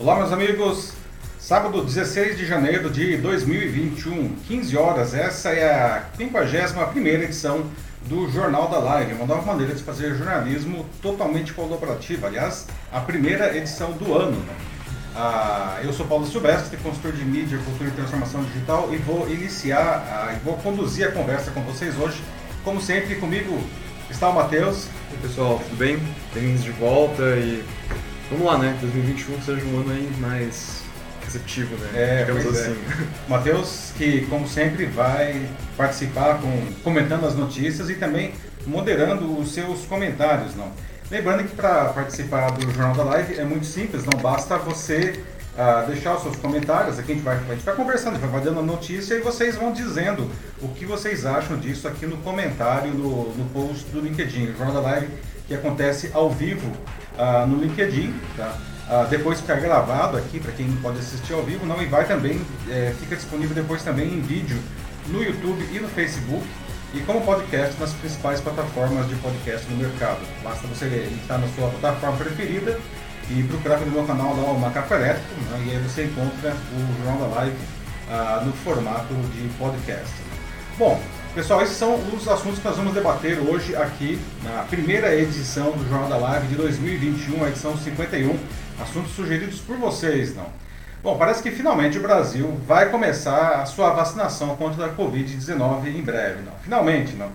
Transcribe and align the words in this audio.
Olá, 0.00 0.16
meus 0.16 0.32
amigos. 0.32 0.94
Sábado 1.38 1.84
16 1.84 2.38
de 2.38 2.46
janeiro 2.46 2.88
de 2.88 3.18
2021, 3.18 4.34
15 4.48 4.74
horas. 4.78 5.12
Essa 5.12 5.50
é 5.50 5.70
a 5.70 6.06
51 6.16 7.06
edição 7.06 7.66
do 8.06 8.26
Jornal 8.30 8.70
da 8.70 8.78
Live, 8.78 9.12
uma 9.12 9.26
nova 9.26 9.42
maneira 9.42 9.74
de 9.74 9.82
fazer 9.82 10.14
jornalismo 10.14 10.86
totalmente 11.02 11.52
colaborativo. 11.52 12.26
Aliás, 12.26 12.66
a 12.90 13.00
primeira 13.00 13.54
edição 13.54 13.92
do 13.92 14.14
ano. 14.14 14.42
Ah, 15.14 15.80
eu 15.84 15.92
sou 15.92 16.06
Paulo 16.06 16.26
Silvestre, 16.26 16.78
consultor 16.78 17.12
de 17.12 17.22
mídia, 17.22 17.58
cultura 17.58 17.90
e 17.90 17.92
transformação 17.92 18.42
digital, 18.44 18.88
e 18.94 18.96
vou 18.96 19.30
iniciar 19.30 19.82
ah, 19.84 20.34
e 20.34 20.42
vou 20.42 20.56
conduzir 20.56 21.08
a 21.08 21.12
conversa 21.12 21.50
com 21.50 21.60
vocês 21.64 21.94
hoje. 21.98 22.24
Como 22.64 22.80
sempre, 22.80 23.16
comigo 23.16 23.62
está 24.08 24.30
o 24.30 24.34
Matheus. 24.34 24.86
E 25.12 25.16
pessoal, 25.18 25.60
tudo 25.62 25.76
bem? 25.76 25.98
Bem-vindos 26.32 26.64
de 26.64 26.70
volta 26.70 27.22
e 27.36 27.62
vamos 28.30 28.46
lá, 28.46 28.58
né? 28.58 28.78
2021 28.80 29.42
seja 29.42 29.64
um 29.66 29.80
ano 29.80 29.92
aí 29.92 30.10
mais 30.20 30.82
receptivo, 31.24 31.76
né? 31.76 31.90
É, 31.94 32.24
Digamos 32.24 32.46
assim. 32.46 32.72
É. 32.72 33.06
Matheus, 33.28 33.92
que 33.96 34.26
como 34.26 34.48
sempre 34.48 34.86
vai 34.86 35.46
participar 35.76 36.40
com, 36.40 36.72
comentando 36.82 37.26
as 37.26 37.34
notícias 37.34 37.90
e 37.90 37.94
também 37.94 38.32
moderando 38.66 39.38
os 39.38 39.52
seus 39.52 39.84
comentários, 39.84 40.54
não? 40.54 40.70
Lembrando 41.10 41.44
que 41.44 41.56
para 41.56 41.86
participar 41.86 42.50
do 42.52 42.62
Jornal 42.72 42.94
da 42.94 43.02
Live 43.02 43.38
é 43.38 43.44
muito 43.44 43.66
simples, 43.66 44.04
não 44.04 44.20
basta 44.20 44.56
você 44.58 45.20
uh, 45.56 45.86
deixar 45.88 46.14
os 46.14 46.22
seus 46.22 46.36
comentários, 46.36 47.00
aqui 47.00 47.10
a 47.10 47.14
gente 47.16 47.24
vai, 47.24 47.36
a 47.36 47.54
gente 47.54 47.64
vai 47.64 47.74
conversando, 47.74 48.18
vai, 48.20 48.30
vai 48.30 48.40
dando 48.40 48.60
a 48.60 48.62
notícia 48.62 49.14
e 49.14 49.20
vocês 49.20 49.56
vão 49.56 49.72
dizendo 49.72 50.30
o 50.62 50.68
que 50.68 50.86
vocês 50.86 51.26
acham 51.26 51.58
disso 51.58 51.88
aqui 51.88 52.06
no 52.06 52.16
comentário, 52.18 52.92
no, 52.92 53.34
no 53.34 53.44
post 53.46 53.86
do 53.86 54.00
LinkedIn. 54.00 54.50
O 54.50 54.56
Jornal 54.56 54.74
da 54.74 54.80
Live 54.80 55.08
que 55.48 55.54
acontece 55.54 56.12
ao 56.14 56.30
vivo 56.30 56.70
uh, 57.18 57.46
no 57.46 57.62
LinkedIn, 57.62 58.14
tá? 58.36 58.56
Uh, 58.90 59.06
depois 59.08 59.40
fica 59.40 59.54
gravado 59.54 60.16
aqui 60.16 60.40
para 60.40 60.52
quem 60.52 60.70
pode 60.76 60.98
assistir 60.98 61.32
ao 61.32 61.42
vivo, 61.42 61.64
não, 61.64 61.80
e 61.80 61.86
vai 61.86 62.04
também, 62.06 62.40
é, 62.68 62.92
fica 62.98 63.14
disponível 63.14 63.54
depois 63.54 63.82
também 63.82 64.06
em 64.08 64.20
vídeo 64.20 64.60
no 65.06 65.22
YouTube 65.22 65.64
e 65.72 65.78
no 65.78 65.88
Facebook 65.88 66.44
e 66.92 67.00
como 67.00 67.20
podcast 67.20 67.78
nas 67.78 67.92
principais 67.92 68.40
plataformas 68.40 69.08
de 69.08 69.14
podcast 69.16 69.70
no 69.70 69.76
mercado. 69.76 70.18
Basta 70.42 70.66
você 70.66 71.08
entrar 71.22 71.38
na 71.38 71.46
sua 71.48 71.68
plataforma 71.68 72.16
preferida 72.16 72.80
e 73.30 73.44
procurar 73.44 73.78
pelo 73.78 73.92
meu 73.92 74.04
canal 74.04 74.36
lá, 74.36 74.50
o 74.50 74.58
Macaco 74.58 74.92
Elétrico, 74.92 75.40
né, 75.50 75.64
e 75.66 75.70
aí 75.70 75.78
você 75.78 76.04
encontra 76.04 76.50
o 76.52 77.04
Jornal 77.04 77.28
da 77.28 77.36
Live 77.36 77.56
ah, 78.10 78.42
no 78.44 78.52
formato 78.52 79.14
de 79.14 79.48
podcast. 79.56 80.12
Bom, 80.76 81.00
pessoal, 81.34 81.62
esses 81.62 81.76
são 81.76 81.94
os 82.12 82.26
assuntos 82.26 82.58
que 82.58 82.64
nós 82.64 82.76
vamos 82.76 82.92
debater 82.92 83.38
hoje 83.38 83.76
aqui 83.76 84.20
na 84.42 84.62
primeira 84.64 85.14
edição 85.14 85.70
do 85.72 85.88
Jornal 85.88 86.08
da 86.08 86.16
Live 86.16 86.48
de 86.48 86.56
2021, 86.56 87.44
a 87.44 87.48
edição 87.48 87.76
51, 87.76 88.36
assuntos 88.80 89.12
sugeridos 89.12 89.60
por 89.60 89.76
vocês, 89.76 90.34
não? 90.34 90.46
Bom, 91.02 91.16
parece 91.16 91.42
que 91.42 91.50
finalmente 91.50 91.98
o 91.98 92.02
Brasil 92.02 92.60
vai 92.66 92.90
começar 92.90 93.62
a 93.62 93.66
sua 93.66 93.90
vacinação 93.90 94.56
contra 94.56 94.86
a 94.86 94.94
Covid-19 94.94 95.86
em 95.86 96.02
breve, 96.02 96.42
não? 96.42 96.52
Finalmente, 96.62 97.14
não? 97.14 97.30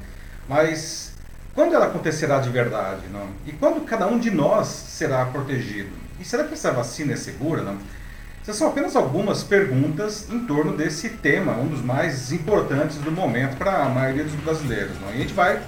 Mas 0.48 1.14
quando 1.54 1.74
ela 1.74 1.86
acontecerá 1.86 2.40
de 2.40 2.50
verdade, 2.50 3.04
não? 3.12 3.28
E 3.46 3.54
quando 3.54 3.84
cada 3.86 4.08
um 4.08 4.20
de 4.20 4.30
nós 4.30 4.68
será 4.68 5.26
protegido? 5.26 5.90
E 6.20 6.26
será 6.26 6.44
que 6.44 6.54
essa 6.54 6.72
vacina 6.72 7.14
é 7.14 7.16
segura, 7.16 7.64
não? 7.64 7.78
Essas 8.46 8.58
são 8.58 8.68
apenas 8.68 8.96
algumas 8.96 9.44
perguntas 9.44 10.28
em 10.30 10.42
torno 10.42 10.78
desse 10.78 11.10
tema, 11.10 11.54
um 11.54 11.66
dos 11.66 11.82
mais 11.82 12.32
importantes 12.32 12.98
do 12.98 13.12
momento 13.12 13.58
para 13.58 13.84
a 13.84 13.90
maioria 13.90 14.24
dos 14.24 14.36
brasileiros, 14.36 14.92
não? 15.02 15.10
E 15.10 15.14
a 15.14 15.18
gente 15.18 15.34
vai, 15.34 15.60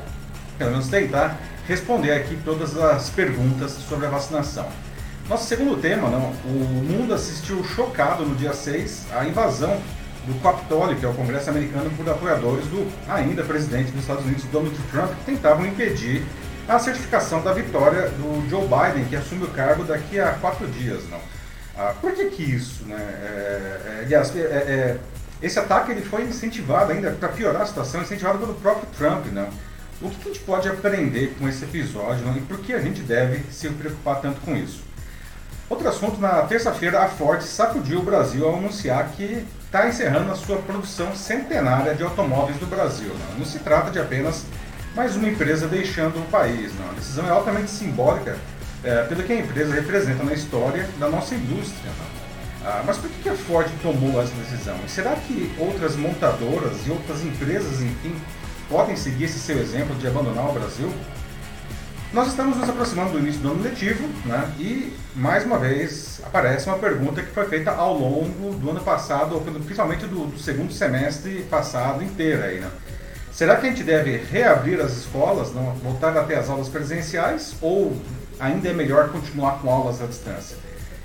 pelo 0.59 0.69
menos, 0.69 0.87
tentar 0.87 1.39
responder 1.67 2.11
aqui 2.11 2.37
todas 2.45 2.77
as 2.77 3.09
perguntas 3.09 3.71
sobre 3.71 4.05
a 4.05 4.09
vacinação. 4.11 4.67
Nosso 5.27 5.47
segundo 5.47 5.81
tema, 5.81 6.07
não, 6.07 6.29
o 6.45 6.85
mundo 6.87 7.15
assistiu 7.15 7.63
chocado 7.63 8.23
no 8.23 8.35
dia 8.35 8.53
6 8.53 9.07
à 9.11 9.25
invasão 9.25 9.81
do 10.27 10.39
Capitólio, 10.43 10.97
que 10.97 11.05
é 11.05 11.09
o 11.09 11.15
Congresso 11.15 11.49
americano, 11.49 11.89
por 11.97 12.07
apoiadores 12.07 12.67
do 12.67 12.87
ainda 13.09 13.43
presidente 13.43 13.89
dos 13.89 14.01
Estados 14.01 14.23
Unidos, 14.23 14.43
Donald 14.51 14.77
Trump, 14.91 15.09
que 15.15 15.25
tentavam 15.25 15.65
impedir 15.65 16.23
a 16.67 16.77
certificação 16.77 17.41
da 17.41 17.53
vitória 17.53 18.09
do 18.09 18.47
Joe 18.47 18.67
Biden, 18.67 19.05
que 19.05 19.15
assume 19.15 19.45
o 19.45 19.47
cargo 19.47 19.83
daqui 19.83 20.19
a 20.19 20.33
quatro 20.33 20.67
dias. 20.67 21.01
Não. 21.09 21.36
Ah, 21.77 21.93
por 22.01 22.11
que, 22.13 22.25
que 22.25 22.43
isso? 22.43 22.83
Né? 22.85 22.95
É, 22.97 23.99
é, 23.99 24.01
aliás, 24.05 24.35
é, 24.35 24.39
é, 24.39 24.97
esse 25.41 25.59
ataque 25.59 25.91
ele 25.91 26.01
foi 26.01 26.23
incentivado 26.23 26.91
ainda, 26.91 27.11
para 27.11 27.29
piorar 27.29 27.61
a 27.61 27.65
situação, 27.65 28.01
incentivado 28.01 28.39
pelo 28.39 28.55
próprio 28.55 28.87
Trump. 28.97 29.27
Não. 29.27 29.47
O 30.01 30.09
que, 30.09 30.29
a 30.29 30.33
gente 30.33 30.39
pode 30.39 30.67
aprender 30.67 31.35
com 31.39 31.47
esse 31.47 31.63
episódio 31.63 32.25
não? 32.25 32.35
e 32.35 32.41
por 32.41 32.59
que 32.59 32.73
a 32.73 32.79
gente 32.79 33.01
deve 33.01 33.43
se 33.51 33.69
preocupar 33.69 34.21
tanto 34.21 34.41
com 34.41 34.55
isso? 34.55 34.83
Outro 35.69 35.87
assunto, 35.87 36.19
na 36.19 36.43
terça-feira 36.43 37.03
a 37.03 37.09
Ford 37.09 37.41
sacudiu 37.41 37.99
o 37.99 38.03
Brasil 38.03 38.47
ao 38.47 38.57
anunciar 38.57 39.09
que 39.09 39.45
está 39.65 39.87
encerrando 39.87 40.31
a 40.31 40.35
sua 40.35 40.57
produção 40.57 41.15
centenária 41.15 41.93
de 41.93 42.03
automóveis 42.03 42.57
do 42.57 42.65
Brasil. 42.65 43.09
Não, 43.09 43.39
não 43.39 43.45
se 43.45 43.59
trata 43.59 43.91
de 43.91 43.99
apenas 43.99 44.45
mais 44.95 45.15
uma 45.15 45.27
empresa 45.27 45.67
deixando 45.67 46.19
o 46.19 46.25
país. 46.31 46.71
Não. 46.79 46.89
A 46.89 46.93
decisão 46.93 47.27
é 47.27 47.29
altamente 47.29 47.69
simbólica 47.69 48.37
é, 48.87 49.03
pelo 49.03 49.21
que 49.21 49.33
a 49.33 49.39
empresa 49.39 49.73
representa 49.73 50.23
na 50.23 50.33
história 50.33 50.87
da 50.97 51.09
nossa 51.09 51.35
indústria. 51.35 51.91
Ah, 52.63 52.83
mas 52.85 52.97
por 52.97 53.09
que 53.09 53.27
a 53.27 53.35
Ford 53.35 53.67
tomou 53.81 54.21
essa 54.21 54.33
decisão? 54.35 54.77
Será 54.87 55.13
que 55.15 55.53
outras 55.57 55.97
montadoras 55.97 56.87
e 56.87 56.89
outras 56.89 57.21
empresas, 57.21 57.81
enfim, 57.81 58.15
podem 58.69 58.95
seguir 58.95 59.25
esse 59.25 59.39
seu 59.39 59.59
exemplo 59.59 59.93
de 59.95 60.07
abandonar 60.07 60.49
o 60.49 60.53
Brasil? 60.53 60.89
Nós 62.13 62.29
estamos 62.29 62.55
nos 62.55 62.69
aproximando 62.69 63.11
do 63.11 63.19
início 63.19 63.41
do 63.41 63.51
ano 63.51 63.61
letivo, 63.61 64.07
né? 64.25 64.49
E 64.57 64.93
mais 65.13 65.43
uma 65.43 65.59
vez 65.59 66.21
aparece 66.23 66.67
uma 66.67 66.77
pergunta 66.77 67.21
que 67.21 67.31
foi 67.31 67.45
feita 67.45 67.71
ao 67.71 67.93
longo 67.93 68.53
do 68.55 68.69
ano 68.69 68.79
passado, 68.79 69.37
principalmente 69.41 70.05
do, 70.05 70.27
do 70.27 70.39
segundo 70.39 70.71
semestre 70.71 71.45
passado 71.49 72.01
inteiro 72.01 72.41
aí, 72.41 72.59
né? 72.61 72.71
Será 73.31 73.57
que 73.57 73.67
a 73.67 73.69
gente 73.69 73.83
deve 73.83 74.15
reabrir 74.17 74.79
as 74.79 74.93
escolas, 74.93 75.53
não 75.53 75.73
voltar 75.75 76.17
até 76.17 76.37
as 76.37 76.49
aulas 76.49 76.69
presenciais, 76.69 77.53
ou 77.61 77.95
ainda 78.39 78.69
é 78.69 78.73
melhor 78.73 79.09
continuar 79.09 79.59
com 79.59 79.69
aulas 79.69 80.01
à 80.01 80.05
distância? 80.05 80.57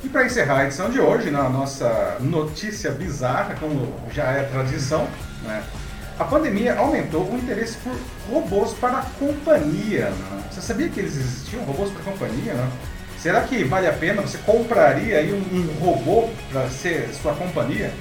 E 0.04 0.08
para 0.08 0.24
encerrar 0.24 0.58
a 0.58 0.64
edição 0.64 0.90
de 0.90 1.00
hoje, 1.00 1.30
na 1.30 1.48
nossa 1.48 2.16
notícia 2.20 2.90
bizarra, 2.90 3.54
como 3.60 3.94
já 4.12 4.24
é 4.24 4.42
tradição, 4.42 5.06
né? 5.44 5.62
A 6.18 6.24
pandemia 6.24 6.76
aumentou 6.76 7.28
o 7.28 7.36
interesse 7.36 7.76
por 7.78 7.96
robôs 8.30 8.72
para 8.74 8.98
a 8.98 9.02
companhia. 9.18 10.10
Né? 10.10 10.44
Você 10.50 10.60
sabia 10.60 10.88
que 10.88 11.00
eles 11.00 11.16
existiam, 11.16 11.64
robôs 11.64 11.90
para 11.90 12.00
a 12.02 12.04
companhia? 12.04 12.54
Né? 12.54 12.70
Será 13.18 13.40
que 13.42 13.64
vale 13.64 13.86
a 13.86 13.92
pena? 13.92 14.20
Você 14.22 14.38
compraria 14.38 15.18
aí 15.18 15.32
um, 15.32 15.38
um 15.38 15.84
robô 15.84 16.28
para 16.50 16.68
ser 16.68 17.08
sua 17.14 17.34
companhia? 17.34 17.92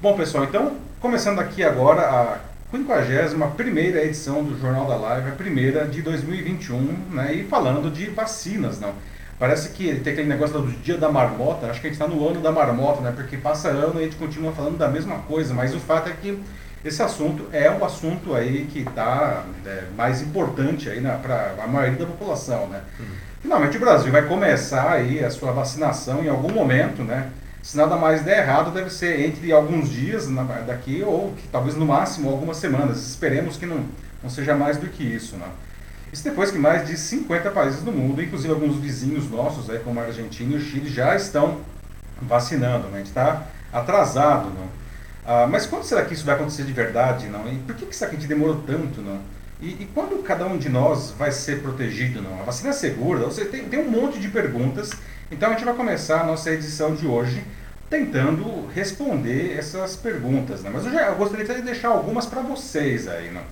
Bom, 0.00 0.16
pessoal, 0.16 0.44
então, 0.44 0.76
começando 1.00 1.38
aqui 1.38 1.64
agora 1.64 2.02
a 2.02 2.38
51 2.70 3.78
edição 3.78 4.44
do 4.44 4.58
Jornal 4.60 4.86
da 4.86 4.96
Live, 4.96 5.30
a 5.30 5.32
primeira 5.32 5.86
de 5.86 6.02
2021, 6.02 6.78
né? 7.10 7.32
E 7.32 7.44
falando 7.44 7.90
de 7.90 8.10
vacinas, 8.10 8.78
não. 8.78 8.92
Parece 9.38 9.70
que 9.70 9.94
tem 10.00 10.12
aquele 10.12 10.28
negócio 10.28 10.60
do 10.60 10.70
dia 10.82 10.98
da 10.98 11.10
marmota, 11.10 11.66
acho 11.70 11.80
que 11.80 11.86
a 11.86 11.90
gente 11.90 11.98
está 11.98 12.06
no 12.06 12.28
ano 12.28 12.40
da 12.40 12.52
marmota, 12.52 13.00
né? 13.00 13.10
Porque 13.16 13.38
passa 13.38 13.68
ano 13.68 13.94
e 13.98 14.00
a 14.00 14.04
gente 14.04 14.16
continua 14.16 14.52
falando 14.52 14.76
da 14.76 14.88
mesma 14.88 15.20
coisa, 15.20 15.54
mas 15.54 15.74
o 15.74 15.80
fato 15.80 16.10
é 16.10 16.12
que 16.12 16.38
esse 16.84 17.02
assunto 17.02 17.46
é 17.52 17.70
um 17.70 17.82
assunto 17.82 18.34
aí 18.34 18.66
que 18.70 18.80
está 18.80 19.44
é, 19.64 19.84
mais 19.96 20.20
importante 20.20 20.90
aí 20.90 21.00
para 21.00 21.54
a 21.62 21.66
maioria 21.66 21.98
da 21.98 22.06
população, 22.06 22.66
né? 22.66 22.82
Uhum. 23.00 23.06
Finalmente 23.40 23.76
o 23.78 23.80
Brasil 23.80 24.12
vai 24.12 24.26
começar 24.26 24.90
aí 24.90 25.24
a 25.24 25.30
sua 25.30 25.52
vacinação 25.52 26.22
em 26.22 26.28
algum 26.28 26.52
momento, 26.52 27.02
né? 27.02 27.30
Se 27.68 27.76
nada 27.76 27.96
mais 27.98 28.22
der 28.22 28.38
errado, 28.38 28.70
deve 28.70 28.88
ser 28.88 29.20
entre 29.20 29.52
alguns 29.52 29.90
dias 29.90 30.26
daqui 30.66 31.02
ou 31.02 31.34
talvez 31.52 31.76
no 31.76 31.84
máximo 31.84 32.30
algumas 32.30 32.56
semanas. 32.56 33.06
Esperemos 33.06 33.58
que 33.58 33.66
não, 33.66 33.84
não 34.22 34.30
seja 34.30 34.54
mais 34.54 34.78
do 34.78 34.86
que 34.86 35.04
isso, 35.04 35.36
né? 35.36 35.46
Isso 36.10 36.24
depois 36.24 36.50
que 36.50 36.58
mais 36.58 36.88
de 36.88 36.96
50 36.96 37.50
países 37.50 37.82
do 37.82 37.92
mundo, 37.92 38.22
inclusive 38.22 38.54
alguns 38.54 38.76
vizinhos 38.76 39.30
nossos, 39.30 39.68
aí, 39.68 39.80
como 39.80 40.00
a 40.00 40.04
Argentina 40.04 40.54
e 40.54 40.56
o 40.56 40.60
Chile, 40.62 40.88
já 40.88 41.14
estão 41.14 41.60
vacinando. 42.22 42.88
Né? 42.88 42.94
A 42.94 42.98
gente 43.00 43.08
está 43.08 43.46
atrasado. 43.70 44.48
Não? 44.48 44.66
Ah, 45.26 45.46
mas 45.46 45.66
quando 45.66 45.82
será 45.82 46.06
que 46.06 46.14
isso 46.14 46.24
vai 46.24 46.36
acontecer 46.36 46.62
de 46.62 46.72
verdade, 46.72 47.26
não? 47.26 47.46
E 47.52 47.56
por 47.58 47.74
que, 47.74 47.84
que 47.84 47.94
será 47.94 48.10
que 48.10 48.16
a 48.16 48.18
gente 48.18 48.30
demorou 48.30 48.62
tanto, 48.66 49.02
não? 49.02 49.20
E, 49.60 49.66
e, 49.82 49.90
quando 49.92 50.22
cada 50.22 50.46
um 50.46 50.56
de 50.56 50.70
nós 50.70 51.10
vai 51.18 51.30
ser 51.30 51.60
protegido, 51.60 52.22
não? 52.22 52.40
A 52.40 52.44
vacina 52.44 52.70
é 52.70 52.72
segura? 52.72 53.26
Você 53.26 53.44
tem, 53.44 53.68
tem 53.68 53.78
um 53.78 53.90
monte 53.90 54.18
de 54.18 54.28
perguntas. 54.28 54.90
Então 55.30 55.50
a 55.50 55.52
gente 55.52 55.66
vai 55.66 55.74
começar 55.74 56.22
a 56.22 56.24
nossa 56.24 56.50
edição 56.50 56.94
de 56.94 57.06
hoje 57.06 57.44
tentando 57.88 58.66
responder 58.74 59.56
essas 59.58 59.96
perguntas, 59.96 60.62
né? 60.62 60.70
Mas 60.72 60.84
eu 60.84 60.92
já 60.92 61.06
eu 61.06 61.16
gostaria 61.16 61.44
de 61.46 61.62
deixar 61.62 61.88
algumas 61.88 62.26
para 62.26 62.42
vocês 62.42 63.08
aí, 63.08 63.30
não? 63.30 63.42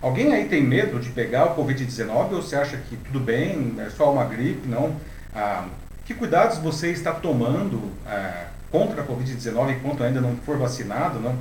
Alguém 0.00 0.32
aí 0.32 0.46
tem 0.46 0.62
medo 0.62 0.98
de 0.98 1.10
pegar 1.10 1.46
o 1.46 1.56
Covid-19 1.56 2.32
ou 2.32 2.42
você 2.42 2.56
acha 2.56 2.76
que 2.76 2.96
tudo 2.96 3.20
bem, 3.20 3.74
é 3.78 3.88
só 3.90 4.12
uma 4.12 4.24
gripe, 4.24 4.66
não? 4.66 4.96
Ah, 5.34 5.66
que 6.04 6.14
cuidados 6.14 6.58
você 6.58 6.90
está 6.90 7.12
tomando 7.12 7.92
ah, 8.06 8.46
contra 8.70 9.02
a 9.02 9.06
Covid-19 9.06 9.76
enquanto 9.76 10.02
ainda 10.02 10.20
não 10.20 10.36
for 10.38 10.58
vacinado, 10.58 11.20
não? 11.20 11.38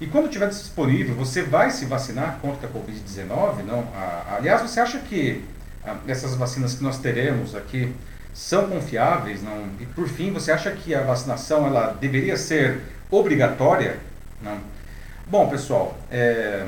E 0.00 0.06
quando 0.06 0.26
estiver 0.26 0.48
disponível, 0.48 1.14
você 1.14 1.42
vai 1.42 1.70
se 1.70 1.86
vacinar 1.86 2.38
contra 2.42 2.68
a 2.68 2.70
Covid-19, 2.70 3.62
não? 3.64 3.86
Ah, 3.94 4.36
aliás, 4.36 4.60
você 4.60 4.80
acha 4.80 4.98
que 4.98 5.42
ah, 5.84 5.96
essas 6.06 6.34
vacinas 6.34 6.74
que 6.74 6.82
nós 6.82 6.98
teremos 6.98 7.54
aqui 7.54 7.94
são 8.34 8.68
confiáveis? 8.68 9.42
Não? 9.42 9.68
E 9.80 9.86
por 9.86 10.08
fim, 10.08 10.32
você 10.32 10.52
acha 10.52 10.70
que 10.72 10.94
a 10.94 11.02
vacinação 11.02 11.66
ela 11.66 11.96
deveria 11.98 12.36
ser 12.36 12.80
obrigatória? 13.10 13.96
Não? 14.42 14.58
Bom, 15.26 15.48
pessoal, 15.48 15.96
é, 16.10 16.66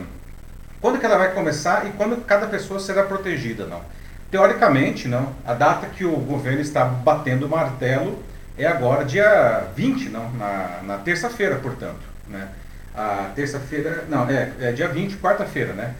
quando 0.80 0.98
que 0.98 1.04
ela 1.04 1.18
vai 1.18 1.34
começar 1.34 1.86
e 1.86 1.90
quando 1.90 2.24
cada 2.24 2.46
pessoa 2.46 2.80
será 2.80 3.02
protegida? 3.02 3.66
Não? 3.66 3.82
Teoricamente, 4.30 5.08
não, 5.08 5.34
a 5.44 5.52
data 5.52 5.86
que 5.88 6.04
o 6.04 6.16
governo 6.16 6.60
está 6.60 6.84
batendo 6.84 7.46
o 7.46 7.48
martelo 7.48 8.22
é 8.56 8.66
agora, 8.66 9.04
dia 9.04 9.66
20, 9.74 10.08
não, 10.08 10.30
na, 10.32 10.80
na 10.84 10.98
terça-feira, 10.98 11.56
portanto. 11.56 12.00
Né? 12.28 12.48
A 12.94 13.30
terça-feira, 13.34 14.04
não, 14.08 14.28
é, 14.28 14.50
é 14.60 14.72
dia 14.72 14.88
20, 14.88 15.16
quarta-feira, 15.16 15.74
né? 15.74 15.94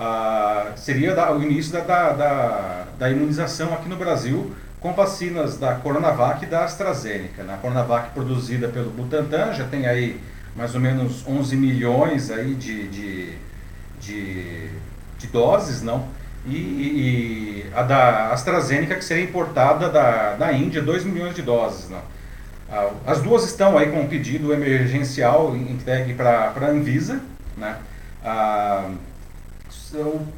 Ah, 0.00 0.72
seria 0.76 1.12
da, 1.12 1.32
o 1.32 1.42
início 1.42 1.72
da, 1.72 1.80
da, 1.80 2.12
da, 2.12 2.84
da, 2.96 3.10
imunização 3.10 3.74
aqui 3.74 3.88
no 3.88 3.96
Brasil 3.96 4.54
com 4.80 4.92
vacinas 4.92 5.58
da 5.58 5.74
Coronavac 5.74 6.44
e 6.44 6.46
da 6.46 6.64
AstraZeneca. 6.64 7.42
Né? 7.42 7.54
A 7.54 7.56
Coronavac 7.56 8.10
produzida 8.10 8.68
pelo 8.68 8.90
Butantan 8.90 9.52
já 9.52 9.64
tem 9.64 9.86
aí 9.86 10.20
mais 10.54 10.74
ou 10.74 10.80
menos 10.80 11.26
11 11.26 11.56
milhões 11.56 12.30
aí 12.30 12.54
de, 12.54 12.88
de, 12.88 13.32
de, 14.00 14.68
de 15.18 15.26
doses, 15.28 15.82
não? 15.82 16.06
E, 16.46 16.56
e, 16.56 17.66
a 17.74 17.82
da 17.82 18.32
AstraZeneca 18.32 18.94
que 18.94 19.04
seria 19.04 19.24
importada 19.24 19.88
da, 19.88 20.34
da 20.34 20.52
Índia, 20.52 20.80
2 20.80 21.04
milhões 21.04 21.34
de 21.34 21.42
doses, 21.42 21.90
não? 21.90 22.00
Ah, 22.70 22.90
as 23.06 23.20
duas 23.22 23.44
estão 23.44 23.78
aí 23.78 23.90
com 23.90 24.00
um 24.00 24.08
pedido 24.08 24.52
emergencial 24.52 25.56
entregue 25.56 26.14
para 26.14 26.52
a 26.54 26.66
Anvisa, 26.66 27.20
né? 27.56 27.76
Ah, 28.24 28.90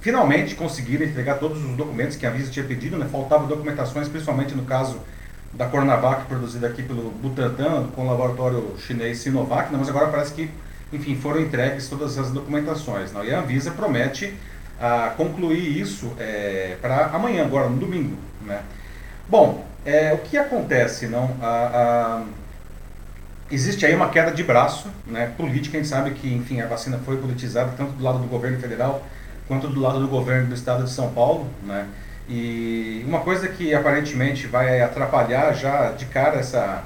finalmente 0.01 0.55
conseguiram 0.55 1.05
entregar 1.05 1.39
todos 1.39 1.65
os 1.65 1.77
documentos 1.77 2.17
que 2.17 2.27
a 2.27 2.31
Anvisa 2.31 2.51
tinha 2.51 2.65
pedido, 2.65 2.97
né? 2.97 3.07
Faltavam 3.11 3.47
documentações, 3.47 4.09
principalmente 4.09 4.55
no 4.55 4.65
caso 4.65 5.01
da 5.53 5.67
Coronavac, 5.67 6.27
produzida 6.27 6.69
aqui 6.69 6.83
pelo 6.83 7.11
Butantan, 7.11 7.89
com 7.95 8.03
o 8.03 8.11
laboratório 8.11 8.77
chinês 8.79 9.19
Sinovac, 9.19 9.73
né? 9.73 9.79
mas 9.79 9.89
agora 9.89 10.09
parece 10.09 10.33
que, 10.33 10.49
enfim, 10.93 11.17
foram 11.17 11.41
entregues 11.41 11.89
todas 11.89 12.17
as 12.19 12.31
documentações. 12.31 13.13
Não? 13.13 13.25
E 13.25 13.35
a 13.35 13.41
Anvisa 13.41 13.73
promete 13.73 14.33
ah, 14.81 15.13
concluir 15.17 15.81
isso 15.81 16.13
é, 16.19 16.77
para 16.81 17.07
amanhã, 17.07 17.45
agora, 17.45 17.69
no 17.69 17.77
domingo. 17.77 18.17
Né? 18.47 18.63
Bom, 19.29 19.67
é, 19.85 20.13
o 20.13 20.19
que 20.19 20.39
acontece? 20.39 21.07
não? 21.07 21.31
Existe 23.51 23.85
aí 23.85 23.97
uma 23.97 24.11
queda 24.11 24.31
de 24.31 24.45
braço 24.45 24.89
né, 25.05 25.33
política, 25.37 25.77
a 25.77 25.81
gente 25.81 25.91
sabe 25.91 26.13
que, 26.13 26.33
enfim, 26.33 26.61
a 26.61 26.69
vacina 26.69 27.01
foi 27.05 27.17
politizada 27.17 27.73
tanto 27.77 27.93
do 27.93 28.05
lado 28.05 28.19
do 28.19 28.29
governo 28.29 28.61
federal 28.61 29.05
quanto 29.51 29.67
do 29.67 29.81
lado 29.81 29.99
do 29.99 30.07
governo 30.07 30.47
do 30.47 30.55
estado 30.55 30.85
de 30.85 30.91
São 30.91 31.11
Paulo, 31.11 31.45
né? 31.65 31.89
E 32.29 33.05
uma 33.05 33.19
coisa 33.19 33.49
que 33.49 33.75
aparentemente 33.75 34.47
vai 34.47 34.81
atrapalhar 34.81 35.53
já 35.53 35.91
de 35.91 36.05
cara 36.05 36.39
essa, 36.39 36.85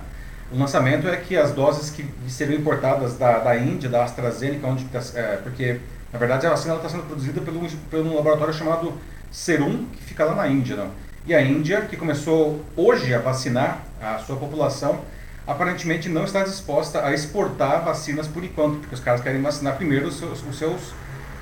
o 0.50 0.58
lançamento 0.58 1.06
é 1.06 1.14
que 1.14 1.36
as 1.36 1.52
doses 1.52 1.90
que 1.90 2.06
seriam 2.26 2.58
importadas 2.58 3.18
da, 3.18 3.40
da 3.40 3.54
Índia, 3.54 3.90
da 3.90 4.02
AstraZeneca, 4.02 4.66
onde, 4.66 4.86
tá, 4.86 4.98
é, 5.14 5.36
porque 5.42 5.78
na 6.10 6.18
verdade 6.18 6.46
a 6.46 6.50
vacina 6.50 6.74
está 6.76 6.88
sendo 6.88 7.02
produzida 7.02 7.42
pelo, 7.42 7.68
pelo 7.90 8.16
laboratório 8.16 8.54
chamado 8.54 8.94
Serum, 9.30 9.84
que 9.92 10.02
fica 10.02 10.24
lá 10.24 10.34
na 10.34 10.48
Índia. 10.48 10.74
Não? 10.74 10.88
E 11.26 11.34
a 11.34 11.42
Índia, 11.42 11.82
que 11.82 11.98
começou 11.98 12.64
hoje 12.74 13.12
a 13.12 13.18
vacinar 13.18 13.82
a 14.00 14.16
sua 14.20 14.36
população, 14.36 15.00
aparentemente 15.46 16.08
não 16.08 16.24
está 16.24 16.42
disposta 16.42 17.04
a 17.04 17.12
exportar 17.12 17.84
vacinas 17.84 18.26
por 18.26 18.42
enquanto, 18.42 18.78
porque 18.78 18.94
os 18.94 19.00
caras 19.00 19.20
querem 19.20 19.42
vacinar 19.42 19.76
primeiro 19.76 20.08
os 20.08 20.18
seus, 20.18 20.42
os 20.42 20.56
seus 20.56 20.94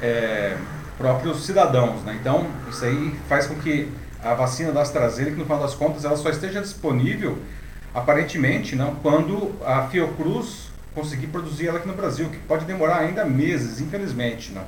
é, 0.02 0.56
próprios 1.02 1.44
cidadãos. 1.44 2.00
Né? 2.04 2.16
Então, 2.20 2.46
isso 2.70 2.84
aí 2.84 3.12
faz 3.28 3.46
com 3.46 3.56
que 3.56 3.90
a 4.22 4.34
vacina 4.34 4.70
da 4.70 4.82
AstraZeneca, 4.82 5.36
no 5.36 5.44
final 5.44 5.58
das 5.58 5.74
contas, 5.74 6.04
ela 6.04 6.16
só 6.16 6.30
esteja 6.30 6.60
disponível, 6.60 7.38
aparentemente, 7.92 8.76
não, 8.76 8.94
quando 8.94 9.52
a 9.66 9.88
Fiocruz 9.88 10.70
conseguir 10.94 11.26
produzir 11.26 11.66
ela 11.66 11.78
aqui 11.78 11.88
no 11.88 11.94
Brasil, 11.94 12.28
que 12.28 12.38
pode 12.38 12.64
demorar 12.64 12.98
ainda 12.98 13.24
meses, 13.24 13.80
infelizmente. 13.80 14.52
Não. 14.52 14.62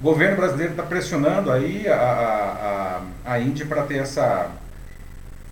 O 0.00 0.02
governo 0.02 0.36
brasileiro 0.36 0.72
está 0.72 0.82
pressionando 0.82 1.52
aí 1.52 1.86
a, 1.86 3.00
a, 3.24 3.32
a, 3.32 3.38
Índia 3.38 3.64
para 3.66 3.82
ter 3.82 3.98
essa, 3.98 4.50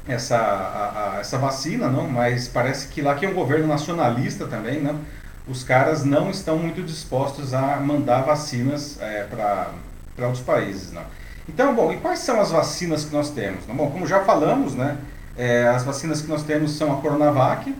essa, 0.08 0.36
a, 0.36 1.16
a, 1.16 1.20
essa 1.20 1.38
vacina, 1.38 1.88
não? 1.88 2.08
mas 2.08 2.48
parece 2.48 2.88
que 2.88 3.00
lá 3.00 3.14
que 3.14 3.24
é 3.24 3.28
um 3.28 3.34
governo 3.34 3.68
nacionalista 3.68 4.46
também, 4.46 4.80
não? 4.80 4.98
os 5.46 5.62
caras 5.62 6.04
não 6.04 6.30
estão 6.30 6.58
muito 6.58 6.82
dispostos 6.82 7.54
a 7.54 7.76
mandar 7.76 8.22
vacinas 8.22 9.00
é, 9.00 9.24
para 9.24 9.70
para 10.18 10.26
outros 10.26 10.44
países. 10.44 10.90
Né? 10.90 11.02
Então, 11.48 11.74
bom, 11.74 11.92
e 11.92 11.96
quais 11.96 12.18
são 12.18 12.40
as 12.40 12.50
vacinas 12.50 13.04
que 13.04 13.12
nós 13.12 13.30
temos? 13.30 13.64
Bom, 13.64 13.88
como 13.90 14.06
já 14.06 14.24
falamos, 14.24 14.74
né, 14.74 14.98
é, 15.36 15.68
as 15.68 15.84
vacinas 15.84 16.20
que 16.20 16.26
nós 16.26 16.42
temos 16.42 16.72
são 16.72 16.92
a 16.92 17.00
Coronavac, 17.00 17.72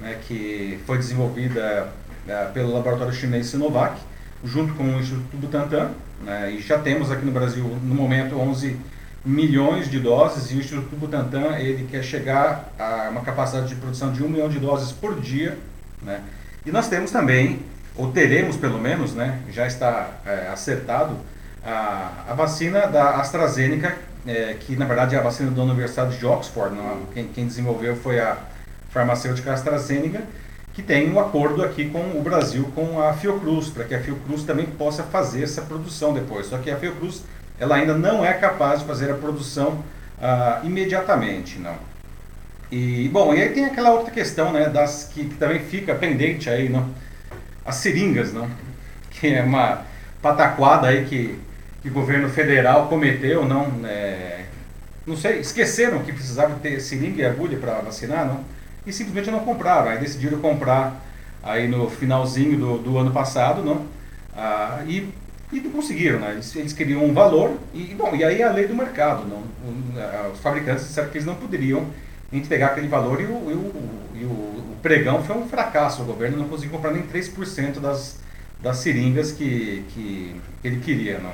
né, 0.00 0.18
que 0.26 0.78
foi 0.86 0.96
desenvolvida 0.96 1.88
é, 2.26 2.44
pelo 2.54 2.72
laboratório 2.72 3.12
chinês 3.12 3.48
Sinovac, 3.48 4.00
junto 4.44 4.72
com 4.74 4.84
o 4.84 5.00
Instituto 5.00 5.36
Butantan, 5.36 5.90
né, 6.24 6.52
e 6.52 6.62
já 6.62 6.78
temos 6.78 7.10
aqui 7.10 7.24
no 7.26 7.32
Brasil, 7.32 7.64
no 7.64 7.94
momento, 7.94 8.38
11 8.38 8.78
milhões 9.24 9.90
de 9.90 9.98
doses, 9.98 10.50
e 10.50 10.54
o 10.54 10.60
Instituto 10.60 10.96
Butantan 10.96 11.56
ele 11.58 11.86
quer 11.90 12.02
chegar 12.02 12.72
a 12.78 13.08
uma 13.10 13.20
capacidade 13.22 13.68
de 13.68 13.74
produção 13.74 14.12
de 14.12 14.22
1 14.22 14.28
milhão 14.28 14.48
de 14.48 14.58
doses 14.58 14.92
por 14.92 15.20
dia. 15.20 15.58
Né, 16.00 16.20
e 16.64 16.70
nós 16.70 16.88
temos 16.88 17.10
também, 17.10 17.60
ou 17.96 18.12
teremos 18.12 18.56
pelo 18.56 18.78
menos, 18.78 19.12
né, 19.14 19.40
já 19.50 19.66
está 19.66 20.08
é, 20.24 20.48
acertado, 20.48 21.16
a, 21.64 22.10
a 22.28 22.34
vacina 22.34 22.86
da 22.86 23.16
AstraZeneca, 23.16 23.96
é, 24.26 24.54
que 24.58 24.76
na 24.76 24.84
verdade 24.84 25.14
é 25.14 25.18
a 25.18 25.22
vacina 25.22 25.50
da 25.50 25.62
Universidade 25.62 26.18
de 26.18 26.26
Oxford, 26.26 26.74
não, 26.74 27.06
quem, 27.12 27.28
quem 27.28 27.46
desenvolveu 27.46 27.96
foi 27.96 28.20
a 28.20 28.36
farmacêutica 28.90 29.52
AstraZeneca, 29.52 30.22
que 30.74 30.82
tem 30.82 31.12
um 31.12 31.20
acordo 31.20 31.62
aqui 31.62 31.88
com 31.90 32.18
o 32.18 32.22
Brasil, 32.22 32.70
com 32.74 33.00
a 33.00 33.12
Fiocruz, 33.12 33.68
para 33.68 33.84
que 33.84 33.94
a 33.94 34.00
Fiocruz 34.00 34.44
também 34.44 34.66
possa 34.66 35.02
fazer 35.02 35.42
essa 35.42 35.62
produção 35.62 36.14
depois. 36.14 36.46
Só 36.46 36.58
que 36.58 36.70
a 36.70 36.76
Fiocruz 36.76 37.22
ela 37.58 37.76
ainda 37.76 37.94
não 37.94 38.24
é 38.24 38.32
capaz 38.32 38.80
de 38.80 38.86
fazer 38.86 39.10
a 39.10 39.14
produção 39.14 39.84
ah, 40.20 40.60
imediatamente, 40.64 41.58
não. 41.58 41.76
E 42.70 43.08
bom, 43.12 43.34
e 43.34 43.42
aí 43.42 43.50
tem 43.50 43.66
aquela 43.66 43.90
outra 43.90 44.10
questão, 44.10 44.52
né, 44.52 44.68
das 44.68 45.10
que, 45.12 45.26
que 45.26 45.34
também 45.34 45.60
fica 45.60 45.94
pendente 45.94 46.48
aí, 46.48 46.68
não? 46.68 46.88
As 47.64 47.76
seringas, 47.76 48.32
não? 48.32 48.48
Que 49.10 49.34
é 49.34 49.42
uma 49.42 49.82
pataquada 50.22 50.88
aí 50.88 51.04
que 51.04 51.38
que 51.82 51.88
o 51.88 51.92
governo 51.92 52.28
federal 52.28 52.88
cometeu, 52.88 53.44
não, 53.44 53.84
é, 53.84 54.44
não 55.06 55.16
sei, 55.16 55.40
esqueceram 55.40 56.02
que 56.02 56.12
precisavam 56.12 56.58
ter 56.60 56.80
seringa 56.80 57.22
e 57.22 57.24
agulha 57.24 57.58
para 57.58 57.80
vacinar, 57.80 58.24
não, 58.24 58.40
e 58.86 58.92
simplesmente 58.92 59.30
não 59.30 59.40
compraram. 59.40 59.90
Aí 59.90 59.98
decidiram 59.98 60.38
comprar 60.38 61.04
aí 61.42 61.66
no 61.66 61.90
finalzinho 61.90 62.56
do, 62.56 62.78
do 62.78 62.98
ano 62.98 63.10
passado, 63.10 63.62
não, 63.62 63.84
ah, 64.36 64.82
e, 64.86 65.08
e 65.52 65.60
não 65.60 65.72
conseguiram, 65.72 66.20
né? 66.20 66.32
Eles, 66.32 66.54
eles, 66.54 66.72
queriam 66.72 67.04
um 67.04 67.12
valor 67.12 67.58
e 67.74 67.94
bom, 67.94 68.14
e 68.14 68.22
aí 68.22 68.40
é 68.40 68.44
a 68.44 68.52
lei 68.52 68.68
do 68.68 68.74
mercado, 68.76 69.26
não, 69.26 69.42
os 70.32 70.38
fabricantes 70.38 70.86
disseram 70.86 71.08
que 71.08 71.18
eles 71.18 71.26
não 71.26 71.34
poderiam 71.34 71.86
entregar 72.32 72.68
aquele 72.68 72.88
valor 72.88 73.20
e 73.20 73.24
o, 73.24 73.28
e 73.28 73.54
o, 73.54 74.20
e 74.22 74.24
o, 74.24 74.62
pregão 74.82 75.22
foi 75.22 75.36
um 75.36 75.48
fracasso. 75.48 76.02
O 76.02 76.04
governo 76.04 76.38
não 76.38 76.48
conseguiu 76.48 76.72
comprar 76.72 76.92
nem 76.92 77.02
3% 77.02 77.78
das, 77.78 78.18
das 78.60 78.78
seringas 78.78 79.30
que, 79.30 79.84
que 79.90 80.40
ele 80.64 80.80
queria, 80.80 81.18
não. 81.18 81.32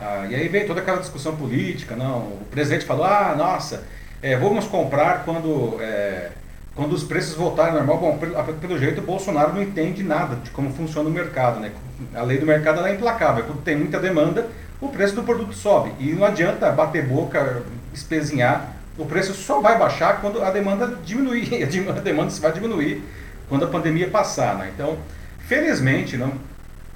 Ah, 0.00 0.26
e 0.30 0.34
aí 0.34 0.46
veio 0.46 0.66
toda 0.66 0.80
aquela 0.80 0.98
discussão 0.98 1.34
política, 1.34 1.96
não, 1.96 2.18
o 2.18 2.46
presidente 2.50 2.84
falou, 2.84 3.04
ah, 3.04 3.34
nossa, 3.36 3.82
é, 4.22 4.36
vamos 4.36 4.66
comprar 4.66 5.24
quando, 5.24 5.76
é, 5.80 6.30
quando 6.74 6.92
os 6.92 7.02
preços 7.02 7.34
voltarem 7.34 7.72
ao 7.72 7.78
normal. 7.78 7.98
Bom, 7.98 8.18
pelo, 8.18 8.54
pelo, 8.54 8.78
jeito 8.78 9.00
o 9.00 9.04
Bolsonaro 9.04 9.52
não 9.52 9.62
entende 9.62 10.04
nada 10.04 10.36
de 10.36 10.50
como 10.50 10.72
funciona 10.72 11.08
o 11.08 11.12
mercado, 11.12 11.58
né? 11.58 11.72
A 12.14 12.22
lei 12.22 12.38
do 12.38 12.46
mercado 12.46 12.84
é 12.86 12.94
implacável, 12.94 13.44
quando 13.44 13.62
tem 13.62 13.76
muita 13.76 13.98
demanda, 13.98 14.46
o 14.80 14.88
preço 14.88 15.16
do 15.16 15.24
produto 15.24 15.52
sobe. 15.52 15.92
E 15.98 16.12
não 16.12 16.24
adianta 16.24 16.70
bater 16.70 17.04
boca, 17.04 17.62
espezinhar, 17.92 18.76
o 18.96 19.04
preço 19.04 19.34
só 19.34 19.60
vai 19.60 19.76
baixar 19.76 20.20
quando 20.20 20.42
a 20.42 20.50
demanda 20.50 20.96
diminuir, 21.04 21.62
a 21.90 22.00
demanda 22.00 22.30
vai 22.30 22.52
diminuir 22.52 23.02
quando 23.48 23.64
a 23.64 23.68
pandemia 23.68 24.08
passar, 24.08 24.56
né? 24.56 24.70
Então, 24.72 24.96
felizmente, 25.40 26.16
não 26.16 26.32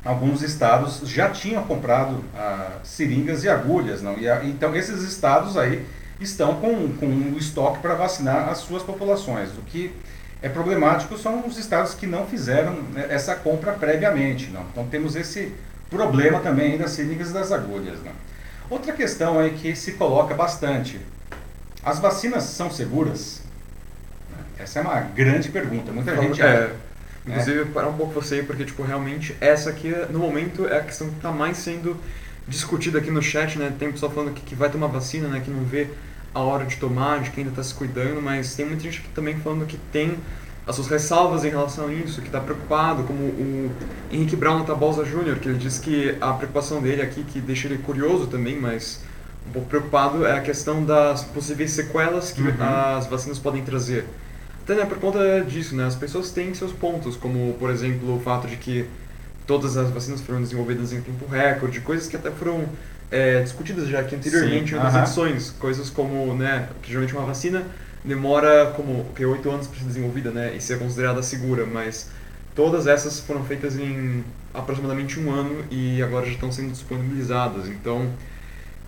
alguns 0.05 0.43
estados 0.43 1.09
já 1.09 1.31
tinham 1.31 1.63
comprado 1.65 2.25
ah, 2.37 2.79
seringas 2.83 3.45
e 3.45 3.49
agulhas, 3.49 4.03
não? 4.03 4.19
E, 4.19 4.27
então 4.49 4.75
esses 4.75 5.03
estados 5.03 5.57
aí 5.57 5.87
estão 6.21 6.57
com, 6.57 6.93
com 6.95 7.07
o 7.07 7.39
estoque 7.39 7.81
para 7.81 7.95
vacinar 7.95 8.49
as 8.49 8.59
suas 8.59 8.83
populações. 8.83 9.51
O 9.51 9.63
que 9.63 9.93
é 10.41 10.49
problemático 10.49 11.17
são 11.17 11.47
os 11.47 11.57
estados 11.57 11.95
que 11.95 12.07
não 12.07 12.27
fizeram 12.27 12.75
né, 12.93 13.07
essa 13.09 13.35
compra 13.35 13.73
previamente, 13.73 14.51
não? 14.51 14.63
Então 14.73 14.87
temos 14.87 15.15
esse 15.15 15.53
problema 15.89 16.41
também 16.41 16.77
das 16.77 16.91
seringas 16.93 17.31
e 17.31 17.33
das 17.33 17.53
agulhas, 17.53 17.99
não? 18.03 18.13
Outra 18.69 18.93
questão 18.93 19.39
aí 19.39 19.51
que 19.51 19.77
se 19.77 19.93
coloca 19.93 20.35
bastante: 20.35 21.01
as 21.85 21.99
vacinas 21.99 22.45
são 22.45 22.71
seguras? 22.71 23.43
Essa 24.59 24.79
é 24.79 24.83
uma 24.83 25.01
grande 25.01 25.49
pergunta. 25.49 25.93
Muita 25.93 26.17
gente 26.17 26.41
é, 26.41 26.73
Inclusive, 27.27 27.61
é. 27.61 27.65
parar 27.67 27.89
um 27.89 27.97
pouco 27.97 28.13
você 28.13 28.37
aí, 28.37 28.43
porque, 28.43 28.65
tipo, 28.65 28.83
realmente, 28.83 29.37
essa 29.41 29.71
aqui, 29.71 29.93
no 30.11 30.19
momento, 30.19 30.67
é 30.67 30.79
a 30.79 30.83
questão 30.83 31.09
que 31.09 31.17
está 31.17 31.31
mais 31.31 31.57
sendo 31.57 31.97
discutida 32.49 32.99
aqui 32.99 33.11
no 33.11 33.23
chat, 33.23 33.59
né? 33.59 33.73
Tem 33.79 33.91
pessoal 33.93 34.11
falando 34.11 34.35
que, 34.35 34.43
que 34.43 34.55
vai 34.55 34.69
tomar 34.69 34.89
vacina, 34.89 35.29
né? 35.29 35.41
Que 35.45 35.51
não 35.51 35.65
vê 35.65 35.89
a 36.35 36.41
hora 36.41 36.65
de 36.65 36.77
tomar, 36.77 37.21
de 37.21 37.31
quem 37.31 37.45
ainda 37.45 37.53
está 37.53 37.63
se 37.63 37.75
cuidando, 37.75 38.21
mas 38.21 38.55
tem 38.55 38.67
muita 38.67 38.83
gente 38.83 38.99
aqui 38.99 39.09
também 39.11 39.39
falando 39.39 39.67
que 39.67 39.77
tem 39.93 40.17
as 40.67 40.77
suas 40.77 40.89
ressalvas 40.89 41.45
em 41.45 41.51
relação 41.51 41.89
a 41.89 41.93
isso, 41.93 42.21
que 42.21 42.29
está 42.29 42.41
preocupado, 42.41 43.03
como 43.03 43.21
o 43.21 43.71
Henrique 44.11 44.37
Brown 44.37 44.65
Tabolsa 44.65 45.05
Jr., 45.05 45.39
que 45.41 45.49
ele 45.49 45.59
diz 45.59 45.79
que 45.79 46.17
a 46.21 46.33
preocupação 46.33 46.81
dele 46.81 47.03
aqui, 47.03 47.25
que 47.25 47.41
deixa 47.41 47.67
ele 47.67 47.79
curioso 47.79 48.29
também, 48.29 48.59
mas 48.59 49.01
um 49.49 49.53
pouco 49.53 49.69
preocupado, 49.69 50.25
é 50.25 50.39
a 50.39 50.41
questão 50.41 50.85
das 50.85 51.25
possíveis 51.25 51.73
sequelas 51.73 52.31
que 52.31 52.43
uhum. 52.43 52.55
as 52.97 53.07
vacinas 53.07 53.39
podem 53.39 53.63
trazer. 53.65 54.07
Até 54.63 54.77
né, 54.77 54.85
por 54.85 54.99
conta 54.99 55.41
disso, 55.41 55.75
né, 55.75 55.87
as 55.87 55.97
pessoas 55.97 56.31
têm 56.31 56.55
seus 56.55 56.73
pontos, 56.73 57.17
como, 57.17 57.55
por 57.55 57.71
exemplo, 57.71 58.17
o 58.17 58.21
fato 58.21 58.47
de 58.47 58.57
que 58.57 58.87
todas 59.47 59.77
as 59.77 59.91
vacinas 59.91 60.21
foram 60.21 60.41
desenvolvidas 60.41 60.93
em 60.93 61.01
tempo 61.01 61.27
recorde, 61.27 61.81
coisas 61.81 62.07
que 62.07 62.15
até 62.15 62.31
foram 62.31 62.65
é, 63.11 63.43
discutidas 63.43 63.89
já 63.89 64.01
aqui 64.01 64.15
anteriormente 64.15 64.71
Sim, 64.71 64.75
em 64.75 64.79
outras 64.79 64.95
uh 64.95 64.99
-huh. 64.99 65.03
edições, 65.03 65.51
coisas 65.59 65.91
como, 65.91 66.35
né, 66.35 66.69
que 66.81 66.89
geralmente 66.91 67.15
uma 67.15 67.27
vacina 67.27 67.65
demora 68.05 68.73
como 68.77 69.05
que 69.17 69.25
oito 69.25 69.51
anos 69.51 69.67
para 69.67 69.79
ser 69.79 69.85
desenvolvida, 69.85 70.31
né, 70.31 70.55
e 70.57 70.61
ser 70.61 70.79
considerada 70.79 71.23
segura, 71.23 71.67
mas 71.67 72.09
todas 72.55 72.87
essas 72.87 73.19
foram 73.19 73.45
feitas 73.45 73.77
em 73.77 74.25
aproximadamente 74.55 75.19
um 75.19 75.33
ano 75.33 75.65
e 75.71 76.03
agora 76.03 76.27
já 76.27 76.33
estão 76.33 76.53
sendo 76.53 76.71
disponibilizadas. 76.71 77.67
Então, 77.69 78.09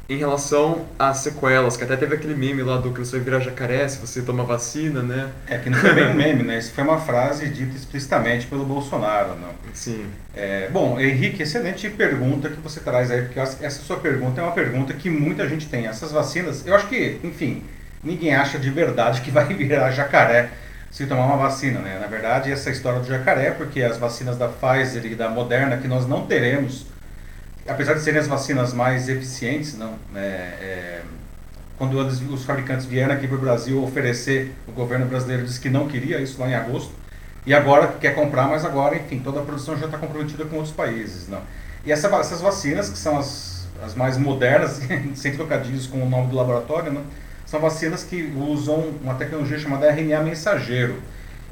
em 0.09 0.17
relação 0.17 0.85
às 0.99 1.19
sequelas, 1.19 1.77
que 1.77 1.85
até 1.85 1.97
teve 1.97 2.15
aquele 2.15 2.35
meme 2.35 2.63
lá 2.63 2.77
do 2.77 2.93
que 2.93 3.01
você 3.01 3.17
vai 3.17 3.25
virar 3.25 3.41
jacaré 3.41 3.89
se 3.89 3.99
você 3.99 4.21
toma 4.21 4.45
vacina, 4.45 5.03
né? 5.03 5.31
É, 5.47 5.57
que 5.57 5.71
não 5.71 5.79
foi 5.79 5.95
bem 5.95 6.09
um 6.09 6.15
meme, 6.15 6.43
né? 6.43 6.59
Isso 6.59 6.73
foi 6.73 6.85
uma 6.85 7.01
frase 7.01 7.49
dita 7.49 7.75
explicitamente 7.75 8.47
pelo 8.47 8.65
Bolsonaro, 8.65 9.37
não? 9.37 9.51
Sim. 9.73 10.07
É, 10.35 10.69
bom, 10.71 11.01
Henrique, 11.01 11.43
excelente 11.43 11.89
pergunta 11.89 12.51
que 12.51 12.61
você 12.61 12.81
traz 12.81 13.11
aí, 13.11 13.23
porque 13.23 13.41
essa 13.41 13.83
sua 13.83 13.97
pergunta 13.97 14.41
é 14.41 14.45
uma 14.45 14.53
pergunta 14.53 14.93
que 14.93 15.09
muita 15.09 15.49
gente 15.49 15.69
tem. 15.69 15.87
Essas 15.87 16.13
vacinas, 16.13 16.67
eu 16.67 16.75
acho 16.75 16.87
que, 16.87 17.19
enfim, 17.25 17.63
ninguém 18.03 18.35
acha 18.35 18.59
de 18.59 18.71
verdade 18.71 19.23
que 19.23 19.31
vai 19.31 19.47
virar 19.55 19.91
jacaré 19.91 20.51
se 20.91 21.07
tomar 21.07 21.27
uma 21.27 21.37
vacina, 21.37 21.81
né? 21.81 21.99
Na 22.01 22.07
verdade, 22.07 22.53
essa 22.53 22.71
história 22.71 23.01
do 23.01 23.07
jacaré, 23.07 23.51
porque 23.51 23.83
as 23.83 23.97
vacinas 23.97 24.37
da 24.37 24.49
Pfizer 24.49 25.05
e 25.07 25.15
da 25.15 25.29
Moderna, 25.29 25.77
que 25.79 25.89
nós 25.89 26.07
não 26.07 26.27
teremos 26.27 26.87
apesar 27.69 27.95
de 27.95 28.01
serem 28.01 28.21
as 28.21 28.27
vacinas 28.27 28.73
mais 28.73 29.09
eficientes, 29.09 29.77
não, 29.77 29.95
né, 30.13 30.23
é, 30.61 31.03
quando 31.77 31.99
os 31.99 32.45
fabricantes 32.45 32.87
vieram 32.87 33.15
aqui 33.15 33.27
para 33.27 33.37
o 33.37 33.41
Brasil 33.41 33.83
oferecer, 33.83 34.55
o 34.69 34.73
governo 34.73 35.07
brasileiro 35.07 35.45
disse 35.45 35.61
que 35.61 35.69
não 35.69 35.89
queria 35.89 36.21
isso 36.21 36.41
lá 36.41 36.49
em 36.49 36.55
agosto, 36.55 36.93
e 37.47 37.53
agora 37.53 37.89
quer 38.01 38.15
comprar, 38.15 38.49
mas 38.49 38.65
agora, 38.65 38.97
enfim, 38.97 39.19
toda 39.19 39.41
a 39.41 39.43
produção 39.43 39.77
já 39.77 39.87
está 39.87 39.99
comprometida 39.99 40.45
com 40.47 40.57
outros 40.57 40.75
países. 40.75 41.29
Não. 41.29 41.43
E 41.85 41.93
essa, 41.93 42.09
essas 42.17 42.41
vacinas, 42.41 42.89
que 42.89 42.97
são 42.97 43.19
as, 43.19 43.69
as 43.83 43.95
mais 43.95 44.17
modernas, 44.17 44.81
sem 45.15 45.33
trocadilhos 45.35 45.87
com 45.87 46.03
o 46.03 46.09
nome 46.09 46.29
do 46.29 46.37
laboratório, 46.37 46.91
não, 46.91 47.03
são 47.45 47.61
vacinas 47.61 48.03
que 48.03 48.33
usam 48.37 48.95
uma 49.03 49.15
tecnologia 49.15 49.59
chamada 49.59 49.91
RNA 49.91 50.23
mensageiro. 50.23 50.97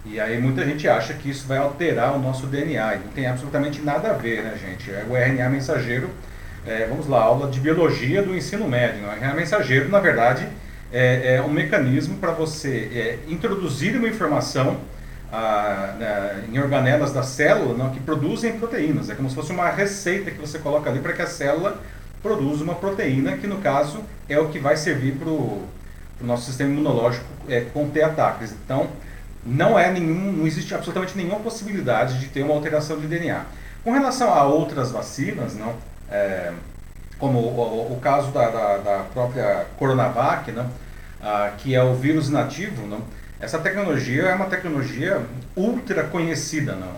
E 0.05 0.19
aí 0.19 0.41
muita 0.41 0.65
gente 0.65 0.89
acha 0.89 1.15
que 1.15 1.31
isso 1.31 1.47
vai 1.47 1.59
alterar 1.59 2.15
o 2.15 2.19
nosso 2.19 2.47
DNA, 2.47 2.95
e 2.95 2.99
não 2.99 3.09
tem 3.09 3.27
absolutamente 3.27 3.81
nada 3.83 4.11
a 4.11 4.13
ver, 4.15 4.43
né, 4.43 4.55
gente? 4.61 4.91
É 4.91 5.05
o 5.09 5.17
RNA 5.17 5.49
mensageiro, 5.49 6.11
é, 6.67 6.87
vamos 6.87 7.07
lá, 7.07 7.23
aula 7.23 7.49
de 7.49 7.61
biologia 7.61 8.23
do 8.23 8.35
ensino 8.35 8.67
médio. 8.67 9.05
O 9.05 9.11
RNA 9.11 9.35
mensageiro, 9.35 9.89
na 9.89 10.01
verdade, 10.01 10.49
é, 10.93 11.37
é 11.37 11.43
um 11.43 11.49
mecanismo 11.49 12.17
para 12.17 12.33
você 12.33 12.91
é, 12.93 13.19
introduzir 13.33 13.97
uma 13.97 14.09
informação 14.09 14.79
ah, 15.33 15.95
né, 15.99 16.45
em 16.53 16.59
organelas 16.59 17.13
da 17.13 17.23
célula 17.23 17.75
não, 17.75 17.91
que 17.91 18.01
produzem 18.01 18.59
proteínas. 18.59 19.09
É 19.09 19.15
como 19.15 19.31
se 19.31 19.35
fosse 19.35 19.51
uma 19.51 19.71
receita 19.71 20.31
que 20.31 20.39
você 20.39 20.59
coloca 20.59 20.91
ali 20.91 20.99
para 20.99 21.15
que 21.15 21.23
a 21.23 21.27
célula 21.27 21.81
produza 22.23 22.63
uma 22.63 22.75
proteína, 22.75 23.37
que 23.37 23.47
no 23.47 23.59
caso 23.59 24.01
é 24.29 24.39
o 24.39 24.49
que 24.49 24.59
vai 24.59 24.77
servir 24.77 25.13
para 25.13 25.29
o 25.29 25.67
nosso 26.21 26.45
sistema 26.45 26.71
imunológico 26.71 27.25
é, 27.49 27.63
conter 27.63 28.03
ataques. 28.03 28.53
Então, 28.65 28.91
não 29.45 29.79
é 29.79 29.91
nenhum, 29.91 30.33
não 30.33 30.47
existe 30.47 30.75
absolutamente 30.75 31.17
nenhuma 31.17 31.41
possibilidade 31.41 32.19
de 32.19 32.29
ter 32.29 32.43
uma 32.43 32.55
alteração 32.55 32.99
de 32.99 33.07
DNA. 33.07 33.45
Com 33.83 33.93
relação 33.93 34.33
a 34.33 34.45
outras 34.45 34.93
vacinas, 34.93 35.55
não, 35.55 35.75
é, 36.11 36.53
como 37.19 37.39
o, 37.39 37.93
o, 37.93 38.01
caso 38.01 38.31
da, 38.31 38.49
da, 38.49 38.77
da, 38.79 38.99
própria 39.13 39.67
Coronavac, 39.79 40.53
não, 40.53 40.69
ah, 41.21 41.53
que 41.59 41.75
é 41.75 41.83
o 41.83 41.95
vírus 41.95 42.29
nativo, 42.29 42.87
não, 42.87 43.01
essa 43.41 43.59
tecnologia 43.59 44.23
é 44.23 44.35
uma 44.35 44.47
tecnologia 44.47 45.21
ultra 45.57 46.05
conhecida. 46.05 46.77
Não, 46.77 46.93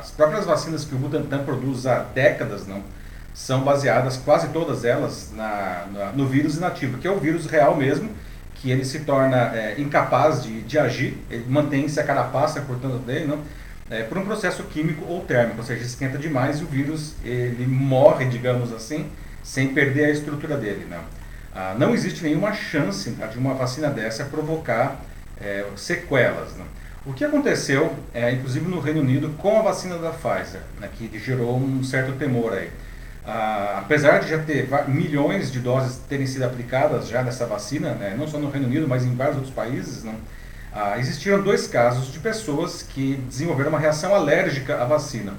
as 0.00 0.10
próprias 0.10 0.44
vacinas 0.44 0.84
que 0.84 0.92
o 0.92 0.98
Butantan 0.98 1.44
produz 1.44 1.86
há 1.86 2.00
décadas 2.00 2.66
não, 2.66 2.82
são 3.32 3.60
baseadas, 3.60 4.16
quase 4.16 4.48
todas 4.48 4.84
elas, 4.84 5.30
na, 5.36 5.86
na, 5.92 6.12
no 6.12 6.26
vírus 6.26 6.56
inativo, 6.56 6.98
que 6.98 7.06
é 7.06 7.10
o 7.10 7.20
vírus 7.20 7.46
real 7.46 7.76
mesmo, 7.76 8.10
que 8.58 8.70
ele 8.70 8.84
se 8.84 9.00
torna 9.00 9.54
é, 9.54 9.74
incapaz 9.78 10.42
de, 10.42 10.62
de 10.62 10.78
agir, 10.78 11.16
ele 11.30 11.44
mantém-se 11.48 11.98
a 11.98 12.04
carapaça 12.04 12.60
cortando 12.60 13.04
dele, 13.04 13.26
não? 13.26 13.38
É, 13.90 14.02
por 14.02 14.18
um 14.18 14.24
processo 14.24 14.64
químico 14.64 15.04
ou 15.06 15.22
térmico, 15.22 15.58
ou 15.58 15.64
seja, 15.64 15.82
esquenta 15.82 16.18
demais 16.18 16.60
e 16.60 16.64
o 16.64 16.66
vírus 16.66 17.14
ele 17.24 17.66
morre, 17.66 18.26
digamos 18.26 18.70
assim, 18.70 19.06
sem 19.42 19.68
perder 19.68 20.06
a 20.06 20.10
estrutura 20.10 20.58
dele. 20.58 20.86
Não, 20.90 21.00
ah, 21.54 21.74
não 21.78 21.94
existe 21.94 22.22
nenhuma 22.22 22.52
chance 22.52 23.10
tá, 23.12 23.26
de 23.26 23.38
uma 23.38 23.54
vacina 23.54 23.88
dessa 23.88 24.24
provocar 24.24 25.00
é, 25.40 25.64
sequelas. 25.74 26.56
Não? 26.56 26.66
O 27.06 27.14
que 27.14 27.24
aconteceu, 27.24 27.94
é, 28.12 28.30
inclusive 28.30 28.68
no 28.68 28.78
Reino 28.78 29.00
Unido, 29.00 29.30
com 29.38 29.58
a 29.58 29.62
vacina 29.62 29.96
da 29.96 30.10
Pfizer, 30.10 30.60
né, 30.78 30.90
que 30.92 31.18
gerou 31.18 31.56
um 31.56 31.82
certo 31.82 32.12
temor 32.18 32.52
aí. 32.52 32.70
Ah, 33.30 33.80
apesar 33.80 34.20
de 34.20 34.30
já 34.30 34.38
ter 34.38 34.66
milhões 34.88 35.52
de 35.52 35.60
doses 35.60 35.98
terem 36.08 36.26
sido 36.26 36.44
aplicadas 36.44 37.08
já 37.08 37.22
nessa 37.22 37.44
vacina, 37.44 37.90
né, 37.92 38.14
não 38.16 38.26
só 38.26 38.38
no 38.38 38.48
Reino 38.48 38.66
Unido, 38.66 38.88
mas 38.88 39.04
em 39.04 39.14
vários 39.14 39.36
outros 39.36 39.54
países, 39.54 40.02
não, 40.02 40.14
ah, 40.72 40.98
existiram 40.98 41.42
dois 41.42 41.66
casos 41.66 42.10
de 42.10 42.20
pessoas 42.20 42.82
que 42.82 43.16
desenvolveram 43.28 43.68
uma 43.68 43.78
reação 43.78 44.14
alérgica 44.14 44.80
à 44.80 44.86
vacina, 44.86 45.34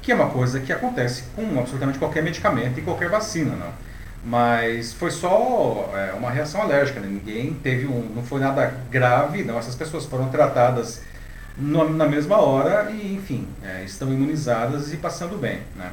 que 0.00 0.12
é 0.12 0.14
uma 0.14 0.30
coisa 0.30 0.60
que 0.60 0.72
acontece 0.72 1.24
com 1.34 1.58
absolutamente 1.58 1.98
qualquer 1.98 2.22
medicamento 2.22 2.78
e 2.78 2.82
qualquer 2.82 3.08
vacina, 3.08 3.56
não. 3.56 3.72
Mas 4.24 4.92
foi 4.92 5.10
só 5.10 5.92
é, 5.92 6.12
uma 6.12 6.30
reação 6.30 6.62
alérgica, 6.62 7.00
né? 7.00 7.08
ninguém 7.08 7.52
teve 7.54 7.86
um, 7.86 8.12
não 8.14 8.22
foi 8.22 8.40
nada 8.40 8.72
grave, 8.88 9.42
não. 9.42 9.58
Essas 9.58 9.74
pessoas 9.74 10.06
foram 10.06 10.28
tratadas 10.28 11.02
no, 11.58 11.90
na 11.90 12.06
mesma 12.06 12.36
hora 12.40 12.92
e, 12.92 13.12
enfim, 13.12 13.48
é, 13.64 13.82
estão 13.82 14.12
imunizadas 14.12 14.92
e 14.92 14.98
passando 14.98 15.36
bem, 15.36 15.58
né. 15.74 15.90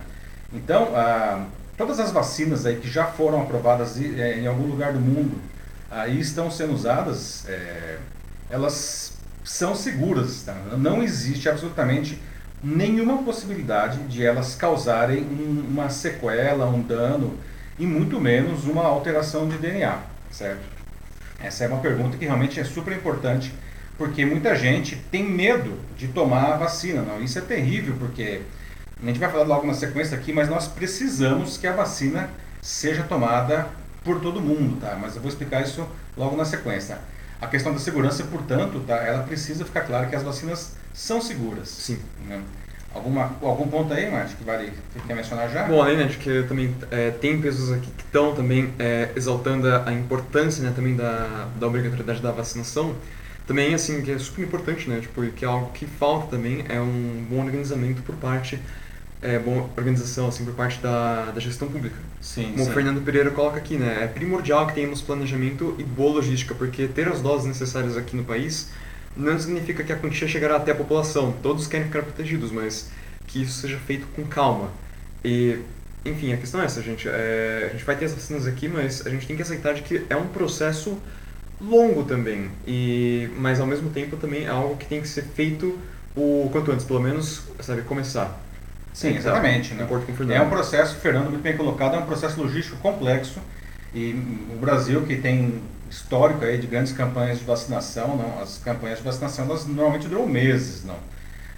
Então, 0.53 0.91
ah, 0.95 1.45
todas 1.77 1.99
as 1.99 2.11
vacinas 2.11 2.65
aí 2.65 2.77
que 2.77 2.89
já 2.89 3.05
foram 3.05 3.41
aprovadas 3.41 3.99
é, 3.99 4.39
em 4.39 4.47
algum 4.47 4.67
lugar 4.67 4.93
do 4.93 4.99
mundo 4.99 5.39
aí 5.91 6.19
estão 6.19 6.49
sendo 6.49 6.73
usadas, 6.73 7.45
é, 7.47 7.97
elas 8.49 9.13
são 9.43 9.75
seguras. 9.75 10.43
Tá? 10.43 10.55
Não 10.77 11.03
existe 11.03 11.49
absolutamente 11.49 12.17
nenhuma 12.63 13.21
possibilidade 13.23 13.97
de 14.03 14.25
elas 14.25 14.55
causarem 14.55 15.23
um, 15.23 15.65
uma 15.69 15.89
sequela, 15.89 16.67
um 16.67 16.81
dano 16.81 17.37
e 17.77 17.85
muito 17.85 18.19
menos 18.19 18.65
uma 18.65 18.85
alteração 18.85 19.49
de 19.49 19.57
DNA, 19.57 19.97
certo? 20.31 20.61
Essa 21.39 21.65
é 21.65 21.67
uma 21.67 21.79
pergunta 21.79 22.17
que 22.17 22.25
realmente 22.25 22.59
é 22.59 22.63
super 22.63 22.95
importante 22.95 23.53
porque 23.97 24.25
muita 24.25 24.55
gente 24.55 24.95
tem 25.11 25.23
medo 25.23 25.77
de 25.97 26.07
tomar 26.07 26.53
a 26.53 26.57
vacina. 26.57 27.01
Não? 27.01 27.21
Isso 27.21 27.37
é 27.39 27.41
terrível 27.41 27.95
porque 27.99 28.41
a 29.01 29.05
gente 29.05 29.19
vai 29.19 29.31
falar 29.31 29.43
logo 29.43 29.65
na 29.65 29.73
sequência 29.73 30.17
aqui, 30.17 30.31
mas 30.31 30.47
nós 30.47 30.67
precisamos 30.67 31.57
que 31.57 31.65
a 31.65 31.73
vacina 31.73 32.29
seja 32.61 33.03
tomada 33.03 33.67
por 34.03 34.19
todo 34.19 34.39
mundo, 34.39 34.79
tá? 34.79 34.97
Mas 34.99 35.15
eu 35.15 35.21
vou 35.21 35.29
explicar 35.29 35.61
isso 35.61 35.87
logo 36.15 36.35
na 36.35 36.45
sequência. 36.45 36.99
A 37.39 37.47
questão 37.47 37.73
da 37.73 37.79
segurança, 37.79 38.23
portanto, 38.25 38.83
tá? 38.85 38.95
Ela 38.97 39.23
precisa 39.23 39.65
ficar 39.65 39.81
clara 39.81 40.05
que 40.05 40.15
as 40.15 40.21
vacinas 40.21 40.75
são 40.93 41.21
seguras. 41.21 41.69
Sim. 41.69 41.99
Né? 42.27 42.41
Alguma, 42.93 43.31
algum 43.41 43.67
ponto 43.67 43.93
aí, 43.93 44.11
Márcio, 44.11 44.37
que 44.37 44.43
vale 44.43 44.71
que 44.93 44.99
quer 45.07 45.15
mencionar 45.15 45.49
já? 45.49 45.63
Bom, 45.63 45.81
além 45.81 45.97
né, 45.97 46.03
de 46.03 46.17
que 46.17 46.43
também 46.43 46.75
é, 46.91 47.09
tem 47.09 47.41
pessoas 47.41 47.71
aqui 47.71 47.89
que 47.89 48.03
estão 48.03 48.35
também 48.35 48.73
é, 48.77 49.09
exaltando 49.15 49.65
a 49.67 49.93
importância 49.93 50.61
né, 50.61 50.73
também 50.75 50.95
da, 50.95 51.47
da 51.57 51.67
obrigatoriedade 51.67 52.21
da 52.21 52.31
vacinação, 52.31 52.93
também 53.47 53.73
assim 53.73 54.01
que 54.01 54.11
é 54.11 54.19
super 54.19 54.43
importante, 54.43 54.89
né, 54.89 54.99
tipo, 54.99 55.25
que 55.31 55.45
é 55.45 55.47
algo 55.47 55.71
que 55.71 55.85
falta 55.85 56.27
também 56.35 56.65
é 56.67 56.81
um 56.81 57.25
bom 57.29 57.43
organizamento 57.45 58.01
por 58.01 58.15
parte 58.15 58.59
é, 59.21 59.37
boa 59.37 59.69
organização 59.77 60.27
assim 60.27 60.43
por 60.43 60.53
parte 60.53 60.79
da, 60.81 61.31
da 61.31 61.39
gestão 61.39 61.67
pública. 61.67 61.95
Sim, 62.19 62.51
Como 62.51 62.65
sim. 62.65 62.71
o 62.71 62.73
Fernando 62.73 63.03
Pereira 63.03 63.29
coloca 63.31 63.57
aqui, 63.57 63.77
né, 63.77 64.03
é 64.03 64.07
primordial 64.07 64.67
que 64.67 64.73
tenhamos 64.73 65.01
planejamento 65.01 65.75
e 65.77 65.83
boa 65.83 66.15
logística, 66.15 66.53
porque 66.55 66.87
ter 66.87 67.07
as 67.07 67.21
doses 67.21 67.47
necessárias 67.47 67.97
aqui 67.97 68.15
no 68.15 68.23
país 68.23 68.69
não 69.15 69.37
significa 69.39 69.83
que 69.83 69.91
a 69.91 69.97
quantia 69.97 70.27
chegará 70.27 70.55
até 70.55 70.71
a 70.71 70.75
população. 70.75 71.33
Todos 71.43 71.67
querem 71.67 71.87
ficar 71.87 72.03
protegidos, 72.03 72.51
mas 72.51 72.89
que 73.27 73.41
isso 73.41 73.59
seja 73.59 73.77
feito 73.77 74.07
com 74.15 74.23
calma. 74.23 74.69
E, 75.23 75.59
enfim, 76.05 76.33
a 76.33 76.37
questão 76.37 76.61
é 76.61 76.65
essa, 76.65 76.81
gente. 76.81 77.07
É, 77.07 77.67
a 77.69 77.73
gente 77.73 77.83
vai 77.83 77.95
ter 77.95 78.05
as 78.05 78.13
vacinas 78.13 78.47
aqui, 78.47 78.67
mas 78.67 79.05
a 79.05 79.09
gente 79.09 79.27
tem 79.27 79.35
que 79.35 79.41
aceitar 79.41 79.73
de 79.73 79.81
que 79.81 80.05
é 80.09 80.15
um 80.15 80.27
processo 80.27 80.97
longo 81.59 82.03
também. 82.03 82.49
E, 82.65 83.29
mas 83.37 83.59
ao 83.59 83.67
mesmo 83.67 83.89
tempo 83.89 84.17
também 84.17 84.45
é 84.45 84.49
algo 84.49 84.77
que 84.77 84.85
tem 84.85 85.01
que 85.01 85.07
ser 85.07 85.23
feito 85.23 85.77
o 86.15 86.49
quanto 86.51 86.71
antes, 86.71 86.85
pelo 86.85 86.99
menos, 86.99 87.41
sabe, 87.59 87.81
começar. 87.83 88.41
Sim, 88.93 89.15
exatamente. 89.15 89.73
Né? 89.73 89.87
É 90.35 90.41
um 90.41 90.49
processo, 90.49 90.95
Fernando, 90.95 91.29
muito 91.29 91.41
bem 91.41 91.55
colocado, 91.55 91.95
é 91.95 91.99
um 91.99 92.05
processo 92.05 92.41
logístico 92.41 92.77
complexo 92.77 93.39
e 93.93 94.13
o 94.53 94.57
Brasil, 94.57 95.05
que 95.05 95.17
tem 95.17 95.61
histórico 95.89 96.45
aí 96.45 96.57
de 96.57 96.67
grandes 96.67 96.93
campanhas 96.93 97.39
de 97.39 97.45
vacinação, 97.45 98.15
não? 98.15 98.41
As 98.41 98.57
campanhas 98.57 98.99
de 98.99 99.03
vacinação 99.03 99.45
elas 99.45 99.65
normalmente 99.65 100.07
duram 100.07 100.25
meses, 100.25 100.85
não? 100.85 100.95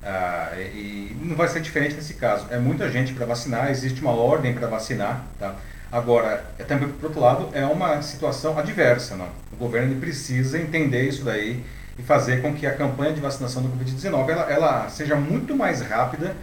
Ah, 0.02 0.52
e 0.58 1.16
não 1.22 1.36
vai 1.36 1.48
ser 1.48 1.62
diferente 1.62 1.96
nesse 1.96 2.16
caso. 2.16 2.48
É 2.50 2.58
muita 2.58 2.90
gente 2.90 3.14
para 3.14 3.26
vacinar, 3.26 3.70
existe 3.70 4.02
uma 4.02 4.12
ordem 4.12 4.54
para 4.54 4.68
vacinar, 4.68 5.24
tá? 5.40 5.56
Agora, 5.92 6.44
é 6.58 6.64
também 6.64 6.90
por 6.90 7.06
outro 7.06 7.22
lado, 7.22 7.50
é 7.54 7.64
uma 7.66 8.02
situação 8.02 8.58
adversa, 8.58 9.16
não? 9.16 9.30
O 9.52 9.56
governo 9.56 9.96
precisa 10.00 10.60
entender 10.60 11.08
isso 11.08 11.24
daí 11.24 11.64
e 11.98 12.02
fazer 12.02 12.42
com 12.42 12.52
que 12.56 12.66
a 12.66 12.76
campanha 12.76 13.14
de 13.14 13.22
vacinação 13.22 13.62
do 13.62 13.70
Covid-19 13.70 14.30
ela, 14.30 14.52
ela 14.52 14.90
seja 14.90 15.16
muito 15.16 15.56
mais 15.56 15.82
rápida 15.82 16.36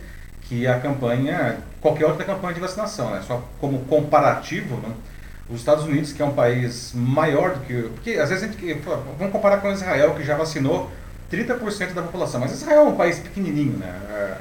que 0.50 0.66
a 0.66 0.80
campanha, 0.80 1.58
qualquer 1.80 2.06
outra 2.06 2.24
campanha 2.24 2.54
de 2.54 2.60
vacinação, 2.60 3.12
né? 3.12 3.22
Só 3.24 3.40
como 3.60 3.84
comparativo, 3.84 4.78
né? 4.78 4.92
os 5.48 5.60
Estados 5.60 5.84
Unidos, 5.84 6.12
que 6.12 6.20
é 6.20 6.24
um 6.24 6.32
país 6.32 6.92
maior 6.92 7.54
do 7.54 7.60
que... 7.60 7.82
Porque 7.94 8.10
às 8.14 8.28
vezes 8.30 8.44
a 8.44 8.46
gente... 8.48 8.74
Vamos 9.16 9.32
comparar 9.32 9.58
com 9.58 9.70
Israel, 9.70 10.14
que 10.14 10.24
já 10.24 10.36
vacinou 10.36 10.90
30% 11.30 11.92
da 11.92 12.02
população. 12.02 12.40
Mas 12.40 12.52
Israel 12.52 12.80
é 12.80 12.88
um 12.88 12.96
país 12.96 13.20
pequenininho, 13.20 13.78
né? 13.78 13.92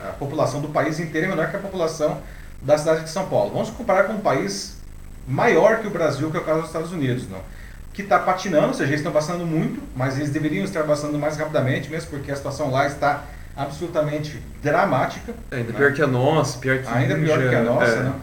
A, 0.10 0.14
população 0.14 0.62
do 0.62 0.70
país 0.70 1.00
inteiro 1.00 1.28
é 1.28 1.30
menor 1.30 1.52
que 1.52 1.56
a 1.56 1.60
população 1.60 2.20
da 2.60 2.76
cidade 2.76 3.04
de 3.04 3.10
São 3.12 3.28
Paulo. 3.28 3.52
Vamos 3.52 3.70
comparar 3.70 4.06
com 4.06 4.14
um 4.14 4.20
país 4.20 4.78
maior 5.28 5.80
que 5.80 5.88
o 5.88 5.92
Brasil, 5.92 6.32
que 6.32 6.38
é 6.38 6.40
o 6.40 6.44
caso 6.44 6.62
dos 6.62 6.70
Estados 6.70 6.92
Unidos, 6.92 7.30
não? 7.30 7.40
que 7.94 8.02
está 8.02 8.18
patinando, 8.18 8.68
ou 8.68 8.74
seja, 8.74 8.90
eles 8.90 9.00
estão 9.00 9.12
vacinando 9.12 9.46
muito, 9.46 9.82
mas 9.96 10.18
eles 10.18 10.30
deveriam 10.30 10.64
estar 10.64 10.84
vacinando 10.84 11.20
mais 11.20 11.38
rapidamente, 11.38 11.90
mesmo 11.90 12.10
porque 12.10 12.32
a 12.32 12.36
situação 12.36 12.72
lá 12.72 12.88
está 12.88 13.26
absolutamente 13.56 14.42
dramática. 14.62 15.34
É, 15.52 15.58
ainda 15.58 15.72
né? 15.72 15.78
pior 15.78 15.94
que 15.94 16.02
a 16.02 16.08
nossa, 16.08 16.60
pior 16.60 16.80
que 16.80 16.88
Ainda 16.88 17.16
pior 17.16 17.50
que 17.50 17.56
a 17.56 17.64
nossa, 17.64 17.92
é. 17.92 18.04
né? 18.04 18.14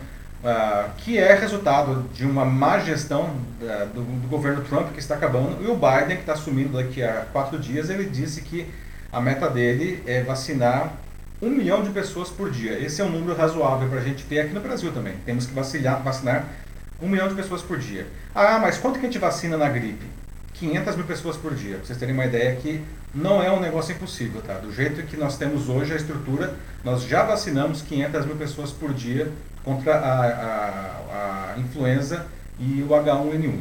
Uh, 0.45 0.91
que 0.99 1.19
é 1.19 1.35
resultado 1.35 2.09
de 2.13 2.25
uma 2.25 2.45
má 2.45 2.79
gestão 2.79 3.23
uh, 3.25 3.87
do, 3.93 4.03
do, 4.03 4.29
governo 4.29 4.63
Trump 4.63 4.93
que 4.93 5.01
está 5.01 5.17
acabando, 5.17 5.61
e 5.61 5.67
o 5.67 5.75
Biden, 5.75 6.17
que 6.17 6.23
está 6.23 6.35
assumindo 6.35 6.77
daqui 6.77 7.03
a 7.03 7.27
quatro 7.33 7.59
dias, 7.59 7.91
ele 7.91 8.05
disse 8.05 8.43
que 8.43 8.67
a 9.13 9.21
meta 9.21 9.49
dele 9.51 10.03
é 10.07 10.23
vacinar 10.23 10.93
um 11.41 11.51
milhão 11.51 11.83
de 11.83 11.91
pessoas 11.91 12.29
por 12.31 12.51
dia. 12.51 12.79
Esse 12.79 13.01
é 13.01 13.05
um 13.05 13.11
número 13.11 13.37
razoável 13.37 13.89
para 13.89 13.99
a 13.99 14.03
gente 14.03 14.25
ter 14.25 14.41
aqui 14.41 14.55
no 14.55 14.61
Brasil 14.61 14.93
também. 14.93 15.15
Temos 15.25 15.47
que 15.47 15.55
vacinar, 15.55 16.03
vacinar 16.03 16.45
um 17.01 17.09
milhão 17.09 17.29
de 17.29 17.35
pessoas 17.35 17.63
por 17.63 17.79
dia. 17.79 18.07
Ah, 18.35 18.59
mas 18.59 18.79
quanto 18.79 18.99
que 18.99 19.07
a 19.07 19.09
gente 19.09 19.19
vacina 19.19 19.57
na 19.57 19.69
gripe? 19.69 20.07
500 20.59 20.97
mil 20.97 21.07
pessoas 21.07 21.37
por 21.37 21.55
dia. 21.55 21.77
Para 21.77 21.87
vocês 21.87 21.99
terem 21.99 22.15
uma 22.15 22.25
ideia 22.25 22.57
que 22.57 22.83
não 23.15 23.43
é 23.43 23.51
um 23.51 23.61
negócio 23.61 23.95
impossível, 23.95 24.43
tá? 24.43 24.55
Do 24.55 24.73
jeito 24.73 25.03
que 25.03 25.17
nós 25.17 25.37
temos 25.37 25.69
hoje 25.69 25.93
a 25.93 25.97
estrutura, 25.97 26.55
nós 26.85 27.03
já 27.05 27.23
vacinamos 27.23 27.83
500 27.83 28.27
mil 28.27 28.37
pessoas 28.37 28.71
por 28.71 28.93
dia 28.93 29.31
contra 29.65 29.95
a, 29.97 30.27
a, 30.27 31.55
a 31.55 31.59
influenza 31.59 32.27
e 32.59 32.83
o 32.83 32.89
H1N1. 32.89 33.61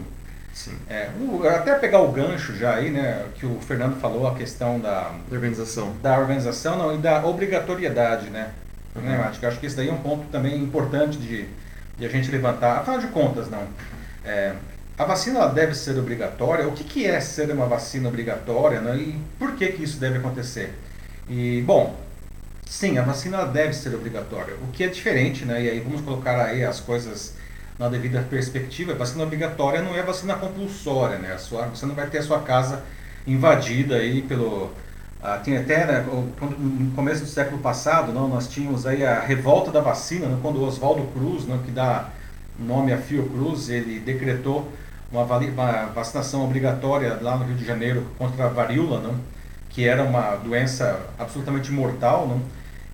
Sim. 0.53 0.77
É, 0.89 1.09
o, 1.19 1.45
até 1.47 1.75
pegar 1.75 1.99
o 1.99 2.11
gancho 2.11 2.55
já 2.55 2.75
aí, 2.75 2.89
né, 2.89 3.25
que 3.35 3.45
o 3.45 3.59
Fernando 3.59 3.99
falou, 3.99 4.25
a 4.25 4.35
questão 4.35 4.79
da, 4.79 5.11
da 5.29 5.35
organização. 5.35 5.93
Da 6.01 6.17
organização 6.17 6.77
não, 6.77 6.95
e 6.95 6.97
da 6.97 7.25
obrigatoriedade, 7.25 8.29
né? 8.29 8.51
Uhum. 8.95 9.01
né 9.01 9.31
acho 9.43 9.59
que 9.59 9.65
isso 9.65 9.75
daí 9.75 9.89
é 9.89 9.91
um 9.91 9.97
ponto 9.97 10.25
também 10.31 10.57
importante 10.57 11.17
de, 11.17 11.45
de 11.97 12.05
a 12.05 12.09
gente 12.09 12.31
levantar. 12.31 12.77
Afinal 12.77 12.99
de 12.99 13.07
contas, 13.07 13.49
não. 13.49 13.63
É, 14.23 14.53
a 14.97 15.03
vacina 15.03 15.45
deve 15.47 15.73
ser 15.73 15.97
obrigatória. 15.97 16.67
O 16.67 16.71
que, 16.71 16.83
que 16.83 17.05
é 17.05 17.19
ser 17.19 17.51
uma 17.51 17.65
vacina 17.65 18.07
obrigatória 18.07 18.79
né? 18.79 18.95
e 18.97 19.19
por 19.37 19.53
que, 19.55 19.67
que 19.67 19.83
isso 19.83 19.99
deve 19.99 20.19
acontecer? 20.19 20.73
E, 21.29 21.61
bom, 21.65 21.99
sim, 22.65 22.97
a 22.97 23.01
vacina 23.01 23.45
deve 23.45 23.73
ser 23.73 23.93
obrigatória. 23.93 24.55
O 24.63 24.71
que 24.71 24.83
é 24.83 24.87
diferente, 24.87 25.43
né? 25.43 25.63
e 25.63 25.69
aí 25.69 25.79
vamos 25.79 26.01
colocar 26.01 26.45
aí 26.45 26.63
as 26.63 26.79
coisas 26.79 27.33
na 27.77 27.89
devida 27.89 28.25
perspectiva, 28.29 28.93
a 28.93 28.95
vacina 28.95 29.23
obrigatória 29.23 29.81
não 29.81 29.93
é 29.95 30.01
vacina 30.01 30.35
compulsória, 30.35 31.17
né? 31.17 31.33
A 31.33 31.37
sua, 31.37 31.65
você 31.67 31.85
não 31.85 31.93
vai 31.93 32.07
ter 32.07 32.19
a 32.19 32.23
sua 32.23 32.39
casa 32.39 32.83
invadida 33.27 33.95
aí 33.95 34.21
pelo... 34.21 34.71
Ah, 35.21 35.37
tem 35.39 35.57
até, 35.57 35.85
né, 35.85 36.05
no 36.07 36.91
começo 36.91 37.21
do 37.21 37.27
século 37.27 37.57
passado, 37.57 38.13
não, 38.13 38.27
nós 38.27 38.47
tínhamos 38.47 38.85
aí 38.85 39.03
a 39.03 39.19
revolta 39.19 39.71
da 39.71 39.81
vacina, 39.81 40.27
né, 40.27 40.37
quando 40.39 40.57
o 40.57 40.63
Oswaldo 40.63 41.01
Cruz, 41.13 41.45
né, 41.45 41.59
que 41.65 41.71
dá 41.71 42.09
nome 42.59 42.93
a 42.93 42.97
Fiocruz, 42.97 43.69
ele 43.69 43.99
decretou 43.99 44.71
uma, 45.11 45.23
uma, 45.23 45.85
vacinação 45.87 46.43
obrigatória 46.43 47.17
lá 47.21 47.37
no 47.37 47.45
Rio 47.45 47.55
de 47.55 47.65
Janeiro 47.65 48.07
contra 48.17 48.45
a 48.45 48.49
varíola, 48.49 48.99
não? 48.99 49.15
que 49.69 49.85
era 49.85 50.03
uma 50.03 50.37
doença 50.37 50.99
absolutamente 51.19 51.69
mortal, 51.69 52.27
não? 52.27 52.41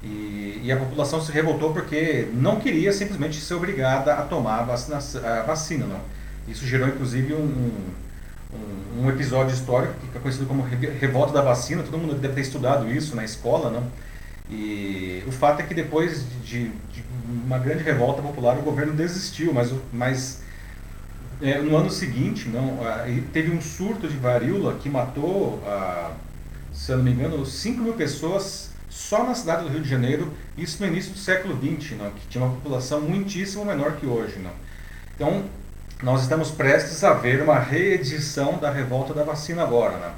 E, 0.04 0.62
e, 0.64 0.72
a 0.72 0.78
população 0.78 1.22
se 1.22 1.32
revoltou 1.32 1.72
porque 1.72 2.28
não 2.34 2.60
queria 2.60 2.92
simplesmente 2.92 3.40
ser 3.40 3.54
obrigada 3.54 4.16
a 4.16 4.24
tomar 4.24 4.62
a, 4.62 4.64
vacina, 4.64 4.98
a 4.98 5.44
vacina. 5.44 5.86
Não? 5.86 6.00
Isso 6.48 6.66
gerou 6.66 6.88
inclusive 6.88 7.36
um, 7.36 7.72
um, 8.52 9.04
um, 9.04 9.10
episódio 9.10 9.54
histórico 9.54 9.94
que 10.12 10.18
é 10.18 10.20
conhecido 10.20 10.48
como 10.48 10.64
revolta 10.64 11.32
da 11.32 11.44
vacina, 11.44 11.84
todo 11.84 12.00
mundo 12.00 12.16
deve 12.16 12.34
ter 12.34 12.42
estudado 12.42 12.92
isso 12.92 13.16
na 13.16 13.24
escola. 13.24 13.70
Não? 13.70 13.84
E 14.50 15.24
o 15.28 15.32
fato 15.32 15.62
é 15.62 15.64
que 15.64 15.76
depois 15.76 16.26
de, 16.44 16.70
de 16.92 17.04
uma 17.46 17.60
grande 17.60 17.84
revolta 17.84 18.24
popular 18.24 18.58
o 18.58 18.64
governo 18.64 18.94
desistiu, 18.94 19.54
mas, 19.54 19.72
mas 19.94 20.42
é, 21.42 21.60
no 21.60 21.76
ano 21.76 21.90
seguinte, 21.90 22.50
não, 22.50 22.80
teve 23.34 23.52
um 23.52 23.62
surto 23.62 24.08
de 24.08 24.18
varíola 24.18 24.76
que 24.82 24.90
matou, 24.90 25.62
se 26.74 26.92
eu 26.92 26.98
não 26.98 27.04
me 27.04 27.12
engano, 27.12 27.46
5 27.46 27.82
mil 27.82 27.94
pessoas 27.94 28.72
só 28.92 29.24
na 29.24 29.34
cidade 29.34 29.64
do 29.64 29.70
Rio 29.70 29.82
de 29.82 29.90
Janeiro, 29.90 30.34
isso 30.58 30.82
no 30.82 30.88
início 30.88 31.14
do 31.14 31.18
século 31.18 31.58
XX, 31.58 31.98
não, 31.98 32.12
que 32.12 32.28
tinha 32.28 32.44
uma 32.44 32.54
população 32.56 33.00
muitíssimo 33.02 33.64
menor 33.64 33.94
que 33.94 34.06
hoje. 34.06 34.38
Não. 34.40 34.52
Então, 35.16 35.46
nós 36.04 36.24
estamos 36.24 36.52
prestes 36.52 37.04
a 37.04 37.14
ver 37.14 37.42
uma 37.42 37.58
reedição 37.58 38.58
da 38.58 38.70
revolta 38.70 39.14
da 39.14 39.24
vacina 39.24 39.64
agora. 39.64 39.98
Não. 39.98 40.12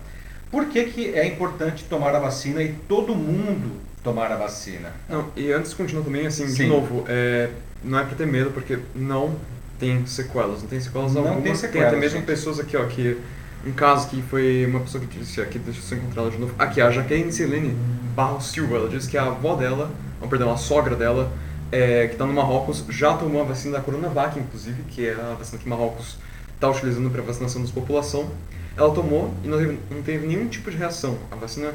Por 0.49 0.67
que, 0.69 0.85
que 0.85 1.13
é 1.13 1.25
importante 1.25 1.83
tomar 1.85 2.15
a 2.15 2.19
vacina 2.19 2.63
e 2.63 2.73
todo 2.87 3.15
mundo 3.15 3.79
tomar 4.03 4.31
a 4.31 4.35
vacina? 4.35 4.91
Não, 5.07 5.29
e 5.35 5.51
antes 5.51 5.71
de 5.71 5.77
continuar 5.77 6.03
também, 6.03 6.25
assim, 6.25 6.47
Sim. 6.47 6.53
de 6.55 6.65
novo, 6.67 7.05
é, 7.07 7.49
não 7.83 7.99
é 7.99 8.03
para 8.03 8.15
ter 8.15 8.27
medo, 8.27 8.51
porque 8.51 8.79
não 8.95 9.35
tem 9.83 10.05
sequelas, 10.05 10.61
não 10.61 10.69
tem 10.69 10.79
sequelas 10.79 11.13
não 11.13 11.23
alguma. 11.23 11.41
Tem, 11.41 11.55
sequelas, 11.55 11.89
tem 11.89 11.97
até 11.97 11.99
mesmo 11.99 12.19
gente. 12.19 12.25
pessoas 12.25 12.59
aqui, 12.59 12.77
ó, 12.77 12.85
que 12.85 13.17
um 13.65 13.73
caso 13.73 14.07
que 14.07 14.21
foi 14.21 14.65
uma 14.65 14.79
pessoa 14.79 15.03
que 15.03 15.19
disse 15.19 15.41
aqui, 15.41 15.59
deixa 15.59 15.79
eu 15.79 15.83
só 15.83 15.95
encontrar 15.95 16.21
ela 16.23 16.31
de 16.31 16.37
novo. 16.37 16.55
Aqui, 16.57 16.79
a 16.79 16.89
Jaqueline 16.89 17.31
Celene 17.31 17.75
Barros 18.15 18.47
Silva, 18.47 18.77
ela 18.77 18.89
disse 18.89 19.09
que 19.09 19.17
a 19.17 19.25
avó 19.25 19.55
dela, 19.55 19.91
ou 20.21 20.27
perdão, 20.27 20.51
a 20.51 20.57
sogra 20.57 20.95
dela, 20.95 21.31
é, 21.71 22.07
que 22.07 22.13
está 22.13 22.25
no 22.25 22.33
Marrocos, 22.33 22.85
já 22.89 23.13
tomou 23.17 23.41
a 23.41 23.45
vacina 23.45 23.77
da 23.77 23.83
Coronavac, 23.83 24.39
inclusive, 24.39 24.83
que 24.83 25.07
é 25.07 25.13
a 25.13 25.35
vacina 25.37 25.61
que 25.61 25.67
Marrocos 25.67 26.17
está 26.55 26.69
utilizando 26.69 27.09
para 27.09 27.21
vacinação 27.21 27.63
da 27.63 27.71
população. 27.71 28.29
Ela 28.77 28.93
tomou 28.93 29.33
e 29.43 29.47
não 29.47 29.57
teve, 29.57 29.79
não 29.91 30.01
teve 30.01 30.27
nenhum 30.27 30.47
tipo 30.47 30.71
de 30.71 30.77
reação. 30.77 31.17
A 31.31 31.35
vacina 31.35 31.73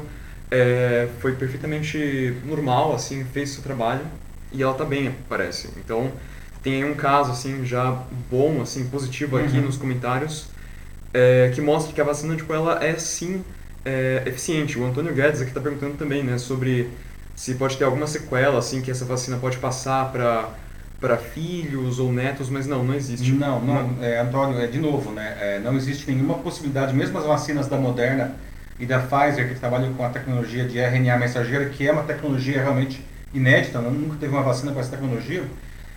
é, 0.49 1.07
foi 1.19 1.33
perfeitamente 1.33 2.35
normal, 2.45 2.95
assim, 2.95 3.23
fez 3.25 3.51
seu 3.51 3.61
trabalho 3.61 4.05
e 4.51 4.63
ela 4.63 4.71
está 4.71 4.85
bem, 4.85 5.15
parece. 5.27 5.69
Então, 5.77 6.11
tem 6.61 6.83
um 6.83 6.93
caso 6.93 7.31
assim 7.31 7.65
já 7.65 8.03
bom, 8.29 8.61
assim 8.61 8.87
positivo 8.87 9.37
aqui 9.37 9.57
uhum. 9.57 9.65
nos 9.65 9.77
comentários 9.77 10.47
é, 11.13 11.51
que 11.53 11.61
mostra 11.61 11.93
que 11.93 12.01
a 12.01 12.03
vacina 12.03 12.35
tipo 12.35 12.53
ela 12.53 12.83
é 12.83 12.97
sim 12.97 13.43
é, 13.85 14.23
eficiente. 14.25 14.77
O 14.77 14.85
Antônio 14.85 15.13
Guedes 15.13 15.41
aqui 15.41 15.49
está 15.49 15.61
perguntando 15.61 15.95
também, 15.95 16.23
né, 16.23 16.37
sobre 16.37 16.89
se 17.35 17.55
pode 17.55 17.77
ter 17.77 17.85
alguma 17.85 18.05
sequela 18.05 18.59
assim 18.59 18.81
que 18.81 18.91
essa 18.91 19.05
vacina 19.05 19.37
pode 19.37 19.57
passar 19.57 20.11
para 20.11 20.49
para 20.99 21.15
filhos 21.15 21.97
ou 21.97 22.11
netos, 22.11 22.49
mas 22.49 22.67
não, 22.67 22.83
não 22.83 22.93
existe. 22.93 23.31
Não, 23.31 23.61
não, 23.61 24.03
é, 24.03 24.19
Antônio, 24.19 24.59
é 24.59 24.67
de 24.67 24.77
novo, 24.79 25.11
né? 25.11 25.37
É, 25.39 25.59
não 25.63 25.77
existe 25.77 26.11
nenhuma 26.11 26.39
possibilidade, 26.39 26.93
mesmo 26.93 27.17
as 27.17 27.23
vacinas 27.23 27.67
da 27.67 27.77
Moderna 27.77 28.35
e 28.77 28.85
da 28.85 28.99
Pfizer 28.99 29.47
que 29.47 29.55
trabalham 29.57 29.93
com 29.93 30.03
a 30.03 30.09
tecnologia 30.09 30.67
de 30.67 30.77
RNA 30.77 31.17
mensageiro, 31.17 31.69
que 31.69 31.87
é 31.87 31.91
uma 31.93 32.03
tecnologia 32.03 32.61
realmente 32.61 33.01
inédita, 33.33 33.79
nunca 33.79 34.17
teve 34.19 34.33
uma 34.33 34.43
vacina 34.43 34.73
com 34.73 34.79
essa 34.81 34.89
tecnologia 34.89 35.41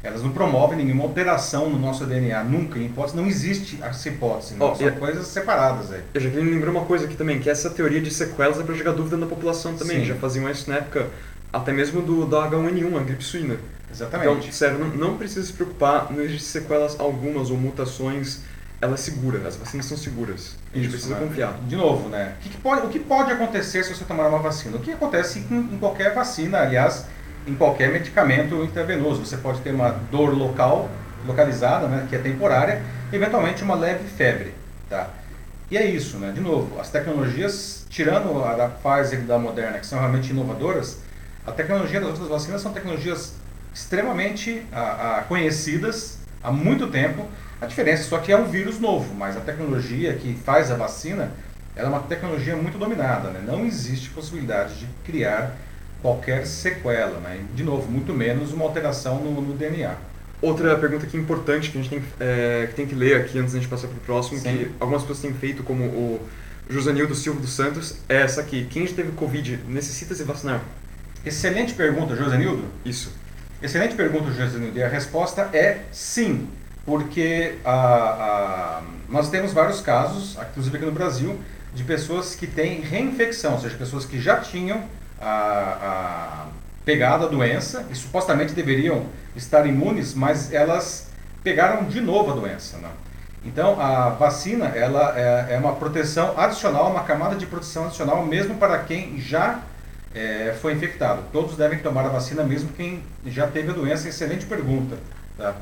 elas 0.03 0.23
não 0.23 0.33
promovem 0.33 0.77
nenhuma 0.79 1.05
alteração 1.05 1.71
no 1.71 1.79
nosso 1.79 2.05
DNA, 2.05 2.43
nunca. 2.43 2.79
Em 2.79 2.87
hipótese, 2.87 3.17
não 3.17 3.27
existe 3.27 3.79
essa 3.81 4.09
hipótese. 4.09 4.57
Oh, 4.59 4.75
São 4.75 4.91
coisas 4.93 5.27
separadas. 5.29 5.93
Aí. 5.93 6.01
Eu 6.13 6.21
já 6.21 6.29
queria 6.29 6.45
lembrar 6.45 6.71
uma 6.71 6.85
coisa 6.85 7.05
aqui 7.05 7.17
também, 7.17 7.39
que 7.39 7.49
essa 7.49 7.71
teoria 7.71 8.01
de 8.01 8.13
sequelas 8.13 8.59
é 8.59 8.65
para 8.65 8.75
jogar 8.75 8.93
dúvida 8.93 9.17
na 9.17 9.27
população 9.27 9.75
também. 9.77 10.01
Sim. 10.01 10.07
Já 10.07 10.15
faziam 10.17 10.51
isso 10.51 10.69
na 10.69 10.79
época, 10.79 11.09
até 11.53 11.73
mesmo 11.73 12.03
do, 12.03 12.27
da 12.27 12.51
H1N1, 12.51 12.97
a 12.97 13.03
gripe 13.05 13.23
suína. 13.23 13.57
Exatamente. 13.93 14.39
Então, 14.39 14.53
sério, 14.53 14.79
não, 14.79 14.89
não 14.89 15.17
precisa 15.17 15.47
se 15.47 15.53
preocupar, 15.53 16.11
não 16.11 16.21
existe 16.21 16.45
sequelas 16.45 16.99
algumas 16.99 17.51
ou 17.51 17.57
mutações. 17.57 18.41
Ela 18.81 18.95
é 18.95 18.97
segura, 18.97 19.47
as 19.47 19.55
vacinas 19.55 19.87
são 19.87 19.97
seguras. 19.97 20.57
A 20.75 20.77
gente 20.77 20.89
precisa 20.89 21.15
né? 21.15 21.25
confiar. 21.25 21.57
De 21.69 21.77
novo, 21.77 22.09
né? 22.09 22.35
O 22.45 22.49
que, 22.49 22.57
pode, 22.57 22.87
o 22.87 22.89
que 22.89 22.99
pode 22.99 23.31
acontecer 23.31 23.85
se 23.85 23.95
você 23.95 24.05
tomar 24.05 24.27
uma 24.27 24.41
vacina? 24.41 24.77
O 24.77 24.81
que 24.81 24.91
acontece 24.91 25.39
em 25.39 25.79
qualquer 25.79 26.13
vacina, 26.13 26.59
aliás 26.59 27.07
em 27.47 27.55
qualquer 27.55 27.91
medicamento 27.91 28.63
intravenoso. 28.63 29.25
Você 29.25 29.37
pode 29.37 29.61
ter 29.61 29.75
uma 29.75 29.91
dor 30.11 30.37
local, 30.37 30.91
localizada, 31.27 31.87
né, 31.87 32.07
que 32.09 32.17
é 32.17 32.19
temporária, 32.19 32.83
eventualmente 33.13 33.63
uma 33.63 33.75
leve 33.75 34.05
febre. 34.09 34.55
Tá? 34.89 35.11
E 35.71 35.77
é 35.77 35.87
isso, 35.87 36.19
né? 36.19 36.33
de 36.33 36.41
novo, 36.41 36.79
as 36.79 36.91
tecnologias, 36.91 37.87
tirando 37.89 38.45
a 38.45 38.55
da 38.55 38.69
Pfizer 38.69 39.21
e 39.21 39.23
da 39.23 39.39
Moderna, 39.39 39.79
que 39.79 39.87
são 39.87 39.99
realmente 39.99 40.31
inovadoras, 40.31 40.99
a 41.47 41.53
tecnologia 41.53 41.99
das 41.99 42.11
outras 42.11 42.29
vacinas 42.29 42.61
são 42.61 42.73
tecnologias 42.73 43.35
extremamente 43.75 44.65
a, 44.71 45.19
a, 45.19 45.23
conhecidas 45.23 46.19
há 46.43 46.53
muito 46.53 46.89
tempo, 46.89 47.27
A 47.61 47.67
diferença 47.67 48.03
só 48.03 48.19
que 48.19 48.33
é 48.33 48.37
um 48.37 48.47
vírus 48.47 48.81
novo, 48.81 49.15
mas 49.15 49.37
a 49.37 49.41
tecnologia 49.41 50.15
que 50.15 50.35
faz 50.35 50.71
a 50.71 50.75
vacina 50.75 51.31
ela 51.75 51.89
é 51.89 51.91
uma 51.91 52.01
tecnologia 52.01 52.57
muito 52.57 52.77
dominada. 52.77 53.31
Né? 53.31 53.43
Não 53.47 53.65
existe 53.65 54.11
possibilidade 54.11 54.75
de 54.81 54.87
criar 55.05 55.57
qualquer 56.03 56.47
sequela. 56.47 57.19
Né? 57.21 57.41
De 57.55 57.63
novo, 57.63 57.91
muito 57.91 58.13
menos 58.13 58.53
uma 58.53 58.65
alteração 58.65 59.23
no, 59.23 59.41
no 59.41 59.55
DNA. 59.55 59.95
Outra 60.43 60.77
pergunta 60.77 61.07
que 61.07 61.17
é 61.17 61.21
importante 61.21 61.71
que 61.71 61.79
a 61.79 61.83
gente 61.83 61.91
tem, 61.91 62.03
é, 62.19 62.67
que, 62.69 62.75
tem 62.75 62.85
que 62.85 62.97
ler 62.97 63.17
aqui 63.17 63.39
antes 63.39 63.53
da 63.53 63.61
gente 63.61 63.71
passar 63.71 63.87
para 63.87 63.97
o 63.97 64.01
próximo, 64.01 64.41
Sim. 64.41 64.59
que 64.59 64.71
algumas 64.81 65.03
pessoas 65.03 65.21
têm 65.21 65.33
feito, 65.33 65.63
como 65.63 65.85
o 65.85 66.21
Josanildo 66.69 67.15
Silva 67.15 67.41
dos 67.41 67.53
Santos, 67.53 67.99
é 68.09 68.17
essa 68.17 68.41
aqui. 68.41 68.67
Quem 68.69 68.85
já 68.85 68.95
teve 68.95 69.13
Covid 69.13 69.61
necessita 69.69 70.17
se 70.17 70.25
vacinar? 70.25 70.61
Excelente 71.25 71.75
pergunta, 71.75 72.17
Josanildo. 72.17 72.65
Isso. 72.85 73.13
Excelente 73.63 73.95
pergunta, 73.95 74.33
Josanildo. 74.33 74.77
E 74.77 74.83
a 74.83 74.89
resposta 74.89 75.49
é 75.53 75.83
sim, 75.93 76.49
porque 76.85 77.55
a, 77.65 77.73
a, 77.73 78.83
nós 79.09 79.31
temos 79.31 79.53
vários 79.53 79.81
casos, 79.81 80.37
inclusive 80.51 80.77
aqui 80.77 80.87
no 80.87 80.91
Brasil, 80.91 81.39
de 81.73 81.85
pessoas 81.85 82.35
que 82.35 82.49
têm 82.49 82.81
reinfecção, 82.81 83.53
ou 83.53 83.61
seja, 83.61 83.77
pessoas 83.77 84.05
que 84.05 84.21
já 84.21 84.39
tinham 84.39 84.83
a, 85.23 85.29
a 85.29 86.47
pegado 86.85 87.27
a 87.27 87.29
doença 87.29 87.87
e 87.91 87.95
supostamente 87.95 88.53
deveriam 88.55 89.07
estar 89.37 89.67
imunes, 89.67 90.15
mas 90.15 90.53
elas 90.53 91.11
pegaram 91.43 91.85
de 91.85 92.01
novo 92.01 92.33
a 92.33 92.35
doença. 92.35 92.77
Né? 92.79 92.91
Então, 93.45 93.81
a 93.81 94.11
vacina 94.11 94.67
ela 94.67 95.19
é, 95.19 95.55
é, 95.55 95.59
uma 95.59 95.75
proteção 95.75 96.39
adicional, 96.39 96.91
uma 96.91 97.05
camada 97.05 97.37
de 97.37 97.47
proteção 97.47 97.87
adicional, 97.87 98.25
mesmo 98.25 98.57
para 98.57 98.79
quem 98.81 99.21
já 99.21 99.61
é, 100.15 100.57
foi 100.61 100.73
infectado. 100.73 101.23
Todos 101.33 101.57
devem 101.57 101.79
tomar 101.79 102.05
a 102.05 102.09
vacina, 102.09 102.43
mesmo 102.43 102.71
quem 102.71 103.03
já 103.27 103.47
teve 103.47 103.71
a 103.71 103.75
doença. 103.75 104.09
Excelente 104.09 104.47
pergunta. 104.47 104.97
Tá? 105.37 105.55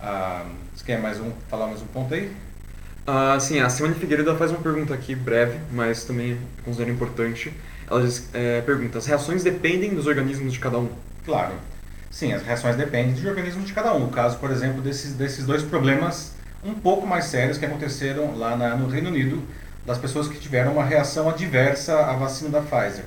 Ah, 0.00 0.44
você 0.74 0.84
quer 0.84 0.98
mais 0.98 1.20
um, 1.20 1.30
falar 1.48 1.68
mais 1.68 1.80
um 1.80 1.86
ponto 1.86 2.12
aí? 2.12 2.34
Ah, 3.06 3.38
sim, 3.40 3.60
a 3.60 3.68
Simone 3.68 3.94
Figueiredo 3.94 4.36
faz 4.36 4.50
uma 4.50 4.60
pergunta 4.60 4.94
aqui 4.94 5.14
breve, 5.14 5.58
mas 5.70 6.04
também 6.04 6.38
considero 6.64 6.90
importante. 6.90 7.52
Ela 7.92 8.02
diz, 8.02 8.26
é, 8.32 8.62
pergunta: 8.62 8.96
as 8.96 9.06
reações 9.06 9.44
dependem 9.44 9.94
dos 9.94 10.06
organismos 10.06 10.54
de 10.54 10.58
cada 10.58 10.78
um? 10.78 10.88
Claro. 11.26 11.52
Sim, 12.10 12.32
as 12.32 12.42
reações 12.42 12.74
dependem 12.76 13.12
dos 13.12 13.24
organismos 13.24 13.66
de 13.66 13.72
cada 13.72 13.94
um. 13.94 14.06
O 14.06 14.08
caso, 14.08 14.38
por 14.38 14.50
exemplo, 14.50 14.80
desses, 14.80 15.12
desses 15.14 15.44
dois 15.44 15.62
problemas 15.62 16.32
um 16.64 16.74
pouco 16.74 17.06
mais 17.06 17.26
sérios 17.26 17.58
que 17.58 17.66
aconteceram 17.66 18.36
lá 18.38 18.56
na, 18.56 18.76
no 18.76 18.88
Reino 18.88 19.08
Unido, 19.08 19.42
das 19.84 19.98
pessoas 19.98 20.28
que 20.28 20.38
tiveram 20.38 20.72
uma 20.72 20.84
reação 20.84 21.28
adversa 21.28 21.98
à 22.06 22.12
vacina 22.14 22.50
da 22.50 22.60
Pfizer. 22.60 23.04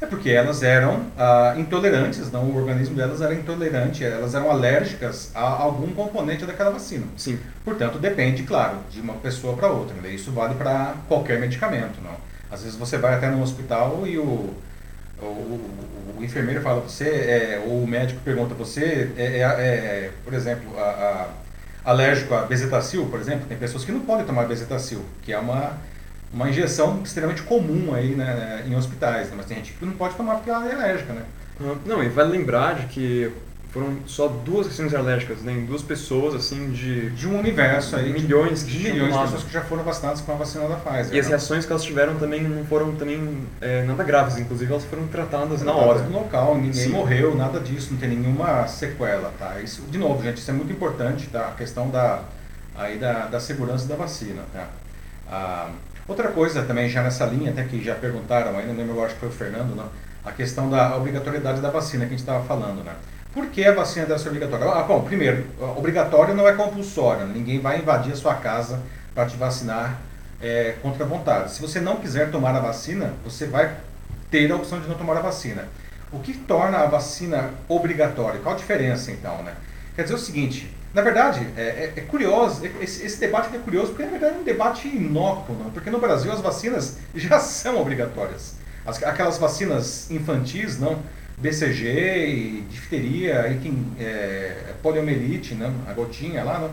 É 0.00 0.04
porque 0.04 0.28
elas 0.28 0.62
eram 0.62 1.06
ah, 1.16 1.54
intolerantes, 1.56 2.30
não, 2.30 2.44
o 2.44 2.56
organismo 2.56 2.94
delas 2.94 3.22
era 3.22 3.34
intolerante, 3.34 4.04
elas 4.04 4.34
eram 4.34 4.50
alérgicas 4.50 5.30
a 5.34 5.40
algum 5.40 5.92
componente 5.92 6.44
daquela 6.44 6.70
vacina. 6.70 7.06
Sim. 7.16 7.38
Portanto, 7.64 7.98
depende, 7.98 8.42
claro, 8.42 8.78
de 8.90 9.00
uma 9.00 9.14
pessoa 9.14 9.56
para 9.56 9.68
outra. 9.68 9.94
Né? 10.02 10.10
Isso 10.10 10.32
vale 10.32 10.54
para 10.54 10.94
qualquer 11.08 11.40
medicamento. 11.40 11.98
Não? 12.02 12.14
Às 12.50 12.62
vezes 12.62 12.76
você 12.76 12.96
vai 12.98 13.14
até 13.14 13.28
no 13.28 13.42
hospital 13.42 14.06
e 14.06 14.18
o, 14.18 14.54
o, 15.20 15.24
o, 15.24 16.16
o 16.18 16.24
enfermeiro 16.24 16.60
fala 16.60 16.80
você, 16.80 17.08
é, 17.08 17.62
ou 17.66 17.82
o 17.82 17.86
médico 17.86 18.20
pergunta 18.20 18.54
você, 18.54 19.10
é, 19.16 19.22
é, 19.22 19.42
é, 19.42 20.10
por 20.24 20.32
exemplo, 20.34 20.78
a, 20.78 21.28
a, 21.84 21.90
alérgico 21.90 22.34
a 22.34 22.42
bezetacil, 22.42 23.06
por 23.06 23.20
exemplo, 23.20 23.46
tem 23.46 23.56
pessoas 23.56 23.84
que 23.84 23.92
não 23.92 24.00
podem 24.00 24.24
tomar 24.24 24.46
bezetacil, 24.46 25.04
que 25.22 25.32
é 25.32 25.38
uma 25.38 25.78
uma 26.32 26.48
injeção 26.50 27.00
extremamente 27.02 27.42
comum 27.42 27.94
aí 27.94 28.14
né, 28.14 28.64
em 28.66 28.74
hospitais, 28.74 29.28
né? 29.28 29.34
mas 29.36 29.46
tem 29.46 29.58
gente 29.58 29.72
que 29.72 29.84
não 29.84 29.92
pode 29.92 30.14
tomar 30.16 30.34
porque 30.34 30.50
ela 30.50 30.68
é 30.68 30.74
alérgica, 30.74 31.12
né? 31.12 31.22
Não, 31.86 32.02
e 32.02 32.08
vale 32.08 32.36
lembrar 32.36 32.74
de 32.74 32.86
que 32.86 33.32
foram 33.76 33.98
só 34.06 34.26
duas 34.26 34.66
reações 34.66 34.94
alérgicas, 34.94 35.42
né, 35.42 35.52
em 35.52 35.66
duas 35.66 35.82
pessoas, 35.82 36.34
assim, 36.34 36.70
de... 36.70 37.10
De 37.10 37.28
um 37.28 37.38
universo 37.38 37.94
aí. 37.94 38.10
Milhões 38.10 38.66
de, 38.66 38.78
milhões 38.78 39.12
de 39.12 39.18
pessoas 39.18 39.44
que 39.44 39.52
já 39.52 39.60
foram 39.60 39.84
vacinadas 39.84 40.22
com 40.22 40.32
a 40.32 40.34
vacina 40.36 40.66
da 40.66 40.76
Pfizer. 40.76 41.14
E 41.14 41.20
as 41.20 41.26
né? 41.26 41.30
reações 41.30 41.66
que 41.66 41.72
elas 41.72 41.84
tiveram 41.84 42.16
também 42.16 42.42
não 42.42 42.64
foram 42.64 42.94
também 42.94 43.46
é, 43.60 43.84
nada 43.84 44.02
graves, 44.02 44.38
inclusive 44.38 44.72
elas 44.72 44.86
foram 44.86 45.06
tratadas, 45.08 45.60
na 45.62 45.74
hora. 45.74 46.00
no 46.00 46.20
local, 46.20 46.54
ninguém 46.54 46.72
Sim. 46.72 46.88
morreu, 46.88 47.34
nada 47.34 47.60
disso, 47.60 47.92
não 47.92 47.98
tem 47.98 48.08
nenhuma 48.08 48.66
sequela, 48.66 49.30
tá? 49.38 49.60
Isso, 49.60 49.82
de 49.82 49.98
novo, 49.98 50.22
gente, 50.22 50.38
isso 50.38 50.50
é 50.50 50.54
muito 50.54 50.72
importante, 50.72 51.26
tá? 51.26 51.48
A 51.48 51.52
questão 51.52 51.90
da, 51.90 52.22
aí 52.74 52.96
da, 52.96 53.26
da 53.26 53.40
segurança 53.40 53.86
da 53.86 53.94
vacina, 53.94 54.42
tá? 54.54 54.68
Ah, 55.30 55.68
Outra 56.08 56.28
coisa 56.28 56.62
também, 56.62 56.88
já 56.88 57.02
nessa 57.02 57.26
linha, 57.26 57.50
até 57.50 57.64
que 57.64 57.82
já 57.82 57.94
perguntaram, 57.94 58.56
aí 58.56 58.64
não 58.64 58.76
lembro, 58.76 58.94
eu 58.94 59.04
acho 59.04 59.14
que 59.14 59.20
foi 59.20 59.28
o 59.28 59.32
Fernando, 59.32 59.74
não, 59.74 59.90
a 60.24 60.30
questão 60.30 60.70
da 60.70 60.96
obrigatoriedade 60.96 61.60
da 61.60 61.68
vacina 61.68 62.04
que 62.04 62.14
a 62.14 62.16
gente 62.16 62.20
estava 62.20 62.44
falando, 62.44 62.84
né? 62.84 62.94
Por 63.36 63.48
que 63.48 63.62
a 63.66 63.72
vacina 63.74 64.06
deve 64.06 64.18
ser 64.18 64.28
obrigatória? 64.28 64.66
Ah, 64.66 64.82
bom, 64.82 65.02
primeiro, 65.02 65.44
obrigatório 65.76 66.34
não 66.34 66.48
é 66.48 66.54
compulsório, 66.54 67.26
ninguém 67.26 67.60
vai 67.60 67.80
invadir 67.80 68.14
a 68.14 68.16
sua 68.16 68.34
casa 68.36 68.80
para 69.14 69.26
te 69.26 69.36
vacinar 69.36 70.00
é, 70.40 70.76
contra 70.80 71.04
a 71.04 71.06
vontade. 71.06 71.52
Se 71.52 71.60
você 71.60 71.78
não 71.78 71.96
quiser 71.96 72.30
tomar 72.30 72.56
a 72.56 72.60
vacina, 72.60 73.12
você 73.22 73.44
vai 73.44 73.76
ter 74.30 74.50
a 74.50 74.56
opção 74.56 74.80
de 74.80 74.88
não 74.88 74.96
tomar 74.96 75.18
a 75.18 75.20
vacina. 75.20 75.68
O 76.10 76.18
que 76.18 76.32
torna 76.32 76.78
a 76.78 76.86
vacina 76.86 77.50
obrigatória? 77.68 78.40
Qual 78.40 78.54
a 78.54 78.58
diferença 78.58 79.10
então, 79.10 79.42
né? 79.42 79.52
Quer 79.94 80.04
dizer 80.04 80.14
o 80.14 80.18
seguinte, 80.18 80.74
na 80.94 81.02
verdade, 81.02 81.46
é, 81.58 81.60
é, 81.60 81.92
é 81.94 82.00
curioso, 82.00 82.64
esse, 82.80 83.04
esse, 83.04 83.20
debate 83.20 83.54
é 83.54 83.58
curioso 83.58 83.88
porque 83.88 84.04
na 84.04 84.12
verdade 84.12 84.36
é 84.36 84.38
um 84.38 84.44
debate 84.44 84.88
inócuo, 84.88 85.54
porque 85.74 85.90
no 85.90 86.00
Brasil 86.00 86.32
as 86.32 86.40
vacinas 86.40 86.96
já 87.14 87.38
são 87.38 87.78
obrigatórias. 87.82 88.54
As, 88.86 89.02
aquelas 89.02 89.36
vacinas 89.36 90.10
infantis, 90.10 90.78
não? 90.78 91.02
BCG, 91.38 92.64
difteria, 92.70 93.48
e 93.48 93.58
quem, 93.58 93.92
é, 93.98 94.72
poliomielite, 94.82 95.54
não? 95.54 95.74
a 95.86 95.92
gotinha 95.92 96.42
lá, 96.42 96.58
não? 96.58 96.70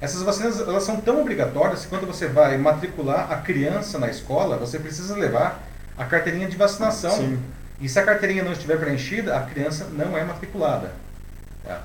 Essas 0.00 0.22
vacinas 0.22 0.60
elas 0.60 0.82
são 0.82 1.00
tão 1.00 1.20
obrigatórias 1.20 1.82
que 1.82 1.88
quando 1.88 2.06
você 2.06 2.26
vai 2.26 2.58
matricular 2.58 3.30
a 3.30 3.36
criança 3.36 3.98
na 4.00 4.08
escola, 4.08 4.56
você 4.56 4.78
precisa 4.78 5.14
levar 5.14 5.62
a 5.96 6.04
carteirinha 6.04 6.48
de 6.48 6.56
vacinação. 6.56 7.12
Sim. 7.12 7.38
E 7.80 7.88
se 7.88 7.98
a 7.98 8.04
carteirinha 8.04 8.42
não 8.42 8.52
estiver 8.52 8.78
preenchida, 8.78 9.36
a 9.36 9.42
criança 9.42 9.86
não 9.92 10.16
é 10.16 10.24
matriculada. 10.24 10.92
É. 11.64 11.76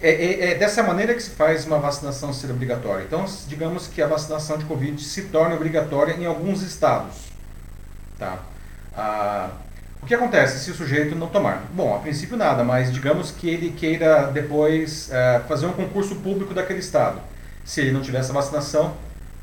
É, 0.00 0.10
é, 0.10 0.50
é, 0.50 0.54
dessa 0.56 0.82
maneira 0.82 1.14
que 1.14 1.22
se 1.22 1.30
faz 1.30 1.64
uma 1.64 1.78
vacinação 1.78 2.32
ser 2.32 2.50
obrigatória. 2.50 3.04
Então, 3.04 3.24
digamos 3.46 3.86
que 3.86 4.02
a 4.02 4.06
vacinação 4.06 4.58
de 4.58 4.64
Covid 4.64 5.00
se 5.02 5.22
torna 5.24 5.54
obrigatória 5.54 6.14
em 6.14 6.26
alguns 6.26 6.62
estados. 6.62 7.30
Tá? 8.18 8.40
Ah, 8.96 9.50
o 10.02 10.06
que 10.06 10.14
acontece 10.14 10.58
se 10.58 10.70
o 10.72 10.74
sujeito 10.74 11.14
não 11.14 11.28
tomar? 11.28 11.62
Bom, 11.72 11.94
a 11.94 12.00
princípio 12.00 12.36
nada, 12.36 12.64
mas 12.64 12.92
digamos 12.92 13.30
que 13.30 13.48
ele 13.48 13.70
queira 13.70 14.24
depois 14.32 15.08
é, 15.12 15.40
fazer 15.46 15.66
um 15.66 15.72
concurso 15.72 16.16
público 16.16 16.52
daquele 16.52 16.80
estado. 16.80 17.20
Se 17.64 17.80
ele 17.80 17.92
não 17.92 18.00
tiver 18.00 18.18
essa 18.18 18.32
vacinação, 18.32 18.94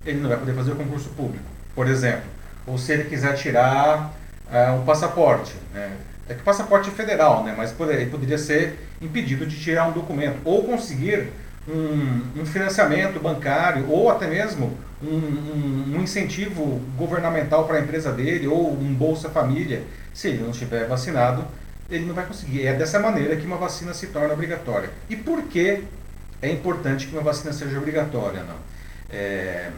ele 0.06 0.20
não 0.20 0.28
vai 0.28 0.38
poder 0.38 0.54
fazer 0.54 0.74
o 0.74 0.76
concurso 0.76 1.10
público, 1.12 1.46
por 1.74 1.88
exemplo. 1.88 2.24
Ou 2.68 2.78
se 2.78 2.92
ele 2.92 3.06
quiser 3.06 3.36
tirar 3.36 4.14
é, 4.52 4.70
um 4.72 4.84
passaporte. 4.84 5.56
Né? 5.74 5.94
É 6.28 6.34
que 6.34 6.44
passaporte 6.44 6.90
é 6.90 6.92
federal, 6.92 7.44
né? 7.44 7.56
mas 7.58 7.74
ele 7.80 8.08
poderia 8.08 8.38
ser 8.38 8.78
impedido 9.02 9.46
de 9.46 9.58
tirar 9.58 9.88
um 9.88 9.94
documento 9.94 10.40
ou 10.44 10.64
conseguir 10.64 11.30
um, 11.68 12.42
um 12.42 12.46
financiamento 12.46 13.20
bancário 13.20 13.90
ou 13.90 14.10
até 14.10 14.28
mesmo 14.28 14.78
um, 15.02 15.16
um, 15.16 15.96
um 15.96 16.02
incentivo 16.02 16.82
governamental 16.98 17.66
para 17.66 17.78
a 17.78 17.82
empresa 17.82 18.12
dele 18.12 18.48
ou 18.48 18.74
um 18.74 18.94
Bolsa 18.94 19.30
Família. 19.30 19.84
Se 20.20 20.28
ele 20.28 20.44
não 20.44 20.50
estiver 20.50 20.86
vacinado, 20.86 21.46
ele 21.90 22.06
não 22.06 22.14
vai 22.14 22.26
conseguir. 22.26 22.68
É 22.68 22.74
dessa 22.74 23.00
maneira 23.00 23.38
que 23.38 23.46
uma 23.46 23.56
vacina 23.56 23.94
se 23.94 24.08
torna 24.08 24.34
obrigatória. 24.34 24.90
E 25.10 25.16
por 25.16 25.44
que 25.44 25.86
é 26.42 26.52
importante 26.52 27.08
que 27.08 27.14
uma 27.14 27.22
vacina 27.22 27.54
seja 27.54 27.78
obrigatória? 27.78 28.44
Não? 28.44 28.56
É, 29.10 29.72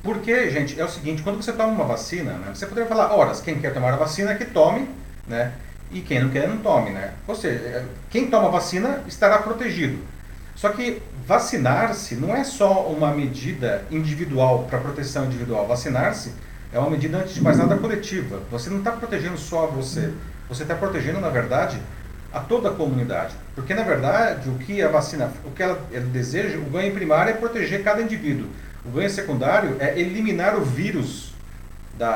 porque, 0.00 0.48
gente, 0.48 0.80
é 0.80 0.84
o 0.84 0.88
seguinte, 0.88 1.22
quando 1.22 1.42
você 1.42 1.52
toma 1.52 1.72
uma 1.72 1.86
vacina, 1.86 2.34
né, 2.34 2.52
você 2.54 2.66
poderia 2.66 2.88
falar, 2.88 3.12
horas, 3.12 3.40
quem 3.40 3.58
quer 3.58 3.74
tomar 3.74 3.94
a 3.94 3.96
vacina, 3.96 4.36
que 4.36 4.44
tome, 4.44 4.88
né? 5.26 5.52
e 5.90 6.00
quem 6.00 6.20
não 6.20 6.30
quer 6.30 6.48
não 6.48 6.58
tome, 6.58 6.90
né? 6.90 7.12
Ou 7.26 7.34
seja, 7.34 7.56
é, 7.56 7.84
quem 8.10 8.30
toma 8.30 8.50
vacina 8.50 9.02
estará 9.08 9.38
protegido. 9.38 9.98
Só 10.54 10.68
que 10.68 11.02
vacinar-se 11.26 12.14
não 12.14 12.32
é 12.32 12.44
só 12.44 12.86
uma 12.86 13.12
medida 13.12 13.84
individual 13.90 14.68
para 14.70 14.78
proteção 14.78 15.24
individual. 15.24 15.66
Vacinar-se 15.66 16.32
é 16.74 16.78
uma 16.78 16.90
medida, 16.90 17.18
antes 17.18 17.34
de 17.34 17.40
mais 17.40 17.56
nada, 17.56 17.76
coletiva. 17.76 18.40
Você 18.50 18.68
não 18.68 18.78
está 18.78 18.90
protegendo 18.90 19.38
só 19.38 19.68
você. 19.68 20.12
Você 20.48 20.64
está 20.64 20.74
protegendo, 20.74 21.20
na 21.20 21.28
verdade, 21.28 21.80
a 22.32 22.40
toda 22.40 22.68
a 22.68 22.72
comunidade. 22.72 23.32
Porque, 23.54 23.72
na 23.72 23.84
verdade, 23.84 24.50
o 24.50 24.58
que 24.58 24.82
a 24.82 24.88
vacina, 24.88 25.32
o 25.44 25.52
que 25.52 25.62
ela, 25.62 25.80
ela 25.92 26.04
deseja, 26.06 26.58
o 26.58 26.64
ganho 26.64 26.92
primário 26.92 27.30
é 27.30 27.34
proteger 27.34 27.84
cada 27.84 28.02
indivíduo. 28.02 28.48
O 28.84 28.90
ganho 28.90 29.08
secundário 29.08 29.76
é 29.78 29.98
eliminar 29.98 30.56
o 30.56 30.64
vírus 30.64 31.32
da, 31.96 32.08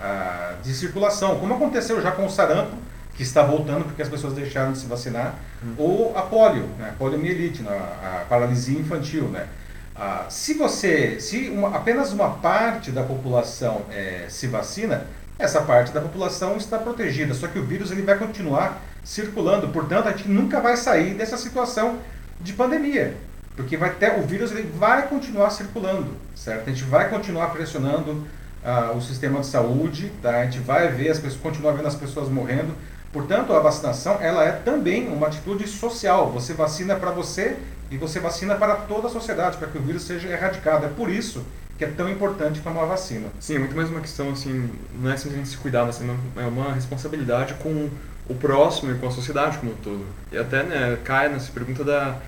a, 0.00 0.62
de 0.62 0.72
circulação, 0.72 1.38
como 1.38 1.52
aconteceu 1.52 2.00
já 2.00 2.10
com 2.10 2.24
o 2.24 2.30
sarampo 2.30 2.74
que 3.14 3.22
está 3.22 3.42
voltando 3.42 3.84
porque 3.84 4.00
as 4.00 4.08
pessoas 4.08 4.32
deixaram 4.32 4.72
de 4.72 4.78
se 4.78 4.86
vacinar, 4.86 5.34
uhum. 5.62 5.74
ou 5.76 6.16
a 6.16 6.22
polio, 6.22 6.64
né, 6.78 6.94
poliomielite, 6.98 7.62
né, 7.62 7.70
a 7.70 8.24
paralisia 8.26 8.80
infantil, 8.80 9.24
né. 9.24 9.46
Ah, 9.94 10.26
se 10.28 10.54
você, 10.54 11.20
se 11.20 11.48
uma, 11.48 11.76
apenas 11.76 12.12
uma 12.12 12.30
parte 12.30 12.90
da 12.90 13.02
população 13.02 13.82
é, 13.90 14.26
se 14.28 14.46
vacina, 14.46 15.06
essa 15.38 15.62
parte 15.62 15.92
da 15.92 16.00
população 16.00 16.56
está 16.56 16.78
protegida, 16.78 17.34
só 17.34 17.46
que 17.46 17.58
o 17.58 17.64
vírus 17.64 17.90
ele 17.90 18.02
vai 18.02 18.16
continuar 18.18 18.82
circulando, 19.04 19.68
portanto 19.68 20.08
a 20.08 20.12
gente 20.12 20.28
nunca 20.28 20.60
vai 20.60 20.76
sair 20.76 21.14
dessa 21.14 21.36
situação 21.36 21.98
de 22.40 22.52
pandemia, 22.52 23.16
Porque 23.56 23.76
vai 23.76 23.90
ter, 23.90 24.18
o 24.18 24.22
vírus 24.22 24.52
ele 24.52 24.62
vai 24.62 25.08
continuar 25.08 25.50
circulando, 25.50 26.14
certo? 26.34 26.68
A 26.68 26.72
gente 26.72 26.84
vai 26.84 27.10
continuar 27.10 27.48
pressionando 27.48 28.26
ah, 28.64 28.92
o 28.94 29.00
sistema 29.00 29.40
de 29.40 29.46
saúde, 29.46 30.12
tá? 30.22 30.40
a 30.40 30.44
gente 30.44 30.60
vai 30.60 30.88
ver 30.88 31.10
as 31.10 31.18
pessoas, 31.18 31.40
continuar 31.40 31.72
vendo 31.72 31.88
as 31.88 31.94
pessoas 31.94 32.28
morrendo. 32.28 32.74
Portanto, 33.12 33.52
a 33.52 33.58
vacinação 33.58 34.18
ela 34.20 34.44
é 34.44 34.52
também 34.52 35.08
uma 35.08 35.26
atitude 35.26 35.66
social. 35.66 36.30
Você 36.30 36.54
vacina 36.54 36.94
para 36.94 37.10
você 37.10 37.56
e 37.90 37.96
você 37.96 38.20
vacina 38.20 38.54
para 38.54 38.76
toda 38.76 39.08
a 39.08 39.10
sociedade, 39.10 39.56
para 39.56 39.68
que 39.68 39.78
o 39.78 39.82
vírus 39.82 40.02
seja 40.02 40.28
erradicado. 40.28 40.86
É 40.86 40.88
por 40.88 41.10
isso 41.10 41.44
que 41.76 41.84
é 41.84 41.88
tão 41.88 42.08
importante 42.10 42.60
tomar 42.60 42.82
a 42.82 42.86
vacina. 42.86 43.28
Sim, 43.40 43.56
é 43.56 43.58
muito 43.58 43.74
mais 43.74 43.88
uma 43.88 44.00
questão, 44.00 44.30
assim, 44.30 44.70
não 45.00 45.10
é 45.10 45.16
simplesmente 45.16 45.48
se 45.48 45.56
cuidar, 45.56 45.86
mas 45.86 45.98
é 46.36 46.46
uma 46.46 46.74
responsabilidade 46.74 47.54
com 47.54 47.88
o 48.28 48.34
próximo 48.34 48.92
e 48.92 48.98
com 48.98 49.08
a 49.08 49.10
sociedade 49.10 49.58
como 49.58 49.72
um 49.72 49.76
todo. 49.76 50.04
E 50.30 50.36
até, 50.36 50.62
né, 50.62 50.98
cai 51.02 51.28
nessa 51.30 51.50
pergunta 51.50 51.82
da 51.82 52.18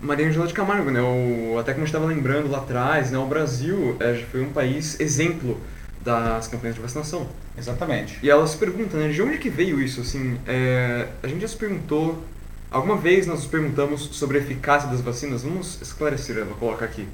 Maria 0.00 0.28
Angela 0.28 0.46
de 0.46 0.52
Camargo, 0.52 0.90
né, 0.90 1.00
o, 1.00 1.58
até 1.58 1.72
como 1.72 1.84
a 1.84 1.86
gente 1.86 1.94
estava 1.94 2.04
lembrando 2.06 2.50
lá 2.50 2.58
atrás, 2.58 3.10
né, 3.10 3.18
o 3.18 3.26
Brasil 3.26 3.96
é, 4.00 4.14
foi 4.30 4.42
um 4.42 4.52
país 4.52 5.00
exemplo 5.00 5.58
das 6.02 6.48
campanhas 6.48 6.76
de 6.76 6.82
vacinação. 6.82 7.26
Exatamente. 7.58 8.18
E 8.22 8.30
ela 8.30 8.46
se 8.46 8.56
pergunta, 8.56 8.96
né, 8.96 9.08
de 9.08 9.20
onde 9.22 9.38
que 9.38 9.50
veio 9.50 9.80
isso, 9.80 10.02
assim, 10.02 10.38
é, 10.46 11.08
a 11.22 11.26
gente 11.26 11.40
já 11.40 11.48
se 11.48 11.56
perguntou, 11.56 12.22
alguma 12.70 12.96
vez 12.96 13.26
nós 13.26 13.40
nos 13.40 13.48
perguntamos 13.48 14.02
sobre 14.12 14.38
a 14.38 14.40
eficácia 14.40 14.88
das 14.88 15.00
vacinas, 15.00 15.42
vamos 15.42 15.80
esclarecer, 15.80 16.36
eu 16.36 16.46
vou 16.46 16.56
colocar 16.56 16.84
aqui. 16.84 17.06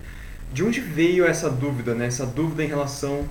De 0.53 0.63
onde 0.63 0.81
veio 0.81 1.25
essa 1.25 1.51
dúvida, 1.51 1.95
né? 1.95 2.07
Essa 2.07 2.25
dúvida 2.25 2.63
em 2.63 2.69
relação 2.69 3.25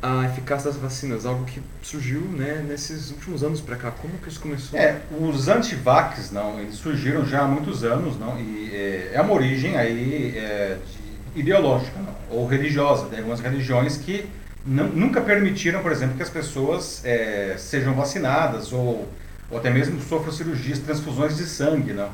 à 0.00 0.24
eficácia 0.24 0.70
das 0.70 0.80
vacinas, 0.80 1.24
algo 1.26 1.44
que 1.44 1.62
surgiu, 1.82 2.20
né, 2.22 2.64
nesses 2.66 3.10
últimos 3.10 3.44
anos 3.44 3.60
para 3.60 3.76
cá. 3.76 3.90
Como 3.90 4.14
que 4.18 4.28
isso 4.28 4.40
começou? 4.40 4.78
É, 4.78 5.00
os 5.20 5.48
antivax, 5.48 6.32
não, 6.32 6.58
eles 6.58 6.74
surgiram 6.74 7.24
já 7.24 7.42
há 7.42 7.46
muitos 7.46 7.84
anos, 7.84 8.18
não, 8.18 8.38
e 8.38 8.70
é, 8.72 9.10
é 9.14 9.20
uma 9.20 9.32
origem 9.32 9.76
aí 9.76 10.36
é, 10.36 10.78
ideológica, 11.36 11.98
não, 12.00 12.14
ou 12.36 12.46
religiosa. 12.46 13.06
Tem 13.06 13.18
algumas 13.18 13.40
religiões 13.40 13.96
que 13.96 14.26
não, 14.66 14.88
nunca 14.88 15.20
permitiram, 15.20 15.80
por 15.82 15.92
exemplo, 15.92 16.16
que 16.16 16.22
as 16.22 16.30
pessoas 16.30 17.00
é, 17.04 17.54
sejam 17.56 17.94
vacinadas 17.94 18.72
ou, 18.72 19.08
ou 19.52 19.58
até 19.58 19.70
mesmo 19.70 20.00
sofram 20.00 20.32
cirurgias, 20.32 20.78
transfusões 20.78 21.36
de 21.36 21.44
sangue, 21.44 21.92
não. 21.92 22.08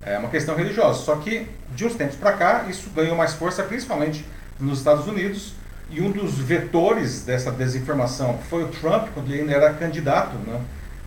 É 0.00 0.16
uma 0.16 0.28
questão 0.28 0.54
religiosa. 0.54 1.00
Só 1.00 1.16
que, 1.16 1.48
de 1.74 1.84
uns 1.84 1.94
tempos 1.94 2.14
para 2.14 2.32
cá, 2.34 2.66
isso 2.68 2.88
ganhou 2.90 3.16
mais 3.16 3.34
força, 3.34 3.64
principalmente 3.64 4.24
nos 4.60 4.78
Estados 4.78 5.08
Unidos. 5.08 5.54
E 5.90 6.00
um 6.00 6.10
dos 6.10 6.38
vetores 6.38 7.24
dessa 7.24 7.50
desinformação 7.50 8.38
foi 8.48 8.62
o 8.62 8.68
Trump, 8.68 9.08
quando 9.12 9.30
ele 9.30 9.40
ainda 9.40 9.52
era 9.52 9.74
candidato 9.74 10.36
né, 10.46 10.60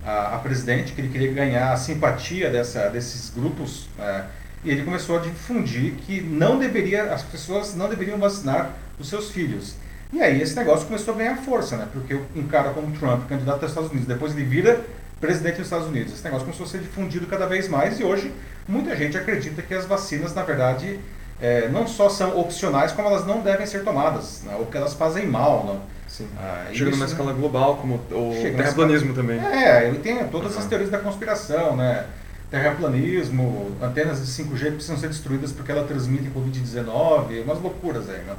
a, 0.05 0.35
a, 0.35 0.37
presidente, 0.39 0.91
que 0.91 0.99
ele 0.99 1.09
queria 1.09 1.31
ganhar 1.31 1.71
a 1.71 1.77
simpatia 1.77 2.49
dessa, 2.49 2.89
desses 2.89 3.29
grupos. 3.29 3.87
É, 3.97 4.23
e 4.63 4.71
ele 4.71 4.83
começou 4.83 5.17
a 5.17 5.21
difundir 5.21 5.93
que 6.05 6.19
não 6.19 6.59
deveria, 6.59 7.13
as 7.13 7.23
pessoas 7.23 7.75
não 7.75 7.87
deveriam 7.87 8.17
vacinar 8.17 8.71
os 8.99 9.07
seus 9.07 9.31
filhos. 9.31 9.75
E 10.11 10.21
aí 10.21 10.41
esse 10.41 10.55
negócio 10.55 10.85
começou 10.85 11.13
a 11.13 11.17
ganhar 11.17 11.37
força, 11.37 11.77
né? 11.77 11.87
Porque 11.93 12.19
um 12.35 12.47
cara 12.47 12.71
como 12.71 12.91
Trump, 12.97 13.27
candidato 13.27 13.61
aos 13.61 13.71
Estados 13.71 13.89
Unidos, 13.89 14.07
depois 14.07 14.33
ele 14.33 14.43
vira 14.43 14.81
presidente 15.19 15.57
dos 15.57 15.65
Estados 15.65 15.87
Unidos. 15.87 16.13
Esse 16.13 16.23
negócio 16.23 16.45
começou 16.45 16.65
a 16.65 16.69
ser 16.69 16.79
difundido 16.79 17.25
cada 17.27 17.45
vez 17.45 17.67
mais 17.67 17.99
e 17.99 18.03
hoje 18.03 18.31
muita 18.67 18.95
gente 18.95 19.17
acredita 19.17 19.61
que 19.61 19.73
as 19.73 19.85
vacinas, 19.85 20.33
na 20.33 20.43
verdade, 20.43 20.99
é, 21.41 21.67
não 21.69 21.87
só 21.87 22.09
são 22.09 22.39
opcionais, 22.39 22.91
como 22.91 23.07
elas 23.07 23.25
não 23.25 23.41
devem 23.41 23.65
ser 23.65 23.83
tomadas, 23.83 24.43
né? 24.43 24.55
ou 24.57 24.65
que 24.65 24.77
elas 24.77 24.93
fazem 24.93 25.25
mal. 25.25 25.65
Não? 25.65 25.97
Sim. 26.07 26.27
Ah, 26.37 26.67
Chega 26.73 26.91
numa 26.91 27.05
escala 27.05 27.33
global, 27.33 27.77
como 27.77 27.95
o 27.95 28.33
terraplanismo 28.55 29.13
também. 29.13 29.39
É, 29.39 29.87
ele 29.87 29.99
tem 29.99 30.25
todas 30.27 30.53
uhum. 30.53 30.59
as 30.59 30.65
teorias 30.65 30.89
da 30.89 30.97
conspiração, 30.99 31.75
né? 31.75 32.05
Terraplanismo, 32.49 33.75
antenas 33.81 34.25
de 34.25 34.43
5G 34.43 34.71
precisam 34.71 34.97
ser 34.97 35.09
destruídas 35.09 35.51
porque 35.51 35.69
ela 35.69 35.83
transmite 35.83 36.29
Covid-19, 36.29 37.43
umas 37.43 37.59
loucuras 37.59 38.09
aí, 38.09 38.19
né? 38.19 38.35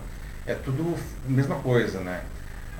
É 0.46 0.54
tudo 0.54 0.94
a 1.26 1.30
mesma 1.30 1.56
coisa, 1.56 2.00
né? 2.00 2.22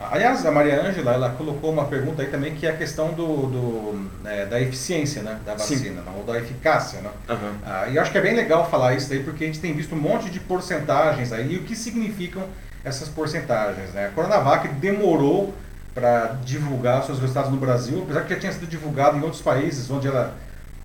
Aliás, 0.01 0.47
a 0.47 0.51
Maria 0.53 0.81
Ângela, 0.81 1.13
ela 1.13 1.31
colocou 1.31 1.73
uma 1.73 1.85
pergunta 1.87 2.23
aí 2.23 2.29
também 2.29 2.55
que 2.55 2.67
é 2.67 2.71
a 2.71 2.77
questão 2.77 3.13
do, 3.13 3.47
do 3.47 4.11
é, 4.25 4.47
da 4.47 4.61
eficiência 4.61 5.23
né, 5.23 5.39
da 5.45 5.55
vacina, 5.55 6.03
né, 6.03 6.13
ou 6.17 6.25
da 6.25 6.39
eficácia. 6.39 7.01
Né? 7.01 7.11
Uhum. 7.29 7.55
Ah, 7.67 7.89
e 7.89 7.97
eu 7.97 8.03
acho 8.03 8.13
que 8.13 8.19
é 8.19 8.21
bem 8.21 8.35
legal 8.35 8.71
falar 8.71 8.95
isso 8.95 9.13
aí, 9.13 9.23
porque 9.23 9.45
a 9.45 9.47
gente 9.47 9.59
tem 9.59 9.75
visto 9.75 9.95
um 9.95 9.99
monte 9.99 10.31
de 10.31 10.39
porcentagens 10.39 11.33
aí, 11.33 11.55
e 11.55 11.57
o 11.57 11.63
que 11.65 11.75
significam 11.75 12.45
essas 12.85 13.09
porcentagens. 13.09 13.91
Né? 13.93 14.07
A 14.07 14.11
Coronavac 14.11 14.69
demorou 14.69 15.53
para 15.93 16.37
divulgar 16.45 17.03
seus 17.03 17.19
resultados 17.19 17.51
no 17.51 17.57
Brasil, 17.57 18.03
apesar 18.05 18.23
que 18.23 18.35
já 18.35 18.39
tinha 18.39 18.53
sido 18.53 18.69
divulgado 18.69 19.17
em 19.17 19.23
outros 19.23 19.43
países 19.43 19.91
onde 19.91 20.07
ela 20.07 20.33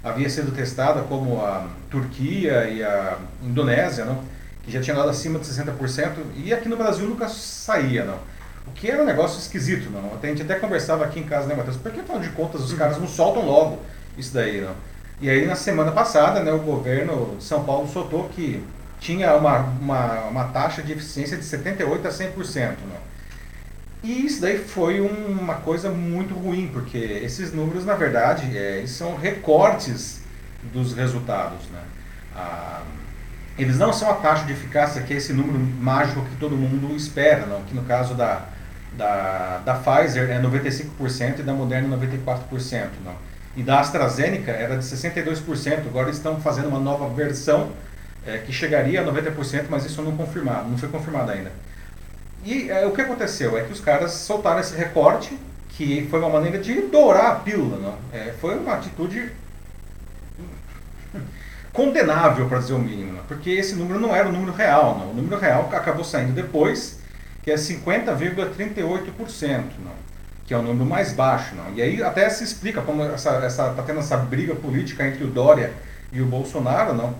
havia 0.04 0.30
sido 0.30 0.52
testada, 0.52 1.02
como 1.04 1.40
a 1.40 1.68
Turquia 1.90 2.68
e 2.68 2.84
a 2.84 3.18
Indonésia, 3.44 4.06
não? 4.06 4.24
que 4.64 4.72
já 4.72 4.82
tinha 4.82 4.96
dado 4.96 5.10
acima 5.10 5.38
de 5.40 5.46
60%, 5.46 6.14
e 6.36 6.54
aqui 6.54 6.68
no 6.68 6.78
Brasil 6.78 7.08
nunca 7.08 7.28
saía. 7.28 8.06
não 8.06 8.33
o 8.68 8.72
que 8.72 8.90
era 8.90 9.02
um 9.02 9.06
negócio 9.06 9.40
esquisito, 9.40 9.90
não? 9.90 10.18
A 10.22 10.26
gente 10.26 10.42
até 10.42 10.56
conversava 10.56 11.04
aqui 11.04 11.20
em 11.20 11.24
casa, 11.24 11.48
né, 11.48 11.56
Matheus? 11.56 11.78
Porque, 11.78 12.00
afinal 12.00 12.20
de 12.20 12.30
contas, 12.30 12.62
os 12.62 12.74
caras 12.74 12.98
não 12.98 13.08
soltam 13.08 13.46
logo 13.46 13.80
isso 14.18 14.34
daí, 14.34 14.62
não? 14.62 14.74
E 15.22 15.30
aí, 15.30 15.46
na 15.46 15.56
semana 15.56 15.92
passada, 15.92 16.42
né, 16.42 16.52
o 16.52 16.60
governo 16.60 17.36
de 17.38 17.44
São 17.44 17.64
Paulo 17.64 17.88
soltou 17.88 18.28
que 18.30 18.64
tinha 19.00 19.36
uma, 19.36 19.60
uma, 19.60 20.22
uma 20.26 20.44
taxa 20.46 20.82
de 20.82 20.94
eficiência 20.94 21.38
de 21.38 21.44
78% 21.44 22.06
a 22.06 22.10
100%, 22.10 22.76
não? 22.90 23.14
E 24.04 24.26
isso 24.26 24.42
daí 24.42 24.58
foi 24.58 25.00
uma 25.00 25.56
coisa 25.56 25.90
muito 25.90 26.34
ruim, 26.34 26.70
porque 26.74 26.98
esses 26.98 27.54
números, 27.54 27.86
na 27.86 27.96
verdade, 27.96 28.58
é, 28.58 28.84
são 28.86 29.16
recortes 29.16 30.22
dos 30.74 30.94
resultados, 30.94 31.68
né? 31.72 31.82
Ah, 32.36 32.82
eles 33.58 33.78
não 33.78 33.94
são 33.94 34.10
a 34.10 34.16
taxa 34.16 34.46
de 34.46 34.54
eficácia, 34.54 35.02
que 35.04 35.14
é 35.14 35.18
esse 35.18 35.32
número 35.32 35.60
mágico 35.60 36.26
que 36.26 36.36
todo 36.38 36.56
mundo 36.56 36.96
espera, 36.96 37.46
não? 37.46 37.62
que 37.64 37.76
no 37.76 37.84
caso 37.84 38.16
da, 38.16 38.48
da, 38.98 39.62
da 39.66 39.74
Pfizer 39.76 40.30
é 40.30 40.42
95% 40.42 41.40
e 41.40 41.44
da 41.44 41.54
Moderna 41.54 41.98
94%. 41.98 42.88
Não? 43.04 43.16
E 43.56 43.62
da 43.62 43.80
AstraZeneca 43.80 44.52
era 44.52 44.78
de 44.78 44.84
62%, 44.84 45.88
agora 45.88 46.10
estão 46.10 46.40
fazendo 46.42 46.68
uma 46.70 46.80
nova 46.80 47.08
versão 47.10 47.72
é, 48.26 48.38
que 48.40 48.52
chegaria 48.52 49.02
a 49.02 49.06
90%, 49.06 49.66
mas 49.70 49.86
isso 49.86 50.02
não 50.02 50.16
confirmado, 50.18 50.70
não 50.70 50.78
foi 50.78 50.90
confirmado 50.90 51.32
ainda. 51.32 51.52
E 52.44 52.70
é, 52.70 52.86
o 52.86 52.92
que 52.92 53.02
aconteceu 53.02 53.58
é 53.58 53.64
que 53.64 53.72
os 53.72 53.80
caras 53.80 54.12
soltaram 54.12 54.60
esse 54.60 54.76
recorte, 54.76 55.38
que 55.70 56.08
foi 56.10 56.20
uma 56.20 56.30
maneira 56.30 56.58
de 56.58 56.82
dourar 56.84 57.32
a 57.32 57.36
pílula. 57.36 57.78
Não? 57.78 57.98
É, 58.12 58.34
foi 58.40 58.58
uma 58.58 58.74
atitude 58.74 59.32
condenável, 61.72 62.48
para 62.48 62.60
dizer 62.60 62.74
o 62.74 62.80
mínimo, 62.80 63.14
né? 63.14 63.22
porque 63.28 63.50
esse 63.50 63.76
número 63.76 64.00
não 64.00 64.16
era 64.16 64.30
o 64.30 64.32
número 64.32 64.52
real. 64.52 64.98
Não. 65.00 65.12
O 65.12 65.14
número 65.14 65.40
real 65.40 65.70
acabou 65.74 66.04
saindo 66.04 66.34
depois, 66.34 67.00
que 67.44 67.52
é 67.52 67.56
50,38%, 67.56 69.64
que 70.46 70.54
é 70.54 70.58
o 70.58 70.62
número 70.62 70.86
mais 70.86 71.14
baixo. 71.14 71.56
Não. 71.56 71.74
E 71.74 71.82
aí 71.82 72.02
até 72.02 72.30
se 72.30 72.44
explica 72.44 72.82
como 72.82 73.04
está 73.14 73.36
essa, 73.44 73.70
tá 73.72 73.84
tendo 73.84 74.00
essa 74.00 74.18
briga 74.18 74.56
política 74.56 75.06
entre 75.06 75.24
o 75.24 75.28
Dória 75.28 75.72
e 76.12 76.22
o 76.22 76.26
Bolsonaro. 76.26 76.94
Não. 76.94 77.16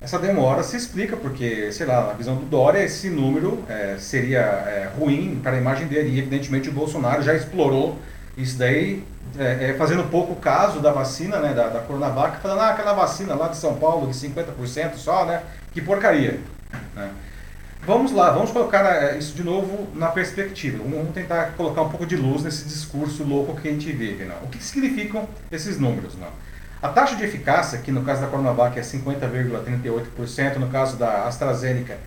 Essa 0.00 0.18
demora 0.18 0.62
se 0.62 0.76
explica 0.76 1.16
porque, 1.16 1.72
sei 1.72 1.86
lá, 1.86 2.08
na 2.08 2.12
visão 2.12 2.36
do 2.36 2.44
Dória, 2.44 2.84
esse 2.84 3.08
número 3.08 3.64
é, 3.68 3.96
seria 3.98 4.40
é, 4.40 4.90
ruim 4.98 5.40
para 5.42 5.52
a 5.52 5.58
imagem 5.58 5.86
dele. 5.86 6.10
E 6.10 6.18
evidentemente 6.18 6.68
o 6.68 6.72
Bolsonaro 6.72 7.22
já 7.22 7.34
explorou 7.34 7.98
isso 8.36 8.58
daí 8.58 9.02
é, 9.38 9.70
é, 9.70 9.74
fazendo 9.74 10.04
pouco 10.10 10.36
caso 10.36 10.80
da 10.80 10.92
vacina, 10.92 11.38
né, 11.38 11.54
da, 11.54 11.68
da 11.68 11.80
Coronavac, 11.80 12.40
falando, 12.40 12.60
ah, 12.60 12.70
aquela 12.70 12.92
vacina 12.92 13.34
lá 13.34 13.48
de 13.48 13.56
São 13.56 13.76
Paulo 13.76 14.06
de 14.06 14.14
50% 14.14 14.94
só, 14.94 15.24
né, 15.24 15.42
que 15.72 15.80
porcaria. 15.80 16.38
Né? 16.94 17.10
Vamos 17.86 18.12
lá, 18.12 18.30
vamos 18.30 18.50
colocar 18.50 18.82
é, 18.86 19.18
isso 19.18 19.34
de 19.34 19.44
novo 19.44 19.88
na 19.94 20.08
perspectiva. 20.08 20.82
Vamos 20.82 21.12
tentar 21.12 21.52
colocar 21.54 21.82
um 21.82 21.90
pouco 21.90 22.06
de 22.06 22.16
luz 22.16 22.42
nesse 22.42 22.64
discurso 22.64 23.22
louco 23.24 23.60
que 23.60 23.68
a 23.68 23.70
gente 23.70 23.92
vive. 23.92 24.24
Não? 24.24 24.36
O 24.36 24.48
que 24.48 24.62
significam 24.62 25.28
esses 25.52 25.78
números? 25.78 26.14
Não? 26.14 26.28
A 26.80 26.88
taxa 26.88 27.14
de 27.14 27.24
eficácia, 27.24 27.78
que 27.80 27.92
no 27.92 28.02
caso 28.02 28.22
da 28.22 28.26
Coronavac 28.28 28.78
é 28.78 28.82
50,38%, 28.82 30.56
no 30.56 30.68
caso 30.68 30.96
da 30.96 31.26
AstraZeneca 31.26 31.98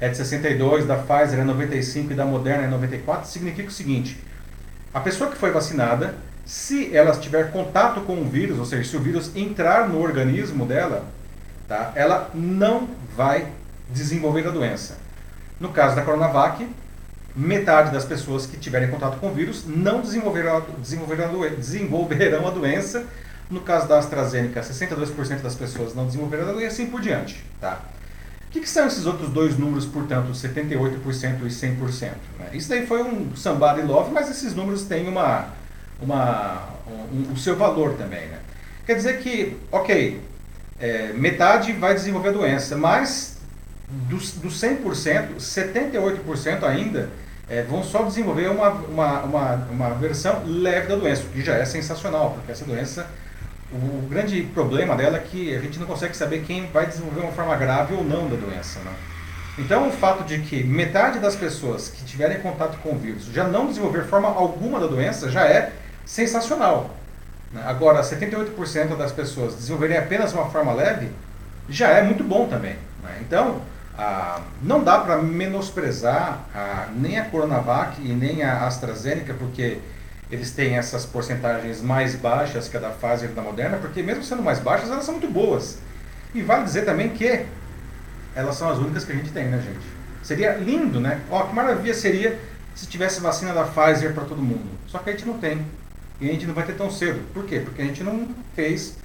é 0.00 0.08
de 0.08 0.16
62%, 0.16 0.86
da 0.86 0.96
Pfizer 0.96 1.40
é 1.40 1.44
95% 1.44 2.12
e 2.12 2.14
da 2.14 2.24
Moderna 2.24 2.64
é 2.64 2.88
94%, 2.88 3.24
significa 3.24 3.68
o 3.68 3.72
seguinte, 3.72 4.22
a 4.92 5.00
pessoa 5.00 5.30
que 5.30 5.36
foi 5.36 5.50
vacinada 5.50 6.14
se 6.44 6.94
ela 6.94 7.10
tiver 7.12 7.50
contato 7.50 8.02
com 8.02 8.20
o 8.20 8.24
vírus, 8.28 8.58
ou 8.58 8.64
seja, 8.64 8.88
se 8.88 8.96
o 8.96 9.00
vírus 9.00 9.34
entrar 9.34 9.88
no 9.88 10.00
organismo 10.00 10.64
dela, 10.64 11.04
tá, 11.66 11.90
ela 11.96 12.30
não 12.34 12.88
vai 13.16 13.48
desenvolver 13.90 14.46
a 14.46 14.50
doença. 14.50 15.03
No 15.60 15.70
caso 15.70 15.94
da 15.94 16.02
Coronavac, 16.02 16.66
metade 17.34 17.90
das 17.90 18.04
pessoas 18.04 18.46
que 18.46 18.56
tiverem 18.56 18.90
contato 18.90 19.18
com 19.18 19.28
o 19.28 19.34
vírus 19.34 19.64
não 19.66 20.00
desenvolverão, 20.00 20.64
desenvolverão, 20.78 21.50
desenvolverão 21.56 22.46
a 22.46 22.50
doença. 22.50 23.06
No 23.50 23.60
caso 23.60 23.86
da 23.86 23.98
AstraZeneca, 23.98 24.60
62% 24.60 25.42
das 25.42 25.54
pessoas 25.54 25.94
não 25.94 26.06
desenvolverão 26.06 26.48
a 26.48 26.52
doença 26.52 26.64
e 26.64 26.66
assim 26.66 26.86
por 26.86 27.00
diante. 27.00 27.44
Tá? 27.60 27.80
O 28.48 28.50
que, 28.50 28.60
que 28.60 28.68
são 28.68 28.86
esses 28.86 29.04
outros 29.04 29.28
dois 29.30 29.58
números, 29.58 29.84
portanto, 29.84 30.32
78% 30.32 31.40
e 31.42 31.48
100%? 31.48 32.10
Né? 32.38 32.50
Isso 32.52 32.68
daí 32.68 32.86
foi 32.86 33.02
um 33.02 33.34
somebody 33.36 33.82
love, 33.82 34.12
mas 34.12 34.30
esses 34.30 34.54
números 34.54 34.84
têm 34.84 35.08
uma, 35.08 35.48
uma, 36.00 36.68
um, 37.12 37.32
o 37.32 37.36
seu 37.36 37.56
valor 37.56 37.94
também. 37.94 38.28
Né? 38.28 38.38
Quer 38.86 38.94
dizer 38.94 39.20
que, 39.20 39.56
ok, 39.70 40.20
é, 40.78 41.12
metade 41.12 41.72
vai 41.72 41.94
desenvolver 41.94 42.28
a 42.28 42.32
doença, 42.32 42.76
mas 42.76 43.33
dos, 44.08 44.32
dos 44.32 44.60
100%, 44.60 45.36
78% 45.38 46.64
ainda 46.64 47.10
é, 47.48 47.62
vão 47.62 47.82
só 47.82 48.02
desenvolver 48.02 48.48
uma, 48.48 48.70
uma, 48.70 49.20
uma, 49.22 49.54
uma 49.70 49.90
versão 49.90 50.42
leve 50.46 50.88
da 50.88 50.96
doença, 50.96 51.22
o 51.22 51.26
que 51.26 51.42
já 51.42 51.54
é 51.54 51.64
sensacional, 51.64 52.32
porque 52.32 52.52
essa 52.52 52.64
doença, 52.64 53.06
o, 53.72 54.06
grande 54.08 54.42
problema 54.42 54.96
dela 54.96 55.18
é 55.18 55.20
que 55.20 55.54
a 55.54 55.60
gente 55.60 55.78
não 55.78 55.86
consegue 55.86 56.16
saber 56.16 56.42
quem 56.42 56.66
vai 56.66 56.86
desenvolver 56.86 57.20
uma 57.20 57.32
forma 57.32 57.54
grave 57.56 57.94
ou 57.94 58.04
não 58.04 58.28
da 58.28 58.36
doença. 58.36 58.80
Né? 58.80 58.92
Então, 59.58 59.88
o 59.88 59.92
fato 59.92 60.24
de 60.24 60.40
que 60.40 60.64
metade 60.64 61.18
das 61.18 61.36
pessoas 61.36 61.88
que 61.88 62.04
tiverem 62.04 62.40
contato 62.40 62.78
com 62.78 62.92
o 62.92 62.98
vírus 62.98 63.26
já 63.26 63.44
não 63.44 63.66
desenvolver 63.66 64.04
forma 64.04 64.28
alguma 64.28 64.80
da 64.80 64.86
doença 64.86 65.30
já 65.30 65.46
é 65.46 65.72
sensacional. 66.04 66.90
Né? 67.52 67.62
Agora, 67.64 68.00
78% 68.02 68.96
das 68.96 69.12
pessoas 69.12 69.54
desenvolverem 69.54 69.96
apenas 69.96 70.32
uma 70.32 70.46
forma 70.46 70.72
leve 70.72 71.08
já 71.68 71.88
é 71.88 72.02
muito 72.02 72.24
bom 72.24 72.48
também. 72.48 72.76
Né? 73.02 73.18
Então, 73.20 73.60
ah, 73.96 74.40
não 74.62 74.82
dá 74.82 74.98
para 74.98 75.22
menosprezar 75.22 76.44
ah, 76.54 76.88
nem 76.94 77.18
a 77.18 77.24
Coronavac 77.24 78.00
e 78.02 78.12
nem 78.12 78.42
a 78.42 78.66
AstraZeneca, 78.66 79.34
porque 79.34 79.78
eles 80.30 80.50
têm 80.50 80.76
essas 80.76 81.06
porcentagens 81.06 81.80
mais 81.80 82.14
baixas 82.14 82.68
que 82.68 82.76
a 82.76 82.80
da 82.80 82.90
Pfizer 82.90 83.30
e 83.30 83.34
da 83.34 83.42
Moderna, 83.42 83.76
porque 83.76 84.02
mesmo 84.02 84.24
sendo 84.24 84.42
mais 84.42 84.58
baixas, 84.58 84.90
elas 84.90 85.04
são 85.04 85.14
muito 85.14 85.30
boas. 85.30 85.78
E 86.34 86.42
vale 86.42 86.64
dizer 86.64 86.84
também 86.84 87.10
que 87.10 87.46
elas 88.34 88.56
são 88.56 88.68
as 88.68 88.78
únicas 88.78 89.04
que 89.04 89.12
a 89.12 89.14
gente 89.14 89.30
tem, 89.30 89.44
né, 89.44 89.58
gente? 89.58 89.86
Seria 90.22 90.54
lindo, 90.54 90.98
né? 90.98 91.20
Ó, 91.30 91.44
que 91.44 91.54
maravilha 91.54 91.94
seria 91.94 92.40
se 92.74 92.86
tivesse 92.86 93.20
vacina 93.20 93.52
da 93.52 93.64
Pfizer 93.64 94.12
para 94.12 94.24
todo 94.24 94.42
mundo. 94.42 94.68
Só 94.88 94.98
que 94.98 95.10
a 95.10 95.12
gente 95.12 95.26
não 95.26 95.38
tem. 95.38 95.64
E 96.20 96.28
a 96.28 96.32
gente 96.32 96.46
não 96.46 96.54
vai 96.54 96.64
ter 96.64 96.74
tão 96.74 96.90
cedo. 96.90 97.20
Por 97.32 97.44
quê? 97.44 97.60
Porque 97.60 97.82
a 97.82 97.84
gente 97.84 98.02
não 98.02 98.28
fez 98.56 98.96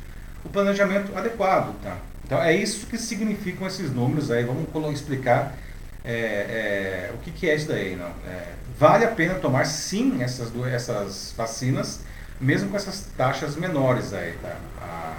o 0.44 0.50
planejamento 0.50 1.16
adequado, 1.16 1.76
tá? 1.84 1.98
Então 2.30 2.44
é 2.44 2.56
isso 2.56 2.86
que 2.86 2.96
significam 2.96 3.66
esses 3.66 3.92
números 3.92 4.30
aí. 4.30 4.46
Vamos 4.46 4.94
explicar 4.94 5.58
é, 6.06 6.12
é, 6.14 7.12
o 7.16 7.18
que, 7.18 7.32
que, 7.32 7.50
é 7.50 7.56
isso 7.56 7.68
daí. 7.68 7.96
Não? 7.96 8.06
É, 8.06 8.54
vale 8.78 9.04
a 9.04 9.08
pena 9.08 9.34
tomar 9.34 9.66
sim 9.66 10.22
essas, 10.22 10.52
duas, 10.52 10.72
essas 10.72 11.34
vacinas, 11.36 12.02
mesmo 12.40 12.70
com 12.70 12.76
essas 12.76 13.08
taxas 13.18 13.56
menores 13.56 14.14
aí. 14.14 14.34
Tá? 14.44 14.56
Ah, 14.80 15.18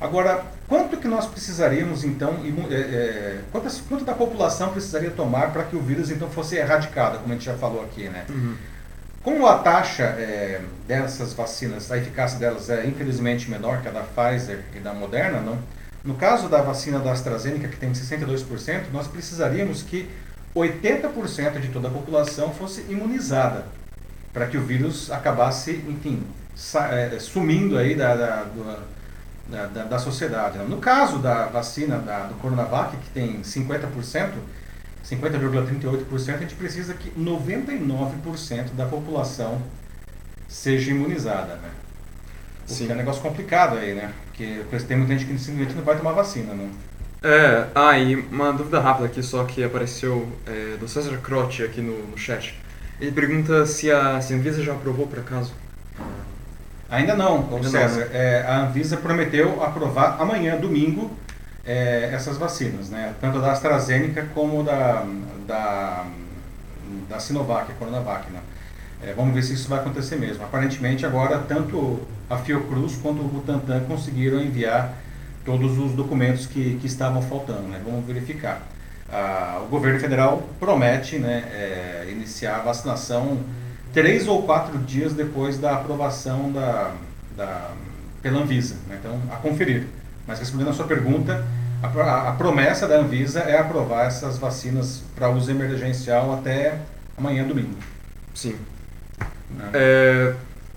agora, 0.00 0.44
quanto 0.68 0.98
que 0.98 1.08
nós 1.08 1.26
precisaríamos 1.26 2.04
então, 2.04 2.36
é, 2.70 2.74
é, 2.74 3.40
quantas, 3.50 3.80
quanto 3.80 4.04
da 4.04 4.14
população 4.14 4.70
precisaria 4.70 5.10
tomar 5.10 5.52
para 5.52 5.64
que 5.64 5.74
o 5.74 5.80
vírus 5.80 6.12
então 6.12 6.30
fosse 6.30 6.54
erradicado, 6.54 7.18
como 7.18 7.32
a 7.32 7.34
gente 7.34 7.46
já 7.46 7.54
falou 7.54 7.82
aqui, 7.82 8.08
né? 8.08 8.24
Uhum. 8.28 8.54
Como 9.20 9.48
a 9.48 9.58
taxa 9.58 10.04
é, 10.04 10.60
dessas 10.86 11.32
vacinas, 11.32 11.90
a 11.90 11.98
eficácia 11.98 12.38
delas 12.38 12.70
é 12.70 12.86
infelizmente 12.86 13.50
menor 13.50 13.82
que 13.82 13.88
a 13.88 13.90
da 13.90 14.02
Pfizer 14.02 14.60
e 14.76 14.78
da 14.78 14.94
Moderna, 14.94 15.40
não? 15.40 15.58
No 16.06 16.14
caso 16.14 16.48
da 16.48 16.62
vacina 16.62 17.00
da 17.00 17.10
AstraZeneca, 17.10 17.66
que 17.66 17.76
tem 17.76 17.90
62%, 17.90 18.84
nós 18.92 19.08
precisaríamos 19.08 19.82
que 19.82 20.08
80% 20.54 21.58
de 21.60 21.68
toda 21.68 21.88
a 21.88 21.90
população 21.90 22.54
fosse 22.54 22.82
imunizada 22.88 23.66
para 24.32 24.46
que 24.46 24.56
o 24.56 24.62
vírus 24.62 25.10
acabasse, 25.10 25.72
enfim, 25.88 26.22
é, 26.92 27.18
sumindo 27.18 27.76
aí 27.76 27.96
da, 27.96 28.14
da, 28.14 28.46
da, 29.50 29.66
da, 29.66 29.84
da 29.84 29.98
sociedade. 29.98 30.58
No 30.58 30.76
caso 30.76 31.18
da 31.18 31.46
vacina 31.46 31.98
da, 31.98 32.26
do 32.26 32.34
Coronavac, 32.36 32.96
que 32.98 33.10
tem 33.10 33.40
50%, 33.40 34.30
50,38%, 35.04 36.34
a 36.34 36.38
gente 36.38 36.54
precisa 36.54 36.94
que 36.94 37.10
99% 37.18 38.74
da 38.76 38.86
população 38.86 39.60
seja 40.46 40.92
imunizada. 40.92 41.56
Né? 41.56 41.70
Sim. 42.64 42.90
é 42.90 42.94
um 42.94 42.96
negócio 42.96 43.22
complicado 43.22 43.76
aí, 43.76 43.92
né? 43.92 44.12
Porque 44.36 44.84
tem 44.86 44.98
muita 44.98 45.16
gente 45.16 45.24
que 45.24 45.38
simplesmente 45.38 45.74
não 45.74 45.82
vai 45.82 45.96
tomar 45.96 46.12
vacina, 46.12 46.52
né? 46.52 46.68
É, 47.22 47.66
ah, 47.74 47.98
e 47.98 48.14
uma 48.14 48.52
dúvida 48.52 48.78
rápida 48.78 49.06
aqui 49.06 49.22
só 49.22 49.44
que 49.44 49.64
apareceu 49.64 50.28
é, 50.46 50.76
do 50.76 50.86
César 50.86 51.16
Croce 51.18 51.62
aqui 51.62 51.80
no, 51.80 52.06
no 52.06 52.18
chat. 52.18 52.54
Ele 53.00 53.12
pergunta 53.12 53.64
se 53.64 53.90
a, 53.90 54.20
se 54.20 54.34
a 54.34 54.36
Anvisa 54.36 54.62
já 54.62 54.72
aprovou 54.72 55.06
por 55.06 55.18
acaso. 55.18 55.52
Ainda 56.88 57.16
não, 57.16 57.48
Ainda 57.50 57.68
César. 57.68 58.00
Não, 58.00 58.08
né? 58.08 58.10
é, 58.12 58.44
a 58.46 58.60
Anvisa 58.60 58.98
prometeu 58.98 59.62
aprovar 59.62 60.20
amanhã, 60.20 60.56
domingo, 60.56 61.10
é, 61.64 62.10
essas 62.12 62.36
vacinas, 62.36 62.90
né? 62.90 63.14
Tanto 63.20 63.40
da 63.40 63.52
AstraZeneca 63.52 64.28
como 64.34 64.62
da, 64.62 65.04
da, 65.46 66.04
da 67.08 67.18
Sinovac, 67.18 67.72
a 67.72 67.74
Coronavac, 67.74 68.30
né? 68.30 68.40
É, 69.06 69.12
vamos 69.14 69.32
ver 69.32 69.42
se 69.44 69.54
isso 69.54 69.68
vai 69.68 69.78
acontecer 69.78 70.16
mesmo. 70.16 70.42
Aparentemente 70.42 71.06
agora 71.06 71.38
tanto 71.38 72.00
a 72.28 72.36
Fiocruz 72.38 72.96
quanto 72.96 73.20
o 73.20 73.28
Butantan 73.28 73.84
conseguiram 73.84 74.40
enviar 74.40 74.94
todos 75.44 75.78
os 75.78 75.92
documentos 75.92 76.44
que, 76.44 76.76
que 76.80 76.88
estavam 76.88 77.22
faltando. 77.22 77.68
Né? 77.68 77.80
Vamos 77.84 78.04
verificar. 78.04 78.62
Ah, 79.08 79.60
o 79.64 79.68
governo 79.68 80.00
federal 80.00 80.42
promete 80.58 81.20
né, 81.20 81.44
é, 81.52 82.08
iniciar 82.10 82.56
a 82.56 82.62
vacinação 82.62 83.38
três 83.92 84.26
ou 84.26 84.42
quatro 84.42 84.76
dias 84.78 85.12
depois 85.12 85.56
da 85.56 85.74
aprovação 85.76 86.50
da, 86.50 86.90
da, 87.36 87.70
pela 88.20 88.40
Anvisa. 88.40 88.74
Né? 88.88 88.98
Então, 88.98 89.20
a 89.30 89.36
conferir. 89.36 89.86
Mas 90.26 90.40
respondendo 90.40 90.70
a 90.70 90.72
sua 90.72 90.86
pergunta, 90.88 91.46
a, 91.80 92.30
a 92.30 92.32
promessa 92.32 92.88
da 92.88 92.96
Anvisa 92.96 93.38
é 93.38 93.56
aprovar 93.56 94.06
essas 94.06 94.36
vacinas 94.36 95.04
para 95.14 95.30
uso 95.30 95.48
emergencial 95.48 96.34
até 96.34 96.80
amanhã, 97.16 97.44
domingo. 97.44 97.76
Sim. 98.34 98.56
É, 99.72 100.34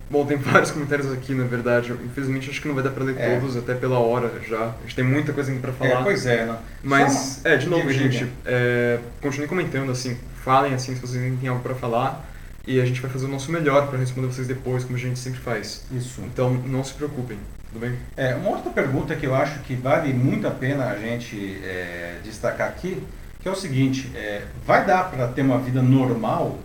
Bom, 0.10 0.26
tem 0.26 0.38
vários 0.38 0.72
comentários 0.72 1.12
aqui, 1.12 1.34
na 1.34 1.46
verdade. 1.46 1.94
Infelizmente, 2.04 2.50
acho 2.50 2.62
que 2.62 2.68
não 2.68 2.76
vai 2.76 2.84
dar 2.84 2.92
para 2.92 3.04
ler 3.04 3.16
é. 3.18 3.36
todos, 3.36 3.56
até 3.56 3.76
pela 3.76 4.00
hora 4.00 4.32
já. 4.48 4.66
A 4.66 4.82
gente 4.82 4.96
tem 4.96 5.06
muita 5.06 5.32
coisa 5.32 5.52
ainda 5.52 5.62
para 5.62 5.74
falar. 5.74 6.02
É, 6.02 6.04
pois 6.04 6.26
é, 6.26 6.46
né? 6.46 6.58
Mas, 6.84 7.46
é, 7.46 7.56
de 7.58 7.70
novo, 7.70 7.90
gente, 7.92 8.28
é, 8.46 9.00
continue 9.22 9.48
comentando, 9.48 9.92
assim, 9.92 10.18
falem, 10.44 10.74
assim, 10.74 10.96
se 10.96 11.02
vocês 11.02 11.40
têm 11.40 11.50
algo 11.50 11.62
para 11.62 11.76
falar. 11.76 12.28
E 12.68 12.80
a 12.80 12.86
gente 12.86 13.02
vai 13.02 13.10
fazer 13.10 13.26
o 13.26 13.30
nosso 13.30 13.52
melhor 13.52 13.88
para 13.88 13.98
responder 13.98 14.28
vocês 14.28 14.46
depois, 14.46 14.84
como 14.84 14.96
a 14.96 15.00
gente 15.00 15.18
sempre 15.18 15.40
faz. 15.40 15.86
Isso. 15.92 16.22
Então, 16.22 16.54
não 16.54 16.84
se 16.84 16.94
preocupem, 16.94 17.38
tudo 17.72 17.82
bem? 17.82 17.96
É, 18.16 18.36
uma 18.36 18.50
outra 18.50 18.70
pergunta 18.70 19.16
que 19.16 19.26
eu 19.26 19.34
acho 19.34 19.60
que 19.62 19.74
vale 19.74 20.14
muito 20.14 20.48
a 20.48 20.52
pena 20.52 20.86
a 20.86 20.96
gente 20.96 21.60
é, 21.64 22.18
destacar 22.24 22.68
aqui, 22.68 23.02
que 23.42 23.48
é 23.48 23.52
o 23.52 23.56
seguinte, 23.56 24.12
é, 24.14 24.44
vai 24.68 24.86
dar 24.86 25.10
para 25.10 25.28
ter 25.30 25.42
uma 25.42 25.58
vida 25.58 25.82
normal 25.82 26.60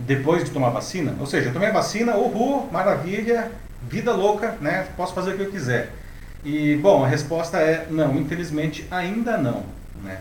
depois 0.00 0.44
de 0.44 0.50
tomar 0.50 0.70
vacina? 0.70 1.14
Ou 1.18 1.26
seja, 1.26 1.48
eu 1.48 1.52
tomei 1.52 1.68
a 1.68 1.72
vacina, 1.72 2.16
uhul, 2.16 2.68
maravilha, 2.70 3.50
vida 3.88 4.12
louca, 4.12 4.56
né? 4.60 4.86
Posso 4.96 5.14
fazer 5.14 5.32
o 5.32 5.36
que 5.36 5.42
eu 5.42 5.50
quiser. 5.50 5.92
E, 6.44 6.76
bom, 6.76 7.04
a 7.04 7.08
resposta 7.08 7.58
é 7.58 7.86
não, 7.90 8.16
infelizmente 8.16 8.86
ainda 8.90 9.36
não, 9.36 9.64
né? 10.02 10.18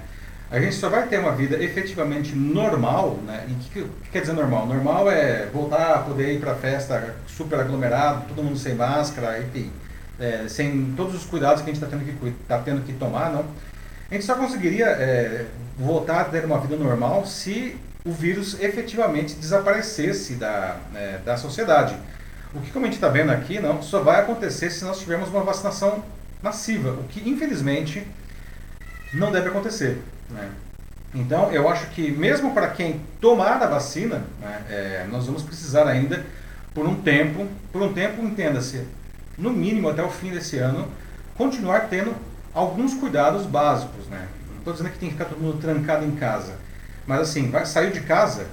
A 0.50 0.60
gente 0.62 0.76
só 0.76 0.88
vai 0.88 1.06
ter 1.08 1.20
uma 1.20 1.34
vida 1.34 1.62
efetivamente 1.62 2.34
normal, 2.34 3.20
né? 3.26 3.46
E 3.50 3.52
o 3.52 3.56
que, 3.58 3.70
que, 3.82 4.10
quer 4.12 4.22
dizer 4.22 4.34
normal? 4.34 4.66
Normal 4.66 5.12
é 5.12 5.46
voltar 5.48 5.96
a 5.96 6.00
poder 6.00 6.34
ir 6.34 6.40
para 6.40 6.56
festa 6.56 7.16
super 7.28 7.60
aglomerado, 7.60 8.26
todo 8.30 8.44
mundo 8.44 8.58
sem 8.58 8.74
máscara, 8.74 9.40
enfim, 9.42 9.70
é, 10.18 10.46
sem 10.48 10.94
todos 10.96 11.16
os 11.16 11.26
cuidados 11.26 11.62
que 11.62 11.70
a 11.70 11.74
gente 11.74 11.84
está 11.84 11.98
tendo, 11.98 12.06
que, 12.06 12.32
tá 12.48 12.60
tendo 12.60 12.82
que 12.82 12.94
tomar, 12.94 13.30
não. 13.32 13.46
A 14.10 14.14
gente 14.14 14.24
só 14.24 14.36
conseguiria 14.36 14.86
é, 14.86 15.46
voltar 15.78 16.22
a 16.22 16.26
ter 16.26 16.46
uma 16.46 16.60
vida 16.60 16.78
normal 16.78 17.26
se 17.26 17.76
o 18.06 18.12
vírus 18.12 18.60
efetivamente 18.60 19.36
desaparecesse 19.36 20.36
da, 20.36 20.78
né, 20.92 21.22
da 21.26 21.38
sociedade. 21.38 21.96
O 22.54 22.62
que, 22.62 22.72
como 22.72 22.86
a 22.86 22.88
gente 22.88 22.96
está 22.96 23.10
vendo 23.10 23.32
aqui, 23.32 23.60
não, 23.60 23.82
só 23.82 24.02
vai 24.02 24.22
acontecer 24.22 24.70
se 24.70 24.84
nós 24.86 25.00
tivermos 25.00 25.30
uma 25.30 25.44
vacinação 25.44 26.04
massiva, 26.42 26.92
o 26.92 27.04
que 27.04 27.28
infelizmente 27.30 28.06
não 29.14 29.32
deve 29.32 29.50
acontecer. 29.50 30.02
Né? 30.30 30.50
Então, 31.14 31.52
eu 31.52 31.68
acho 31.68 31.88
que 31.88 32.12
mesmo 32.12 32.54
para 32.54 32.70
quem 32.70 33.02
tomar 33.20 33.62
a 33.62 33.68
vacina, 33.68 34.24
né, 34.40 34.62
é, 34.70 35.08
nós 35.10 35.26
vamos 35.26 35.44
precisar 35.44 35.88
ainda, 35.88 36.26
por 36.74 36.88
um 36.88 36.96
tempo, 36.96 37.48
por 37.72 37.82
um 37.82 37.94
tempo, 37.94 38.22
entenda-se, 38.22 38.86
no 39.38 39.52
mínimo 39.52 39.90
até 39.90 40.04
o 40.04 40.10
fim 40.10 40.32
desse 40.32 40.58
ano, 40.58 40.88
continuar 41.36 41.88
tendo 41.90 42.16
alguns 42.54 42.94
cuidados 42.94 43.46
básicos. 43.46 44.08
Né? 44.08 44.28
Não 44.50 44.58
estou 44.60 44.74
dizendo 44.74 44.92
que 44.92 45.00
tem 45.00 45.10
que 45.10 45.16
ficar 45.16 45.26
todo 45.26 45.40
mundo 45.40 45.60
trancado 45.60 46.06
em 46.06 46.12
casa, 46.12 46.56
mas 47.08 47.22
assim, 47.22 47.50
vai, 47.50 47.66
saiu 47.66 47.92
de 47.92 48.02
casa, 48.02 48.46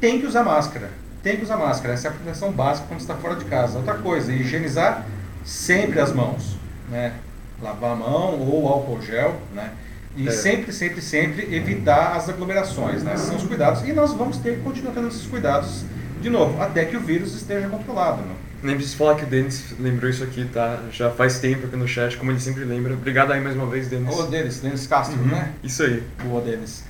tem 0.00 0.20
que 0.20 0.26
usar 0.26 0.42
máscara. 0.42 0.90
Tem 1.22 1.36
que 1.36 1.44
usar 1.44 1.56
máscara. 1.56 1.94
Essa 1.94 2.08
é 2.08 2.10
a 2.10 2.14
proteção 2.14 2.52
básica 2.52 2.86
quando 2.88 3.00
está 3.00 3.14
fora 3.14 3.36
de 3.36 3.46
casa. 3.46 3.78
Outra 3.78 3.94
coisa, 3.94 4.30
higienizar 4.30 5.06
sempre 5.42 5.98
as 6.00 6.12
mãos. 6.12 6.58
Né? 6.90 7.14
Lavar 7.62 7.92
a 7.92 7.96
mão 7.96 8.38
ou 8.40 8.68
álcool 8.68 9.00
gel. 9.00 9.40
Né? 9.54 9.70
E 10.16 10.28
é. 10.28 10.30
sempre, 10.30 10.72
sempre, 10.72 11.00
sempre 11.00 11.54
evitar 11.54 12.16
as 12.16 12.28
aglomerações. 12.28 13.02
Né? 13.02 13.14
Esses 13.14 13.28
são 13.28 13.36
os 13.36 13.44
cuidados. 13.44 13.82
E 13.88 13.92
nós 13.94 14.12
vamos 14.12 14.36
ter 14.36 14.56
que 14.56 14.62
continuar 14.62 14.92
tendo 14.92 15.08
esses 15.08 15.26
cuidados 15.26 15.84
de 16.20 16.28
novo, 16.28 16.60
até 16.60 16.84
que 16.84 16.96
o 16.96 17.00
vírus 17.00 17.34
esteja 17.34 17.68
controlado. 17.68 18.20
Né? 18.20 18.34
Nem 18.62 18.76
preciso 18.76 18.96
falar 18.96 19.14
que 19.14 19.24
o 19.24 19.26
Denis 19.26 19.74
lembrou 19.78 20.10
isso 20.10 20.24
aqui, 20.24 20.46
tá? 20.46 20.80
Já 20.90 21.10
faz 21.10 21.38
tempo 21.38 21.66
aqui 21.66 21.76
no 21.76 21.86
chat, 21.86 22.16
como 22.16 22.30
ele 22.30 22.40
sempre 22.40 22.64
lembra. 22.64 22.94
Obrigado 22.94 23.32
aí 23.32 23.40
mais 23.40 23.54
uma 23.54 23.66
vez, 23.66 23.88
Denis. 23.88 24.14
Ô, 24.14 24.22
Denis, 24.24 24.60
Denis 24.60 24.86
Castro, 24.86 25.18
uhum. 25.20 25.26
né? 25.26 25.52
Isso 25.62 25.82
aí. 25.82 26.02
Boa, 26.22 26.40
Denis. 26.40 26.82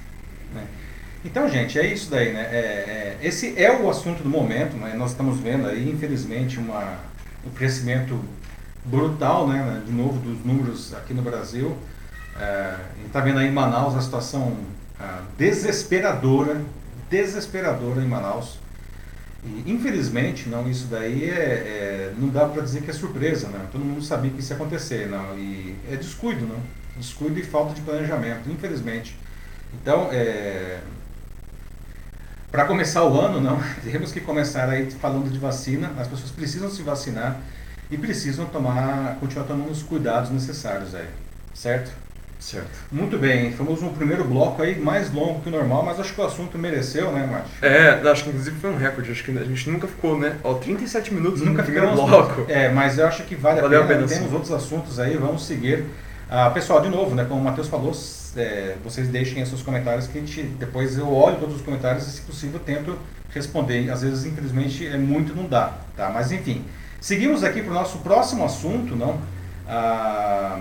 Então, 1.25 1.49
gente, 1.49 1.79
é 1.79 1.87
isso 1.87 2.11
daí, 2.11 2.35
né? 2.35 2.43
É, 2.43 2.57
é, 2.57 3.19
esse 3.23 3.59
é 3.61 3.75
o 3.75 3.89
assunto 3.89 4.23
do 4.23 4.29
momento, 4.29 4.77
né? 4.77 4.95
Nós 4.95 5.13
estamos 5.13 5.41
vendo 5.41 5.67
aí, 5.67 5.91
infelizmente, 5.91 6.59
uma, 6.59 6.99
um 7.47 7.51
crescimento 7.51 8.21
brutal, 8.85 9.49
né? 9.49 9.83
De 9.87 9.91
novo, 9.91 10.19
dos 10.19 10.45
números 10.45 10.93
aqui 10.93 11.15
no 11.15 11.23
Brasil. 11.23 11.75
É, 12.39 12.45
a 12.45 12.97
gente 12.97 13.07
está 13.07 13.21
vendo 13.21 13.39
aí 13.39 13.49
em 13.49 13.53
Manaus 13.53 13.97
a 13.97 14.03
situação 14.03 14.55
ah, 15.01 15.23
desesperadora, 15.39 16.61
desesperadora 17.09 18.03
em 18.03 18.07
Manaus. 18.07 18.59
E, 19.43 19.73
infelizmente, 19.73 20.51
não, 20.51 20.69
isso 20.69 20.89
daí 20.89 21.31
é, 21.31 21.33
é 21.33 22.15
não 22.19 22.29
dá 22.29 22.47
para 22.47 22.61
dizer 22.61 22.83
que 22.83 22.91
é 22.91 22.95
surpresa, 22.95 23.49
né? 23.49 23.67
Todo 23.73 23.83
mundo 23.83 24.03
sabia 24.03 24.31
que 24.31 24.41
isso 24.41 24.53
ia 24.53 24.57
acontecer, 24.57 25.09
não? 25.09 25.39
E 25.39 25.75
é 25.91 25.97
descuido, 25.97 26.45
não? 26.47 26.61
Descuido 26.99 27.41
e 27.41 27.43
falta 27.43 27.73
de 27.73 27.81
planejamento, 27.81 28.51
infelizmente. 28.51 29.19
Então, 29.73 30.09
é, 30.13 30.81
para 32.55 32.67
começar 32.67 33.03
o 33.05 33.21
ano, 33.21 33.41
não, 33.41 33.59
temos 33.83 34.13
que 34.13 34.21
começar 34.21 34.69
aí 34.69 34.89
falando 34.89 35.29
de 35.29 35.41
vacina. 35.41 35.91
As 35.99 36.07
pessoas 36.07 36.31
precisam 36.31 36.71
se 36.71 36.83
vacinar 36.83 37.41
e 37.91 37.99
precisam 37.99 38.47
tomar, 38.47 39.17
continuar 39.19 39.45
tomando 39.45 39.73
os 39.73 39.83
cuidados 39.83 40.31
necessários 40.31 40.95
aí, 40.95 41.09
certo? 41.53 41.91
Certo. 42.39 42.71
Muito 42.93 43.19
bem, 43.19 43.53
fomos 43.53 43.83
no 43.83 43.91
primeiro 43.91 44.23
bloco 44.23 44.63
aí, 44.63 44.79
mais 44.79 45.13
longo 45.13 45.41
que 45.41 45.49
o 45.49 45.53
normal, 45.53 45.83
mas 45.83 45.99
acho 45.99 46.15
que 46.15 46.21
o 46.21 46.25
assunto 46.25 46.57
mereceu, 46.57 47.11
né, 47.11 47.27
Márcio? 47.27 47.51
É, 47.61 48.09
acho 48.09 48.23
que 48.23 48.29
inclusive 48.29 48.57
foi 48.61 48.71
um 48.71 48.77
recorde, 48.77 49.11
acho 49.11 49.25
que 49.25 49.37
a 49.37 49.45
gente 49.45 49.71
nunca 49.71 49.89
ficou, 49.89 50.17
né? 50.17 50.37
Ó, 50.45 50.55
37 50.55 51.13
minutos 51.13 51.41
nunca 51.41 51.63
no 51.63 51.65
primeiro 51.65 51.93
bloco. 51.93 52.45
É, 52.49 52.69
mas 52.69 52.99
eu 52.99 53.07
acho 53.09 53.25
que 53.25 53.35
vale 53.35 53.63
Valeu 53.63 53.83
a 53.83 53.87
pena, 53.87 54.01
a 54.01 54.03
pena 54.05 54.09
temos 54.09 54.29
sim. 54.29 54.35
outros 54.35 54.53
assuntos 54.53 55.01
aí, 55.01 55.17
vamos 55.17 55.45
seguir. 55.45 55.85
Ah, 56.37 56.51
pessoal, 56.51 56.81
de 56.81 56.89
novo, 56.89 57.15
né, 57.15 57.25
como 57.25 57.41
o 57.41 57.45
Matheus 57.45 57.69
falou, 57.69 57.93
é, 58.37 58.75
vocês 58.83 59.07
deixem 59.07 59.47
seus 59.47 59.63
comentários 59.63 60.09
que 60.09 60.19
gente, 60.19 60.43
depois 60.43 60.99
eu 60.99 61.09
olho 61.09 61.37
todos 61.37 61.55
os 61.55 61.63
comentários 61.63 62.09
e, 62.09 62.11
se 62.11 62.23
possível, 62.23 62.59
tento 62.59 62.99
responder. 63.33 63.89
Às 63.89 64.03
vezes, 64.03 64.25
infelizmente, 64.25 64.85
é 64.85 64.97
muito, 64.97 65.33
não 65.33 65.47
dá, 65.47 65.75
tá? 65.97 66.11
Mas, 66.13 66.33
enfim, 66.33 66.65
seguimos 67.01 67.45
aqui 67.45 67.63
para 67.63 67.71
o 67.71 67.75
nosso 67.75 67.99
próximo 67.99 68.45
assunto, 68.45 68.97
não? 68.97 69.17
Ah, 69.69 70.59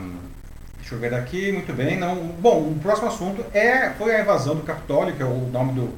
deixa 0.78 0.94
eu 0.94 1.00
ver 1.00 1.10
daqui, 1.10 1.52
muito 1.52 1.74
bem. 1.74 1.98
Não, 1.98 2.18
bom, 2.18 2.70
o 2.70 2.80
próximo 2.80 3.08
assunto 3.08 3.44
é, 3.52 3.90
foi 3.98 4.16
a 4.16 4.22
invasão 4.22 4.56
do 4.56 4.62
Capitólio, 4.62 5.16
que 5.16 5.24
é 5.24 5.26
o 5.26 5.50
nome 5.52 5.74
do, 5.74 5.90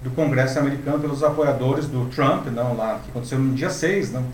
do 0.00 0.10
Congresso 0.12 0.58
americano, 0.58 0.98
pelos 0.98 1.22
apoiadores 1.22 1.84
do 1.88 2.06
Trump, 2.06 2.46
não, 2.46 2.74
lá, 2.74 2.98
que 3.04 3.10
aconteceu 3.10 3.38
no 3.38 3.54
dia 3.54 3.68
6, 3.68 4.12
não? 4.12 4.24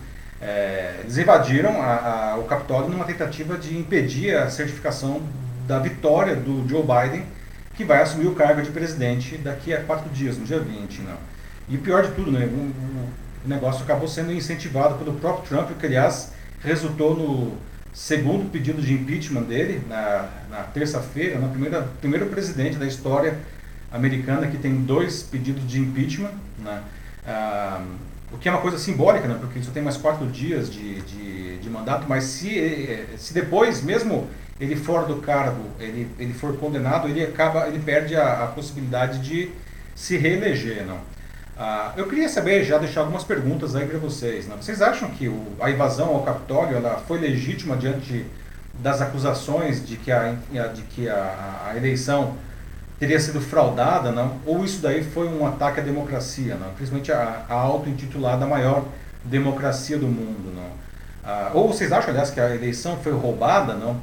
É, 0.47 1.01
eles 1.01 1.19
invadiram 1.19 1.83
a, 1.83 2.35
a, 2.35 2.37
o 2.37 2.45
Capitólio 2.45 2.89
numa 2.89 3.05
tentativa 3.05 3.59
de 3.59 3.77
impedir 3.77 4.37
a 4.37 4.49
certificação 4.49 5.21
da 5.67 5.81
vitória 5.81 6.37
do 6.37 6.65
Joe 6.69 6.83
Biden, 6.83 7.25
que 7.75 7.85
vai 7.85 8.01
assumir 8.01 8.29
o 8.29 8.35
cargo 8.37 8.63
de 8.63 8.71
presidente 8.71 9.37
daqui 9.39 9.75
a 9.75 9.83
quatro 9.83 10.09
dias, 10.11 10.39
no 10.39 10.45
dia 10.45 10.61
20. 10.61 11.03
Não. 11.03 11.17
E 11.69 11.77
o 11.77 11.81
pior 11.81 12.05
de 12.05 12.13
tudo, 12.13 12.31
né, 12.31 12.47
o, 12.47 12.49
o 13.45 13.49
negócio 13.49 13.83
acabou 13.83 14.07
sendo 14.07 14.33
incentivado 14.33 14.95
pelo 14.95 15.15
próprio 15.15 15.49
Trump, 15.49 15.77
que 15.81 15.85
aliás 15.85 16.33
resultou 16.63 17.17
no 17.17 17.57
segundo 17.93 18.49
pedido 18.49 18.81
de 18.81 18.95
impeachment 18.95 19.43
dele, 19.43 19.83
na, 19.89 20.29
na 20.49 20.63
terça-feira, 20.63 21.41
no 21.41 21.49
primeiro 22.01 22.27
presidente 22.27 22.77
da 22.77 22.87
história 22.87 23.37
americana 23.91 24.47
que 24.47 24.59
tem 24.59 24.77
dois 24.77 25.25
pedidos 25.25 25.69
de 25.69 25.81
impeachment. 25.81 26.35
Né, 26.61 26.83
ah, 27.27 27.83
o 28.33 28.39
que 28.39 28.49
é 28.49 28.53
uma 28.53 28.61
coisa 28.61 28.79
simbólica, 28.79 29.29
né? 29.29 29.37
porque 29.41 29.59
ele 29.59 29.65
só 29.65 29.73
tem 29.73 29.83
mais 29.83 29.97
quatro 29.97 30.27
dias 30.27 30.71
de, 30.71 31.01
de, 31.03 31.59
de 31.59 31.71
mandato, 31.71 32.07
mas 32.09 32.25
se, 32.25 33.07
se 33.17 33.33
depois, 33.33 33.83
mesmo 33.83 34.29
ele 34.61 34.75
fora 34.75 35.07
do 35.07 35.17
cargo, 35.17 35.63
ele, 35.79 36.09
ele 36.19 36.33
for 36.33 36.57
condenado, 36.57 37.09
ele 37.09 37.23
acaba, 37.23 37.69
ele 37.69 37.79
perde 37.79 38.17
a, 38.17 38.45
a 38.45 38.47
possibilidade 38.49 39.19
de 39.21 39.51
se 39.95 40.17
reeleger, 40.17 40.85
não? 40.85 40.99
Ah, 41.59 41.95
eu 41.97 42.07
queria 42.07 42.29
saber, 42.29 42.65
já 42.65 42.77
deixar 42.77 43.01
algumas 43.01 43.25
perguntas 43.25 43.75
aí 43.75 43.87
para 43.87 43.99
vocês. 43.99 44.47
Não? 44.47 44.57
Vocês 44.59 44.83
acham 44.83 45.09
que 45.09 45.27
o, 45.27 45.43
a 45.59 45.71
invasão 45.71 46.09
ao 46.09 46.23
Capitólio 46.23 46.77
ela 46.77 47.03
foi 47.09 47.19
legítima 47.19 47.77
diante 47.77 48.27
das 48.79 49.01
acusações 49.01 49.87
de 49.87 49.97
que 49.97 50.13
a, 50.13 50.33
de 50.75 50.83
que 50.83 51.09
a, 51.09 51.69
a 51.71 51.77
eleição 51.77 52.37
teria 52.99 53.21
sido 53.21 53.41
fraudada, 53.41 54.11
não? 54.11 54.39
Ou 54.47 54.65
isso 54.65 54.81
daí 54.81 55.05
foi 55.05 55.29
um 55.29 55.47
ataque 55.47 55.81
à 55.81 55.83
democracia, 55.83 56.55
não? 56.55 56.71
Principalmente 56.71 57.13
a, 57.13 57.45
a 57.49 57.55
auto-intitulada 57.55 58.47
maior 58.47 58.87
democracia 59.25 59.99
do 59.99 60.07
mundo, 60.07 60.53
não? 60.55 60.71
Ah, 61.25 61.51
ou 61.55 61.69
vocês 61.69 61.93
acham, 61.93 62.11
aliás, 62.11 62.31
que 62.31 62.41
a 62.41 62.55
eleição 62.55 62.97
foi 62.99 63.13
roubada, 63.13 63.75
não? 63.75 64.01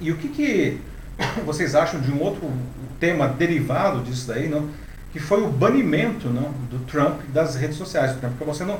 E 0.00 0.10
o 0.10 0.16
que, 0.16 0.28
que 0.28 0.80
vocês 1.44 1.74
acham 1.74 2.00
de 2.00 2.10
um 2.10 2.20
outro 2.22 2.50
tema 2.98 3.28
derivado 3.28 4.02
disso 4.02 4.28
daí, 4.28 4.48
não? 4.48 4.68
Que 5.12 5.18
foi 5.18 5.42
o 5.42 5.48
banimento, 5.48 6.28
não, 6.28 6.52
do 6.70 6.84
Trump 6.86 7.20
das 7.32 7.54
redes 7.56 7.76
sociais. 7.76 8.12
O 8.12 8.18
Trump 8.18 8.34
acabou 8.36 8.54
sendo 8.54 8.78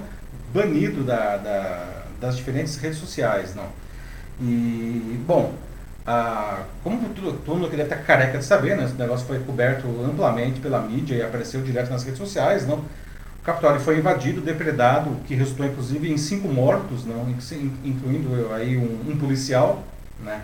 banido 0.55 1.05
da, 1.05 1.37
da, 1.37 2.05
das 2.21 2.37
diferentes 2.37 2.77
redes 2.77 2.99
sociais, 2.99 3.55
não? 3.55 3.67
E 4.41 5.21
bom, 5.27 5.53
ah, 6.05 6.65
como 6.83 7.09
todo, 7.11 7.55
mundo 7.55 7.71
que 7.71 7.77
deve 7.77 7.93
estar 7.93 8.05
careca 8.05 8.39
de 8.39 8.45
saber, 8.45 8.77
né? 8.77 8.85
Esse 8.85 8.95
negócio 8.95 9.27
foi 9.27 9.39
coberto 9.39 9.87
amplamente 10.05 10.61
pela 10.61 10.81
mídia 10.81 11.15
e 11.15 11.23
apareceu 11.23 11.63
direto 11.63 11.91
nas 11.91 12.03
redes 12.03 12.19
sociais, 12.19 12.67
não? 12.67 12.79
O 12.79 13.45
Capitólio 13.45 13.81
foi 13.81 13.99
invadido, 13.99 14.41
depredado, 14.41 15.17
que 15.27 15.35
resultou 15.35 15.67
inclusive 15.67 16.11
em 16.11 16.17
cinco 16.17 16.49
mortos, 16.49 17.05
não? 17.05 17.29
Incluindo 17.85 18.53
aí 18.53 18.77
um, 18.77 19.13
um 19.13 19.17
policial, 19.17 19.85
né? 20.25 20.43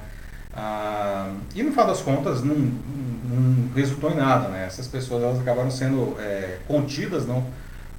Ah, 0.54 1.32
e 1.54 1.62
no 1.62 1.70
final 1.70 1.86
das 1.86 2.00
contas 2.00 2.42
não, 2.42 2.54
não, 2.54 3.68
resultou 3.74 4.10
em 4.10 4.16
nada, 4.16 4.48
né? 4.48 4.64
Essas 4.66 4.86
pessoas 4.86 5.22
elas 5.22 5.40
acabaram 5.40 5.70
sendo 5.70 6.16
é, 6.20 6.58
contidas, 6.68 7.26
não? 7.26 7.44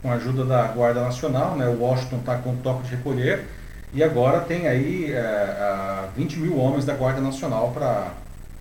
Com 0.02 0.12
a 0.12 0.16
ajuda 0.16 0.46
da 0.46 0.64
Guarda 0.64 1.02
Nacional, 1.02 1.56
né? 1.58 1.68
O 1.68 1.82
Washington 1.82 2.18
está 2.18 2.38
com 2.38 2.56
toque 2.58 2.84
de 2.84 2.96
recolher 2.96 3.46
e 3.94 4.04
agora 4.04 4.42
tem 4.42 4.68
aí 4.68 5.12
é, 5.12 6.08
20 6.16 6.40
mil 6.40 6.58
homens 6.58 6.86
da 6.86 6.94
Guarda 6.94 7.20
Nacional 7.20 7.72
para 7.72 8.14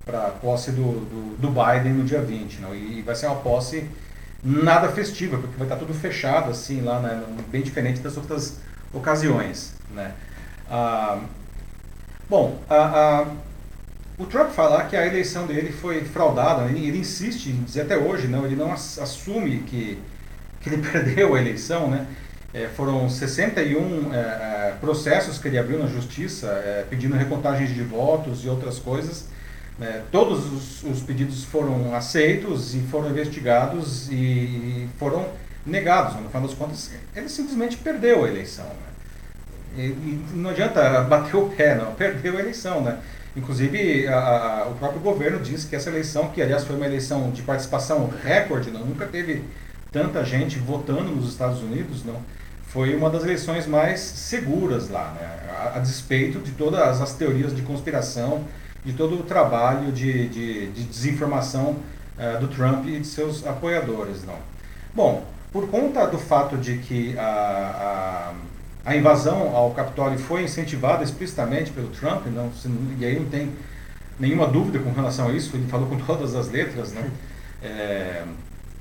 a 0.07 0.31
posse 0.31 0.73
do, 0.73 0.83
do, 0.83 1.37
do, 1.37 1.49
Biden 1.49 1.93
no 1.93 2.05
dia 2.05 2.23
20. 2.23 2.61
Não? 2.61 2.75
E 2.75 3.03
vai 3.03 3.15
ser 3.15 3.27
uma 3.27 3.37
posse 3.37 3.85
nada 4.43 4.89
festiva, 4.89 5.37
porque 5.37 5.57
vai 5.57 5.67
estar 5.67 5.77
tudo 5.77 5.93
fechado, 5.93 6.51
assim, 6.51 6.81
lá, 6.81 7.01
né? 7.01 7.23
bem 7.51 7.61
diferente 7.61 8.01
das 8.01 8.17
outras 8.17 8.59
ocasiões. 8.93 9.75
Né? 9.95 10.13
Ah, 10.71 11.19
bom, 12.29 12.59
a, 12.71 12.77
a, 12.77 13.27
o 14.17 14.25
Trump 14.25 14.51
falar 14.51 14.85
que 14.85 14.97
a 14.97 15.07
eleição 15.07 15.47
dele 15.47 15.73
foi 15.73 16.05
fraudada, 16.05 16.71
ele, 16.71 16.87
ele 16.87 16.99
insiste 16.99 17.49
em 17.49 17.63
dizer 17.65 17.83
até 17.83 17.99
hoje, 17.99 18.29
não, 18.29 18.47
ele 18.47 18.57
não 18.57 18.73
assume 18.73 19.59
que, 19.59 19.99
que 20.63 20.71
ele 20.71 20.81
perdeu 20.91 21.35
a 21.35 21.41
eleição, 21.41 21.91
né? 21.91 22.07
É, 22.53 22.67
foram 22.67 23.11
61 23.11 24.15
é, 24.15 24.17
é, 24.17 24.75
processos 24.81 25.39
que 25.39 25.49
ele 25.49 25.59
abriu 25.59 25.79
na 25.79 25.87
justiça 25.87 26.47
é, 26.47 26.87
pedindo 26.89 27.15
recontagem 27.15 27.67
de 27.67 27.83
votos 27.83 28.43
e 28.43 28.49
outras 28.49 28.79
coisas. 28.79 29.27
Né? 29.79 30.03
Todos 30.11 30.51
os, 30.51 30.83
os, 30.83 31.03
pedidos 31.03 31.45
foram 31.45 31.95
aceitos 31.95 32.75
e 32.75 32.81
foram 32.81 33.11
investigados 33.11 34.09
e 34.11 34.89
foram 34.99 35.29
negados. 35.67 36.17
No 36.17 36.29
final 36.29 36.43
das 36.43 36.55
contas, 36.55 36.91
ele 37.15 37.29
simplesmente 37.29 37.77
perdeu 37.77 38.25
a 38.25 38.29
eleição. 38.29 38.65
Né? 38.65 38.73
E, 39.77 39.83
e, 39.83 40.25
não 40.33 40.49
adianta 40.49 41.03
bater 41.05 41.37
o 41.37 41.51
pé, 41.51 41.75
não. 41.75 41.93
Perdeu 41.95 42.39
a 42.39 42.41
eleição. 42.41 42.81
Né? 42.81 42.99
Inclusive, 43.37 44.09
a, 44.09 44.19
a, 44.19 44.69
o 44.69 44.75
próprio 44.77 45.03
governo 45.03 45.39
disse 45.39 45.67
que 45.67 45.77
essa 45.77 45.91
eleição, 45.91 46.29
que 46.31 46.41
aliás 46.41 46.65
foi 46.65 46.77
uma 46.77 46.87
eleição 46.87 47.31
de 47.31 47.43
participação 47.43 48.11
recorde, 48.25 48.71
não, 48.71 48.87
nunca 48.87 49.05
teve 49.05 49.45
tanta 49.93 50.25
gente 50.25 50.59
votando 50.59 51.15
nos 51.15 51.29
Estados 51.29 51.61
Unidos, 51.63 52.05
não 52.07 52.38
foi 52.69 52.95
uma 52.95 53.09
das 53.09 53.25
eleições 53.25 53.67
mais 53.67 54.01
seguras 54.01 54.91
lá, 54.91 55.15
né? 55.19 55.39
a, 55.59 55.77
a, 55.77 55.79
despeito 55.79 56.39
de 56.39 56.53
todas 56.53 57.01
as 57.01 57.15
teorias 57.15 57.55
de 57.55 57.63
conspiração, 57.63 58.45
de 58.85 58.93
todo 58.93 59.19
o 59.19 59.23
trabalho 59.23 59.91
de, 59.91 60.29
de, 60.29 60.67
de 60.69 60.85
desinformação 60.85 61.77
uh, 62.19 62.39
do 62.41 62.49
Trump 62.49 62.87
e 62.87 63.01
de 63.01 63.07
seus 63.07 63.47
apoiadores. 63.47 64.25
Não. 64.25 64.37
Bom, 64.95 65.25
por 65.51 65.69
conta 65.69 66.07
do 66.07 66.19
fato 66.19 66.57
de 66.59 66.77
que 66.79 67.19
a, 67.19 68.33
a, 68.85 68.91
a 68.91 68.97
invasão 68.97 69.57
ao 69.57 69.71
Capitólio 69.71 70.19
foi 70.19 70.45
incentivada 70.45 71.03
explicitamente 71.03 71.71
pelo 71.71 71.89
Trump, 71.89 72.27
não, 72.27 72.51
e 72.99 73.05
aí 73.05 73.19
não 73.19 73.27
tem 73.27 73.51
nenhuma 74.21 74.47
dúvida 74.47 74.79
com 74.79 74.93
relação 74.93 75.29
a 75.29 75.33
isso, 75.33 75.57
ele 75.57 75.67
falou 75.69 75.89
com 75.89 75.97
todas 76.05 76.35
as 76.35 76.51
letras, 76.51 76.93
né? 76.93 77.11
É, 77.63 78.23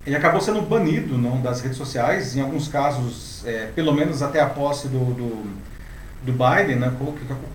ele 0.08 0.16
acabou 0.16 0.40
sendo 0.40 0.62
banido 0.62 1.18
não, 1.18 1.42
das 1.42 1.60
redes 1.60 1.78
sociais, 1.78 2.34
em 2.34 2.40
alguns 2.40 2.70
casos, 2.70 3.44
é, 3.46 3.68
pelo 3.76 3.94
menos 3.94 4.22
até 4.24 4.40
a 4.40 4.46
posse 4.46 4.88
do, 4.88 5.00
do, 5.14 5.44
do 6.24 6.32
Biden, 6.32 6.78
né, 6.78 6.94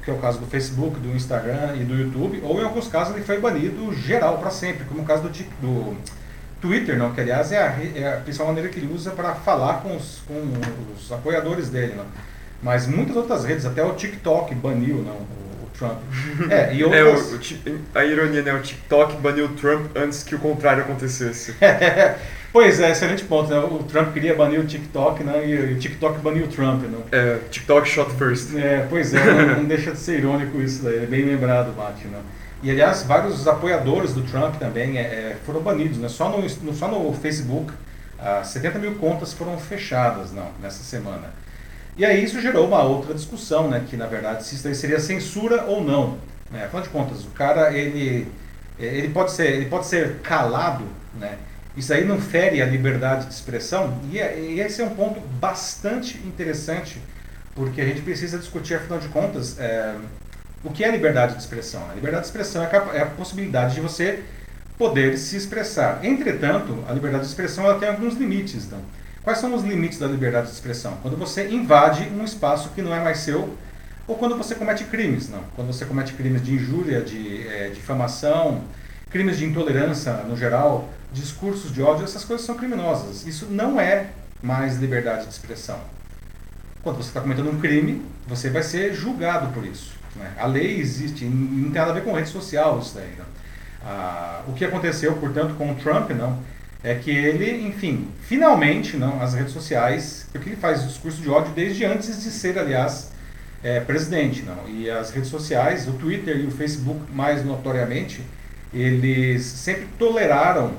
que 0.05 0.11
é 0.11 0.13
o 0.13 0.19
caso 0.19 0.39
do 0.39 0.47
Facebook, 0.47 1.01
do 1.01 1.17
Instagram 1.17 1.77
e 1.77 1.85
do 1.85 1.95
YouTube, 1.95 2.43
ou 2.45 2.61
em 2.61 2.65
alguns 2.65 2.89
casos 2.89 3.17
ele 3.17 3.25
foi 3.25 3.41
banido 3.41 3.91
geral 3.95 4.37
para 4.37 4.51
sempre, 4.51 4.85
como 4.85 5.01
o 5.01 5.05
caso 5.05 5.23
do, 5.23 5.31
do 5.31 5.97
Twitter, 6.61 6.99
não, 6.99 7.15
que 7.15 7.23
aliás 7.23 7.51
é 7.53 7.59
a, 7.59 7.99
é 7.99 8.15
a, 8.17 8.21
principal 8.21 8.49
maneira 8.49 8.69
que 8.69 8.79
ele 8.79 8.93
usa 8.93 9.13
para 9.13 9.35
falar 9.35 9.81
com 9.81 9.97
os, 9.97 10.21
com 10.29 10.35
os 10.95 11.11
apoiadores 11.11 11.71
dele. 11.71 11.95
Não. 11.97 12.05
Mas 12.63 12.87
muitas 12.87 13.17
outras 13.17 13.47
redes, 13.47 13.65
até 13.65 13.83
o 13.83 13.95
TikTok 13.95 14.55
baniu 14.57 14.97
não, 14.97 15.15
o, 15.15 15.65
o 15.65 15.71
Trump. 15.73 15.99
É, 16.51 16.75
e 16.75 16.85
outras... 16.85 17.33
é, 17.67 17.71
o, 17.71 17.73
o, 17.73 17.81
a 17.95 18.05
ironia, 18.05 18.43
né? 18.43 18.53
O 18.53 18.61
TikTok 18.61 19.17
baniu 19.17 19.47
o 19.47 19.49
Trump 19.55 19.87
antes 19.97 20.23
que 20.23 20.35
o 20.35 20.39
contrário 20.39 20.83
acontecesse. 20.83 21.57
Pois 22.53 22.81
é, 22.81 22.91
excelente 22.91 23.25
ponto. 23.25 23.49
Né? 23.49 23.59
O 23.59 23.83
Trump 23.85 24.13
queria 24.13 24.35
banir 24.35 24.61
o 24.61 24.67
TikTok, 24.67 25.25
né? 25.25 25.49
E 25.49 25.73
o 25.73 25.79
TikTok 25.79 26.21
baniu 26.21 26.45
o 26.45 26.49
Trump, 26.49 26.83
né? 26.83 26.99
É, 27.11 27.39
TikTok 27.51 27.89
shot 27.89 28.11
first. 28.13 28.55
É, 28.55 28.87
pois 28.91 29.15
é, 29.15 29.25
não, 29.25 29.57
não 29.57 29.65
deixa 29.65 29.93
de 29.93 29.99
ser 29.99 30.19
irônico 30.19 30.61
isso 30.61 30.83
daí. 30.83 31.05
É 31.05 31.07
bem 31.07 31.25
lembrado, 31.25 31.75
Mati, 31.75 32.07
né? 32.07 32.21
E 32.63 32.71
aliás, 32.71 33.03
vários 33.03 33.49
apoiadores 33.49 34.13
do 34.13 34.23
Trump 34.23 34.57
também 34.57 34.99
é, 34.99 35.03
é 35.03 35.37
foram 35.47 35.61
banidos, 35.61 35.97
né? 35.97 36.09
Só 36.09 36.29
no, 36.29 36.75
só 36.75 36.89
no 36.89 37.13
Facebook, 37.15 37.73
ah, 38.19 38.45
70 38.45 38.79
mil 38.79 38.95
contas 38.97 39.33
foram 39.33 39.59
fechadas 39.59 40.31
não, 40.31 40.49
nessa 40.61 40.85
semana. 40.85 41.31
E 41.97 42.05
aí 42.05 42.23
isso 42.23 42.41
gerou 42.41 42.67
uma 42.67 42.83
outra 42.83 43.15
discussão, 43.15 43.69
né? 43.69 43.83
Que 43.89 43.97
na 43.97 44.07
verdade 44.07 44.45
se 44.45 44.55
isso 44.55 44.75
seria 44.75 45.01
censura 45.01 45.65
ou 45.65 45.83
não. 45.83 46.19
Né? 46.51 46.67
Afinal 46.67 46.83
de 46.83 46.91
contas, 46.91 47.25
o 47.25 47.31
cara 47.31 47.73
ele, 47.73 48.29
ele, 48.79 49.09
pode, 49.09 49.33
ser, 49.33 49.53
ele 49.53 49.67
pode 49.67 49.87
ser 49.87 50.19
calado, 50.19 50.85
né? 51.19 51.39
Isso 51.77 51.93
aí 51.93 52.05
não 52.05 52.21
fere 52.21 52.61
a 52.61 52.67
liberdade 52.67 53.27
de 53.27 53.35
expressão 53.35 53.99
e, 54.11 54.19
é, 54.19 54.39
e 54.39 54.61
esse 54.61 54.83
é 54.83 54.85
um 54.85 54.95
ponto 54.95 55.21
bastante 55.21 56.19
interessante 56.19 57.01
porque 57.55 57.81
a 57.81 57.85
gente 57.85 58.01
precisa 58.03 58.39
discutir, 58.39 58.75
afinal 58.75 58.99
de 58.99 59.09
contas, 59.09 59.59
é, 59.59 59.95
o 60.65 60.71
que 60.71 60.85
é 60.85 60.91
liberdade 60.91 61.35
de 61.35 61.41
expressão? 61.41 61.83
A 61.91 61.95
liberdade 61.95 62.23
de 62.25 62.29
expressão 62.29 62.63
é 62.63 62.67
a, 62.67 62.97
é 62.97 63.03
a 63.03 63.07
possibilidade 63.07 63.75
de 63.75 63.81
você 63.81 64.23
poder 64.79 65.17
se 65.19 65.37
expressar. 65.37 66.05
Entretanto, 66.05 66.85
a 66.89 66.93
liberdade 66.93 67.25
de 67.25 67.31
expressão 67.31 67.65
ela 67.65 67.79
tem 67.79 67.89
alguns 67.89 68.15
limites. 68.15 68.67
Então. 68.67 68.81
Quais 69.23 69.39
são 69.39 69.55
os 69.55 69.63
limites 69.63 69.99
da 69.99 70.07
liberdade 70.07 70.49
de 70.49 70.55
expressão? 70.55 70.99
Quando 71.03 71.17
você 71.17 71.49
invade 71.49 72.09
um 72.09 72.25
espaço 72.25 72.71
que 72.71 72.83
não 72.83 72.95
é 72.95 73.01
mais 73.01 73.19
seu, 73.19 73.57
ou 74.07 74.17
quando 74.17 74.37
você 74.37 74.55
comete 74.55 74.85
crimes, 74.85 75.29
não? 75.29 75.45
Quando 75.55 75.69
você 75.69 75.85
comete 75.85 76.13
crimes 76.15 76.43
de 76.43 76.55
injúria, 76.55 77.01
de 77.03 77.47
é, 77.47 77.69
difamação, 77.69 78.63
crimes 79.11 79.39
de 79.39 79.45
intolerância 79.45 80.13
no 80.25 80.37
geral, 80.37 80.89
discursos 81.13 81.73
de 81.73 81.83
ódio, 81.83 82.05
essas 82.05 82.25
coisas 82.25 82.45
são 82.47 82.57
criminosas. 82.57 83.27
Isso 83.27 83.47
não 83.51 83.81
é 83.81 84.09
mais 84.43 84.79
liberdade 84.79 85.27
de 85.27 85.33
expressão. 85.33 85.79
Quando 86.83 86.97
você 86.97 87.09
está 87.09 87.21
cometendo 87.21 87.51
um 87.51 87.61
crime, 87.61 88.03
você 88.27 88.51
vai 88.51 88.63
ser 88.63 88.95
julgado 88.95 89.53
por 89.53 89.65
isso. 89.65 89.93
Né? 90.17 90.33
A 90.39 90.47
lei 90.47 90.81
existe, 90.81 91.25
não 91.25 91.71
tem 91.71 91.81
nada 91.81 91.91
a 91.91 91.95
ver 91.95 92.03
com 92.03 92.13
rede 92.13 92.29
social 92.29 92.79
isso 92.81 92.95
daí. 92.95 93.07
Né? 93.07 93.25
Ah, 93.85 94.43
o 94.49 94.53
que 94.53 94.65
aconteceu, 94.65 95.15
portanto, 95.17 95.55
com 95.55 95.71
o 95.71 95.75
Trump, 95.77 96.11
não, 96.11 96.39
é 96.83 96.95
que 96.95 97.11
ele, 97.11 97.67
enfim, 97.67 98.09
finalmente, 98.23 98.97
não, 98.97 99.23
as 99.23 99.35
redes 99.35 99.53
sociais, 99.53 100.27
porque 100.33 100.49
ele 100.49 100.57
faz 100.57 100.87
discurso 100.87 101.21
de 101.23 101.31
ódio 101.31 101.53
desde 101.55 101.85
antes 101.85 102.23
de 102.23 102.31
ser, 102.31 102.59
aliás, 102.59 103.13
é, 103.63 103.79
presidente, 103.79 104.43
não. 104.43 104.69
E 104.69 104.91
as 104.91 105.11
redes 105.11 105.31
sociais, 105.31 105.87
o 105.87 105.93
Twitter 105.93 106.37
e 106.37 106.47
o 106.47 106.51
Facebook, 106.51 107.01
mais 107.13 107.45
notoriamente, 107.45 108.23
eles 108.75 109.45
sempre 109.45 109.87
toleraram 109.99 110.73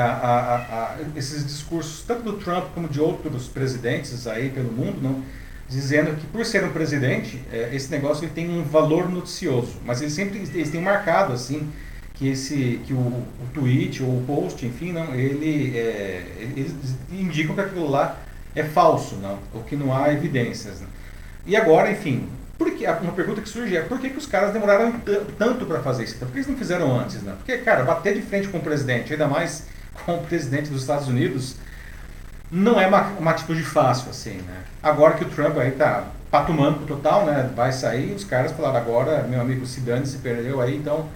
a, 0.00 0.06
a, 0.06 0.56
a, 0.56 0.96
esses 1.16 1.46
discursos, 1.46 2.04
tanto 2.06 2.22
do 2.22 2.34
Trump 2.34 2.66
como 2.74 2.88
de 2.88 3.00
outros 3.00 3.48
presidentes 3.48 4.26
aí 4.26 4.50
pelo 4.50 4.70
mundo, 4.70 4.98
não 5.00 5.22
dizendo 5.68 6.16
que 6.16 6.26
por 6.26 6.44
ser 6.44 6.64
um 6.64 6.70
presidente, 6.70 7.42
é, 7.52 7.70
esse 7.72 7.90
negócio 7.90 8.24
ele 8.24 8.32
tem 8.32 8.48
um 8.48 8.62
valor 8.62 9.08
noticioso, 9.08 9.80
mas 9.84 10.00
eles 10.00 10.12
sempre 10.12 10.38
eles 10.38 10.70
têm 10.70 10.80
marcado 10.80 11.32
assim 11.32 11.68
que 12.14 12.28
esse 12.28 12.80
que 12.86 12.92
o, 12.92 12.98
o 12.98 13.46
tweet 13.52 14.02
ou 14.02 14.18
o 14.18 14.24
post, 14.26 14.64
enfim, 14.64 14.92
não, 14.92 15.14
ele 15.14 15.76
é, 15.76 16.24
eles 16.40 16.72
indicam 17.10 17.54
que 17.54 17.60
aquilo 17.60 17.90
lá 17.90 18.18
é 18.54 18.64
falso, 18.64 19.16
não, 19.16 19.38
ou 19.52 19.62
que 19.64 19.76
não 19.76 19.94
há 19.94 20.12
evidências. 20.12 20.80
Né? 20.80 20.86
E 21.46 21.54
agora, 21.54 21.90
enfim, 21.90 22.28
porque 22.56 22.86
uma 22.86 23.12
pergunta 23.12 23.42
que 23.42 23.48
surge 23.48 23.76
é 23.76 23.82
por 23.82 24.00
que, 24.00 24.08
que 24.08 24.16
os 24.16 24.26
caras 24.26 24.52
demoraram 24.52 24.94
tanto 25.38 25.66
para 25.66 25.80
fazer 25.80 26.04
isso? 26.04 26.16
Por 26.16 26.28
que 26.28 26.38
eles 26.38 26.46
não 26.46 26.56
fizeram 26.56 26.98
antes, 26.98 27.22
né? 27.22 27.34
Porque, 27.36 27.58
cara, 27.58 27.84
bater 27.84 28.14
de 28.14 28.22
frente 28.22 28.48
com 28.48 28.58
o 28.58 28.62
presidente, 28.62 29.12
ainda 29.12 29.28
mais 29.28 29.66
com 30.04 30.16
o 30.16 30.22
presidente 30.24 30.70
dos 30.70 30.82
Estados 30.82 31.08
Unidos, 31.08 31.56
não 32.50 32.80
é 32.80 32.86
uma, 32.86 33.02
uma 33.18 33.30
atitude 33.32 33.62
fácil, 33.62 34.10
assim, 34.10 34.36
né? 34.42 34.62
Agora 34.82 35.14
que 35.14 35.24
o 35.24 35.28
Trump 35.28 35.56
aí 35.58 35.72
tá 35.72 36.04
patumando 36.30 36.86
total, 36.86 37.24
né? 37.26 37.50
Vai 37.54 37.72
sair, 37.72 38.12
os 38.12 38.24
caras 38.24 38.52
falaram, 38.52 38.76
agora, 38.76 39.22
meu 39.24 39.40
amigo 39.40 39.66
Sidane 39.66 40.06
se 40.06 40.18
perdeu 40.18 40.60
aí, 40.60 40.76
então 40.76 41.08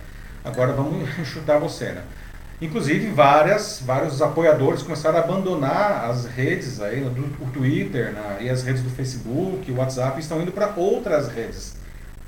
agora 0.44 0.72
vamos 0.72 1.08
chutar 1.26 1.58
você, 1.58 1.92
né? 1.92 2.02
Inclusive, 2.60 3.10
várias, 3.10 3.80
vários 3.82 4.20
apoiadores 4.20 4.82
começaram 4.82 5.18
a 5.18 5.22
abandonar 5.22 6.10
as 6.10 6.26
redes, 6.26 6.78
aí, 6.80 7.02
o 7.02 7.46
Twitter 7.50 8.12
né, 8.12 8.36
e 8.40 8.50
as 8.50 8.62
redes 8.62 8.82
do 8.82 8.90
Facebook, 8.90 9.70
o 9.72 9.76
WhatsApp, 9.76 10.20
estão 10.20 10.42
indo 10.42 10.52
para 10.52 10.74
outras 10.76 11.28
redes. 11.28 11.74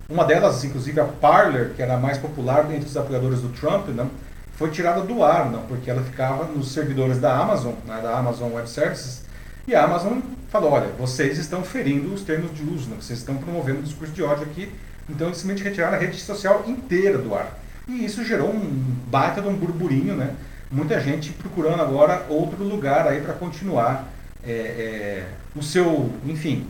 Uma 0.09 0.24
delas, 0.24 0.64
inclusive 0.64 0.98
a 1.00 1.05
Parler, 1.05 1.72
que 1.76 1.82
era 1.82 1.94
a 1.94 1.98
mais 1.98 2.16
popular 2.16 2.64
dentre 2.64 2.86
os 2.88 2.96
apoiadores 2.96 3.40
do 3.40 3.50
Trump, 3.50 3.88
né, 3.88 4.07
foi 4.55 4.70
tirada 4.70 5.00
do 5.03 5.22
ar, 5.22 5.50
não, 5.50 5.62
porque 5.62 5.90
ela 5.90 6.03
ficava 6.03 6.44
nos 6.44 6.72
servidores 6.72 7.18
da 7.18 7.36
Amazon, 7.36 7.74
né, 7.86 8.00
da 8.03 8.16
Amazon 8.18 8.53
Web 8.53 8.68
Services, 8.68 9.22
e 9.66 9.74
a 9.74 9.84
Amazon 9.84 10.18
falou, 10.48 10.72
olha, 10.72 10.88
vocês 10.98 11.38
estão 11.38 11.62
ferindo 11.62 12.12
os 12.12 12.22
termos 12.22 12.55
de 12.55 12.62
uso, 12.62 12.90
né, 12.90 12.96
vocês 13.00 13.18
estão 13.18 13.36
promovendo 13.36 13.80
um 13.80 13.82
discurso 13.82 14.12
de 14.12 14.22
ódio 14.22 14.44
aqui, 14.44 14.72
então 15.09 15.28
eles 15.28 15.38
simplesmente 15.38 15.68
retiraram 15.68 15.96
a 15.96 16.00
rede 16.00 16.18
social 16.20 16.64
inteira 16.66 17.18
do 17.18 17.34
ar. 17.34 17.59
E 17.88 18.05
isso 18.05 18.24
gerou 18.24 18.50
um 18.50 18.61
baita 19.09 19.42
de 19.42 19.48
um 19.48 19.55
burburinho, 19.55 20.14
né? 20.14 20.34
Muita 20.70 21.00
gente 21.00 21.32
procurando 21.32 21.82
agora 21.82 22.24
outro 22.28 22.62
lugar 22.64 23.07
aí 23.07 23.20
para 23.20 23.34
continuar 23.34 24.09
é, 24.44 24.53
é, 24.53 25.26
o 25.55 25.62
seu, 25.62 26.12
enfim, 26.24 26.66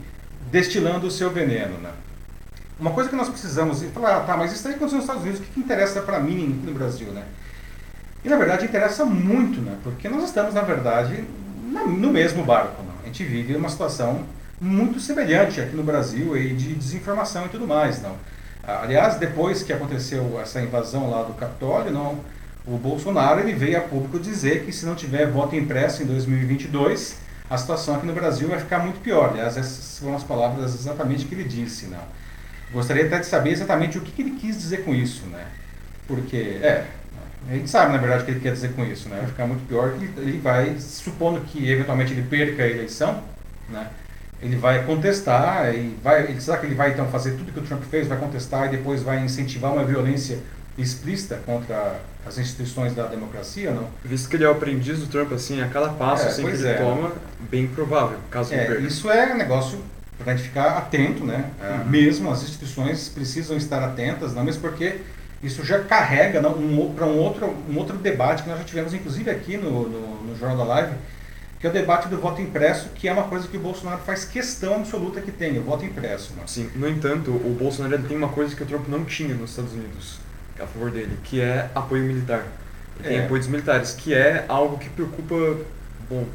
destilando 0.51 1.07
o 1.07 1.11
seu 1.11 1.31
veneno, 1.31 1.79
né? 1.79 1.91
Uma 2.81 2.91
coisa 2.91 3.09
que 3.09 3.15
nós 3.15 3.29
precisamos, 3.29 3.83
falar, 3.95 4.17
ah, 4.17 4.21
tá, 4.21 4.37
mas 4.37 4.53
isso 4.53 4.67
aí 4.67 4.75
aconteceu 4.75 4.97
nos 4.97 5.05
Estados 5.05 5.23
Unidos, 5.23 5.41
o 5.41 5.45
que, 5.45 5.53
que 5.53 5.61
interessa 5.61 6.01
para 6.01 6.19
mim 6.19 6.61
no 6.65 6.73
Brasil, 6.73 7.09
né? 7.09 7.25
E 8.25 8.29
na 8.29 8.37
verdade 8.37 8.65
interessa 8.65 9.05
muito, 9.05 9.61
né? 9.61 9.77
Porque 9.83 10.09
nós 10.09 10.25
estamos, 10.25 10.55
na 10.55 10.63
verdade, 10.63 11.25
no 11.67 12.11
mesmo 12.11 12.45
barco. 12.45 12.83
Né? 12.83 12.93
A 13.03 13.07
gente 13.07 13.25
vive 13.25 13.57
uma 13.57 13.69
situação 13.69 14.25
muito 14.61 15.01
semelhante 15.01 15.61
aqui 15.61 15.75
no 15.75 15.83
Brasil 15.83 16.35
aí 16.35 16.55
de 16.55 16.75
desinformação 16.75 17.47
e 17.47 17.49
tudo 17.49 17.67
mais, 17.67 18.01
não? 18.01 18.17
Aliás, 18.63 19.17
depois 19.17 19.65
que 19.65 19.73
aconteceu 19.73 20.39
essa 20.41 20.61
invasão 20.61 21.11
lá 21.11 21.25
do 21.25 21.35
Capitólio, 21.35 21.91
não, 21.91 22.21
o 22.65 22.79
Bolsonaro 22.79 23.41
ele 23.41 23.53
veio 23.53 23.77
a 23.77 23.81
público 23.81 24.21
dizer 24.21 24.65
que 24.65 24.71
se 24.71 24.87
não 24.87 24.95
tiver 24.95 25.27
voto 25.27 25.57
impresso 25.57 26.05
em 26.05 26.07
2022, 26.07 27.17
a 27.51 27.59
situação 27.59 27.97
aqui 27.97 28.07
no 28.07 28.13
Brasil 28.13 28.49
vai 28.49 28.61
ficar 28.61 28.79
muito 28.79 29.01
pior. 29.01 29.31
Aliás, 29.31 29.57
essas 29.57 29.99
foram 29.99 30.15
as 30.15 30.23
palavras 30.23 30.75
exatamente 30.75 31.27
que 31.27 31.35
ele 31.35 31.45
disse. 31.45 31.87
Não. 31.87 31.99
Gostaria 32.73 33.05
até 33.05 33.19
de 33.19 33.27
saber 33.27 33.51
exatamente 33.51 33.99
o 33.99 34.01
que, 34.01 34.23
ele 34.23 34.39
quis 34.41 34.57
dizer 34.57 34.85
com 34.85 34.95
isso, 34.95 35.27
né? 35.27 35.45
Porque, 36.07 36.61
é, 36.63 36.87
a 37.49 37.55
gente 37.55 37.69
sabe, 37.69 37.93
na 37.93 37.99
verdade, 37.99 38.23
o 38.23 38.25
que 38.25 38.31
ele 38.33 38.41
quer 38.41 38.53
dizer 38.53 38.73
com 38.73 38.85
isso, 38.85 39.09
né? 39.09 39.17
Vai 39.19 39.27
ficar 39.27 39.47
muito 39.47 39.67
pior 39.67 39.93
que 39.93 40.05
ele 40.21 40.39
vai, 40.39 40.77
supondo 40.79 41.41
que 41.41 41.71
eventualmente 41.71 42.13
ele 42.13 42.23
perca 42.23 42.63
a 42.63 42.69
eleição, 42.69 43.23
né? 43.69 43.89
ele 44.43 44.57
vai 44.57 44.85
contestar 44.85 45.73
e 45.73 45.97
vai, 46.03 46.39
será 46.41 46.59
que 46.59 46.67
ele 46.67 46.75
vai 46.75 46.91
então 46.91 47.07
fazer 47.09 47.33
tudo 47.33 47.53
que 47.53 47.61
o 47.61 47.63
Trump 47.63 47.83
fez, 47.85 48.09
vai 48.09 48.19
contestar 48.19 48.67
e 48.67 48.77
depois 48.77 49.03
vai 49.03 49.25
incentivar 49.25 49.73
uma 49.73 49.85
violência 49.85 50.41
explícita 50.77 51.39
contra 51.47 52.01
as 52.27 52.39
instituições 52.39 52.95
da 52.95 53.07
democracia, 53.07 53.71
não? 53.71 53.89
Visto 54.05 54.29
que 54.29 54.37
ele 54.37 54.45
é 54.45 54.49
o 54.49 54.53
aprendiz 54.53 54.99
do 54.99 55.07
Trump 55.07 55.33
assim, 55.33 55.61
a 55.61 55.69
cada 55.69 55.91
passo 55.91 56.25
é, 56.25 56.29
assim, 56.29 56.45
que 56.45 56.51
ele 56.51 56.67
é. 56.67 56.75
toma, 56.75 57.13
bem 57.49 57.69
provável, 57.69 58.19
caso 58.31 58.53
é, 58.53 58.65
perca. 58.65 58.83
Isso 58.83 59.09
é 59.11 59.33
um 59.33 59.37
negócio 59.37 59.79
para 60.19 60.33
a 60.33 60.37
gente 60.37 60.49
ficar 60.49 60.77
atento, 60.77 61.25
né? 61.25 61.51
Uhum. 61.61 61.91
Mesmo 61.91 62.31
as 62.31 62.43
instituições 62.43 63.09
precisam 63.09 63.57
estar 63.57 63.83
atentas, 63.83 64.35
não 64.35 64.43
mesmo 64.43 64.61
porque 64.61 65.01
isso 65.43 65.65
já 65.65 65.81
carrega 65.81 66.41
um, 66.49 66.95
para 66.95 67.07
um 67.07 67.19
outro, 67.19 67.55
um 67.69 67.77
outro 67.77 67.97
debate 67.97 68.45
que 68.45 68.49
nós 68.49 68.59
já 68.59 68.65
tivemos, 68.65 68.95
inclusive 68.95 69.31
aqui 69.31 69.57
no, 69.57 69.89
no, 69.89 70.23
no 70.23 70.37
Jornal 70.39 70.59
da 70.59 70.65
Live, 70.65 70.95
que 71.59 71.67
é 71.67 71.71
o 71.71 71.73
debate 71.73 72.09
do 72.09 72.19
voto 72.19 72.41
impresso, 72.41 72.91
que 72.91 73.09
é 73.09 73.13
uma 73.13 73.25
coisa 73.25 73.49
que 73.49 73.57
o 73.57 73.61
Bolsonaro 73.61 74.01
faz 74.03 74.25
questão 74.25 74.77
absoluta 74.77 75.21
que 75.21 75.33
tenha, 75.33 75.61
o 75.61 75.65
voto 75.65 75.85
impresso. 75.85 76.33
Né? 76.35 76.43
Sim, 76.47 76.71
no 76.77 76.89
entanto, 76.89 77.31
o 77.31 77.57
Bolsonaro 77.59 78.03
tem 78.03 78.17
uma 78.17 78.29
coisa 78.29 78.55
que 78.55 78.63
o 78.63 78.67
Trump 78.67 78.89
não 78.89 79.05
tinha 79.05 79.35
nos 79.35 79.51
Estados 79.51 79.73
Unidos, 79.73 80.19
a 80.59 80.67
favor 80.67 80.91
dele, 80.91 81.19
que 81.25 81.41
é 81.41 81.69
apoio 81.75 82.05
militar. 82.05 82.45
Ele 82.99 83.09
tem 83.09 83.19
é. 83.19 83.25
apoios 83.25 83.47
militares, 83.47 83.93
que 83.93 84.15
é 84.15 84.45
algo 84.49 84.79
que 84.79 84.89
preocupa, 84.91 85.35
bom, 86.09 86.27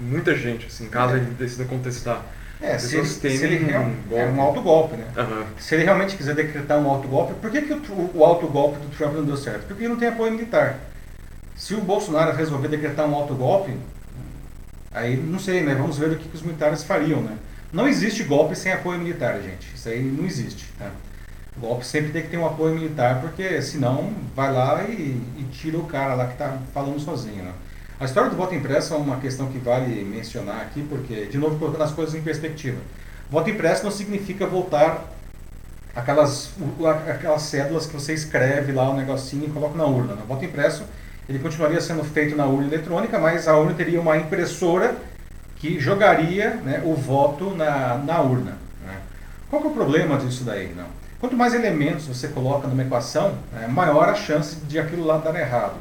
muita 0.00 0.36
gente, 0.36 0.66
assim, 0.66 0.88
caso 0.88 1.14
é. 1.14 1.18
ele 1.18 1.30
decida 1.38 1.64
contestar. 1.64 2.24
É, 2.60 2.78
se 2.78 2.96
ele, 2.96 3.06
se 3.06 3.26
ele 3.26 3.76
um, 3.76 3.94
golpe. 4.08 4.14
é 4.14 4.26
um 4.26 4.40
autogolpe, 4.40 4.96
né? 4.96 5.06
Uhum. 5.16 5.44
Se 5.58 5.74
ele 5.74 5.84
realmente 5.84 6.16
quiser 6.16 6.34
decretar 6.34 6.78
um 6.78 6.88
autogolpe, 6.88 7.34
por 7.34 7.50
que, 7.50 7.62
que 7.62 7.72
o, 7.72 8.10
o 8.14 8.24
autogolpe 8.24 8.78
do 8.78 8.96
Trump 8.96 9.14
não 9.14 9.24
deu 9.24 9.36
certo? 9.36 9.66
Porque 9.66 9.82
ele 9.82 9.90
não 9.90 9.98
tem 9.98 10.08
apoio 10.08 10.32
militar. 10.32 10.78
Se 11.54 11.74
o 11.74 11.80
Bolsonaro 11.80 12.34
resolver 12.36 12.68
decretar 12.68 13.06
um 13.06 13.14
autogolpe, 13.14 13.72
Aí, 14.94 15.16
não 15.16 15.40
sei, 15.40 15.62
né? 15.62 15.74
Vamos 15.74 15.98
ver 15.98 16.12
o 16.12 16.16
que, 16.16 16.28
que 16.28 16.36
os 16.36 16.42
militares 16.42 16.84
fariam, 16.84 17.20
né? 17.20 17.36
Não 17.72 17.88
existe 17.88 18.22
golpe 18.22 18.54
sem 18.54 18.72
apoio 18.72 19.00
militar, 19.00 19.42
gente. 19.42 19.74
Isso 19.74 19.88
aí 19.88 20.00
não 20.00 20.24
existe, 20.24 20.72
tá? 20.78 20.88
golpe 21.56 21.86
sempre 21.86 22.10
tem 22.10 22.22
que 22.22 22.28
ter 22.28 22.36
um 22.36 22.46
apoio 22.46 22.74
militar, 22.74 23.20
porque 23.20 23.62
senão 23.62 24.12
vai 24.34 24.52
lá 24.52 24.82
e, 24.88 25.20
e 25.38 25.48
tira 25.52 25.78
o 25.78 25.84
cara 25.84 26.14
lá 26.14 26.26
que 26.26 26.32
está 26.32 26.58
falando 26.72 26.98
sozinho, 26.98 27.44
né? 27.44 27.52
A 28.04 28.06
história 28.06 28.28
do 28.28 28.36
voto 28.36 28.54
impresso 28.54 28.92
é 28.92 28.98
uma 28.98 29.16
questão 29.16 29.46
que 29.46 29.56
vale 29.56 30.04
mencionar 30.04 30.60
aqui, 30.60 30.82
porque, 30.82 31.24
de 31.24 31.38
novo, 31.38 31.58
colocando 31.58 31.84
as 31.84 31.90
coisas 31.90 32.14
em 32.14 32.20
perspectiva. 32.20 32.76
Voto 33.30 33.48
impresso 33.48 33.82
não 33.82 33.90
significa 33.90 34.46
voltar 34.46 35.10
aquelas, 35.96 36.50
aquelas 37.08 37.40
cédulas 37.40 37.86
que 37.86 37.94
você 37.94 38.12
escreve 38.12 38.72
lá 38.72 38.90
o 38.90 38.94
negocinho 38.94 39.46
e 39.46 39.50
coloca 39.50 39.74
na 39.78 39.86
urna. 39.86 40.16
Né? 40.16 40.22
Voto 40.28 40.44
impresso 40.44 40.84
ele 41.26 41.38
continuaria 41.38 41.80
sendo 41.80 42.04
feito 42.04 42.36
na 42.36 42.44
urna 42.44 42.66
eletrônica, 42.66 43.18
mas 43.18 43.48
a 43.48 43.56
urna 43.56 43.72
teria 43.72 43.98
uma 43.98 44.18
impressora 44.18 44.94
que 45.56 45.80
jogaria 45.80 46.56
né, 46.56 46.82
o 46.84 46.94
voto 46.94 47.56
na, 47.56 47.96
na 47.96 48.20
urna. 48.20 48.58
Né? 48.84 48.98
Qual 49.48 49.62
que 49.62 49.68
é 49.68 49.70
o 49.70 49.74
problema 49.74 50.18
disso 50.18 50.44
daí? 50.44 50.74
Não? 50.76 50.88
Quanto 51.18 51.38
mais 51.38 51.54
elementos 51.54 52.06
você 52.06 52.28
coloca 52.28 52.68
numa 52.68 52.82
equação, 52.82 53.38
é, 53.58 53.66
maior 53.66 54.10
a 54.10 54.14
chance 54.14 54.56
de 54.56 54.78
aquilo 54.78 55.06
lá 55.06 55.16
dar 55.16 55.34
errado. 55.34 55.76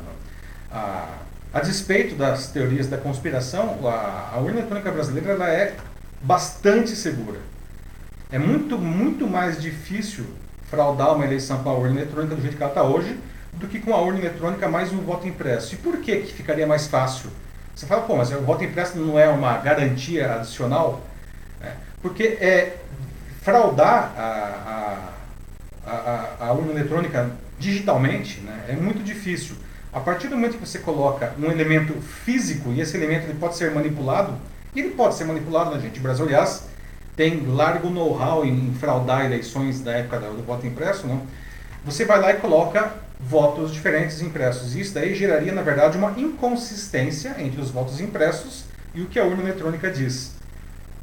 A, 0.72 1.23
a, 1.54 1.60
despeito 1.60 2.16
das 2.16 2.48
teorias 2.48 2.88
da 2.88 2.98
conspiração, 2.98 3.80
a, 3.88 4.32
a 4.34 4.40
urna 4.40 4.60
eletrônica 4.60 4.92
brasileira 4.92 5.32
ela 5.32 5.50
é 5.50 5.76
bastante 6.22 6.96
segura. 6.96 7.40
É 8.32 8.40
muito, 8.40 8.78
muito 8.78 9.28
mais 9.28 9.62
difícil 9.62 10.26
fraudar 10.70 11.14
uma 11.16 11.26
eleição 11.26 11.62
com 11.62 11.70
a 11.70 11.74
urna 11.74 12.02
eletrônica 12.02 12.36
do 12.36 12.42
jeito 12.42 12.58
que 12.58 12.64
ela 12.64 12.72
está 12.72 12.84
hoje 12.84 13.18
do 13.54 13.68
que 13.68 13.80
com 13.80 13.94
a 13.94 14.02
urna 14.02 14.20
eletrônica 14.20 14.68
mais 14.68 14.92
um 14.92 15.02
voto 15.02 15.28
impresso. 15.28 15.76
E 15.76 15.78
por 15.78 15.98
que, 15.98 16.22
que 16.22 16.34
ficaria 16.34 16.66
mais 16.66 16.88
fácil? 16.88 17.30
Você 17.76 17.86
fala, 17.86 18.02
pô, 18.02 18.16
mas 18.16 18.32
o 18.32 18.42
voto 18.42 18.64
impresso 18.64 18.98
não 18.98 19.20
é 19.20 19.28
uma 19.30 19.58
garantia 19.58 20.36
adicional? 20.36 21.02
É, 21.62 21.72
porque 22.02 22.24
é, 22.24 22.78
fraudar 23.42 24.14
a, 24.18 25.10
a, 25.86 25.90
a, 25.92 26.48
a, 26.48 26.54
urna 26.54 26.72
eletrônica 26.72 27.32
digitalmente 27.60 28.40
né, 28.42 28.66
é 28.70 28.74
muito 28.74 29.04
difícil. 29.04 29.56
A 29.94 30.00
partir 30.00 30.28
do 30.28 30.36
momento 30.36 30.58
que 30.58 30.66
você 30.66 30.80
coloca 30.80 31.34
um 31.40 31.52
elemento 31.52 31.94
físico 32.02 32.72
e 32.72 32.82
esse 32.82 32.98
elemento 32.98 33.26
ele 33.26 33.38
pode 33.38 33.56
ser 33.56 33.72
manipulado, 33.72 34.34
ele 34.76 34.90
pode 34.90 35.14
ser 35.14 35.26
manipulado 35.26 35.76
né, 35.76 35.80
gente. 35.80 36.00
O 36.00 36.02
Brasil, 36.02 36.26
aliás, 36.26 36.64
tem 37.16 37.46
largo 37.46 37.92
know-how 37.92 38.44
em 38.44 38.74
fraudar 38.74 39.24
eleições 39.24 39.82
da 39.82 39.92
época 39.92 40.20
do 40.20 40.44
voto 40.44 40.66
impresso, 40.66 41.06
não? 41.06 41.22
Você 41.86 42.06
vai 42.06 42.20
lá 42.20 42.32
e 42.32 42.38
coloca 42.38 42.92
votos 43.20 43.72
diferentes 43.72 44.20
impressos. 44.22 44.76
Isso 44.76 44.96
daí 44.96 45.14
geraria, 45.14 45.52
na 45.52 45.62
verdade, 45.62 45.98
uma 45.98 46.14
inconsistência 46.18 47.36
entre 47.38 47.62
os 47.62 47.70
votos 47.70 48.02
impressos 48.02 48.66
e 48.96 49.02
o 49.02 49.06
que 49.06 49.20
a 49.20 49.26
urna 49.26 49.44
eletrônica 49.44 49.92
diz. 49.92 50.32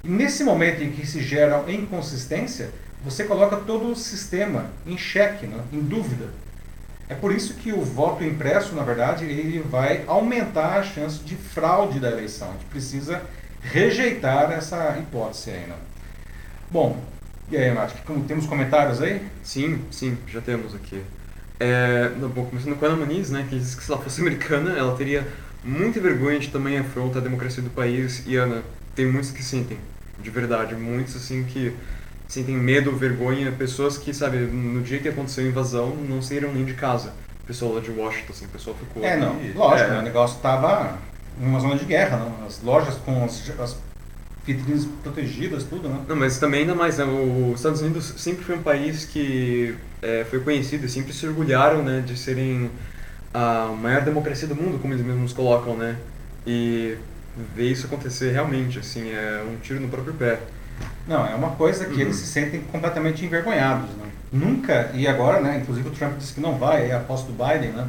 E 0.03 0.09
nesse 0.09 0.43
momento 0.43 0.83
em 0.83 0.91
que 0.91 1.07
se 1.07 1.23
gera 1.23 1.63
inconsistência, 1.69 2.71
você 3.05 3.25
coloca 3.25 3.57
todo 3.57 3.93
o 3.93 3.97
sistema 3.97 4.67
em 4.87 4.99
xeque, 4.99 5.47
né? 5.47 5.61
em 5.73 5.81
dúvida. 5.81 6.29
É 7.11 7.15
por 7.17 7.35
isso 7.35 7.55
que 7.55 7.73
o 7.73 7.83
voto 7.83 8.23
impresso, 8.23 8.73
na 8.73 8.85
verdade, 8.85 9.25
ele 9.25 9.59
vai 9.59 10.05
aumentar 10.07 10.79
a 10.79 10.83
chance 10.85 11.19
de 11.19 11.35
fraude 11.35 11.99
da 11.99 12.09
eleição. 12.09 12.51
A 12.51 12.53
gente 12.53 12.67
precisa 12.67 13.21
rejeitar 13.61 14.53
essa 14.53 14.97
hipótese 14.97 15.51
aí. 15.51 15.67
Né? 15.67 15.75
Bom, 16.71 17.03
e 17.51 17.57
aí, 17.57 17.75
Nath, 17.75 17.95
temos 18.29 18.47
comentários 18.47 19.03
aí? 19.03 19.27
Sim, 19.43 19.83
sim, 19.91 20.17
já 20.29 20.41
temos 20.41 20.73
aqui. 20.73 21.03
É, 21.59 22.11
bom, 22.11 22.47
começando 22.47 22.79
com 22.79 22.87
a 22.87 22.89
Ana 22.91 23.05
Muniz, 23.05 23.29
né, 23.29 23.45
que 23.51 23.59
diz 23.59 23.75
que 23.75 23.83
se 23.83 23.91
ela 23.91 24.01
fosse 24.01 24.21
americana, 24.21 24.79
ela 24.79 24.97
teria 24.97 25.27
muita 25.65 26.01
vergonha 26.01 26.39
de 26.39 26.47
também 26.47 26.79
afronta 26.79 27.19
a 27.19 27.21
democracia 27.21 27.61
do 27.61 27.71
país. 27.71 28.23
E 28.25 28.37
Ana, 28.37 28.63
tem 28.95 29.07
muitos 29.07 29.33
que 29.33 29.43
sentem, 29.43 29.79
de 30.21 30.31
verdade, 30.31 30.77
muitos 30.77 31.17
assim 31.17 31.43
que 31.43 31.75
sentem 32.31 32.57
medo, 32.57 32.93
vergonha, 32.93 33.51
pessoas 33.51 33.99
que, 33.99 34.15
sabe, 34.15 34.39
no 34.39 34.81
dia 34.83 35.01
que 35.01 35.09
aconteceu 35.09 35.45
a 35.45 35.49
invasão, 35.49 35.97
não 36.09 36.23
saíram 36.23 36.55
nem 36.55 36.65
de 36.65 36.75
casa. 36.75 37.13
Pessoal 37.45 37.75
lá 37.75 37.81
de 37.81 37.91
Washington, 37.91 38.33
assim, 38.33 38.45
o 38.45 38.49
pessoal 38.49 38.77
ficou. 38.77 39.05
É, 39.05 39.17
não, 39.17 39.35
lógico, 39.57 39.91
é, 39.91 39.95
né, 39.95 39.99
o 39.99 40.03
negócio 40.03 40.37
estava 40.37 40.97
numa 41.41 41.59
zona 41.59 41.75
de 41.75 41.85
guerra, 41.85 42.19
não? 42.19 42.47
as 42.47 42.63
lojas 42.63 42.95
com 42.95 43.25
as, 43.25 43.51
as 43.59 43.77
vitrines 44.47 44.87
protegidas, 45.03 45.65
tudo, 45.65 45.89
né? 45.89 46.05
Não, 46.07 46.15
mas 46.15 46.39
também 46.39 46.61
ainda 46.61 46.75
mais, 46.77 46.99
né? 46.99 47.05
Os 47.05 47.57
Estados 47.57 47.81
Unidos 47.81 48.15
sempre 48.17 48.45
foi 48.45 48.55
um 48.55 48.63
país 48.63 49.05
que 49.05 49.75
é, 50.01 50.25
foi 50.31 50.39
conhecido 50.39 50.87
e 50.87 50.89
sempre 50.89 51.13
se 51.13 51.27
orgulharam, 51.27 51.83
né, 51.83 52.01
de 52.07 52.17
serem 52.17 52.71
a 53.35 53.75
maior 53.77 54.03
democracia 54.03 54.47
do 54.47 54.55
mundo, 54.55 54.79
como 54.79 54.95
eles 54.95 55.05
mesmos 55.05 55.33
colocam, 55.33 55.77
né? 55.77 55.97
E 56.47 56.97
ver 57.57 57.73
isso 57.73 57.87
acontecer 57.87 58.31
realmente, 58.31 58.79
assim, 58.79 59.11
é 59.11 59.45
um 59.45 59.57
tiro 59.57 59.81
no 59.81 59.89
próprio 59.89 60.15
pé. 60.15 60.39
Não, 61.11 61.27
é 61.27 61.35
uma 61.35 61.51
coisa 61.51 61.87
que 61.87 61.95
uhum. 61.95 62.01
eles 62.03 62.17
se 62.17 62.27
sentem 62.29 62.61
completamente 62.71 63.25
envergonhados, 63.25 63.91
né? 63.97 64.09
Nunca, 64.33 64.93
e 64.95 65.09
agora, 65.09 65.41
né, 65.41 65.59
inclusive 65.61 65.89
o 65.89 65.91
Trump 65.91 66.17
disse 66.17 66.35
que 66.35 66.41
não 66.41 66.57
vai, 66.57 66.89
é 66.89 66.95
a 66.95 67.01
posse 67.01 67.25
do 67.25 67.33
Biden, 67.33 67.73
né? 67.73 67.89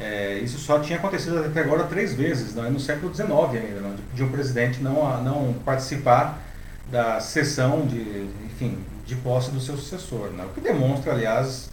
É, 0.00 0.38
isso 0.38 0.58
só 0.58 0.80
tinha 0.80 0.98
acontecido 0.98 1.38
até 1.38 1.60
agora 1.60 1.84
três 1.84 2.14
vezes, 2.14 2.56
não 2.56 2.66
é 2.66 2.68
no 2.68 2.80
século 2.80 3.14
XIX 3.14 3.30
ainda, 3.30 3.80
não, 3.80 3.94
de 4.12 4.24
um 4.24 4.28
presidente 4.28 4.80
não, 4.82 5.22
não 5.22 5.54
participar 5.64 6.40
da 6.90 7.20
sessão 7.20 7.86
de, 7.86 8.28
enfim, 8.46 8.76
de 9.06 9.14
posse 9.14 9.52
do 9.52 9.60
seu 9.60 9.76
sucessor, 9.76 10.30
né? 10.30 10.44
o 10.44 10.52
que 10.52 10.60
demonstra, 10.60 11.12
aliás, 11.12 11.70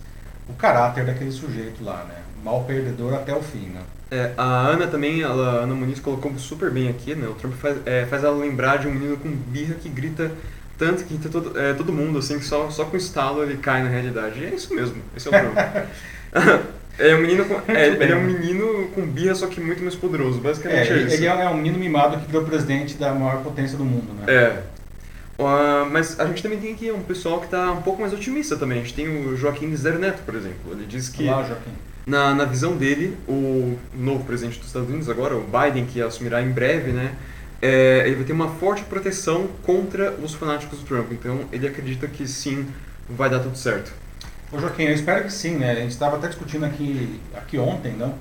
o 0.48 0.54
caráter 0.54 1.04
daquele 1.04 1.32
sujeito 1.32 1.84
lá, 1.84 2.04
né? 2.08 2.16
mal 2.44 2.64
perdedor 2.64 3.16
até 3.16 3.34
o 3.34 3.42
fim. 3.42 3.70
Né? 3.70 3.82
É, 4.12 4.34
a 4.38 4.44
Ana 4.44 4.86
também, 4.86 5.22
ela, 5.24 5.62
a 5.62 5.64
Ana 5.64 5.74
Muniz 5.74 6.00
colocou 6.00 6.32
super 6.38 6.70
bem 6.70 6.90
aqui, 6.90 7.16
né? 7.16 7.28
o 7.28 7.34
Trump 7.34 7.56
faz, 7.56 7.78
é, 7.88 8.06
faz 8.06 8.24
ela 8.24 8.38
lembrar 8.38 8.78
de 8.78 8.88
um 8.88 8.94
menino 8.94 9.18
com 9.18 9.30
birra 9.32 9.74
que 9.76 9.90
grita 9.90 10.32
tanto 10.78 11.04
que 11.06 11.18
todo, 11.30 11.60
é, 11.60 11.74
todo 11.74 11.92
mundo, 11.92 12.20
assim, 12.20 12.40
que 12.40 12.46
só, 12.46 12.70
só 12.70 12.86
com 12.86 12.98
estalo 12.98 13.44
ele 13.44 13.58
cai 13.58 13.84
na 13.84 13.90
realidade. 13.90 14.40
E 14.40 14.46
é 14.46 14.56
isso 14.56 14.74
mesmo, 14.74 15.02
esse 15.16 15.28
é 15.28 15.32
o 15.32 15.34
Trump. 15.42 16.66
É 16.98 17.14
um 17.14 17.20
menino 17.20 17.44
com, 17.46 17.72
é, 17.72 17.88
ele 17.88 18.12
é 18.12 18.16
um 18.16 18.24
menino 18.24 18.88
com 18.96 19.06
birra, 19.06 19.36
só 19.36 19.48
que 19.48 19.60
muito 19.60 19.82
mais 19.82 19.96
poderoso. 19.96 20.40
Basicamente 20.40 20.92
é, 20.92 20.94
é 20.94 21.02
isso. 21.02 21.16
Ele 21.16 21.26
é 21.26 21.50
um 21.50 21.56
menino 21.56 21.78
mimado 21.78 22.18
que 22.18 22.28
virou 22.28 22.44
presidente 22.46 22.96
da 22.96 23.14
maior 23.14 23.44
potência 23.44 23.78
do 23.78 23.84
mundo, 23.84 24.14
né? 24.14 24.34
É. 24.34 24.64
Uh, 25.38 25.90
mas 25.92 26.18
a 26.18 26.26
gente 26.28 26.42
também 26.42 26.58
tem 26.58 26.74
aqui 26.74 26.90
um 26.92 27.02
pessoal 27.02 27.40
que 27.40 27.46
está 27.46 27.70
um 27.72 27.82
pouco 27.82 28.00
mais 28.00 28.14
otimista 28.14 28.56
também. 28.56 28.80
A 28.80 28.82
gente 28.82 28.94
tem 28.94 29.08
o 29.08 29.36
Joaquim 29.36 29.76
Zero 29.76 30.00
Neto, 30.00 30.22
por 30.26 30.36
exemplo. 30.36 30.72
Ele 30.72 30.86
diz 30.86 31.10
que, 31.10 31.28
Olá. 31.28 31.58
Na, 32.06 32.34
na 32.34 32.46
visão 32.46 32.78
dele, 32.78 33.18
o 33.28 33.78
novo 33.94 34.24
presidente 34.24 34.60
dos 34.60 34.68
Estados 34.68 34.88
Unidos 34.88 35.10
agora, 35.10 35.36
o 35.36 35.44
Biden, 35.44 35.86
que 35.86 36.02
assumirá 36.02 36.42
em 36.42 36.52
breve, 36.52 36.92
né, 36.92 37.14
é, 37.66 38.04
ele 38.06 38.18
vai 38.18 38.26
ter 38.26 38.34
uma 38.34 38.50
forte 38.50 38.84
proteção 38.84 39.48
contra 39.64 40.12
os 40.12 40.36
fanáticos 40.36 40.80
do 40.80 40.86
Trump. 40.86 41.12
Então 41.12 41.42
ele 41.52 41.68
acredita 41.68 42.08
que 42.08 42.28
sim, 42.28 42.68
vai 43.10 43.28
dar 43.28 43.40
tudo 43.40 43.58
certo. 43.58 43.92
Ô 44.52 44.60
Joaquim, 44.60 44.84
eu 44.84 44.94
espero 44.94 45.24
que 45.24 45.34
sim, 45.34 45.56
né? 45.56 45.72
A 45.72 45.76
gente 45.76 45.90
estava 45.90 46.18
até 46.18 46.28
discutindo 46.28 46.64
aqui, 46.64 47.20
aqui 47.36 47.58
ontem, 47.58 47.94
não? 47.94 48.14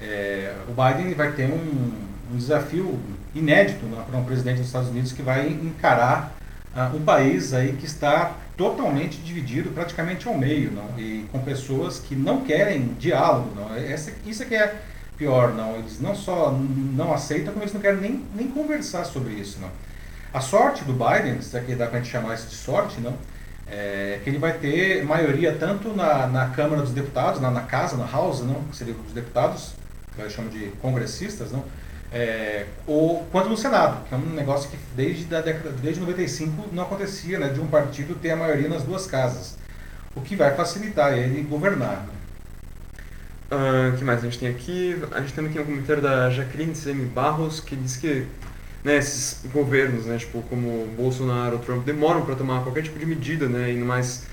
É, 0.00 0.54
o 0.68 0.72
Biden 0.72 1.12
vai 1.14 1.32
ter 1.32 1.46
um, 1.46 1.92
um 2.32 2.36
desafio 2.36 3.00
inédito 3.34 3.84
né, 3.86 4.04
para 4.08 4.18
um 4.18 4.24
presidente 4.24 4.58
dos 4.58 4.66
Estados 4.66 4.90
Unidos 4.90 5.10
que 5.10 5.22
vai 5.22 5.48
encarar 5.48 6.36
uh, 6.76 6.96
um 6.96 7.02
país 7.02 7.52
aí 7.52 7.72
que 7.72 7.86
está 7.86 8.36
totalmente 8.56 9.18
dividido 9.18 9.70
praticamente 9.70 10.28
ao 10.28 10.38
meio, 10.38 10.70
não? 10.70 10.96
E 10.96 11.26
com 11.32 11.40
pessoas 11.40 11.98
que 11.98 12.14
não 12.14 12.42
querem 12.42 12.94
diálogo, 12.98 13.50
não? 13.56 13.74
Essa, 13.74 14.12
isso 14.24 14.44
é 14.44 14.46
que 14.46 14.54
é 14.54 14.80
pior, 15.16 15.52
não? 15.52 15.76
Eles 15.76 16.00
não 16.00 16.14
só 16.14 16.50
não 16.50 17.12
aceitam, 17.12 17.52
como 17.52 17.62
eles 17.62 17.74
não 17.74 17.80
querem 17.80 18.00
nem, 18.00 18.24
nem 18.34 18.48
conversar 18.48 19.04
sobre 19.04 19.34
isso, 19.34 19.58
não? 19.60 19.70
A 20.32 20.40
sorte 20.40 20.84
do 20.84 20.92
Biden, 20.92 21.40
se 21.40 21.56
aqui 21.56 21.74
dá 21.74 21.86
para 21.86 21.98
a 21.98 22.02
gente 22.02 22.10
chamar 22.10 22.34
isso 22.34 22.48
de 22.48 22.56
sorte, 22.56 23.00
não? 23.00 23.14
é, 23.66 24.20
que 24.22 24.30
ele 24.30 24.38
vai 24.38 24.52
ter 24.58 25.04
maioria 25.04 25.54
tanto 25.54 25.94
na, 25.94 26.26
na 26.26 26.48
Câmara 26.50 26.82
dos 26.82 26.92
Deputados, 26.92 27.40
na, 27.40 27.50
na 27.50 27.62
Casa, 27.62 27.96
na 27.96 28.06
House, 28.06 28.40
não, 28.40 28.62
que 28.64 28.76
seria 28.76 28.94
os 28.94 29.12
deputados, 29.12 29.72
que 30.14 30.22
nós 30.22 30.32
chamamos 30.32 30.58
de 30.58 30.66
congressistas, 30.80 31.50
não, 31.50 31.64
é, 32.12 32.66
ou 32.86 33.24
quanto 33.32 33.48
no 33.48 33.56
Senado, 33.56 34.06
que 34.08 34.14
é 34.14 34.18
um 34.18 34.34
negócio 34.34 34.70
que 34.70 34.78
desde 34.94 35.34
a 35.34 35.40
década 35.40 35.70
desde 35.82 36.00
95 36.00 36.68
não 36.72 36.84
acontecia, 36.84 37.38
né, 37.38 37.48
de 37.48 37.60
um 37.60 37.66
partido 37.66 38.14
ter 38.14 38.30
a 38.30 38.36
maioria 38.36 38.68
nas 38.68 38.82
duas 38.82 39.06
casas, 39.06 39.56
o 40.14 40.20
que 40.20 40.36
vai 40.36 40.54
facilitar 40.54 41.12
ele 41.14 41.42
governar. 41.42 41.96
Né. 42.06 42.14
O 43.50 43.54
uh, 43.54 43.96
que 43.96 44.04
mais 44.04 44.20
a 44.20 44.22
gente 44.22 44.38
tem 44.38 44.48
aqui? 44.48 44.96
A 45.12 45.20
gente 45.20 45.32
tem 45.32 45.46
aqui 45.46 45.58
um 45.58 45.64
comentário 45.64 46.02
da 46.02 46.30
Jacqueline 46.30 46.74
Semi 46.74 47.04
Barros 47.04 47.60
que 47.60 47.76
diz 47.76 47.96
que 47.96 48.26
né, 48.84 48.98
esses 48.98 49.40
governos, 49.50 50.04
né, 50.04 50.18
tipo, 50.18 50.42
como 50.42 50.86
Bolsonaro, 50.94 51.58
Trump, 51.58 51.84
demoram 51.84 52.22
para 52.22 52.36
tomar 52.36 52.62
qualquer 52.62 52.82
tipo 52.82 52.98
de 52.98 53.06
medida, 53.06 53.48
né, 53.48 53.72
e 53.72 53.78
mais 53.78 54.26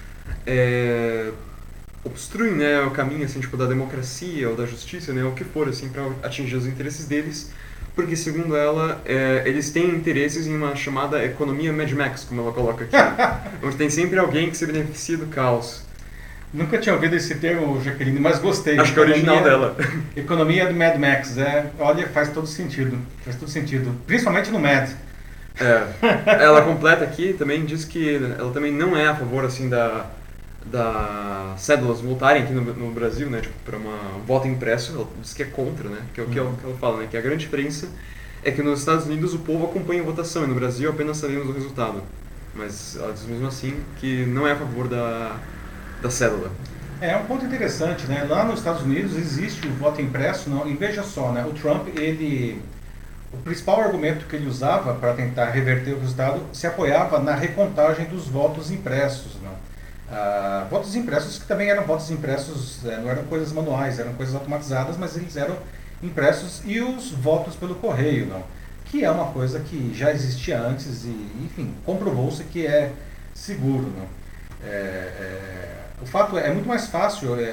é, 0.45 1.32
obstruem, 2.03 2.53
né, 2.53 2.82
o 2.82 2.91
caminho, 2.91 3.24
assim, 3.24 3.39
tipo, 3.39 3.55
da 3.55 3.66
democracia 3.66 4.49
ou 4.49 4.55
da 4.55 4.66
justiça, 4.66 5.14
né, 5.14 5.24
o 5.24 5.32
que 5.32 5.45
for, 5.45 5.70
assim, 5.70 5.88
para 5.88 6.05
atingir 6.22 6.57
os 6.57 6.68
interesses 6.68 7.07
deles, 7.07 7.51
porque, 7.95 8.16
segundo 8.16 8.55
ela, 8.55 9.01
é, 9.05 9.43
eles 9.45 9.72
têm 9.72 9.89
interesses 9.89 10.45
em 10.47 10.55
uma 10.55 10.76
chamada 10.76 11.24
economia 11.24 11.72
Mad 11.72 11.91
Max, 11.93 12.26
como 12.26 12.41
ela 12.41 12.51
coloca 12.51 12.84
aqui, 12.84 12.95
onde 13.64 13.78
tem 13.78 13.89
sempre 13.89 14.20
alguém 14.20 14.49
que 14.49 14.57
se 14.57 14.66
beneficia 14.66 15.18
do 15.18 15.28
caos. 15.28 15.84
Nunca 16.54 16.78
tinha 16.78 16.93
ouvido 16.93 17.16
esse 17.16 17.36
termo, 17.36 17.82
Jaqueline, 17.82 18.20
mas 18.20 18.39
gostei. 18.39 18.78
Acho 18.78 18.93
que 18.93 18.99
é 18.99 19.04
original 19.04 19.41
dela. 19.41 19.78
Economia 20.16 20.68
do 20.68 20.74
Mad 20.74 20.97
Max, 20.97 21.38
é, 21.38 21.72
olha, 21.80 22.08
faz 22.10 22.30
todo 22.30 22.45
sentido. 22.45 22.97
Faz 23.24 23.38
todo 23.38 23.49
sentido. 23.49 23.95
Principalmente 24.06 24.52
no 24.52 24.60
Mad. 24.60 24.89
É. 25.60 26.43
Ela 26.43 26.62
completa 26.62 27.04
aqui 27.04 27.34
também, 27.34 27.66
diz 27.66 27.86
que 27.86 28.16
ela 28.16 28.52
também 28.52 28.72
não 28.72 28.97
é 28.97 29.08
a 29.08 29.16
favor, 29.16 29.45
assim, 29.45 29.70
da, 29.70 30.08
da 30.66 31.54
cédulas 31.58 32.02
voltarem 32.02 32.43
aqui 32.43 32.54
no, 32.54 32.62
no 32.62 32.91
Brasil, 32.91 33.30
né, 33.30 33.41
tipo, 33.41 33.54
para 33.66 33.78
uma 33.78 33.97
voto 34.26 34.47
impresso, 34.47 34.93
ela 34.93 35.08
diz 35.22 35.34
que 35.34 35.43
é 35.43 35.45
contra, 35.45 35.89
né, 35.89 35.99
que 36.14 36.20
é 36.20 36.24
o 36.24 36.28
que, 36.28 36.39
uhum. 36.39 36.56
que 36.56 36.66
ela 36.66 36.78
fala, 36.78 36.97
né, 36.99 37.08
que 37.10 37.18
a 37.18 37.22
grande 37.22 37.45
diferença 37.45 37.88
é 38.43 38.52
que 38.52 38.62
nos 38.62 38.80
Estados 38.80 39.06
Unidos 39.06 39.34
o 39.34 39.39
povo 39.39 39.66
acompanha 39.66 40.02
a 40.02 40.06
votação 40.06 40.43
e 40.43 40.47
no 40.47 40.56
Brasil 40.56 40.89
apenas 40.89 41.18
sabemos 41.18 41.47
o 41.47 41.52
resultado. 41.52 42.02
Mas 42.56 42.97
ela 42.97 43.14
diz 43.14 43.24
mesmo 43.24 43.47
assim 43.47 43.76
que 43.97 44.26
não 44.26 44.45
é 44.47 44.52
a 44.52 44.56
favor 44.56 44.88
da 44.88 45.38
da 46.02 46.10
célula. 46.10 46.52
É 46.99 47.16
um 47.18 47.26
ponto 47.26 47.45
interessante, 47.45 48.06
né? 48.06 48.26
Lá 48.30 48.43
nos 48.43 48.60
Estados 48.60 48.84
Unidos 48.84 49.16
existe 49.18 49.68
o 49.68 49.74
voto 49.74 50.02
impresso, 50.02 50.49
não, 50.49 50.68
e 50.68 50.76
veja 50.76 51.04
só, 51.04 51.32
né? 51.32 51.43
O 51.45 51.54
Trump, 51.54 51.88
ele 51.97 52.62
o 53.34 53.38
principal 53.38 53.80
argumento 53.80 54.26
que 54.26 54.36
ele 54.36 54.47
usava 54.47 54.93
para 54.93 55.14
tentar 55.14 55.45
reverter 55.52 55.93
o 55.93 55.99
resultado 55.99 56.41
se 56.52 56.68
apoiava 56.68 57.18
na 57.20 57.34
recontagem 57.34 58.06
dos 58.06 58.28
votos 58.28 58.70
impressos. 58.72 59.38
Não? 59.41 59.54
Ah, 60.12 60.68
votos 60.70 60.95
impressos 60.95 61.39
que 61.39 61.45
também 61.45 61.70
eram 61.70 61.86
votos 61.86 62.12
impressos, 62.12 62.86
é, 62.86 62.97
não 62.97 63.10
eram 63.10 63.24
coisas 63.24 63.54
manuais, 63.54 63.99
eram 63.99 64.14
coisas 64.14 64.36
automatizadas, 64.36 64.97
mas 64.97 65.16
eles 65.16 65.38
eram 65.38 65.56
impressos 66.04 66.62
e 66.66 66.82
os 66.82 67.12
votos 67.12 67.56
pelo 67.56 67.76
correio, 67.76 68.26
não? 68.26 68.43
que 68.86 69.06
é 69.06 69.10
uma 69.10 69.32
coisa 69.32 69.62
que 69.62 69.93
já 69.95 70.12
existia 70.12 70.60
antes 70.60 71.06
e, 71.06 71.45
enfim, 71.45 71.74
comprovou-se 71.86 72.43
que 72.43 72.68
é 72.68 72.91
seguro. 73.34 73.89
Não? 73.97 74.06
É, 74.64 74.70
é, 74.70 75.81
o 76.02 76.06
fato 76.06 76.38
é, 76.38 76.47
é 76.47 76.54
muito 76.54 76.68
mais 76.68 76.88
fácil 76.88 77.36
é, 77.36 77.43
é, 77.43 77.45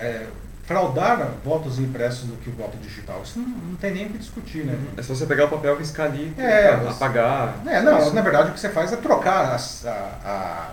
é 0.00 0.26
fraudar 0.64 1.28
votos 1.44 1.78
impressos 1.78 2.24
do 2.24 2.36
que 2.36 2.48
o 2.48 2.52
voto 2.52 2.76
digital. 2.78 3.20
Isso 3.22 3.38
não, 3.38 3.46
não 3.46 3.76
tem 3.76 3.92
nem 3.92 4.06
o 4.06 4.10
que 4.10 4.18
discutir, 4.18 4.64
né? 4.64 4.78
É 4.96 5.02
só 5.02 5.14
você 5.14 5.26
pegar 5.26 5.46
o 5.46 5.48
papel, 5.48 5.76
riscar 5.76 6.06
ali, 6.06 6.32
é, 6.38 6.68
apagar. 6.70 7.56
É, 7.66 7.82
não, 7.82 8.12
na 8.12 8.22
verdade 8.22 8.50
o 8.50 8.54
que 8.54 8.60
você 8.60 8.68
faz 8.68 8.92
é 8.92 8.96
trocar 8.96 9.56
a, 9.56 9.90
a, 10.24 10.68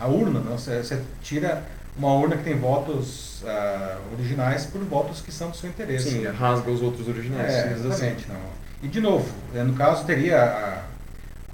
a 0.00 0.06
urna, 0.06 0.40
não? 0.40 0.58
Você, 0.58 0.82
você, 0.82 1.00
tira 1.22 1.62
uma 1.96 2.12
urna 2.14 2.36
que 2.36 2.42
tem 2.42 2.58
votos 2.58 3.42
uh, 3.42 4.14
originais 4.14 4.66
por 4.66 4.80
votos 4.82 5.20
que 5.20 5.30
são 5.30 5.50
do 5.50 5.56
seu 5.56 5.68
interesse. 5.68 6.10
Sim, 6.10 6.26
rasga 6.26 6.70
os 6.70 6.82
outros 6.82 7.06
originais. 7.06 7.52
É, 7.52 7.60
assim. 7.60 7.74
exatamente. 7.74 8.24
Assim. 8.24 8.32
Não. 8.32 8.64
E 8.82 8.88
de 8.88 9.00
novo, 9.00 9.32
é, 9.54 9.62
no 9.62 9.74
caso 9.74 10.04
teria 10.04 10.42
a, 10.42 10.82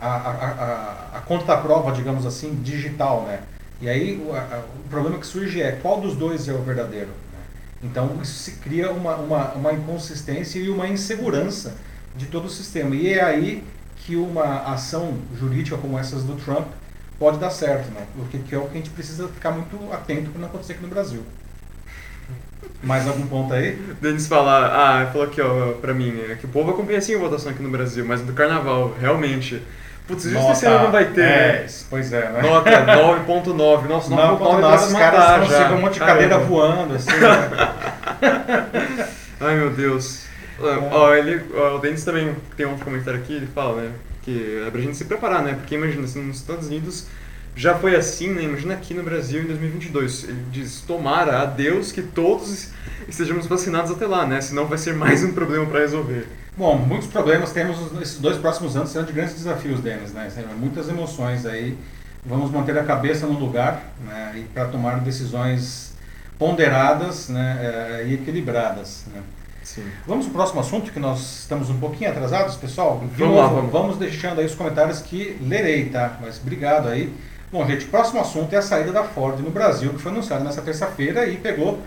a, 0.01 0.17
a, 0.17 1.17
a, 1.17 1.89
a 1.89 1.91
digamos 1.93 2.25
assim, 2.25 2.55
digital, 2.63 3.23
né? 3.23 3.41
E 3.81 3.89
aí 3.89 4.23
o, 4.25 4.35
a, 4.35 4.65
o 4.85 4.89
problema 4.89 5.19
que 5.19 5.27
surge 5.27 5.61
é 5.63 5.73
qual 5.73 6.01
dos 6.01 6.15
dois 6.15 6.49
é 6.49 6.53
o 6.53 6.63
verdadeiro? 6.63 7.09
Então 7.83 8.19
isso 8.23 8.35
se 8.35 8.53
cria 8.53 8.91
uma, 8.91 9.17
uma, 9.17 9.53
uma 9.53 9.73
inconsistência 9.73 10.59
e 10.59 10.69
uma 10.69 10.87
insegurança 10.87 11.75
de 12.15 12.27
todo 12.27 12.47
o 12.47 12.51
sistema. 12.51 12.95
E 12.95 13.15
é 13.15 13.23
aí 13.23 13.65
que 13.97 14.17
uma 14.17 14.73
ação 14.73 15.15
jurídica 15.39 15.77
como 15.79 15.99
essas 15.99 16.23
do 16.25 16.35
Trump 16.37 16.67
pode 17.19 17.39
dar 17.39 17.51
certo, 17.51 17.91
né? 17.93 18.07
Porque 18.17 18.39
que 18.39 18.55
é 18.55 18.59
o 18.59 18.63
que 18.63 18.73
a 18.73 18.77
gente 18.77 18.91
precisa 18.91 19.29
ficar 19.29 19.51
muito 19.51 19.77
atento 19.93 20.31
para 20.31 20.41
não 20.41 20.49
acontecer 20.49 20.73
aqui 20.73 20.83
no 20.83 20.89
Brasil. 20.89 21.23
Mais 22.83 23.07
algum 23.07 23.27
ponto 23.27 23.53
aí? 23.53 23.77
Denis 24.01 24.27
fala, 24.27 25.03
ah, 25.03 25.07
falou 25.07 25.27
aqui 25.27 25.41
ó, 25.41 25.73
pra 25.73 25.93
mim, 25.93 26.19
é 26.31 26.35
que 26.35 26.47
o 26.47 26.49
povo 26.49 26.71
acompanha 26.71 27.01
sim 27.01 27.15
a 27.15 27.19
votação 27.19 27.53
aqui 27.53 27.63
no 27.63 27.71
Brasil, 27.71 28.05
mas 28.07 28.23
do 28.23 28.33
carnaval, 28.33 28.95
realmente. 28.99 29.63
Putz, 30.11 30.25
justo 30.25 30.51
esse 30.51 30.67
ano 30.67 30.85
não 30.85 30.91
vai 30.91 31.05
ter. 31.13 31.23
É, 31.23 31.67
pois 31.89 32.13
é, 32.13 32.33
né? 32.33 32.43
Nota 32.43 32.69
9.9. 32.85 33.87
Nossa, 33.87 34.11
9.9 34.11 34.87
os 34.87 34.93
caras 34.93 35.45
estão 35.45 35.47
chegando 35.47 35.75
um 35.77 35.81
monte 35.83 35.95
de 35.95 36.01
cadeira 36.01 36.39
voando, 36.39 36.95
assim. 36.95 37.13
Né? 37.13 37.51
Ai 39.41 39.55
meu 39.55 39.71
Deus. 39.71 40.25
É. 40.61 40.89
Ó, 40.91 41.15
ele, 41.15 41.41
ó, 41.55 41.77
o 41.77 41.79
Denis 41.79 42.03
também 42.03 42.35
tem 42.57 42.67
um 42.67 42.77
comentário 42.77 43.21
aqui, 43.21 43.35
ele 43.35 43.47
fala, 43.55 43.83
né? 43.83 43.93
Que 44.23 44.65
é 44.67 44.71
pra 44.71 44.81
gente 44.81 44.97
se 44.97 45.05
preparar, 45.05 45.45
né? 45.45 45.55
Porque 45.55 45.77
imagina, 45.77 46.03
assim, 46.03 46.23
nos 46.23 46.39
Estados 46.39 46.67
Unidos 46.67 47.07
já 47.55 47.77
foi 47.77 47.95
assim, 47.95 48.31
né? 48.35 48.43
Imagina 48.43 48.75
aqui 48.75 48.93
no 48.93 49.05
Brasil 49.05 49.43
em 49.43 49.47
2022. 49.47 50.25
Ele 50.25 50.45
diz: 50.51 50.81
tomara 50.81 51.41
a 51.41 51.45
Deus 51.45 51.93
que 51.93 52.03
todos 52.03 52.71
estejamos 53.09 53.47
vacinados 53.47 53.93
até 53.93 54.09
lá, 54.09 54.27
né? 54.27 54.41
Senão 54.41 54.67
vai 54.67 54.77
ser 54.77 54.93
mais 54.93 55.23
um 55.23 55.33
problema 55.33 55.67
para 55.67 55.79
resolver. 55.79 56.27
Bom, 56.57 56.77
muitos 56.77 57.09
problemas 57.09 57.53
temos 57.53 57.79
esses 58.01 58.19
dois 58.19 58.37
próximos 58.37 58.77
anos 58.77 58.91
serão 58.91 59.07
de 59.07 59.13
grandes 59.13 59.35
desafios, 59.35 59.81
Denis, 59.81 60.13
né? 60.13 60.29
Muitas 60.59 60.89
emoções 60.89 61.47
aí. 61.47 61.77
Vamos 62.25 62.51
manter 62.51 62.77
a 62.79 62.85
cabeça 62.85 63.27
no 63.27 63.39
lugar 63.39 63.83
né? 64.05 64.33
e 64.37 64.43
para 64.43 64.67
tomar 64.67 65.01
decisões 65.01 65.95
ponderadas 66.39 67.31
né? 67.31 67.59
Eh, 67.61 68.07
e 68.09 68.15
equilibradas. 68.15 69.05
Né? 69.15 69.23
Sim. 69.63 69.85
Vamos 70.07 70.27
para 70.27 70.33
o 70.33 70.35
próximo 70.35 70.61
assunto, 70.61 70.93
que 70.93 70.99
nós 70.99 71.41
estamos 71.41 71.71
um 71.71 71.79
pouquinho 71.79 72.11
atrasados, 72.11 72.57
pessoal. 72.57 72.99
De 72.99 73.07
vamos 73.07 73.37
novo, 73.37 73.37
lá, 73.37 73.47
vamos. 73.49 73.73
vamos 73.73 73.97
deixando 73.97 74.41
aí 74.41 74.47
os 74.47 74.55
comentários 74.55 75.01
que 75.01 75.39
lerei, 75.41 75.89
tá? 75.89 76.19
Mas 76.21 76.39
obrigado 76.39 76.89
aí. 76.89 77.15
Bom, 77.51 77.67
gente, 77.67 77.87
próximo 77.87 78.21
assunto 78.21 78.53
é 78.53 78.59
a 78.59 78.63
saída 78.63 78.93
da 78.93 79.05
Ford 79.05 79.41
no 79.41 79.51
Brasil, 79.51 79.91
que 79.91 79.99
foi 79.99 80.13
anunciada 80.13 80.45
nessa 80.45 80.63
terça-feira 80.63 81.27
e 81.27 81.37
pegou 81.37 81.81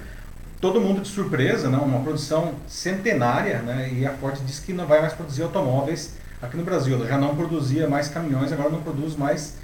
todo 0.63 0.79
mundo 0.79 1.01
de 1.01 1.09
surpresa, 1.09 1.67
né? 1.67 1.77
uma 1.77 1.99
produção 1.99 2.53
centenária, 2.67 3.57
né? 3.59 3.89
e 3.91 4.05
a 4.05 4.11
Ford 4.11 4.39
disse 4.45 4.61
que 4.61 4.71
não 4.71 4.87
vai 4.87 5.01
mais 5.01 5.11
produzir 5.11 5.43
automóveis 5.43 6.13
aqui 6.41 6.55
no 6.55 6.63
Brasil. 6.63 6.95
Ela 6.95 7.05
já 7.05 7.17
não 7.17 7.35
produzia 7.35 7.85
mais 7.85 8.07
caminhões, 8.07 8.49
agora 8.53 8.69
não 8.69 8.81
produz 8.81 9.17
mais 9.17 9.57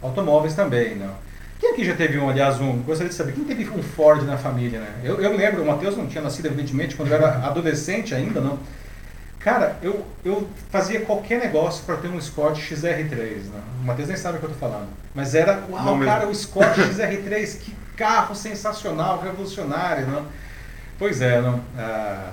automóveis 0.00 0.54
também. 0.54 0.94
Né? 0.94 1.10
Quem 1.60 1.72
aqui 1.72 1.84
já 1.84 1.94
teve 1.94 2.18
um, 2.18 2.30
aliás, 2.30 2.58
um, 2.58 2.78
gostaria 2.78 3.10
de 3.10 3.14
saber, 3.14 3.32
quem 3.32 3.44
teve 3.44 3.68
um 3.68 3.82
Ford 3.82 4.24
na 4.24 4.38
família? 4.38 4.80
Né? 4.80 5.00
Eu, 5.04 5.20
eu 5.20 5.36
lembro, 5.36 5.62
o 5.62 5.66
Matheus 5.66 5.94
não 5.94 6.06
tinha 6.06 6.24
nascido, 6.24 6.46
evidentemente, 6.46 6.96
quando 6.96 7.10
eu 7.10 7.16
era 7.16 7.36
adolescente 7.46 8.14
ainda, 8.14 8.40
não. 8.40 8.58
Cara, 9.38 9.76
eu, 9.82 10.06
eu 10.24 10.48
fazia 10.70 11.02
qualquer 11.02 11.38
negócio 11.38 11.84
para 11.84 11.96
ter 11.96 12.08
um 12.08 12.18
Scott 12.18 12.58
XR3. 12.58 13.10
Né? 13.10 13.60
O 13.82 13.84
Matheus 13.84 14.08
nem 14.08 14.16
sabe 14.16 14.38
o 14.38 14.40
que 14.40 14.46
eu 14.46 14.52
estou 14.52 14.70
falando. 14.70 14.88
Mas 15.14 15.34
era, 15.34 15.62
uau, 15.70 16.00
cara, 16.00 16.26
o 16.26 16.34
Scott 16.34 16.80
XR3, 16.80 17.58
que 17.58 17.74
carro 17.94 18.34
sensacional, 18.34 19.20
revolucionário. 19.20 20.06
Não? 20.06 20.45
Pois 20.98 21.20
é, 21.20 21.40
não. 21.40 21.60
Ah, 21.76 22.32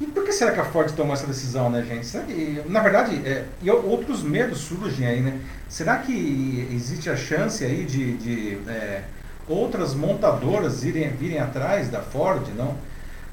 e 0.00 0.06
por 0.06 0.24
que 0.24 0.32
será 0.32 0.52
que 0.52 0.60
a 0.60 0.64
Ford 0.64 0.90
tomou 0.92 1.12
essa 1.12 1.26
decisão, 1.26 1.70
né, 1.70 1.82
gente? 1.82 2.08
Que, 2.26 2.62
na 2.66 2.80
verdade, 2.80 3.16
é, 3.26 3.44
e 3.60 3.70
outros 3.70 4.22
medos 4.22 4.58
surgem 4.58 5.06
aí, 5.06 5.20
né? 5.20 5.40
Será 5.68 5.98
que 5.98 6.68
existe 6.72 7.10
a 7.10 7.16
chance 7.16 7.64
aí 7.64 7.84
de, 7.84 8.16
de 8.16 8.58
é, 8.68 9.02
outras 9.48 9.94
montadoras 9.94 10.84
irem, 10.84 11.10
virem 11.10 11.40
atrás 11.40 11.88
da 11.88 12.00
Ford, 12.00 12.46
não? 12.56 12.76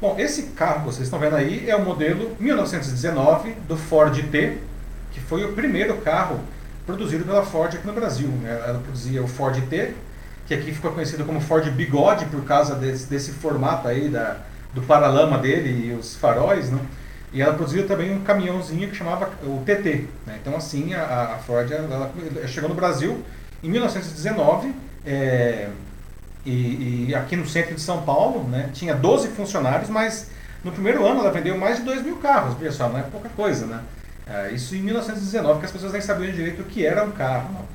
Bom, 0.01 0.15
esse 0.19 0.43
carro 0.47 0.79
que 0.79 0.85
vocês 0.87 1.07
estão 1.07 1.19
vendo 1.19 1.35
aí 1.35 1.69
é 1.69 1.75
o 1.75 1.85
modelo 1.85 2.35
1919 2.39 3.51
do 3.67 3.77
Ford 3.77 4.15
T, 4.29 4.57
que 5.11 5.19
foi 5.21 5.45
o 5.45 5.53
primeiro 5.53 5.97
carro 5.97 6.39
produzido 6.85 7.23
pela 7.25 7.43
Ford 7.43 7.73
aqui 7.73 7.87
no 7.87 7.93
Brasil. 7.93 8.27
Né? 8.27 8.51
Ela 8.67 8.79
produzia 8.79 9.23
o 9.23 9.27
Ford 9.27 9.55
T, 9.67 9.93
que 10.45 10.53
aqui 10.53 10.71
ficou 10.71 10.91
conhecido 10.91 11.25
como 11.25 11.41
Ford 11.41 11.69
Bigode 11.71 12.25
por 12.25 12.43
causa 12.43 12.75
desse, 12.75 13.07
desse 13.07 13.31
formato 13.31 13.87
aí 13.87 14.09
da, 14.09 14.37
do 14.73 14.81
paralama 14.81 15.37
dele 15.37 15.87
e 15.87 15.93
os 15.93 16.15
faróis, 16.15 16.69
né? 16.69 16.79
E 17.33 17.41
ela 17.41 17.53
produziu 17.53 17.87
também 17.87 18.13
um 18.13 18.21
caminhãozinho 18.21 18.89
que 18.89 18.95
chamava 18.95 19.29
o 19.43 19.61
TT. 19.65 20.05
Né? 20.25 20.39
Então 20.41 20.55
assim, 20.55 20.93
a, 20.93 21.33
a 21.35 21.37
Ford 21.39 21.69
ela, 21.71 22.11
chegou 22.47 22.69
no 22.69 22.75
Brasil 22.75 23.23
em 23.63 23.69
1919 23.69 24.73
é, 25.05 25.69
e, 26.45 27.07
e, 27.09 27.15
aqui 27.15 27.35
no 27.35 27.47
centro 27.47 27.73
de 27.73 27.81
São 27.81 28.03
Paulo, 28.03 28.47
né? 28.47 28.69
Tinha 28.73 28.93
12 28.93 29.29
funcionários, 29.29 29.89
mas 29.89 30.29
no 30.63 30.71
primeiro 30.71 31.05
ano 31.05 31.21
ela 31.21 31.31
vendeu 31.31 31.57
mais 31.57 31.77
de 31.77 31.83
2 31.83 32.03
mil 32.03 32.17
carros, 32.17 32.55
pessoal, 32.55 32.91
não 32.91 32.99
é 32.99 33.03
pouca 33.03 33.29
coisa, 33.29 33.65
né? 33.65 33.81
É, 34.27 34.51
isso 34.51 34.75
em 34.75 34.81
1919, 34.81 35.59
que 35.59 35.65
as 35.65 35.71
pessoas 35.71 35.91
nem 35.91 36.01
sabiam 36.01 36.31
direito 36.31 36.61
o 36.61 36.65
que 36.65 36.85
era 36.85 37.03
um 37.03 37.11
carro. 37.11 37.51
Não. 37.53 37.65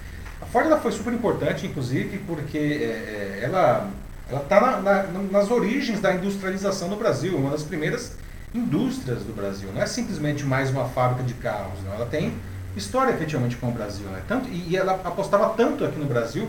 A 0.41 0.47
Ford 0.47 0.67
ela 0.67 0.81
foi 0.81 0.93
super 0.93 1.13
importante, 1.13 1.67
inclusive, 1.67 2.19
porque 2.27 2.59
é, 2.59 3.41
é 3.41 3.45
ela 3.45 3.91
ela 4.31 4.43
está 4.43 4.61
na, 4.61 4.81
na, 4.81 5.03
nas 5.31 5.51
origens 5.51 6.01
da 6.01 6.15
industrialização 6.15 6.89
no 6.89 6.97
Brasil, 6.97 7.37
uma 7.37 7.51
das 7.51 7.65
primeiras 7.65 8.13
indústrias 8.55 9.25
do 9.25 9.35
Brasil. 9.35 9.69
Não 9.75 9.83
é 9.83 9.87
simplesmente 9.87 10.45
mais 10.45 10.71
uma 10.71 10.85
fábrica 10.89 11.25
de 11.25 11.35
carros, 11.35 11.83
não. 11.85 11.93
Ela 11.95 12.07
tem 12.07 12.33
história 12.77 13.13
efetivamente 13.13 13.57
com 13.57 13.69
o 13.69 13.73
Brasil. 13.73 14.07
Né? 14.07 14.23
Tanto, 14.29 14.49
e, 14.49 14.71
e 14.71 14.77
ela 14.77 14.93
apostava 15.05 15.51
tanto 15.51 15.85
aqui 15.85 15.99
no 15.99 16.07
Brasil 16.07 16.49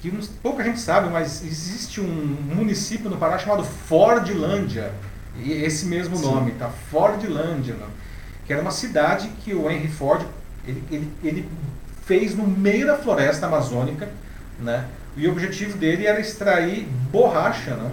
que 0.00 0.10
pouca 0.42 0.64
gente 0.64 0.80
sabe, 0.80 1.08
mas 1.10 1.44
existe 1.44 2.00
um 2.00 2.36
município 2.54 3.08
no 3.08 3.16
Pará 3.16 3.38
chamado 3.38 3.62
Fordlândia. 3.62 4.92
E 5.38 5.52
esse 5.52 5.86
mesmo 5.86 6.16
Sim. 6.16 6.24
nome, 6.24 6.50
tá? 6.52 6.68
Fordlândia, 6.90 7.74
né? 7.74 7.86
que 8.44 8.52
era 8.52 8.60
uma 8.60 8.72
cidade 8.72 9.28
que 9.44 9.54
o 9.54 9.70
Henry 9.70 9.88
Ford 9.88 10.26
ele, 10.66 10.82
ele, 10.90 11.12
ele 11.22 11.48
fez 12.12 12.36
no 12.36 12.46
meio 12.46 12.86
da 12.86 12.98
floresta 12.98 13.46
amazônica, 13.46 14.06
né? 14.60 14.84
E 15.16 15.26
o 15.26 15.32
objetivo 15.32 15.78
dele 15.78 16.06
era 16.06 16.20
extrair 16.20 16.86
borracha 17.10 17.74
né? 17.74 17.90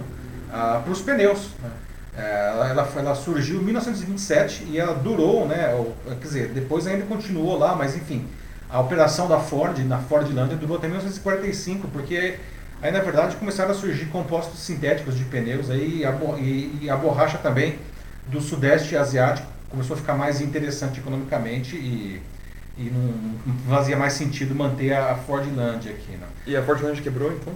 ah, 0.52 0.80
para 0.84 0.92
os 0.92 1.00
pneus. 1.00 1.48
Né? 1.62 1.70
É, 2.18 2.48
ela, 2.70 2.86
ela, 2.96 3.14
surgiu 3.14 3.62
em 3.62 3.64
1927 3.64 4.64
e 4.68 4.78
ela 4.78 4.94
durou, 4.94 5.48
né? 5.48 5.74
Quer 6.06 6.26
dizer, 6.26 6.48
depois 6.48 6.86
ainda 6.86 7.06
continuou 7.06 7.56
lá, 7.58 7.74
mas 7.74 7.96
enfim, 7.96 8.26
a 8.68 8.78
operação 8.78 9.26
da 9.26 9.38
Ford 9.38 9.78
na 9.86 9.98
Fordlândia 9.98 10.56
durou 10.56 10.76
até 10.76 10.86
1945, 10.86 11.88
porque 11.88 12.36
aí 12.82 12.92
na 12.92 13.00
verdade 13.00 13.36
começaram 13.36 13.70
a 13.70 13.74
surgir 13.74 14.06
compostos 14.06 14.60
sintéticos 14.60 15.16
de 15.16 15.24
pneus 15.24 15.70
aí, 15.70 16.00
e, 16.00 16.04
a, 16.04 16.12
e, 16.38 16.78
e 16.82 16.90
a 16.90 16.96
borracha 16.96 17.38
também 17.38 17.78
do 18.26 18.40
sudeste 18.40 18.96
asiático 18.96 19.48
começou 19.70 19.94
a 19.94 19.98
ficar 19.98 20.14
mais 20.14 20.42
interessante 20.42 21.00
economicamente 21.00 21.76
e 21.76 22.20
e 22.80 22.90
não, 22.90 23.02
não 23.46 23.54
fazia 23.68 23.96
mais 23.96 24.14
sentido 24.14 24.54
manter 24.54 24.94
a 24.94 25.14
Fordland 25.14 25.86
aqui. 25.86 26.12
Né? 26.12 26.26
E 26.46 26.56
a 26.56 26.62
Fordland 26.62 27.00
quebrou 27.02 27.30
então? 27.30 27.52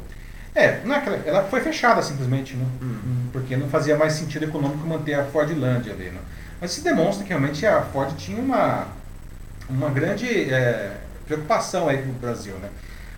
É, 0.54 0.80
não 0.84 0.94
é 0.94 1.22
ela 1.24 1.42
foi 1.44 1.60
fechada 1.60 2.00
simplesmente, 2.02 2.54
né? 2.54 2.64
Uhum. 2.80 3.26
porque 3.32 3.56
não 3.56 3.68
fazia 3.68 3.96
mais 3.96 4.12
sentido 4.12 4.44
econômico 4.44 4.86
manter 4.86 5.14
a 5.14 5.24
Fordland 5.24 5.90
ali. 5.90 6.10
Né? 6.10 6.20
Mas 6.60 6.72
se 6.72 6.82
demonstra 6.82 7.24
que 7.24 7.30
realmente 7.30 7.66
a 7.66 7.82
Ford 7.82 8.14
tinha 8.16 8.38
uma, 8.38 8.86
uma 9.68 9.88
grande 9.88 10.26
é, 10.52 10.92
preocupação 11.26 11.88
aí 11.88 11.98
com 12.02 12.10
o 12.10 12.14
Brasil. 12.14 12.54
Né? 12.54 12.68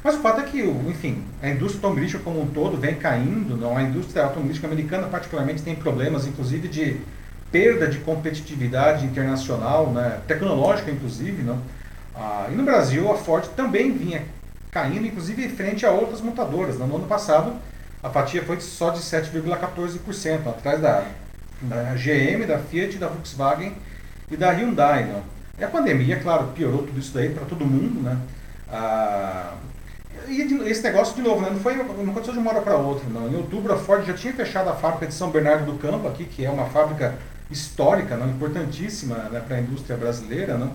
Mas 0.02 0.14
o 0.14 0.20
fato 0.20 0.40
é 0.40 0.44
que, 0.44 0.62
enfim, 0.62 1.24
a 1.42 1.50
indústria 1.50 1.78
automobilística 1.78 2.22
como 2.22 2.40
um 2.40 2.46
todo 2.46 2.78
vem 2.78 2.94
caindo, 2.94 3.56
não? 3.56 3.76
a 3.76 3.82
indústria 3.82 4.22
automobilística 4.22 4.66
americana 4.66 5.08
particularmente 5.08 5.62
tem 5.62 5.74
problemas, 5.74 6.26
inclusive, 6.26 6.68
de 6.68 7.00
perda 7.52 7.86
de 7.86 7.98
competitividade 7.98 9.04
internacional, 9.04 9.90
né? 9.90 10.20
tecnológica 10.26 10.90
inclusive. 10.90 11.42
Não? 11.42 11.60
Ah, 12.16 12.48
e 12.50 12.54
no 12.54 12.64
Brasil 12.64 13.10
a 13.12 13.16
Ford 13.16 13.46
também 13.54 13.92
vinha 13.92 14.24
caindo, 14.70 15.06
inclusive 15.06 15.48
frente 15.48 15.84
a 15.84 15.90
outras 15.90 16.20
montadoras. 16.20 16.78
No 16.78 16.96
ano 16.96 17.06
passado 17.06 17.54
a 18.02 18.10
fatia 18.10 18.42
foi 18.42 18.60
só 18.60 18.90
de 18.90 19.00
7,14%, 19.00 20.46
atrás 20.46 20.80
da, 20.80 21.04
da 21.62 21.94
GM, 21.94 22.46
da 22.46 22.58
Fiat, 22.58 22.98
da 22.98 23.08
Volkswagen 23.08 23.74
e 24.30 24.36
da 24.36 24.50
Hyundai. 24.50 25.04
Não? 25.04 25.22
E 25.58 25.64
a 25.64 25.68
pandemia, 25.68 26.20
claro, 26.20 26.48
piorou 26.54 26.84
tudo 26.84 26.98
isso 26.98 27.12
daí 27.12 27.30
para 27.30 27.44
todo 27.44 27.64
mundo. 27.64 28.00
Né? 28.02 28.16
Ah, 28.68 29.54
e 30.28 30.42
esse 30.68 30.82
negócio, 30.82 31.14
de 31.14 31.22
novo, 31.22 31.40
né, 31.40 31.50
não, 31.50 31.60
foi, 31.60 31.74
não 31.74 32.10
aconteceu 32.10 32.32
de 32.32 32.38
uma 32.38 32.50
hora 32.50 32.62
para 32.62 32.76
outra. 32.76 33.08
Não. 33.08 33.28
Em 33.28 33.36
outubro, 33.36 33.72
a 33.72 33.76
Ford 33.76 34.04
já 34.06 34.14
tinha 34.14 34.32
fechado 34.32 34.68
a 34.68 34.74
fábrica 34.74 35.06
de 35.06 35.14
São 35.14 35.30
Bernardo 35.30 35.70
do 35.70 35.78
Campo, 35.78 36.06
aqui, 36.08 36.24
que 36.24 36.44
é 36.44 36.50
uma 36.50 36.66
fábrica 36.66 37.14
histórica, 37.50 38.16
não, 38.16 38.28
importantíssima 38.28 39.16
né, 39.30 39.40
para 39.40 39.56
a 39.56 39.60
indústria 39.60 39.96
brasileira. 39.96 40.56
Não. 40.56 40.72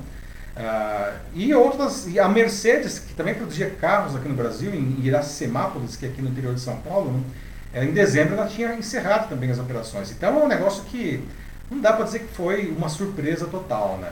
Ah, 0.56 1.14
e 1.34 1.54
outras, 1.54 2.08
e 2.08 2.20
a 2.20 2.28
Mercedes, 2.28 2.99
que 2.99 3.14
também 3.14 3.34
produzia 3.34 3.70
carros 3.70 4.16
aqui 4.16 4.28
no 4.28 4.36
Brasil, 4.36 4.74
em 4.74 4.99
Iracemápolis, 5.02 5.95
que 5.95 6.06
é 6.06 6.10
aqui 6.10 6.22
no 6.22 6.30
interior 6.30 6.54
de 6.54 6.60
São 6.60 6.78
Paulo, 6.78 7.12
não, 7.12 7.84
em 7.84 7.91
dezembro 7.93 8.34
ela 8.34 8.47
tinha 8.47 8.76
encerrado 8.76 9.30
também 9.30 9.49
as 9.49 9.60
operações. 9.60 10.12
Então 10.12 10.39
é 10.41 10.43
um 10.43 10.47
negócio 10.47 10.84
que 10.84 11.24
não 11.70 11.80
dá 11.80 11.93
para 11.93 12.04
dizer 12.04 12.20
que 12.20 12.34
foi 12.34 12.68
uma 12.68 12.89
surpresa 12.89 13.45
total. 13.45 13.97
Né. 14.02 14.12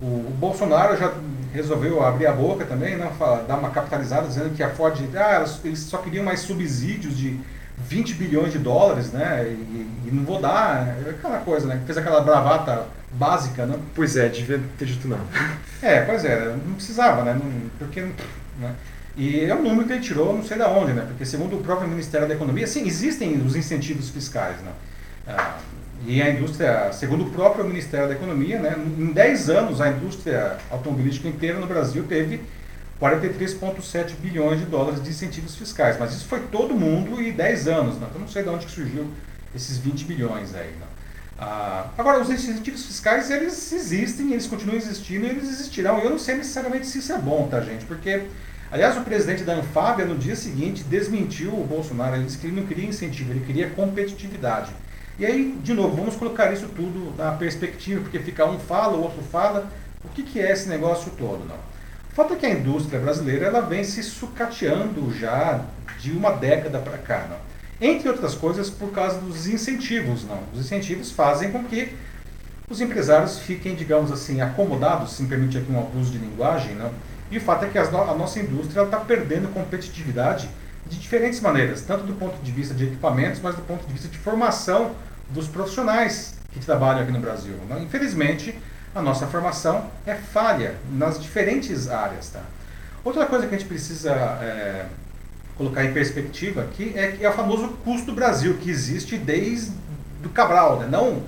O, 0.00 0.06
o, 0.06 0.36
Bolsonaro 0.38 0.96
já 0.96 1.14
resolveu 1.54 2.04
abrir 2.04 2.26
a 2.26 2.32
boca 2.32 2.64
também, 2.64 2.96
né, 2.96 3.10
dar 3.46 3.56
uma 3.56 3.70
capitalizada, 3.70 4.26
dizendo 4.26 4.54
que 4.54 4.62
a 4.62 4.70
Ford, 4.70 4.98
ah, 5.14 5.44
eles 5.64 5.80
só 5.80 5.98
queriam 5.98 6.24
mais 6.24 6.40
subsídios 6.40 7.16
de 7.16 7.38
20 7.78 8.14
bilhões 8.14 8.52
de 8.52 8.58
dólares, 8.58 9.12
né, 9.12 9.44
e, 9.46 10.08
e 10.08 10.10
não 10.12 10.24
vou 10.24 10.40
dar, 10.40 10.96
é 11.06 11.10
aquela 11.10 11.38
coisa, 11.38 11.66
né, 11.66 11.80
fez 11.86 11.96
aquela 11.96 12.20
bravata 12.20 12.86
básica, 13.16 13.66
né. 13.66 13.78
Pois 13.94 14.16
é, 14.16 14.28
devia 14.28 14.60
ter 14.78 14.84
dito 14.84 15.08
não. 15.08 15.20
É, 15.82 16.02
pois 16.02 16.24
é, 16.24 16.54
não 16.66 16.74
precisava, 16.74 17.22
né, 17.22 17.34
não, 17.34 17.70
porque, 17.78 18.00
né, 18.00 18.74
e 19.16 19.44
é 19.44 19.54
um 19.54 19.62
número 19.62 19.86
que 19.86 19.92
ele 19.92 20.02
tirou 20.02 20.34
não 20.34 20.44
sei 20.44 20.56
de 20.56 20.62
onde, 20.64 20.92
né, 20.92 21.04
porque 21.06 21.24
segundo 21.24 21.56
o 21.56 21.62
próprio 21.62 21.88
Ministério 21.88 22.26
da 22.26 22.34
Economia, 22.34 22.66
sim, 22.66 22.86
existem 22.86 23.36
os 23.42 23.56
incentivos 23.56 24.10
fiscais, 24.10 24.56
né, 24.60 24.72
ah, 25.28 25.58
e 26.06 26.20
a 26.22 26.30
indústria, 26.30 26.92
segundo 26.92 27.24
o 27.24 27.30
próprio 27.30 27.64
Ministério 27.64 28.08
da 28.08 28.14
Economia, 28.14 28.58
né, 28.58 28.76
em 28.76 29.12
10 29.12 29.50
anos 29.50 29.80
a 29.80 29.88
indústria 29.88 30.56
automobilística 30.70 31.28
inteira 31.28 31.58
no 31.58 31.66
Brasil 31.66 32.04
teve 32.04 32.40
43,7 33.00 34.14
bilhões 34.20 34.58
de 34.58 34.66
dólares 34.66 35.02
de 35.02 35.10
incentivos 35.10 35.54
fiscais. 35.54 35.98
Mas 35.98 36.14
isso 36.14 36.26
foi 36.26 36.40
todo 36.40 36.74
mundo 36.74 37.20
e 37.22 37.32
10 37.32 37.68
anos. 37.68 37.96
Né? 37.96 38.06
Então 38.08 38.20
não 38.20 38.28
sei 38.28 38.42
de 38.42 38.48
onde 38.48 38.66
que 38.66 38.72
surgiu 38.72 39.06
esses 39.54 39.78
20 39.78 40.04
bilhões 40.04 40.54
aí. 40.54 40.68
Né? 40.68 40.86
Ah, 41.38 41.88
agora, 41.98 42.20
os 42.20 42.30
incentivos 42.30 42.86
fiscais, 42.86 43.30
eles 43.30 43.72
existem, 43.72 44.32
eles 44.32 44.46
continuam 44.46 44.76
existindo 44.76 45.26
e 45.26 45.30
eles 45.30 45.48
existirão. 45.48 45.98
Eu 45.98 46.10
não 46.10 46.18
sei 46.18 46.36
necessariamente 46.36 46.86
se 46.86 46.98
isso 46.98 47.12
é 47.12 47.18
bom, 47.18 47.46
tá, 47.48 47.60
gente? 47.60 47.84
Porque, 47.84 48.22
aliás, 48.70 48.96
o 48.96 49.02
presidente 49.02 49.44
da 49.44 49.54
Anfávia, 49.54 50.06
no 50.06 50.16
dia 50.16 50.34
seguinte, 50.34 50.82
desmentiu 50.84 51.52
o 51.52 51.64
Bolsonaro. 51.64 52.16
Ele 52.16 52.24
disse 52.24 52.38
que 52.38 52.46
ele 52.46 52.58
não 52.58 52.66
queria 52.66 52.88
incentivo, 52.88 53.32
ele 53.32 53.44
queria 53.44 53.68
competitividade. 53.70 54.72
E 55.18 55.26
aí, 55.26 55.58
de 55.62 55.74
novo, 55.74 55.96
vamos 55.96 56.16
colocar 56.16 56.52
isso 56.52 56.68
tudo 56.68 57.14
na 57.16 57.32
perspectiva, 57.32 58.00
porque 58.00 58.18
fica 58.18 58.46
um 58.46 58.58
fala, 58.58 58.96
o 58.96 59.02
outro 59.02 59.22
fala. 59.22 59.70
O 60.04 60.08
que, 60.08 60.22
que 60.22 60.40
é 60.40 60.52
esse 60.52 60.68
negócio 60.68 61.10
todo? 61.18 61.44
Não. 61.46 61.56
O 61.56 62.14
fato 62.14 62.32
é 62.32 62.36
que 62.36 62.46
a 62.46 62.50
indústria 62.50 62.98
brasileira 62.98 63.46
ela 63.46 63.60
vem 63.60 63.84
se 63.84 64.02
sucateando 64.02 65.12
já 65.14 65.62
de 65.98 66.12
uma 66.12 66.30
década 66.30 66.78
para 66.78 66.96
cá. 66.96 67.26
Não. 67.28 67.36
Entre 67.80 68.08
outras 68.08 68.34
coisas, 68.34 68.70
por 68.70 68.90
causa 68.90 69.20
dos 69.20 69.46
incentivos. 69.46 70.24
Não. 70.24 70.40
Os 70.52 70.60
incentivos 70.60 71.10
fazem 71.10 71.50
com 71.50 71.64
que 71.64 71.94
os 72.68 72.80
empresários 72.80 73.38
fiquem, 73.38 73.74
digamos 73.74 74.10
assim, 74.10 74.40
acomodados, 74.40 75.12
se 75.12 75.22
me 75.22 75.28
permite 75.28 75.58
aqui 75.58 75.70
um 75.70 75.78
abuso 75.78 76.10
de 76.10 76.18
linguagem. 76.18 76.74
Não. 76.74 76.90
E 77.30 77.38
o 77.38 77.40
fato 77.40 77.64
é 77.64 77.68
que 77.68 77.78
a 77.78 77.90
nossa 77.90 78.38
indústria 78.38 78.82
está 78.82 78.98
perdendo 78.98 79.52
competitividade 79.52 80.48
de 80.86 80.98
diferentes 80.98 81.40
maneiras, 81.40 81.82
tanto 81.82 82.04
do 82.04 82.14
ponto 82.14 82.40
de 82.42 82.52
vista 82.52 82.72
de 82.72 82.84
equipamentos, 82.84 83.40
mas 83.42 83.56
do 83.56 83.62
ponto 83.62 83.84
de 83.86 83.92
vista 83.92 84.08
de 84.08 84.18
formação 84.18 84.94
dos 85.30 85.48
profissionais 85.48 86.34
que 86.52 86.60
trabalham 86.60 87.02
aqui 87.02 87.12
no 87.12 87.20
Brasil. 87.20 87.54
Né? 87.68 87.82
Infelizmente, 87.82 88.56
a 88.94 89.02
nossa 89.02 89.26
formação 89.26 89.90
é 90.06 90.14
falha 90.14 90.76
nas 90.90 91.20
diferentes 91.20 91.88
áreas. 91.88 92.30
Tá? 92.30 92.40
Outra 93.04 93.26
coisa 93.26 93.46
que 93.46 93.54
a 93.54 93.58
gente 93.58 93.68
precisa 93.68 94.12
é, 94.12 94.86
colocar 95.56 95.84
em 95.84 95.92
perspectiva 95.92 96.62
aqui 96.62 96.92
é, 96.94 97.18
é 97.20 97.28
o 97.28 97.32
famoso 97.32 97.68
custo 97.84 98.06
do 98.06 98.14
Brasil, 98.14 98.58
que 98.60 98.70
existe 98.70 99.16
desde 99.16 99.72
do 100.22 100.28
Cabral, 100.28 100.80
né? 100.80 100.88
não 100.90 101.22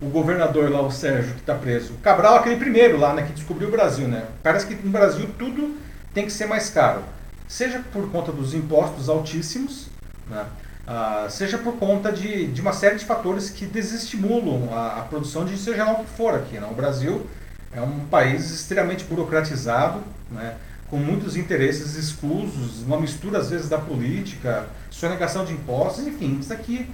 o 0.00 0.08
governador 0.08 0.70
lá, 0.70 0.82
o 0.82 0.90
Sérgio, 0.90 1.32
que 1.34 1.40
está 1.40 1.54
preso. 1.54 1.94
O 1.94 1.98
Cabral, 1.98 2.36
aquele 2.36 2.56
primeiro 2.56 2.98
lá, 2.98 3.14
né, 3.14 3.22
que 3.22 3.32
descobriu 3.32 3.68
o 3.68 3.70
Brasil. 3.70 4.06
Né? 4.06 4.24
Parece 4.42 4.66
que 4.66 4.74
no 4.74 4.90
Brasil 4.90 5.28
tudo 5.38 5.78
tem 6.12 6.26
que 6.26 6.32
ser 6.32 6.46
mais 6.46 6.68
caro 6.68 7.02
seja 7.46 7.82
por 7.92 8.10
conta 8.10 8.32
dos 8.32 8.54
impostos 8.54 9.08
altíssimos, 9.08 9.86
né? 10.28 10.46
ah, 10.86 11.26
seja 11.30 11.58
por 11.58 11.76
conta 11.76 12.10
de, 12.10 12.46
de 12.46 12.60
uma 12.60 12.72
série 12.72 12.96
de 12.96 13.04
fatores 13.04 13.50
que 13.50 13.66
desestimulam 13.66 14.72
a, 14.72 14.98
a 14.98 15.02
produção 15.02 15.44
de 15.44 15.56
seja 15.56 15.84
lá 15.84 15.92
o 15.92 16.04
que 16.04 16.10
for 16.10 16.34
aqui. 16.34 16.58
Né? 16.58 16.66
O 16.70 16.74
Brasil 16.74 17.26
é 17.72 17.80
um 17.80 18.00
país 18.06 18.50
extremamente 18.50 19.04
burocratizado, 19.04 20.00
né? 20.30 20.54
Com 20.94 21.00
muitos 21.00 21.36
interesses 21.36 21.96
exclusos, 21.96 22.84
uma 22.84 23.00
mistura 23.00 23.40
às 23.40 23.50
vezes 23.50 23.68
da 23.68 23.78
política, 23.78 24.68
sonegação 24.92 25.44
de 25.44 25.52
impostos, 25.52 26.06
enfim, 26.06 26.38
isso 26.38 26.52
aqui 26.52 26.88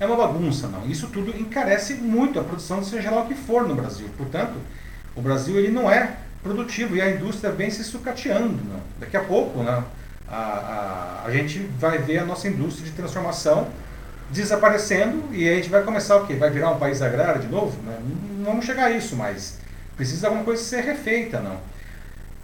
é 0.00 0.06
uma 0.06 0.16
bagunça. 0.16 0.66
não. 0.66 0.84
Isso 0.86 1.06
tudo 1.06 1.30
encarece 1.38 1.94
muito 1.94 2.40
a 2.40 2.42
produção 2.42 2.80
de 2.80 2.86
seja 2.86 3.12
lá 3.12 3.22
o 3.22 3.28
que 3.28 3.36
for 3.36 3.64
no 3.68 3.76
Brasil. 3.76 4.10
Portanto, 4.16 4.54
o 5.14 5.22
Brasil 5.22 5.56
ele 5.56 5.70
não 5.70 5.88
é 5.88 6.16
produtivo 6.42 6.96
e 6.96 7.00
a 7.00 7.08
indústria 7.08 7.52
vem 7.52 7.70
se 7.70 7.84
sucateando. 7.84 8.56
Né? 8.56 8.80
Daqui 8.98 9.16
a 9.16 9.22
pouco 9.22 9.62
né, 9.62 9.84
a, 10.26 10.36
a, 10.36 11.24
a 11.26 11.30
gente 11.30 11.60
vai 11.78 11.98
ver 11.98 12.18
a 12.18 12.24
nossa 12.24 12.48
indústria 12.48 12.86
de 12.86 12.96
transformação 12.96 13.68
desaparecendo 14.32 15.32
e 15.32 15.48
a 15.48 15.54
gente 15.54 15.70
vai 15.70 15.84
começar 15.84 16.16
o 16.16 16.26
quê? 16.26 16.34
Vai 16.34 16.50
virar 16.50 16.72
um 16.72 16.78
país 16.80 17.00
agrário 17.00 17.40
de 17.40 17.46
novo? 17.46 17.80
Né? 17.82 17.98
Não 18.38 18.46
vamos 18.46 18.66
chegar 18.66 18.86
a 18.86 18.90
isso, 18.90 19.14
mas 19.14 19.60
precisa 19.96 20.26
alguma 20.26 20.42
coisa 20.42 20.60
ser 20.60 20.80
refeita. 20.80 21.38
não. 21.38 21.77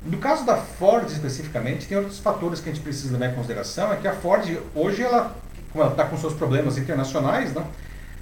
No 0.05 0.18
caso 0.18 0.44
da 0.44 0.57
Ford 0.57 1.11
especificamente, 1.11 1.86
tem 1.86 1.96
outros 1.96 2.18
fatores 2.18 2.61
que 2.61 2.68
a 2.68 2.72
gente 2.72 2.82
precisa 2.82 3.12
levar 3.12 3.32
em 3.32 3.34
consideração, 3.34 3.92
é 3.92 3.96
que 3.96 4.07
a 4.07 4.12
Ford 4.12 4.44
hoje, 4.74 5.02
ela, 5.02 5.34
como 5.72 5.82
ela 5.82 5.92
está 5.92 6.05
com 6.05 6.16
seus 6.18 6.34
problemas 6.34 6.76
internacionais, 6.76 7.55
não, 7.55 7.66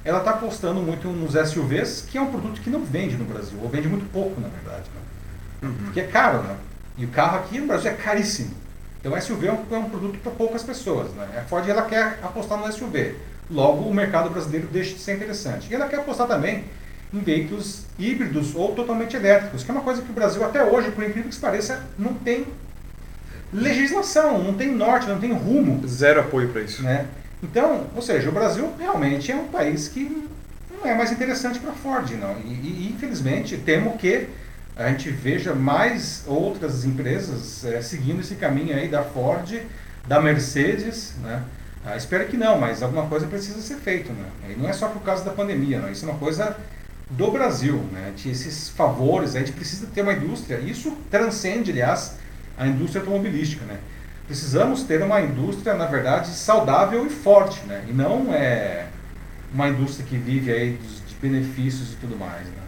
ela 0.04 0.18
está 0.18 0.32
apostando 0.32 0.80
muito 0.80 1.08
nos 1.08 1.32
SUVs, 1.50 2.06
que 2.08 2.16
é 2.16 2.20
um 2.20 2.30
produto 2.30 2.60
que 2.60 2.70
não 2.70 2.84
vende 2.84 3.16
no 3.16 3.24
Brasil, 3.24 3.58
ou 3.60 3.68
vende 3.68 3.88
muito 3.88 4.10
pouco, 4.12 4.40
na 4.40 4.48
verdade. 4.48 4.84
Não. 5.60 5.70
Uhum. 5.70 5.76
Porque 5.84 6.00
é 6.00 6.06
caro, 6.06 6.42
né? 6.42 6.56
E 6.96 7.04
o 7.04 7.08
carro 7.08 7.38
aqui 7.38 7.58
no 7.58 7.66
Brasil 7.66 7.90
é 7.90 7.94
caríssimo. 7.94 8.54
Então 9.00 9.12
o 9.12 9.20
SUV 9.20 9.48
é 9.48 9.52
um, 9.52 9.64
é 9.70 9.78
um 9.78 9.90
produto 9.90 10.18
para 10.18 10.30
poucas 10.32 10.62
pessoas. 10.62 11.12
Né? 11.14 11.26
A 11.38 11.48
Ford 11.48 11.68
ela 11.68 11.82
quer 11.82 12.20
apostar 12.22 12.58
no 12.58 12.72
SUV. 12.72 13.16
Logo, 13.50 13.88
o 13.88 13.94
mercado 13.94 14.30
brasileiro 14.30 14.68
deixa 14.68 14.94
de 14.94 15.00
ser 15.00 15.16
interessante. 15.16 15.68
E 15.70 15.74
ela 15.74 15.88
quer 15.88 15.98
apostar 15.98 16.28
também 16.28 16.64
em 17.12 17.20
veículos 17.20 17.84
híbridos 17.98 18.54
ou 18.54 18.74
totalmente 18.74 19.16
elétricos, 19.16 19.62
que 19.62 19.70
é 19.70 19.74
uma 19.74 19.82
coisa 19.82 20.00
que 20.00 20.10
o 20.10 20.14
Brasil 20.14 20.44
até 20.44 20.64
hoje, 20.64 20.90
por 20.90 21.04
incrível 21.04 21.30
que 21.30 21.36
pareça, 21.36 21.84
não 21.98 22.14
tem 22.14 22.46
legislação, 23.52 24.42
não 24.42 24.54
tem 24.54 24.72
norte, 24.72 25.08
não 25.08 25.20
tem 25.20 25.32
rumo. 25.32 25.86
Zero 25.86 26.20
apoio 26.20 26.48
para 26.48 26.62
isso. 26.62 26.82
Né? 26.82 27.06
Então, 27.42 27.86
ou 27.94 28.00
seja, 28.00 28.28
o 28.28 28.32
Brasil 28.32 28.72
realmente 28.78 29.30
é 29.30 29.36
um 29.36 29.48
país 29.48 29.88
que 29.88 30.26
não 30.70 30.90
é 30.90 30.94
mais 30.94 31.12
interessante 31.12 31.58
para 31.58 31.70
a 31.70 31.74
Ford, 31.74 32.10
não. 32.12 32.38
E, 32.38 32.48
e, 32.48 32.92
infelizmente 32.94 33.56
temo 33.58 33.98
que 33.98 34.28
a 34.74 34.88
gente 34.88 35.10
veja 35.10 35.54
mais 35.54 36.24
outras 36.26 36.84
empresas 36.84 37.64
é, 37.64 37.82
seguindo 37.82 38.20
esse 38.20 38.36
caminho 38.36 38.74
aí 38.74 38.88
da 38.88 39.02
Ford, 39.02 39.60
da 40.06 40.20
Mercedes, 40.20 41.14
né? 41.22 41.42
Ah, 41.84 41.96
espero 41.96 42.26
que 42.28 42.36
não, 42.36 42.58
mas 42.58 42.80
alguma 42.80 43.06
coisa 43.06 43.26
precisa 43.26 43.60
ser 43.60 43.74
feita, 43.74 44.12
né? 44.12 44.24
E 44.50 44.54
não 44.54 44.68
é 44.68 44.72
só 44.72 44.88
por 44.88 45.02
causa 45.02 45.24
da 45.24 45.32
pandemia, 45.32 45.80
não. 45.80 45.90
Isso 45.90 46.06
é 46.06 46.08
uma 46.08 46.18
coisa 46.18 46.56
do 47.16 47.30
Brasil, 47.30 47.76
né? 47.92 48.12
Esses 48.24 48.68
favores, 48.68 49.36
a 49.36 49.40
gente 49.40 49.52
precisa 49.52 49.86
ter 49.86 50.02
uma 50.02 50.12
indústria. 50.12 50.58
Isso 50.58 50.96
transcende, 51.10 51.70
aliás, 51.70 52.16
a 52.56 52.66
indústria 52.66 53.00
automobilística, 53.00 53.64
né? 53.64 53.78
Precisamos 54.26 54.84
ter 54.84 55.02
uma 55.02 55.20
indústria, 55.20 55.74
na 55.74 55.86
verdade, 55.86 56.28
saudável 56.28 57.06
e 57.06 57.10
forte, 57.10 57.60
né? 57.66 57.84
E 57.88 57.92
não 57.92 58.32
é 58.32 58.86
uma 59.52 59.68
indústria 59.68 60.06
que 60.06 60.16
vive 60.16 60.52
aí 60.52 60.78
de 61.06 61.14
benefícios 61.16 61.92
e 61.92 61.96
tudo 61.96 62.16
mais, 62.16 62.46
né? 62.46 62.62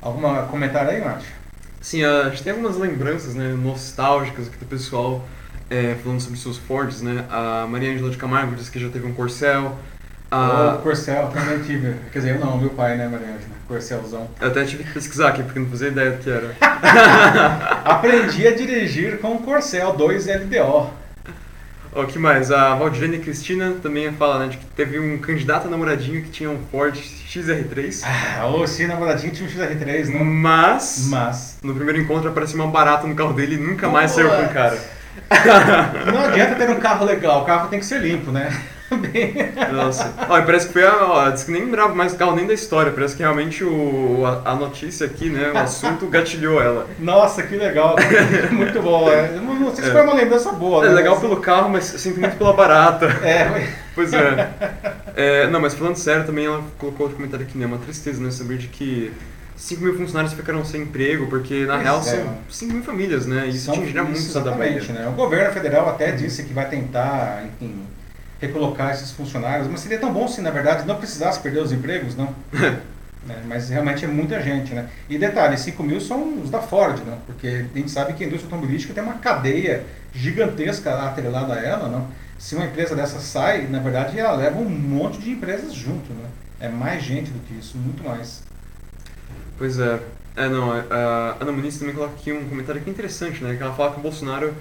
Alguma 0.00 0.46
comentário 0.46 0.90
aí, 0.90 1.02
Márcio? 1.02 1.32
Sim, 1.80 2.02
a 2.04 2.30
gente 2.30 2.42
tem 2.42 2.52
algumas 2.52 2.76
lembranças 2.76 3.34
né, 3.34 3.52
nostálgicas 3.52 4.48
aqui 4.48 4.56
do 4.56 4.64
pessoal 4.64 5.26
é, 5.68 5.96
falando 6.02 6.20
sobre 6.20 6.38
seus 6.38 6.56
Fords, 6.56 7.02
né? 7.02 7.26
A 7.30 7.66
Maria 7.68 7.92
Angela 7.92 8.10
de 8.10 8.16
Camargo 8.16 8.54
disse 8.54 8.70
que 8.70 8.78
já 8.78 8.88
teve 8.88 9.06
um 9.06 9.12
Corcel. 9.12 9.76
Ah, 10.34 10.76
o 10.78 10.82
Corcel 10.82 11.28
também 11.32 11.60
tive. 11.60 11.94
Quer 12.12 12.18
dizer, 12.18 12.34
eu 12.34 12.40
não, 12.40 12.58
meu 12.58 12.70
pai, 12.70 12.96
né, 12.96 13.06
Mariana? 13.06 13.38
Corcelzão. 13.68 14.28
Eu 14.40 14.48
até 14.48 14.64
tive 14.64 14.84
que 14.84 14.92
pesquisar 14.92 15.28
aqui, 15.28 15.42
porque 15.42 15.58
não 15.58 15.68
fazia 15.68 15.88
ideia 15.88 16.10
do 16.10 16.18
que 16.18 16.30
era. 16.30 16.54
Aprendi 17.84 18.46
a 18.46 18.54
dirigir 18.54 19.18
com 19.20 19.34
o 19.34 19.38
Corcel 19.38 19.92
2 19.92 20.26
LDO. 20.26 20.90
O 21.94 22.04
que 22.06 22.18
mais? 22.18 22.50
A 22.50 22.74
Valdirene 22.74 23.20
Cristina 23.20 23.74
também 23.80 24.12
fala, 24.12 24.40
né, 24.40 24.48
de 24.48 24.56
que 24.56 24.66
teve 24.66 24.98
um 24.98 25.16
candidato 25.18 25.68
a 25.68 25.70
namoradinho 25.70 26.22
que 26.22 26.30
tinha 26.30 26.50
um 26.50 26.58
Ford 26.70 26.92
XR3. 26.94 28.02
Ah, 28.02 28.46
o 28.46 28.66
sim, 28.66 28.88
namoradinho 28.88 29.32
tinha 29.32 29.48
um 29.48 29.52
XR3, 29.52 30.08
né? 30.08 30.18
Mas, 30.24 31.06
Mas, 31.08 31.58
no 31.62 31.72
primeiro 31.72 32.00
encontro 32.00 32.28
apareceu 32.28 32.56
uma 32.56 32.66
barata 32.66 33.06
no 33.06 33.14
carro 33.14 33.32
dele 33.32 33.54
e 33.54 33.58
nunca 33.58 33.88
mais 33.88 34.10
saiu 34.10 34.28
com 34.28 34.42
o 34.42 34.48
cara. 34.48 34.76
não 36.12 36.20
adianta 36.24 36.56
ter 36.56 36.68
um 36.68 36.80
carro 36.80 37.06
legal, 37.06 37.42
o 37.42 37.44
carro 37.44 37.68
tem 37.68 37.78
que 37.78 37.86
ser 37.86 38.00
limpo, 38.00 38.32
né? 38.32 38.50
Nossa. 39.72 40.12
Ó, 40.28 40.42
parece 40.42 40.66
que 40.66 40.72
foi 40.72 40.84
a. 40.84 41.06
Ó, 41.06 41.30
disse 41.30 41.46
que 41.46 41.52
nem 41.52 41.64
lembrava 41.64 41.94
mais 41.94 42.12
do 42.12 42.18
carro 42.18 42.34
nem 42.36 42.46
da 42.46 42.54
história. 42.54 42.92
Parece 42.92 43.16
que 43.16 43.22
realmente 43.22 43.64
o, 43.64 44.24
a, 44.24 44.50
a 44.50 44.54
notícia 44.54 45.06
aqui, 45.06 45.30
né? 45.30 45.52
O 45.52 45.58
assunto 45.58 46.06
gatilhou 46.06 46.60
ela. 46.60 46.86
Nossa, 46.98 47.42
que 47.42 47.56
legal. 47.56 47.96
Muito 48.52 48.80
bom. 48.82 49.10
É. 49.10 49.30
Não 49.30 49.74
sei 49.74 49.84
se 49.84 49.90
é. 49.90 49.92
foi 49.92 50.02
uma 50.02 50.14
lembrança 50.14 50.52
boa. 50.52 50.84
É 50.84 50.88
né? 50.88 50.94
legal 50.94 51.20
pelo 51.20 51.38
carro, 51.38 51.70
mas 51.70 51.84
sinto 51.84 52.20
muito 52.20 52.36
pela 52.36 52.52
barata. 52.52 53.06
É, 53.22 53.72
Pois 53.94 54.12
é. 54.12 54.50
é. 55.16 55.46
Não, 55.48 55.60
mas 55.60 55.74
falando 55.74 55.96
sério, 55.96 56.26
também 56.26 56.46
ela 56.46 56.62
colocou 56.78 57.06
outro 57.06 57.16
comentário 57.16 57.46
aqui, 57.46 57.56
né? 57.56 57.66
Uma 57.66 57.78
tristeza, 57.78 58.22
né? 58.22 58.30
Saber 58.30 58.58
de 58.58 58.68
que 58.68 59.12
5 59.56 59.82
mil 59.82 59.96
funcionários 59.96 60.34
ficaram 60.34 60.64
sem 60.64 60.82
emprego, 60.82 61.26
porque 61.28 61.64
na 61.64 61.74
pois 61.74 61.84
real 61.84 61.98
é. 62.00 62.02
são 62.02 62.38
5 62.48 62.72
mil 62.72 62.82
famílias, 62.82 63.26
né? 63.26 63.46
Isso 63.46 63.70
atingirá 63.70 64.02
muito 64.02 64.18
essa 64.18 64.40
da 64.40 64.52
Bahia. 64.52 64.82
Né? 64.82 65.06
O 65.08 65.12
governo 65.12 65.52
federal 65.52 65.88
até 65.88 66.12
disse 66.12 66.42
que 66.44 66.52
vai 66.52 66.68
tentar, 66.68 67.44
enfim 67.46 67.93
recolocar 68.46 68.92
esses 68.92 69.10
funcionários, 69.10 69.68
mas 69.68 69.80
seria 69.80 69.98
tão 69.98 70.12
bom 70.12 70.26
se, 70.28 70.40
na 70.40 70.50
verdade, 70.50 70.86
não 70.86 70.96
precisasse 70.96 71.40
perder 71.40 71.60
os 71.60 71.72
empregos, 71.72 72.16
não. 72.16 72.34
né? 73.26 73.42
Mas 73.46 73.68
realmente 73.68 74.04
é 74.04 74.08
muita 74.08 74.40
gente, 74.40 74.74
né? 74.74 74.88
E 75.08 75.18
detalhe, 75.18 75.56
5 75.56 75.82
mil 75.82 76.00
são 76.00 76.40
os 76.40 76.50
da 76.50 76.60
Ford, 76.60 76.98
né? 77.04 77.18
Porque 77.26 77.46
a 77.46 77.78
gente 77.78 77.90
sabe 77.90 78.12
que 78.12 78.24
a 78.24 78.26
indústria 78.26 78.46
automobilística 78.46 78.94
tem 78.94 79.02
uma 79.02 79.14
cadeia 79.14 79.84
gigantesca 80.12 80.94
atrelada 81.02 81.54
a 81.54 81.60
ela, 81.60 81.88
não? 81.88 82.06
Se 82.38 82.54
uma 82.54 82.66
empresa 82.66 82.94
dessa 82.94 83.18
sai, 83.20 83.66
na 83.66 83.78
verdade, 83.78 84.18
ela 84.18 84.36
leva 84.36 84.58
um 84.58 84.68
monte 84.68 85.18
de 85.18 85.30
empresas 85.30 85.72
junto, 85.72 86.12
né? 86.12 86.28
É 86.60 86.68
mais 86.68 87.02
gente 87.02 87.30
do 87.30 87.38
que 87.40 87.54
isso, 87.54 87.76
muito 87.76 88.04
mais. 88.04 88.42
Pois 89.56 89.78
é. 89.78 90.00
É, 90.36 90.48
não, 90.48 90.72
a 90.72 91.36
Ana 91.40 91.52
Muniz 91.52 91.78
também 91.78 91.94
coloca 91.94 92.14
aqui 92.14 92.32
um 92.32 92.48
comentário 92.48 92.80
que 92.80 92.90
é 92.90 92.92
interessante, 92.92 93.42
né? 93.42 93.54
Que 93.54 93.62
ela 93.62 93.72
fala 93.74 93.92
que 93.92 94.00
o 94.00 94.02
Bolsonaro, 94.02 94.52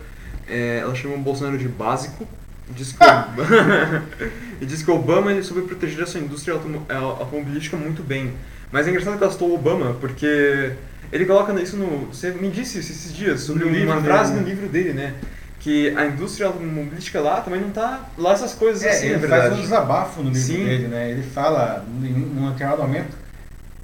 é, 0.48 0.80
ela 0.80 0.94
chama 0.94 1.16
o 1.16 1.20
Bolsonaro 1.20 1.58
de 1.58 1.68
básico, 1.68 2.28
Diz 2.70 2.94
que, 2.94 3.04
e 4.62 4.66
diz 4.66 4.82
que 4.82 4.90
Obama 4.90 5.32
ele 5.32 5.44
soube 5.44 5.68
proteger 5.68 6.04
essa 6.04 6.18
indústria 6.18 6.60
é, 6.90 6.96
automobilística 6.96 7.76
muito 7.76 8.02
bem. 8.02 8.34
Mas 8.72 8.88
é 8.88 8.90
engraçado 8.90 9.18
que 9.18 9.24
ela 9.24 9.32
citou 9.32 9.50
o 9.50 9.56
Obama, 9.56 9.96
porque 10.00 10.74
ele 11.12 11.26
coloca 11.26 11.54
isso 11.62 11.78
no. 11.78 12.08
Você 12.08 12.32
me 12.32 12.50
disse 12.50 12.80
isso 12.80 12.92
esses 12.92 13.14
dias, 13.14 13.42
sobre 13.42 13.66
no 13.66 13.92
uma 13.92 14.02
frase 14.02 14.32
dele, 14.32 14.44
no 14.44 14.50
livro 14.50 14.68
dele, 14.68 14.94
né? 14.94 15.14
Que 15.60 15.96
a 15.96 16.08
indústria 16.08 16.48
automobilística 16.48 17.22
lá 17.22 17.42
também 17.42 17.62
não 17.62 17.70
tá 17.70 18.10
lá 18.18 18.34
essas 18.34 18.54
coisas 18.54 18.84
é, 18.84 18.90
assim, 18.90 19.06
ele 19.06 19.16
é 19.16 19.18
verdade. 19.20 19.48
faz 19.50 19.60
um 19.60 19.62
desabafo 19.62 20.24
no 20.24 20.30
livro 20.30 20.42
Sim. 20.42 20.66
dele, 20.66 20.88
né? 20.88 21.12
Ele 21.12 21.24
fala, 21.24 21.86
em 22.02 22.16
um 22.16 22.50
determinado 22.50 22.82
momento, 22.82 23.16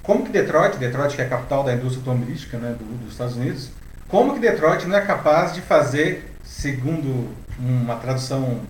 como 0.01 0.25
que 0.25 0.31
Detroit, 0.31 0.77
Detroit 0.77 1.15
que 1.15 1.21
é 1.21 1.25
a 1.25 1.29
capital 1.29 1.63
da 1.63 1.73
indústria 1.73 1.99
automobilística 1.99 2.57
né, 2.57 2.75
do, 2.77 2.83
dos 2.97 3.11
Estados 3.11 3.35
Unidos, 3.35 3.69
como 4.07 4.33
que 4.33 4.39
Detroit 4.39 4.87
não 4.87 4.97
é 4.97 5.01
capaz 5.01 5.53
de 5.53 5.61
fazer, 5.61 6.33
segundo 6.43 7.29
uma 7.59 7.95
tradução 7.95 8.61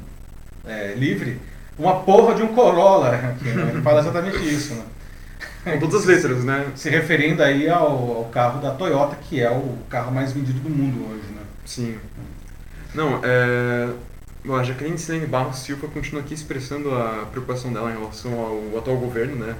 é, 0.65 0.93
livre, 0.95 1.39
uma 1.77 2.01
porra 2.01 2.35
de 2.35 2.43
um 2.43 2.49
Corolla. 2.49 3.09
Aqui, 3.15 3.49
né? 3.49 3.71
Ele 3.73 3.81
fala 3.81 3.99
exatamente 3.99 4.37
isso. 4.37 4.73
Né? 4.73 4.83
Com 5.63 5.79
todas 5.79 6.01
as 6.01 6.05
letras, 6.05 6.43
né? 6.43 6.67
Se 6.75 6.89
referindo 6.89 7.43
aí 7.43 7.69
ao, 7.69 8.17
ao, 8.17 8.25
carro 8.25 8.61
da 8.61 8.71
Toyota, 8.71 9.15
que 9.15 9.41
é 9.41 9.49
o 9.49 9.77
carro 9.89 10.11
mais 10.11 10.31
vendido 10.31 10.59
do 10.59 10.69
mundo 10.69 11.11
hoje, 11.11 11.31
né? 11.33 11.41
Sim. 11.65 11.97
Não, 12.93 13.19
é... 13.23 13.89
Bom, 14.43 14.55
a 14.55 14.63
Jacqueline 14.63 14.97
Silene 14.97 15.25
Barros 15.25 15.59
Silva 15.59 15.87
continua 15.89 16.21
aqui 16.21 16.33
expressando 16.33 16.95
a 16.95 17.27
preocupação 17.29 17.73
dela 17.73 17.91
em 17.91 17.97
relação 17.97 18.39
ao 18.39 18.77
atual 18.77 18.97
governo, 18.97 19.35
né? 19.35 19.55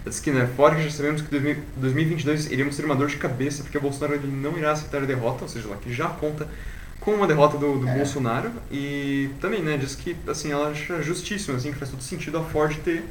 Ela 0.00 0.10
diz 0.10 0.18
que, 0.20 0.30
né, 0.32 0.46
fora 0.56 0.74
que 0.74 0.82
já 0.82 0.90
sabemos 0.90 1.22
que 1.22 1.30
2022 1.76 2.50
iríamos 2.50 2.76
ter 2.76 2.84
uma 2.84 2.96
dor 2.96 3.06
de 3.06 3.16
cabeça, 3.16 3.62
porque 3.62 3.78
o 3.78 3.80
Bolsonaro 3.80 4.14
ele 4.14 4.26
não 4.26 4.58
irá 4.58 4.72
aceitar 4.72 5.02
a 5.02 5.06
derrota, 5.06 5.44
ou 5.44 5.48
seja, 5.48 5.68
lá 5.68 5.76
que 5.76 5.92
já 5.94 6.08
conta 6.08 6.48
com 7.04 7.12
uma 7.12 7.26
derrota 7.26 7.58
do, 7.58 7.78
do 7.78 7.88
é. 7.88 7.94
Bolsonaro 7.94 8.50
e 8.72 9.30
também, 9.40 9.62
né, 9.62 9.76
diz 9.76 9.94
que 9.94 10.16
assim, 10.26 10.50
ela 10.50 10.70
acha 10.70 11.02
justíssimo, 11.02 11.56
assim, 11.56 11.70
que 11.70 11.78
faz 11.78 11.90
todo 11.90 12.02
sentido 12.02 12.38
a 12.38 12.42
Ford 12.42 12.74
ter 12.78 13.04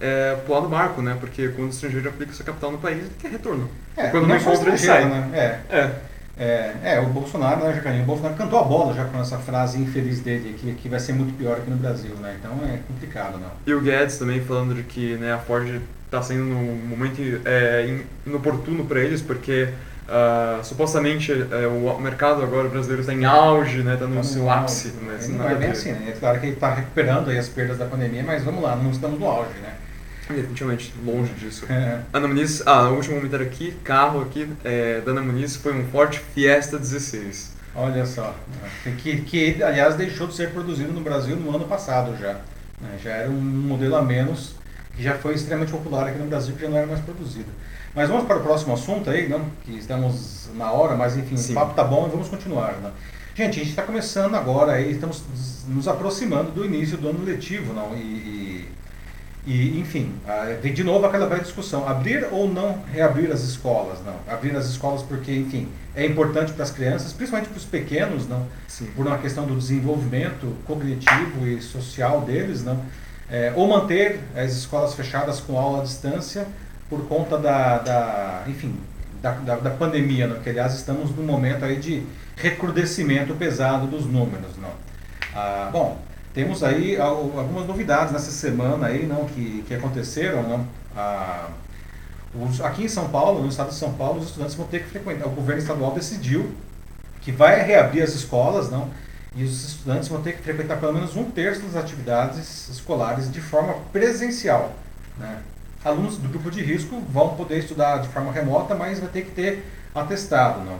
é, 0.00 0.36
pulado 0.46 0.66
o 0.66 0.68
barco, 0.68 1.00
né, 1.00 1.16
porque 1.20 1.48
quando 1.48 1.68
o 1.68 1.70
estrangeiro 1.70 2.08
aplica 2.08 2.32
sua 2.32 2.44
capital 2.44 2.72
no 2.72 2.78
país, 2.78 2.98
ele 2.98 3.10
quer 3.18 3.30
retorno. 3.30 3.70
É, 3.96 4.08
quando 4.08 4.22
não, 4.22 4.30
não 4.30 4.36
encontra, 4.36 4.68
ele 4.68 4.78
sai. 4.78 5.04
Né? 5.04 5.30
É. 5.70 5.76
é. 5.76 6.08
É, 6.40 6.76
é, 6.84 7.00
o 7.00 7.06
Bolsonaro, 7.06 7.64
né, 7.64 7.74
Jacarinho? 7.74 8.04
O 8.04 8.06
Bolsonaro 8.06 8.36
cantou 8.36 8.60
a 8.60 8.62
bola 8.62 8.94
já 8.94 9.04
com 9.06 9.20
essa 9.20 9.38
frase 9.38 9.76
infeliz 9.80 10.20
dele, 10.20 10.54
que, 10.56 10.72
que 10.74 10.88
vai 10.88 11.00
ser 11.00 11.12
muito 11.12 11.36
pior 11.36 11.56
aqui 11.56 11.68
no 11.68 11.76
Brasil, 11.76 12.14
né? 12.20 12.36
Então 12.38 12.52
é 12.64 12.78
complicado, 12.86 13.38
não. 13.38 13.50
E 13.66 13.74
o 13.74 13.80
Guedes 13.80 14.18
também 14.18 14.40
falando 14.40 14.72
de 14.72 14.84
que 14.84 15.16
né, 15.16 15.32
a 15.32 15.38
Ford 15.38 15.82
está 16.04 16.22
sendo 16.22 16.44
num 16.44 16.76
momento 16.86 17.20
é, 17.44 17.98
inoportuno 18.24 18.84
para 18.84 19.00
eles, 19.00 19.20
porque 19.20 19.68
Uh, 20.08 20.64
supostamente 20.64 21.30
uh, 21.30 21.94
o 21.94 22.00
mercado 22.00 22.42
agora 22.42 22.66
brasileiro 22.66 23.02
está 23.02 23.12
em 23.12 23.26
auge, 23.26 23.82
né? 23.82 23.92
Está 23.92 24.06
no 24.06 24.16
tá 24.16 24.22
seu 24.22 24.48
ápice. 24.48 24.88
Né? 24.88 25.18
Não 25.28 25.46
é 25.46 25.54
bem 25.54 25.70
assim, 25.70 25.92
né? 25.92 26.06
É 26.08 26.12
claro 26.12 26.40
que 26.40 26.46
ele 26.46 26.54
está 26.54 26.72
recuperando 26.72 27.28
as 27.28 27.48
perdas 27.48 27.76
da 27.76 27.84
pandemia, 27.84 28.22
mas 28.22 28.42
vamos 28.42 28.62
lá, 28.62 28.74
não 28.74 28.90
estamos 28.90 29.20
no 29.20 29.26
auge, 29.26 29.58
né? 29.60 29.74
Definitivamente, 30.30 30.94
longe 31.04 31.32
disso. 31.34 31.66
É. 31.70 32.00
Ana 32.12 32.26
Muniz, 32.26 32.62
ah, 32.66 32.88
o 32.88 32.96
último 32.96 33.16
comentário 33.16 33.46
aqui, 33.46 33.72
carro 33.84 34.22
aqui, 34.22 34.50
é, 34.64 35.00
da 35.02 35.10
Ana 35.10 35.22
Muniz 35.22 35.56
foi 35.56 35.74
um 35.74 35.86
Ford 35.88 36.14
Fiesta 36.34 36.78
16. 36.78 37.56
Olha 37.74 38.04
só, 38.04 38.34
que, 38.98 39.20
que 39.22 39.62
aliás 39.62 39.94
deixou 39.94 40.26
de 40.26 40.34
ser 40.34 40.50
produzido 40.50 40.92
no 40.92 41.00
Brasil 41.00 41.36
no 41.36 41.54
ano 41.54 41.66
passado 41.66 42.16
já. 42.18 42.40
Né? 42.80 42.98
Já 43.02 43.10
era 43.10 43.30
um 43.30 43.40
modelo 43.40 43.96
a 43.96 44.02
menos, 44.02 44.54
que 44.96 45.02
já 45.02 45.14
foi 45.14 45.34
extremamente 45.34 45.70
popular 45.70 46.06
aqui 46.06 46.18
no 46.18 46.26
Brasil, 46.26 46.54
que 46.54 46.62
já 46.62 46.68
não 46.68 46.76
era 46.76 46.86
mais 46.86 47.00
produzido. 47.00 47.50
Mas 47.98 48.08
vamos 48.08 48.28
para 48.28 48.36
o 48.36 48.40
próximo 48.40 48.74
assunto 48.74 49.10
aí, 49.10 49.28
não? 49.28 49.44
que 49.64 49.72
estamos 49.76 50.48
na 50.54 50.70
hora, 50.70 50.94
mas 50.94 51.16
enfim, 51.16 51.36
Sim. 51.36 51.50
o 51.50 51.54
papo 51.56 51.74
tá 51.74 51.82
bom 51.82 52.06
e 52.06 52.10
vamos 52.10 52.28
continuar. 52.28 52.74
Né? 52.74 52.92
Gente, 53.34 53.56
a 53.56 53.58
gente 53.58 53.70
está 53.70 53.82
começando 53.82 54.36
agora, 54.36 54.74
aí, 54.74 54.92
estamos 54.92 55.24
nos 55.66 55.88
aproximando 55.88 56.52
do 56.52 56.64
início 56.64 56.96
do 56.96 57.08
ano 57.08 57.24
letivo, 57.24 57.72
não? 57.72 57.96
E, 57.96 58.68
e, 59.44 59.80
enfim, 59.80 60.14
vem 60.62 60.72
de 60.72 60.84
novo 60.84 61.06
aquela 61.06 61.26
velha 61.26 61.42
discussão, 61.42 61.88
abrir 61.88 62.28
ou 62.30 62.48
não 62.48 62.84
reabrir 62.92 63.32
as 63.32 63.40
escolas, 63.40 63.98
não? 64.06 64.14
Abrir 64.32 64.54
as 64.54 64.66
escolas 64.66 65.02
porque, 65.02 65.34
enfim, 65.34 65.66
é 65.92 66.06
importante 66.06 66.52
para 66.52 66.62
as 66.62 66.70
crianças, 66.70 67.12
principalmente 67.12 67.48
para 67.48 67.58
os 67.58 67.64
pequenos, 67.64 68.28
não? 68.28 68.46
Sim. 68.68 68.86
Por 68.94 69.08
uma 69.08 69.18
questão 69.18 69.44
do 69.44 69.56
desenvolvimento 69.56 70.54
cognitivo 70.64 71.48
e 71.48 71.60
social 71.60 72.20
deles, 72.20 72.62
não? 72.62 72.80
É, 73.28 73.52
ou 73.56 73.66
manter 73.66 74.20
as 74.36 74.52
escolas 74.52 74.94
fechadas 74.94 75.40
com 75.40 75.58
aula 75.58 75.80
à 75.80 75.82
distância, 75.82 76.46
por 76.88 77.06
conta 77.06 77.36
da, 77.38 77.78
da 77.78 78.44
enfim, 78.46 78.78
da, 79.22 79.32
da, 79.32 79.56
da, 79.56 79.70
pandemia, 79.70 80.26
né? 80.26 80.40
que 80.42 80.50
aliás 80.50 80.74
estamos 80.74 81.14
num 81.14 81.24
momento 81.24 81.64
aí 81.64 81.76
de 81.76 82.04
recrudescimento 82.36 83.34
pesado 83.34 83.86
dos 83.86 84.06
números. 84.06 84.56
Não? 84.56 84.70
Ah, 85.34 85.68
bom, 85.72 85.98
temos 86.32 86.62
aí 86.62 86.98
algumas 87.00 87.66
novidades 87.66 88.12
nessa 88.12 88.30
semana 88.30 88.86
aí, 88.86 89.06
não, 89.06 89.24
que, 89.26 89.64
que 89.66 89.74
aconteceram. 89.74 90.42
Não? 90.42 90.66
Ah, 90.96 91.48
os, 92.34 92.60
aqui 92.60 92.84
em 92.84 92.88
São 92.88 93.08
Paulo, 93.08 93.42
no 93.42 93.48
estado 93.48 93.68
de 93.68 93.74
São 93.74 93.92
Paulo, 93.94 94.20
os 94.20 94.26
estudantes 94.26 94.54
vão 94.54 94.66
ter 94.66 94.84
que 94.84 94.90
frequentar. 94.90 95.26
O 95.26 95.32
governo 95.32 95.60
estadual 95.60 95.92
decidiu 95.92 96.52
que 97.20 97.32
vai 97.32 97.62
reabrir 97.62 98.02
as 98.02 98.14
escolas, 98.14 98.70
não? 98.70 98.88
E 99.34 99.44
os 99.44 99.64
estudantes 99.64 100.08
vão 100.08 100.22
ter 100.22 100.32
que 100.32 100.42
frequentar 100.42 100.78
pelo 100.78 100.94
menos 100.94 101.16
um 101.16 101.30
terço 101.30 101.60
das 101.62 101.76
atividades 101.76 102.68
escolares 102.68 103.30
de 103.30 103.40
forma 103.40 103.74
presencial. 103.92 104.72
Né? 105.18 105.38
Alunos 105.84 106.16
do 106.16 106.28
grupo 106.28 106.50
de 106.50 106.62
risco 106.62 107.00
vão 107.08 107.36
poder 107.36 107.58
estudar 107.58 107.98
de 107.98 108.08
forma 108.08 108.32
remota, 108.32 108.74
mas 108.74 108.98
vai 108.98 109.08
ter 109.08 109.22
que 109.22 109.30
ter 109.30 109.64
atestado, 109.94 110.64
não? 110.64 110.78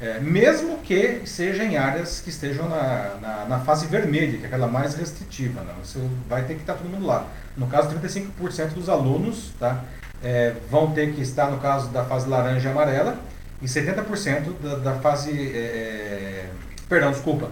É, 0.00 0.18
mesmo 0.18 0.78
que 0.78 1.20
seja 1.26 1.62
em 1.62 1.76
áreas 1.76 2.20
que 2.20 2.30
estejam 2.30 2.66
na, 2.66 3.16
na, 3.20 3.44
na, 3.44 3.58
fase 3.60 3.86
vermelha, 3.86 4.38
que 4.38 4.44
é 4.44 4.46
aquela 4.46 4.66
mais 4.66 4.94
restritiva, 4.94 5.62
não? 5.62 5.74
Você 5.84 6.00
vai 6.26 6.42
ter 6.44 6.54
que 6.54 6.60
estar 6.60 6.72
todo 6.74 6.88
mundo 6.88 7.06
lá. 7.06 7.26
No 7.54 7.66
caso, 7.66 7.90
35% 7.90 8.68
dos 8.72 8.88
alunos 8.88 9.52
tá, 9.60 9.84
é, 10.24 10.54
vão 10.70 10.92
ter 10.92 11.12
que 11.12 11.20
estar 11.20 11.50
no 11.50 11.58
caso 11.58 11.90
da 11.90 12.02
fase 12.02 12.26
laranja 12.26 12.70
e 12.70 12.72
amarela 12.72 13.18
e 13.60 13.66
70% 13.66 14.58
da, 14.62 14.76
da 14.76 14.94
fase... 15.00 15.32
É, 15.32 15.58
é, 15.58 16.50
perdão, 16.88 17.10
desculpa. 17.10 17.50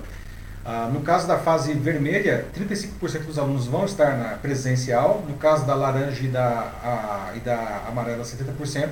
Ah, 0.70 0.86
no 0.92 1.00
caso 1.00 1.26
da 1.26 1.38
fase 1.38 1.72
vermelha, 1.72 2.44
35% 2.54 3.24
dos 3.24 3.38
alunos 3.38 3.64
vão 3.64 3.86
estar 3.86 4.18
na 4.18 4.36
presencial, 4.36 5.24
no 5.26 5.34
caso 5.38 5.64
da 5.64 5.74
laranja 5.74 6.22
e 6.22 6.28
da, 6.28 6.42
a, 6.84 7.32
e 7.34 7.40
da 7.40 7.84
amarela, 7.88 8.22
70%, 8.22 8.90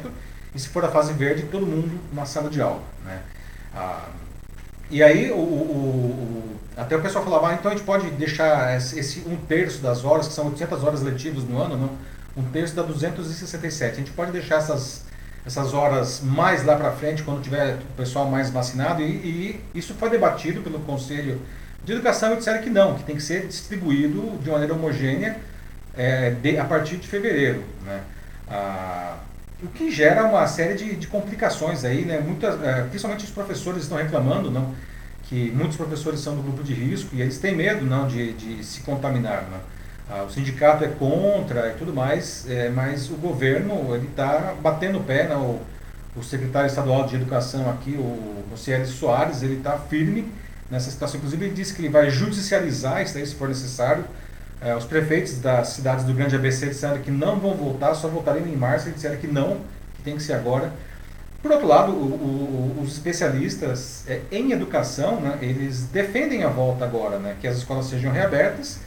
e 0.54 0.58
se 0.58 0.70
for 0.70 0.82
a 0.86 0.88
fase 0.88 1.12
verde, 1.12 1.42
todo 1.52 1.66
mundo 1.66 2.00
na 2.14 2.24
sala 2.24 2.48
de 2.48 2.62
aula. 2.62 2.80
Né? 3.04 3.20
Ah, 3.74 4.06
E 4.90 5.02
aí, 5.02 5.30
o, 5.30 5.34
o, 5.34 5.38
o, 5.38 6.56
até 6.78 6.96
o 6.96 7.02
pessoal 7.02 7.22
falava, 7.22 7.50
ah, 7.50 7.52
então 7.52 7.70
a 7.70 7.74
gente 7.74 7.84
pode 7.84 8.08
deixar 8.12 8.74
esse 8.74 9.22
um 9.26 9.36
terço 9.36 9.82
das 9.82 10.02
horas, 10.02 10.28
que 10.28 10.32
são 10.32 10.46
800 10.46 10.82
horas 10.82 11.02
letivas 11.02 11.44
no 11.44 11.60
ano, 11.60 11.76
não? 11.76 11.90
um 12.42 12.50
terço 12.50 12.74
dá 12.74 12.80
267. 12.80 13.92
A 13.92 13.96
gente 13.96 14.12
pode 14.12 14.32
deixar 14.32 14.56
essas, 14.56 15.04
essas 15.44 15.74
horas 15.74 16.22
mais 16.22 16.64
lá 16.64 16.74
para 16.74 16.90
frente, 16.92 17.22
quando 17.22 17.42
tiver 17.42 17.74
o 17.74 17.96
pessoal 17.98 18.24
mais 18.30 18.48
vacinado, 18.48 19.02
e, 19.02 19.04
e, 19.04 19.60
isso 19.74 19.92
foi 19.92 20.08
debatido 20.08 20.62
pelo 20.62 20.80
Conselho 20.80 21.38
de 21.86 21.92
Educação 21.92 22.34
e 22.34 22.36
disseram 22.36 22.60
que 22.60 22.68
não, 22.68 22.96
que 22.96 23.04
tem 23.04 23.14
que 23.14 23.22
ser 23.22 23.46
distribuído 23.46 24.36
de 24.42 24.50
maneira 24.50 24.74
homogênea 24.74 25.36
é, 25.96 26.30
de, 26.30 26.58
a 26.58 26.64
partir 26.64 26.96
de 26.96 27.06
fevereiro. 27.06 27.62
Né? 27.84 28.00
Ah, 28.50 29.18
o 29.62 29.68
que 29.68 29.90
gera 29.90 30.24
uma 30.24 30.46
série 30.48 30.74
de, 30.74 30.96
de 30.96 31.06
complicações 31.06 31.84
aí, 31.84 32.04
né? 32.04 32.18
Muitas, 32.18 32.60
é, 32.62 32.82
principalmente 32.82 33.24
os 33.24 33.30
professores 33.30 33.84
estão 33.84 33.96
reclamando, 33.96 34.50
não? 34.50 34.74
que 35.28 35.50
muitos 35.52 35.76
professores 35.76 36.20
são 36.20 36.36
do 36.36 36.42
grupo 36.42 36.62
de 36.62 36.74
risco 36.74 37.14
e 37.14 37.20
eles 37.20 37.38
têm 37.38 37.54
medo 37.54 37.84
não 37.84 38.06
de, 38.06 38.32
de 38.32 38.64
se 38.64 38.80
contaminar. 38.80 39.46
Não? 39.50 39.60
Ah, 40.10 40.24
o 40.24 40.30
sindicato 40.30 40.84
é 40.84 40.88
contra 40.88 41.68
e 41.68 41.74
tudo 41.78 41.94
mais, 41.94 42.46
é, 42.48 42.68
mas 42.68 43.10
o 43.10 43.14
governo 43.14 43.94
ele 43.94 44.08
está 44.08 44.54
batendo 44.60 44.98
o 44.98 45.04
pé, 45.04 45.28
não? 45.28 45.42
O, 45.42 45.62
o, 46.16 46.22
secretário 46.22 46.66
estadual 46.66 47.06
de 47.06 47.14
educação 47.14 47.70
aqui, 47.70 47.92
o 47.92 48.44
Rocieli 48.50 48.86
Soares, 48.86 49.42
ele 49.42 49.56
está 49.56 49.78
firme 49.78 50.32
nessa 50.70 50.90
situação. 50.90 51.18
Inclusive 51.18 51.46
ele 51.46 51.54
disse 51.54 51.74
que 51.74 51.80
ele 51.80 51.88
vai 51.88 52.10
judicializar 52.10 53.02
isso 53.02 53.16
aí 53.18 53.26
se 53.26 53.34
for 53.34 53.48
necessário. 53.48 54.04
É, 54.60 54.74
os 54.74 54.84
prefeitos 54.84 55.38
das 55.38 55.68
cidades 55.68 56.04
do 56.04 56.14
Grande 56.14 56.34
ABC 56.34 56.68
disseram 56.68 56.98
que 56.98 57.10
não 57.10 57.38
vão 57.38 57.54
voltar, 57.54 57.94
só 57.94 58.08
voltariam 58.08 58.46
em 58.46 58.56
março, 58.56 58.86
eles 58.86 58.96
disseram 58.96 59.16
que 59.16 59.26
não, 59.26 59.60
que 59.96 60.02
tem 60.02 60.16
que 60.16 60.22
ser 60.22 60.32
agora. 60.32 60.72
Por 61.42 61.50
outro 61.52 61.66
lado, 61.66 61.92
o, 61.92 62.76
o, 62.78 62.82
os 62.82 62.92
especialistas 62.92 64.04
é, 64.08 64.22
em 64.32 64.52
educação, 64.52 65.20
né, 65.20 65.38
eles 65.42 65.84
defendem 65.84 66.42
a 66.42 66.48
volta 66.48 66.84
agora, 66.84 67.18
né, 67.18 67.36
que 67.40 67.46
as 67.46 67.58
escolas 67.58 67.86
sejam 67.86 68.10
reabertas, 68.10 68.80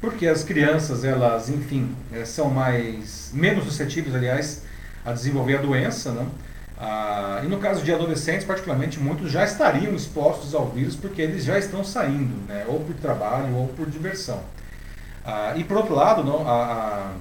porque 0.00 0.26
as 0.26 0.42
crianças, 0.42 1.04
elas, 1.04 1.48
enfim, 1.48 1.94
é, 2.12 2.24
são 2.24 2.50
mais 2.50 3.30
menos 3.32 3.64
suscetíveis, 3.64 4.14
aliás, 4.14 4.62
a 5.04 5.12
desenvolver 5.12 5.58
a 5.58 5.62
doença, 5.62 6.10
né? 6.12 6.26
Ah, 6.78 7.40
e 7.42 7.46
no 7.46 7.58
caso 7.58 7.82
de 7.82 7.92
adolescentes, 7.92 8.44
particularmente, 8.44 9.00
muitos 9.00 9.30
já 9.30 9.44
estariam 9.44 9.94
expostos 9.94 10.54
ao 10.54 10.68
vírus 10.68 10.94
porque 10.94 11.22
eles 11.22 11.44
já 11.44 11.58
estão 11.58 11.82
saindo, 11.82 12.36
né, 12.46 12.64
ou 12.68 12.80
por 12.80 12.94
trabalho 12.96 13.54
ou 13.56 13.68
por 13.68 13.88
diversão. 13.88 14.40
Ah, 15.24 15.54
e 15.56 15.64
por 15.64 15.78
outro 15.78 15.94
lado, 15.94 16.22
não, 16.22 16.46
a, 16.46 16.52
a, 16.52 17.12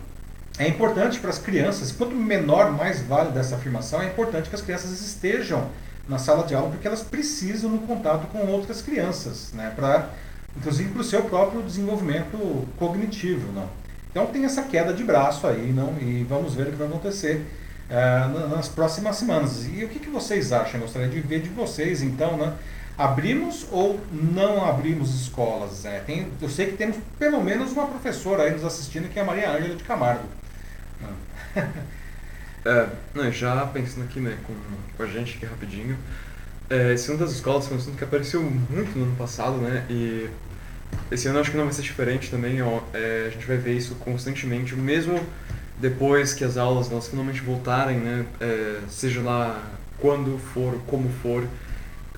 é 0.58 0.68
importante 0.68 1.20
para 1.20 1.30
as 1.30 1.40
crianças, 1.40 1.92
quanto 1.92 2.14
menor, 2.16 2.72
mais 2.72 3.02
vale 3.02 3.32
dessa 3.32 3.56
afirmação, 3.56 4.02
é 4.02 4.08
importante 4.08 4.50
que 4.50 4.56
as 4.56 4.62
crianças 4.62 4.92
estejam 4.92 5.70
na 6.08 6.18
sala 6.20 6.46
de 6.46 6.54
aula 6.54 6.70
porque 6.70 6.88
elas 6.88 7.02
precisam 7.02 7.70
no 7.70 7.80
contato 7.80 8.28
com 8.28 8.46
outras 8.48 8.82
crianças, 8.82 9.54
né, 9.54 9.72
para 9.76 10.10
inclusive 10.58 10.90
para 10.92 11.02
o 11.02 11.04
seu 11.04 11.24
próprio 11.24 11.62
desenvolvimento 11.62 12.68
cognitivo, 12.78 13.52
não. 13.54 13.68
Então 14.12 14.26
tem 14.28 14.46
essa 14.46 14.64
queda 14.64 14.94
de 14.94 15.04
braço 15.04 15.48
aí, 15.48 15.74
não, 15.74 15.94
e 16.00 16.24
vamos 16.24 16.54
ver 16.54 16.68
o 16.68 16.72
que 16.72 16.78
vai 16.78 16.88
acontecer 16.88 17.46
uh, 17.90 18.56
nas 18.56 18.68
próximas 18.68 19.16
semanas. 19.18 19.66
E 19.68 19.84
o 19.84 19.90
que, 19.90 20.00
que 20.00 20.10
vocês 20.10 20.52
acham? 20.52 20.76
Eu 20.76 20.82
gostaria 20.82 21.08
de 21.08 21.20
ver 21.20 21.42
de 21.42 21.50
vocês, 21.50 22.02
então, 22.02 22.38
né? 22.38 22.54
Abrimos 22.98 23.68
ou 23.72 24.00
não 24.12 24.66
abrimos 24.66 25.14
escolas? 25.22 25.84
É, 25.84 26.00
tem, 26.00 26.28
eu 26.42 26.50
sei 26.50 26.68
que 26.68 26.78
temos 26.78 26.96
pelo 27.20 27.44
menos 27.44 27.74
uma 27.74 27.88
professora 27.88 28.44
aí 28.44 28.52
nos 28.52 28.64
assistindo, 28.64 29.10
que 29.10 29.20
é 29.20 29.22
a 29.22 29.26
Maria 29.26 29.52
Ângela 29.52 29.76
de 29.76 29.84
Camargo. 29.84 30.24
é, 32.66 32.88
não, 33.14 33.32
já 33.32 33.66
pensando 33.68 34.06
aqui 34.06 34.22
né, 34.22 34.38
com, 34.44 34.54
com 34.96 35.04
a 35.04 35.08
gente 35.08 35.36
aqui 35.36 35.46
rapidinho, 35.46 35.98
é, 36.70 36.94
esse 36.94 37.10
ano 37.10 37.20
das 37.20 37.32
escolas 37.32 37.68
foi 37.68 37.76
um 37.76 37.80
assunto 37.80 37.98
que 37.98 38.04
apareceu 38.04 38.42
muito 38.42 38.98
no 38.98 39.06
ano 39.06 39.16
passado, 39.18 39.58
né? 39.58 39.86
E 39.90 40.30
esse 41.12 41.28
ano 41.28 41.40
acho 41.40 41.52
que 41.52 41.58
não 41.58 41.66
vai 41.66 41.74
ser 41.74 41.82
diferente 41.82 42.32
também. 42.32 42.62
Ó, 42.62 42.82
é, 42.94 43.26
a 43.28 43.30
gente 43.30 43.46
vai 43.46 43.58
ver 43.58 43.74
isso 43.74 43.96
constantemente, 43.96 44.74
mesmo 44.74 45.22
depois 45.80 46.34
que 46.34 46.44
as 46.44 46.58
aulas 46.58 46.92
elas 46.92 47.08
finalmente 47.08 47.42
voltarem, 47.42 47.98
né? 47.98 48.26
É, 48.40 48.80
seja 48.90 49.22
lá 49.22 49.62
quando 50.00 50.38
for, 50.38 50.80
como 50.88 51.10
for 51.22 51.48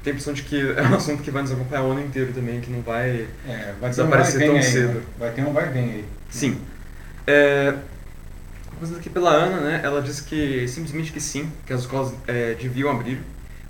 tenho 0.07 0.15
a 0.15 0.15
impressão 0.15 0.33
de 0.33 0.43
que 0.43 0.59
é 0.59 0.81
um 0.83 0.95
assunto 0.95 1.21
que 1.21 1.31
vai 1.31 1.41
nos 1.41 1.51
acompanhar 1.51 1.83
o 1.83 1.91
ano 1.91 2.01
inteiro 2.01 2.31
também, 2.33 2.61
que 2.61 2.71
não 2.71 2.81
vai, 2.81 3.27
é, 3.47 3.73
vai 3.79 3.89
desaparecer 3.89 4.43
um 4.43 4.47
tão 4.47 4.55
aí, 4.55 4.63
cedo. 4.63 4.93
Né? 4.93 5.01
Vai 5.19 5.31
ter 5.31 5.43
um 5.43 5.53
vai 5.53 5.69
bem 5.69 5.91
aí. 5.91 6.05
Sim. 6.29 6.59
É, 7.25 7.73
começando 8.75 8.97
aqui 8.97 9.09
pela 9.09 9.31
Ana, 9.31 9.59
né? 9.59 9.81
Ela 9.83 10.01
disse 10.01 10.23
que 10.23 10.67
simplesmente 10.67 11.11
que 11.11 11.19
sim, 11.19 11.51
que 11.65 11.73
as 11.73 11.81
escolas 11.81 12.13
é, 12.27 12.53
deviam 12.53 12.89
abrir, 12.89 13.21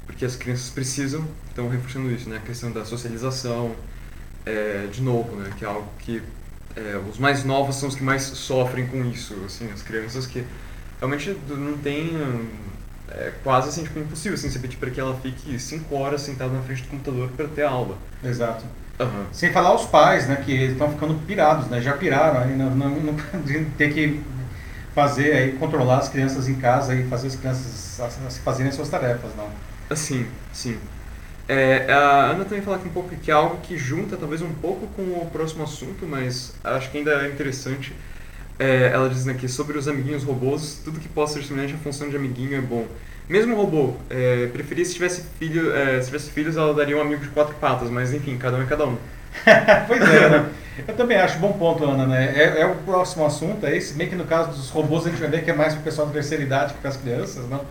porque 0.05 0.25
as 0.25 0.35
crianças 0.35 0.69
precisam, 0.69 1.25
então 1.51 1.69
reforçando 1.69 2.11
isso, 2.11 2.29
né? 2.29 2.37
A 2.37 2.45
questão 2.45 2.71
da 2.71 2.85
socialização, 2.85 3.75
é, 4.45 4.87
de 4.91 5.01
novo, 5.01 5.35
né? 5.35 5.49
Que 5.57 5.65
é 5.65 5.67
algo 5.67 5.87
que 5.99 6.21
é, 6.77 6.97
os 7.09 7.17
mais 7.17 7.43
novos 7.43 7.75
são 7.75 7.89
os 7.89 7.95
que 7.95 8.03
mais 8.03 8.23
sofrem 8.23 8.85
com 8.87 9.03
isso, 9.05 9.35
assim, 9.45 9.69
as 9.71 9.81
crianças 9.81 10.27
que 10.27 10.45
realmente 10.99 11.35
não 11.49 11.77
têm 11.77 12.11
é 13.09 13.31
quase 13.43 13.69
assim, 13.69 13.83
tipo, 13.83 13.99
impossível 13.99 14.35
assim, 14.35 14.49
você 14.49 14.59
pedir 14.59 14.77
para 14.77 14.91
que 14.91 14.99
ela 14.99 15.15
fique 15.21 15.57
5 15.57 15.95
horas 15.95 16.21
sentada 16.21 16.53
na 16.53 16.61
frente 16.61 16.83
do 16.83 16.89
computador 16.89 17.29
para 17.35 17.47
ter 17.47 17.63
aula. 17.63 17.97
Exato. 18.23 18.65
Uhum. 18.99 19.25
Sem 19.31 19.51
falar 19.51 19.73
os 19.75 19.85
pais, 19.85 20.27
né, 20.27 20.35
que 20.43 20.51
estão 20.51 20.91
ficando 20.91 21.13
pirados, 21.25 21.67
né, 21.67 21.81
já 21.81 21.93
piraram 21.93 22.41
aí, 22.41 22.55
não, 22.55 22.69
não, 22.71 22.89
não 22.89 23.15
ter 23.77 23.93
que 23.93 24.21
fazer 24.93 25.33
aí, 25.33 25.51
controlar 25.53 25.99
as 25.99 26.09
crianças 26.09 26.49
em 26.49 26.55
casa 26.55 26.95
e 26.95 27.07
fazer 27.07 27.27
as 27.27 27.35
crianças 27.35 28.01
fazerem 28.43 28.69
as 28.69 28.75
suas 28.75 28.89
tarefas, 28.89 29.31
não. 29.37 29.49
Sim, 29.95 30.25
sim. 30.51 30.77
É, 31.47 31.91
a 31.91 32.31
Ana 32.31 32.43
também 32.43 32.61
fala 32.61 32.77
aqui 32.77 32.87
um 32.87 32.91
pouco 32.91 33.15
que 33.15 33.31
é 33.31 33.33
algo 33.33 33.57
que 33.63 33.77
junta 33.77 34.17
talvez 34.17 34.41
um 34.41 34.53
pouco 34.55 34.85
com 34.87 35.01
o 35.01 35.29
próximo 35.31 35.63
assunto, 35.63 36.05
mas 36.05 36.53
acho 36.63 36.91
que 36.91 36.97
ainda 36.97 37.11
é 37.25 37.29
interessante 37.29 37.93
é, 38.59 38.89
ela 38.91 39.07
diz 39.09 39.27
aqui 39.27 39.47
sobre 39.47 39.77
os 39.77 39.87
amiguinhos 39.87 40.23
robôs, 40.23 40.81
tudo 40.83 40.99
que 40.99 41.07
possa 41.07 41.35
ser 41.35 41.45
semelhante 41.45 41.73
à 41.73 41.77
função 41.77 42.09
de 42.09 42.15
amiguinho 42.15 42.57
é 42.57 42.61
bom. 42.61 42.85
Mesmo 43.29 43.53
o 43.53 43.57
robô, 43.57 43.93
é, 44.09 44.47
preferia 44.47 44.85
se 44.85 44.93
tivesse, 44.93 45.23
filho, 45.37 45.75
é, 45.75 45.99
se 45.99 46.07
tivesse 46.07 46.31
filhos, 46.31 46.57
ela 46.57 46.73
daria 46.73 46.97
um 46.97 47.01
amigo 47.01 47.21
de 47.21 47.29
quatro 47.29 47.53
patas, 47.55 47.89
mas 47.89 48.13
enfim, 48.13 48.37
cada 48.37 48.57
um 48.57 48.63
é 48.63 48.65
cada 48.65 48.85
um. 48.85 48.97
pois 49.87 50.01
é, 50.01 50.29
né? 50.29 50.49
Eu 50.87 50.95
também 50.95 51.17
acho 51.17 51.37
bom 51.39 51.53
ponto, 51.53 51.83
Ana, 51.83 52.05
né? 52.05 52.33
É, 52.35 52.61
é, 52.61 52.65
o 52.65 52.75
próximo 52.75 53.25
assunto, 53.25 53.65
é 53.65 53.75
esse, 53.75 53.95
meio 53.95 54.09
que 54.09 54.15
no 54.15 54.25
caso 54.25 54.51
dos 54.51 54.69
robôs 54.69 55.05
a 55.05 55.09
gente 55.09 55.19
vai 55.19 55.29
ver 55.29 55.43
que 55.43 55.51
é 55.51 55.53
mais 55.53 55.73
para 55.73 55.81
o 55.81 55.83
pessoal 55.83 56.07
da 56.07 56.13
terceira 56.13 56.43
idade 56.43 56.73
que 56.73 56.79
para 56.79 56.89
as 56.89 56.97
crianças, 56.97 57.47
não? 57.49 57.61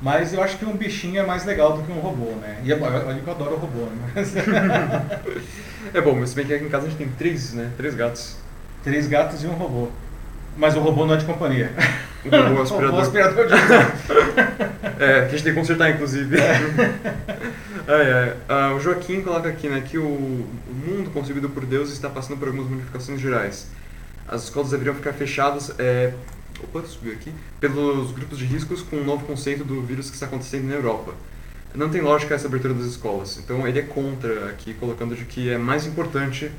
Mas 0.00 0.32
eu 0.32 0.42
acho 0.42 0.56
que 0.58 0.64
um 0.64 0.76
bichinho 0.76 1.20
é 1.20 1.26
mais 1.26 1.44
legal 1.44 1.76
do 1.76 1.82
que 1.82 1.90
um 1.90 1.98
robô, 1.98 2.30
né? 2.36 2.60
E 2.62 2.72
olha 2.72 3.20
que 3.20 3.26
eu 3.26 3.34
adoro 3.34 3.54
o 3.54 3.58
robô, 3.58 3.86
né? 3.86 4.12
é 5.92 6.00
bom, 6.00 6.14
mas 6.14 6.30
se 6.30 6.36
bem 6.36 6.46
que 6.46 6.54
aqui 6.54 6.64
em 6.64 6.68
casa 6.68 6.86
a 6.86 6.88
gente 6.88 6.98
tem 6.98 7.08
três, 7.08 7.52
né? 7.52 7.72
Três 7.76 7.94
gatos. 7.94 8.36
Três 8.84 9.08
gatos 9.08 9.42
e 9.42 9.46
um 9.48 9.54
robô. 9.54 9.88
Mas 10.56 10.76
o 10.76 10.80
robô 10.80 11.04
não 11.04 11.14
é 11.14 11.16
de 11.16 11.24
companhia. 11.24 11.72
O 12.24 12.30
robô 12.30 12.62
aspirador. 12.62 12.94
o 12.98 13.00
aspirador 13.00 13.46
de 13.46 13.54
É, 15.00 15.20
que 15.20 15.26
a 15.26 15.28
gente 15.28 15.44
tem 15.44 15.52
que 15.52 15.58
consertar, 15.58 15.90
inclusive. 15.90 16.36
É. 16.36 16.58
ai. 17.86 18.36
Ah, 18.48 18.72
o 18.74 18.80
Joaquim 18.80 19.20
coloca 19.20 19.48
aqui 19.48 19.68
né, 19.68 19.80
que 19.80 19.96
o, 19.96 20.04
o 20.04 20.48
mundo 20.74 21.10
concebido 21.10 21.48
por 21.48 21.64
Deus 21.64 21.92
está 21.92 22.08
passando 22.08 22.36
por 22.36 22.48
algumas 22.48 22.68
modificações 22.68 23.20
gerais. 23.20 23.68
As 24.26 24.44
escolas 24.44 24.70
deveriam 24.70 24.94
ficar 24.96 25.12
fechadas. 25.12 25.72
É, 25.78 26.12
opa, 26.62 26.86
subiu 26.86 27.12
aqui. 27.12 27.32
Pelos 27.60 28.12
grupos 28.12 28.38
de 28.38 28.44
riscos 28.44 28.82
com 28.82 28.96
o 28.96 29.00
um 29.00 29.04
novo 29.04 29.26
conceito 29.26 29.64
do 29.64 29.82
vírus 29.82 30.08
que 30.08 30.14
está 30.14 30.26
acontecendo 30.26 30.66
na 30.66 30.74
Europa. 30.74 31.14
Não 31.74 31.88
tem 31.88 32.00
lógica 32.00 32.34
essa 32.34 32.46
abertura 32.46 32.74
das 32.74 32.86
escolas. 32.86 33.38
Então 33.38 33.66
ele 33.66 33.78
é 33.78 33.82
contra 33.82 34.50
aqui, 34.50 34.74
colocando 34.74 35.14
de 35.14 35.24
que 35.24 35.50
é 35.50 35.58
mais 35.58 35.86
importante 35.86 36.50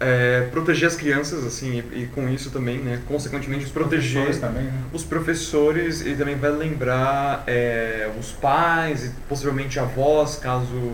é, 0.00 0.48
proteger 0.50 0.88
as 0.88 0.96
crianças, 0.96 1.44
assim, 1.44 1.82
e, 1.92 2.02
e, 2.02 2.06
com 2.06 2.28
isso 2.28 2.50
também, 2.50 2.78
né, 2.78 3.00
consequentemente, 3.06 3.64
os 3.64 3.70
proteger 3.70 4.24
professores 4.24 4.38
também, 4.38 4.64
né? 4.64 4.82
os 4.92 5.04
professores 5.04 6.00
e 6.04 6.14
também 6.14 6.36
vai 6.36 6.50
lembrar 6.50 7.44
é, 7.46 8.10
os 8.18 8.32
pais 8.32 9.06
e 9.06 9.10
possivelmente 9.28 9.78
avós, 9.78 10.36
caso 10.36 10.92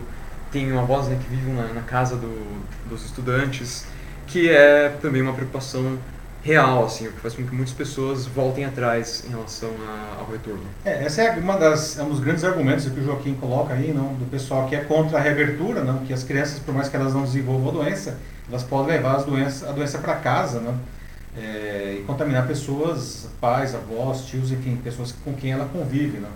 tenham 0.52 0.78
avós 0.78 1.08
né, 1.08 1.18
que 1.20 1.34
vivam 1.34 1.54
na, 1.54 1.72
na 1.72 1.82
casa 1.82 2.16
do, 2.16 2.62
dos 2.88 3.04
estudantes, 3.04 3.86
que 4.26 4.50
é 4.50 4.90
também 5.00 5.22
uma 5.22 5.32
preocupação 5.32 5.98
real, 6.42 6.84
assim, 6.84 7.06
o 7.06 7.12
que 7.12 7.20
faz 7.20 7.34
com 7.34 7.44
que 7.44 7.54
muitas 7.54 7.74
pessoas 7.74 8.26
voltem 8.26 8.64
atrás 8.64 9.24
em 9.26 9.30
relação 9.30 9.70
a, 9.86 10.20
ao 10.20 10.26
retorno. 10.30 10.64
É, 10.84 11.04
essa 11.04 11.22
é 11.22 11.30
uma 11.38 11.56
das 11.56 11.98
é 11.98 12.02
um 12.02 12.08
dos 12.08 12.20
grandes 12.20 12.44
argumentos 12.44 12.86
que 12.86 12.98
o 12.98 13.04
Joaquim 13.04 13.34
coloca 13.34 13.74
aí, 13.74 13.92
não, 13.92 14.14
do 14.14 14.28
pessoal 14.30 14.66
que 14.66 14.74
é 14.74 14.80
contra 14.80 15.18
a 15.18 15.20
reabertura, 15.20 15.84
não, 15.84 15.98
que 15.98 16.12
as 16.12 16.22
crianças, 16.22 16.58
por 16.58 16.74
mais 16.74 16.88
que 16.88 16.96
elas 16.96 17.14
não 17.14 17.22
desenvolvam 17.22 17.68
a 17.68 17.84
doença, 17.84 18.18
elas 18.48 18.62
podem 18.62 18.96
levar 18.96 19.16
as 19.16 19.24
doenças, 19.24 19.68
a 19.68 19.72
doença 19.72 19.98
para 19.98 20.14
casa, 20.16 20.60
né? 20.60 20.74
É, 21.36 21.98
e 22.00 22.02
contaminar 22.02 22.46
pessoas, 22.48 23.28
pais, 23.40 23.72
avós, 23.74 24.26
tios, 24.26 24.50
enfim, 24.50 24.76
pessoas 24.82 25.12
com 25.24 25.32
quem 25.32 25.52
ela 25.52 25.66
convive, 25.66 26.18
né? 26.18 26.28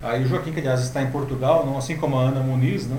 Aí 0.00 0.24
o 0.24 0.28
Joaquim, 0.28 0.52
que 0.52 0.60
aliás 0.60 0.80
está 0.80 1.02
em 1.02 1.10
Portugal, 1.10 1.66
não, 1.66 1.76
assim 1.76 1.96
como 1.96 2.16
a 2.16 2.22
Ana 2.22 2.40
Muniz, 2.40 2.86
né? 2.86 2.96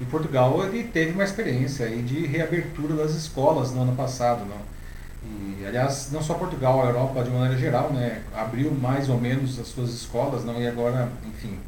em 0.00 0.04
Portugal 0.06 0.64
ele 0.64 0.84
teve 0.84 1.12
uma 1.12 1.24
experiência 1.24 1.86
aí 1.86 2.00
de 2.02 2.26
reabertura 2.26 2.94
das 2.94 3.14
escolas 3.14 3.70
no 3.72 3.82
ano 3.82 3.94
passado, 3.94 4.44
não? 4.46 4.79
E, 5.22 5.64
aliás, 5.66 6.10
não 6.12 6.22
só 6.22 6.34
Portugal, 6.34 6.82
a 6.82 6.86
Europa 6.86 7.22
de 7.22 7.30
maneira 7.30 7.56
geral, 7.56 7.92
né, 7.92 8.22
abriu 8.34 8.70
mais 8.72 9.08
ou 9.08 9.20
menos 9.20 9.58
as 9.58 9.68
suas 9.68 9.90
escolas, 9.90 10.44
não, 10.44 10.60
e 10.60 10.66
agora, 10.66 11.08
enfim, 11.28 11.58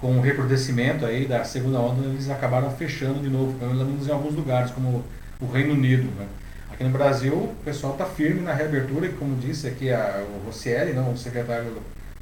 com 0.00 0.18
o 0.18 0.20
recrudescimento 0.20 1.04
aí 1.06 1.26
da 1.26 1.44
segunda 1.44 1.78
onda, 1.78 2.04
eles 2.06 2.28
acabaram 2.28 2.70
fechando 2.70 3.20
de 3.20 3.28
novo, 3.28 3.58
pelo 3.58 3.74
menos 3.74 4.08
em 4.08 4.12
alguns 4.12 4.34
lugares, 4.34 4.70
como 4.72 5.04
o 5.40 5.46
Reino 5.46 5.74
Unido. 5.74 6.10
Né? 6.18 6.26
Aqui 6.72 6.82
no 6.82 6.90
Brasil, 6.90 7.34
o 7.34 7.54
pessoal 7.64 7.92
está 7.92 8.06
firme 8.06 8.40
na 8.40 8.54
reabertura, 8.54 9.06
e 9.06 9.12
como 9.12 9.36
disse 9.36 9.68
aqui 9.68 9.92
a, 9.92 10.24
o 10.26 10.46
Rossielli, 10.46 10.92
não, 10.92 11.12
o 11.12 11.16
secretário 11.16 11.76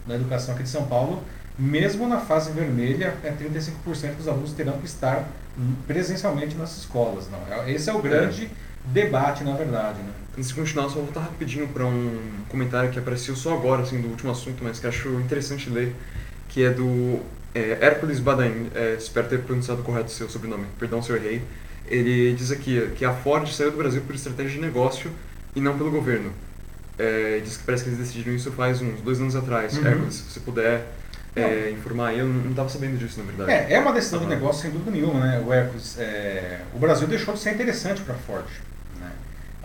da 0.07 0.17
Educação 0.17 0.55
aqui 0.55 0.65
de 0.65 0.69
São 0.69 0.87
Paulo, 0.87 1.23
mesmo 1.59 2.07
na 2.07 2.21
fase 2.21 2.53
vermelha, 2.53 3.15
é 3.25 3.33
35% 3.33 4.17
dos 4.17 4.29
alunos 4.29 4.53
terão 4.53 4.79
que 4.79 4.87
estar 4.87 5.27
presencialmente 5.87 6.57
nas 6.57 6.77
escolas. 6.79 7.29
Não. 7.31 7.39
É, 7.53 7.73
esse 7.73 7.91
é 7.91 7.93
o 7.93 8.01
grande 8.01 8.45
é. 8.45 8.68
Debate, 8.93 9.45
na 9.45 9.55
verdade. 9.55 9.99
Né? 9.99 10.11
Antes 10.37 10.49
de 10.49 10.55
continuar, 10.55 10.85
só 10.89 10.97
vou 10.97 11.05
voltar 11.05 11.21
rapidinho 11.21 11.69
para 11.69 11.85
um 11.85 12.21
comentário 12.49 12.91
que 12.91 12.99
apareceu 12.99 13.35
só 13.35 13.55
agora, 13.55 13.83
assim, 13.83 14.01
do 14.01 14.09
último 14.09 14.31
assunto, 14.31 14.63
mas 14.63 14.79
que 14.79 14.87
acho 14.87 15.09
interessante 15.21 15.69
ler, 15.69 15.95
que 16.49 16.65
é 16.65 16.71
do 16.71 17.21
é, 17.55 17.79
Hércules 17.81 18.21
Badain, 18.21 18.71
é, 18.75 18.95
espero 18.95 19.29
ter 19.29 19.41
pronunciado 19.41 19.83
correto 19.83 20.07
o 20.07 20.11
seu 20.11 20.29
sobrenome, 20.29 20.67
perdão 20.79 21.03
se 21.03 21.11
eu 21.11 21.17
errei. 21.17 21.43
Ele 21.87 22.35
diz 22.35 22.51
aqui 22.51 22.91
que 22.97 23.05
a 23.05 23.13
Ford 23.13 23.49
saiu 23.49 23.71
do 23.71 23.79
Brasil 23.79 24.03
por 24.03 24.15
estratégia 24.15 24.53
de 24.53 24.61
negócio 24.61 25.11
e 25.57 25.61
não 25.61 25.77
pelo 25.77 25.91
governo. 25.91 26.31
É, 26.99 27.41
diz 27.43 27.57
que 27.57 27.65
parece 27.65 27.85
que 27.85 27.91
eles 27.91 27.99
decidiram 27.99 28.35
isso 28.35 28.51
faz 28.53 28.83
uns 28.83 29.01
dois 29.01 29.21
anos 29.21 29.35
atrás. 29.35 29.77
Uhum. 29.79 29.87
Hércules, 29.87 30.15
se 30.15 30.33
você 30.33 30.41
puder 30.41 30.87
é, 31.35 31.71
informar, 31.71 32.13
eu 32.15 32.27
não 32.27 32.51
estava 32.51 32.69
sabendo 32.69 32.99
disso 32.99 33.19
na 33.19 33.25
verdade. 33.25 33.51
É, 33.51 33.75
é 33.75 33.81
uma 33.81 33.93
decisão 33.93 34.21
uhum. 34.21 34.29
de 34.29 34.35
negócio 34.35 34.63
sem 34.63 34.71
dúvida 34.71 34.91
nenhuma, 34.91 35.21
né? 35.21 35.43
O 35.45 35.53
Hércules, 35.53 35.97
é, 35.99 36.61
o 36.75 36.79
Brasil 36.79 37.09
deixou 37.09 37.35
de 37.35 37.41
ser 37.41 37.55
interessante 37.55 38.03
para 38.03 38.15
a 38.15 38.19
Ford. 38.19 38.47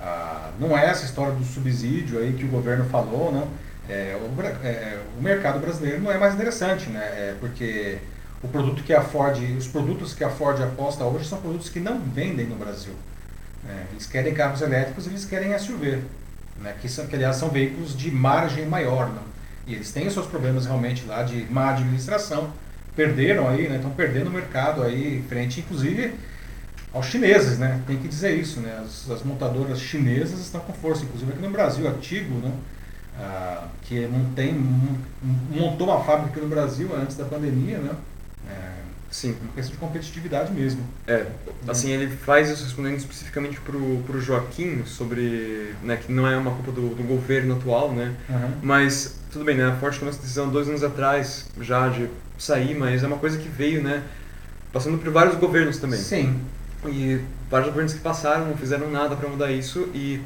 Ah, 0.04 0.52
não 0.60 0.78
é 0.78 0.86
essa 0.86 1.06
história 1.06 1.34
do 1.34 1.46
subsídio 1.46 2.20
aí 2.20 2.34
que 2.34 2.44
o 2.44 2.50
governo 2.50 2.84
falou, 2.86 3.32
não 3.32 3.48
é, 3.90 4.18
o, 4.18 4.66
é, 4.66 5.00
o, 5.18 5.22
mercado 5.22 5.60
brasileiro 5.60 6.02
não 6.02 6.12
é 6.12 6.18
mais 6.18 6.34
interessante, 6.34 6.90
né? 6.90 7.02
É 7.02 7.36
porque 7.40 7.98
o 8.42 8.48
produto 8.48 8.84
que 8.84 8.94
a 8.94 9.02
Ford, 9.02 9.38
os 9.58 9.68
produtos 9.68 10.14
que 10.14 10.24
a 10.24 10.30
Ford 10.30 10.62
aposta 10.62 11.04
hoje 11.04 11.28
são 11.28 11.40
produtos 11.40 11.70
que 11.70 11.80
não 11.80 12.00
vendem 12.00 12.46
no 12.46 12.56
Brasil. 12.56 12.94
Né? 13.64 13.86
Eles 13.92 14.06
querem 14.06 14.34
carros 14.34 14.62
elétricos, 14.62 15.08
eles 15.08 15.26
querem 15.26 15.58
SUV, 15.58 16.02
né? 16.62 16.76
que, 16.82 16.88
são, 16.88 17.08
que 17.08 17.16
aliás 17.16 17.36
são 17.36 17.50
veículos 17.50 17.98
de 17.98 18.10
margem 18.12 18.66
maior. 18.66 19.10
Né? 19.10 19.22
E 19.68 19.74
eles 19.74 19.92
têm 19.92 20.08
os 20.08 20.14
seus 20.14 20.28
problemas 20.28 20.66
realmente 20.66 21.06
lá 21.06 21.24
de 21.24 21.46
má 21.50 21.72
administração, 21.72 22.52
perderam 22.96 23.50
aí, 23.50 23.68
né? 23.68 23.78
estão 23.78 23.92
perdendo 23.92 24.28
o 24.28 24.32
mercado 24.32 24.82
aí 24.84 25.24
frente, 25.28 25.60
inclusive 25.60 26.14
aos 26.94 27.08
chineses, 27.08 27.58
né? 27.58 27.82
Tem 27.88 27.98
que 27.98 28.08
dizer 28.08 28.36
isso, 28.36 28.60
né? 28.60 28.82
As, 28.84 29.10
as 29.10 29.24
montadoras 29.24 29.80
chinesas 29.80 30.40
estão 30.40 30.62
com 30.62 30.74
força, 30.74 31.04
inclusive 31.04 31.32
aqui 31.32 31.42
no 31.42 31.50
Brasil, 31.50 31.88
a 31.88 31.94
Tigo, 31.94 32.36
né? 32.36 32.52
Ah, 33.20 33.68
que 33.84 34.08
montou 35.52 35.88
uma 35.88 36.04
fábrica 36.04 36.32
aqui 36.32 36.40
no 36.40 36.48
Brasil 36.48 36.90
antes 36.96 37.16
da 37.16 37.26
pandemia, 37.26 37.78
né? 37.78 37.92
É, 38.50 38.84
Sim. 39.14 39.36
Uma 39.44 39.54
questão 39.54 39.74
de 39.74 39.78
competitividade 39.78 40.52
mesmo. 40.52 40.82
É, 41.06 41.28
assim, 41.68 41.92
ele 41.92 42.08
faz 42.08 42.50
isso 42.50 42.64
respondendo 42.64 42.98
especificamente 42.98 43.62
para 43.62 43.78
o 43.78 44.20
Joaquim 44.20 44.84
sobre, 44.86 45.76
né, 45.84 45.98
que 45.98 46.12
não 46.12 46.26
é 46.28 46.36
uma 46.36 46.50
culpa 46.50 46.72
do, 46.72 46.96
do 46.96 47.04
governo 47.04 47.56
atual, 47.56 47.92
né? 47.92 48.16
Uhum. 48.28 48.52
Mas, 48.64 49.20
tudo 49.32 49.46
bem, 49.46 49.56
né? 49.56 49.68
A 49.68 49.76
Ford 49.76 49.94
tomou 49.96 50.10
essa 50.10 50.20
decisão 50.20 50.50
dois 50.50 50.68
anos 50.68 50.84
atrás 50.84 51.48
já 51.62 51.90
de 51.90 52.10
sair, 52.40 52.76
mas 52.76 53.04
é 53.04 53.08
uma 53.08 53.18
coisa 53.18 53.38
que 53.38 53.48
veio, 53.48 53.84
né? 53.84 54.02
Passando 54.72 54.98
por 54.98 55.12
vários 55.12 55.36
governos 55.36 55.78
também. 55.78 56.00
Sim. 56.00 56.42
E 56.90 57.22
vários 57.50 57.70
governos 57.70 57.94
que 57.94 58.00
passaram 58.00 58.46
não 58.46 58.58
fizeram 58.58 58.90
nada 58.90 59.16
para 59.16 59.30
mudar 59.30 59.52
isso 59.52 59.90
e 59.94 60.22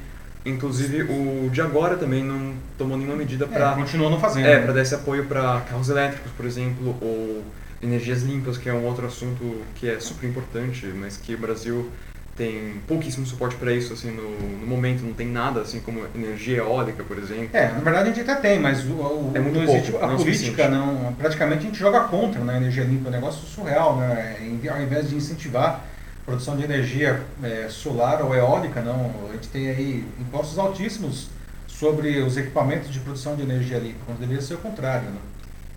Inclusive 0.47 1.03
o 1.03 1.49
de 1.49 1.61
agora 1.61 1.97
também 1.97 2.23
não 2.23 2.53
tomou 2.77 2.97
nenhuma 2.97 3.17
medida 3.17 3.45
para. 3.45 3.71
É, 3.71 3.75
continua 3.75 4.09
não 4.09 4.19
fazendo. 4.19 4.45
É, 4.45 4.59
para 4.59 4.71
dar 4.71 4.81
esse 4.81 4.95
apoio 4.95 5.25
para 5.25 5.61
carros 5.61 5.89
elétricos, 5.89 6.31
por 6.31 6.45
exemplo, 6.45 6.95
ou 7.01 7.43
energias 7.83 8.23
limpas, 8.23 8.57
que 8.57 8.69
é 8.69 8.73
um 8.73 8.85
outro 8.85 9.05
assunto 9.05 9.61
que 9.75 9.89
é 9.89 9.99
super 9.99 10.27
importante, 10.27 10.85
mas 10.87 11.17
que 11.17 11.35
o 11.35 11.37
Brasil 11.37 11.91
tem 12.35 12.75
pouquíssimo 12.87 13.25
suporte 13.25 13.55
para 13.55 13.73
isso, 13.73 13.93
assim, 13.93 14.11
no, 14.11 14.29
no, 14.59 14.67
momento 14.67 15.01
não 15.03 15.13
tem 15.13 15.27
nada, 15.27 15.61
assim, 15.61 15.79
como 15.79 16.05
energia 16.15 16.57
eólica, 16.57 17.03
por 17.03 17.17
exemplo. 17.17 17.49
É, 17.51 17.69
na 17.69 17.79
verdade 17.79 18.09
a 18.09 18.13
gente 18.13 18.29
até 18.29 18.35
tem, 18.39 18.59
mas 18.59 18.85
o, 18.85 18.93
o 18.93 19.31
é 19.33 19.39
muito 19.39 19.55
não 19.55 19.63
existe, 19.63 19.91
pouco, 19.91 20.05
a 20.05 20.07
não 20.07 20.17
política 20.17 20.69
não, 20.69 21.13
praticamente 21.17 21.61
a 21.61 21.65
gente 21.65 21.79
joga 21.79 22.01
contra 22.01 22.39
né, 22.41 22.53
a 22.53 22.57
energia 22.57 22.83
limpa, 22.83 23.07
é 23.07 23.09
um 23.09 23.13
negócio 23.13 23.43
surreal, 23.47 23.97
né, 23.97 24.37
ao 24.69 24.81
invés 24.81 25.09
de 25.09 25.15
incentivar 25.15 25.83
produção 26.27 26.57
de 26.57 26.63
energia 26.63 27.21
é, 27.41 27.67
solar 27.69 28.21
ou 28.21 28.35
eólica, 28.35 28.81
não. 28.81 29.29
A 29.29 29.31
gente 29.31 29.47
tem 29.47 29.69
aí 29.69 30.05
impostos 30.19 30.59
altíssimos 30.59 31.29
sobre 31.65 32.19
os 32.21 32.35
equipamentos 32.35 32.91
de 32.91 32.99
produção 32.99 33.33
de 33.37 33.43
energia 33.43 33.79
limpa, 33.79 33.99
quando 34.05 34.19
deveria 34.19 34.41
ser 34.41 34.55
o 34.55 34.57
contrário, 34.57 35.09
né? 35.09 35.19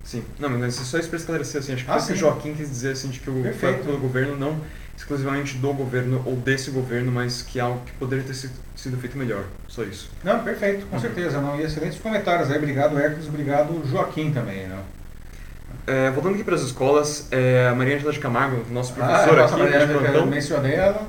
Sim, 0.03 0.25
não, 0.37 0.49
mas 0.49 0.75
só 0.75 0.97
isso 0.97 1.07
para 1.07 1.17
esclarecer, 1.17 1.61
assim, 1.61 1.73
acho 1.73 1.85
que 1.85 1.91
ah, 1.91 1.95
o 1.95 2.15
Joaquim 2.15 2.53
quis 2.53 2.69
dizer 2.69 2.91
assim, 2.91 3.09
de 3.09 3.19
que 3.19 3.29
o 3.29 3.41
Perfeito. 3.41 3.85
pelo 3.85 3.99
governo 3.99 4.35
não 4.35 4.59
exclusivamente 4.97 5.57
do 5.57 5.73
governo 5.73 6.21
ou 6.25 6.35
desse 6.35 6.69
governo, 6.69 7.11
mas 7.11 7.43
que 7.43 7.59
é 7.59 7.61
algo 7.61 7.79
que 7.85 7.91
poderia 7.93 8.25
ter 8.25 8.33
sido 8.33 8.97
feito 8.97 9.17
melhor, 9.17 9.45
só 9.67 9.83
isso. 9.83 10.11
Não, 10.23 10.43
perfeito, 10.43 10.85
com 10.87 10.95
uhum. 10.95 11.01
certeza, 11.01 11.39
não, 11.39 11.59
e 11.59 11.63
excelentes 11.63 11.99
comentários 11.99 12.51
aí, 12.51 12.57
obrigado 12.57 12.99
Hércules, 12.99 13.27
obrigado 13.27 13.87
Joaquim 13.87 14.33
também, 14.33 14.67
não. 14.67 14.83
É, 15.87 16.11
voltando 16.11 16.35
aqui 16.35 16.43
para 16.43 16.55
as 16.55 16.61
escolas, 16.61 17.27
é, 17.31 17.67
a 17.67 17.75
Maria 17.75 17.95
Angela 17.95 18.13
de 18.13 18.19
Camargo, 18.19 18.63
nosso 18.71 18.93
professor 18.93 19.39
ah, 19.39 19.45
aqui, 19.45 19.57
Maria 19.57 19.83
Angela, 19.83 20.07
eu 20.17 20.25
mencionei 20.25 20.75
ela 20.75 21.07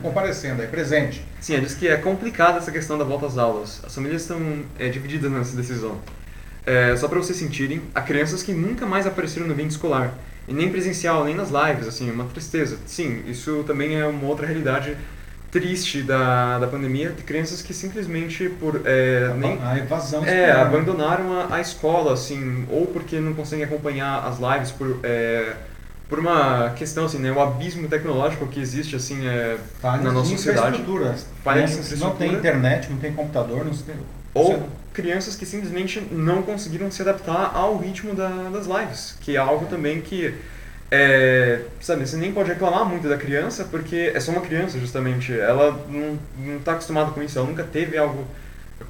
comparecendo 0.00 0.62
aí, 0.62 0.68
presente. 0.68 1.26
Sim, 1.40 1.54
ela 1.54 1.62
disse 1.62 1.76
que 1.76 1.88
é 1.88 1.96
complicada 1.96 2.58
essa 2.58 2.70
questão 2.70 2.96
da 2.96 3.04
volta 3.04 3.26
às 3.26 3.36
aulas. 3.36 3.80
As 3.84 3.94
famílias 3.94 4.22
estão 4.22 4.40
é, 4.78 4.88
divididas 4.88 5.30
nessa 5.30 5.56
decisão. 5.56 5.98
É, 6.64 6.94
só 6.96 7.08
para 7.08 7.18
vocês 7.18 7.36
sentirem, 7.36 7.82
há 7.94 8.00
crianças 8.00 8.42
que 8.42 8.52
nunca 8.52 8.86
mais 8.86 9.06
apareceram 9.06 9.46
no 9.46 9.52
evento 9.52 9.70
escolar, 9.70 10.14
e 10.46 10.52
nem 10.52 10.70
presencial, 10.70 11.24
nem 11.24 11.34
nas 11.34 11.50
lives, 11.50 11.86
assim, 11.86 12.10
uma 12.10 12.24
tristeza. 12.24 12.78
Sim, 12.86 13.22
isso 13.26 13.64
também 13.66 13.98
é 13.98 14.06
uma 14.06 14.26
outra 14.28 14.46
realidade 14.46 14.96
triste 15.52 16.02
da, 16.02 16.58
da 16.58 16.66
pandemia 16.66 17.10
de 17.10 17.22
crianças 17.22 17.60
que 17.60 17.74
simplesmente 17.74 18.48
por 18.48 18.80
é, 18.86 19.28
a, 19.30 19.34
nem 19.34 19.58
a 19.62 19.76
evasão 19.76 20.24
é, 20.24 20.50
abandonaram 20.50 21.30
a, 21.40 21.56
a, 21.56 21.60
escola 21.60 22.14
assim 22.14 22.66
ou 22.70 22.86
porque 22.86 23.20
não 23.20 23.34
conseguem 23.34 23.66
acompanhar 23.66 24.26
as 24.26 24.38
lives 24.38 24.70
por 24.70 24.98
é, 25.02 25.52
por 26.08 26.18
uma 26.18 26.70
questão 26.70 27.04
assim 27.04 27.18
né 27.18 27.30
o 27.30 27.38
abismo 27.38 27.86
tecnológico 27.86 28.46
que 28.46 28.58
existe 28.58 28.96
assim 28.96 29.26
é, 29.26 29.58
na 29.82 30.10
nossa 30.10 30.30
sociedade. 30.30 30.82
Falhas 31.44 32.00
não 32.00 32.16
tem 32.16 32.32
internet 32.32 32.90
não 32.90 32.96
tem 32.96 33.12
computador 33.12 33.62
não 33.62 33.74
tem 33.74 33.94
ou 34.32 34.66
crianças 34.94 35.36
que 35.36 35.44
simplesmente 35.44 36.00
não 36.10 36.42
conseguiram 36.42 36.90
se 36.90 37.02
adaptar 37.02 37.52
ao 37.54 37.76
ritmo 37.76 38.14
da, 38.14 38.48
das 38.50 38.66
lives 38.66 39.18
que 39.20 39.36
é 39.36 39.38
algo 39.38 39.66
também 39.66 40.00
que 40.00 40.34
é, 40.94 41.62
sabe, 41.80 42.06
você 42.06 42.18
nem 42.18 42.34
pode 42.34 42.50
reclamar 42.50 42.84
muito 42.84 43.08
da 43.08 43.16
criança, 43.16 43.64
porque 43.64 44.12
é 44.14 44.20
só 44.20 44.30
uma 44.30 44.42
criança, 44.42 44.78
justamente. 44.78 45.32
Ela 45.32 45.72
não 45.88 46.58
está 46.58 46.72
acostumada 46.72 47.12
com 47.12 47.22
isso, 47.22 47.38
ela 47.38 47.48
nunca 47.48 47.64
teve 47.64 47.96
algo 47.96 48.26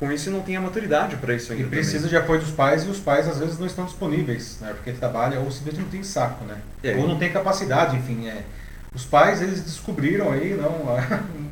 com 0.01 0.11
isso 0.11 0.29
e 0.29 0.33
não 0.33 0.41
tem 0.41 0.57
a 0.57 0.61
maturidade 0.61 1.15
para 1.15 1.33
isso 1.33 1.53
ainda. 1.53 1.65
E 1.65 1.69
precisa 1.69 1.99
também. 1.99 2.11
de 2.11 2.17
apoio 2.17 2.41
dos 2.41 2.51
pais 2.51 2.83
e 2.83 2.89
os 2.89 2.99
pais 2.99 3.29
às 3.29 3.39
vezes 3.39 3.57
não 3.57 3.69
estão 3.69 3.85
disponíveis, 3.85 4.59
né? 4.61 4.73
porque 4.75 4.91
trabalha 4.91 5.39
ou 5.39 5.49
simplesmente 5.53 5.85
não 5.85 5.91
tem 5.91 6.03
saco, 6.03 6.45
né? 6.45 6.57
É. 6.83 6.97
Ou 6.97 7.07
não 7.07 7.17
tem 7.17 7.31
capacidade, 7.31 7.97
enfim. 7.97 8.27
É. 8.27 8.43
Os 8.93 9.05
pais 9.05 9.41
eles 9.41 9.61
descobriram 9.61 10.33
aí 10.33 10.55
não, 10.55 10.99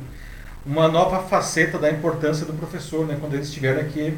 uma 0.65 0.89
nova 0.89 1.23
faceta 1.29 1.77
da 1.77 1.89
importância 1.89 2.45
do 2.45 2.51
professor, 2.51 3.07
né? 3.07 3.15
Quando 3.21 3.35
eles 3.35 3.53
tiveram 3.53 3.87
que 3.87 4.17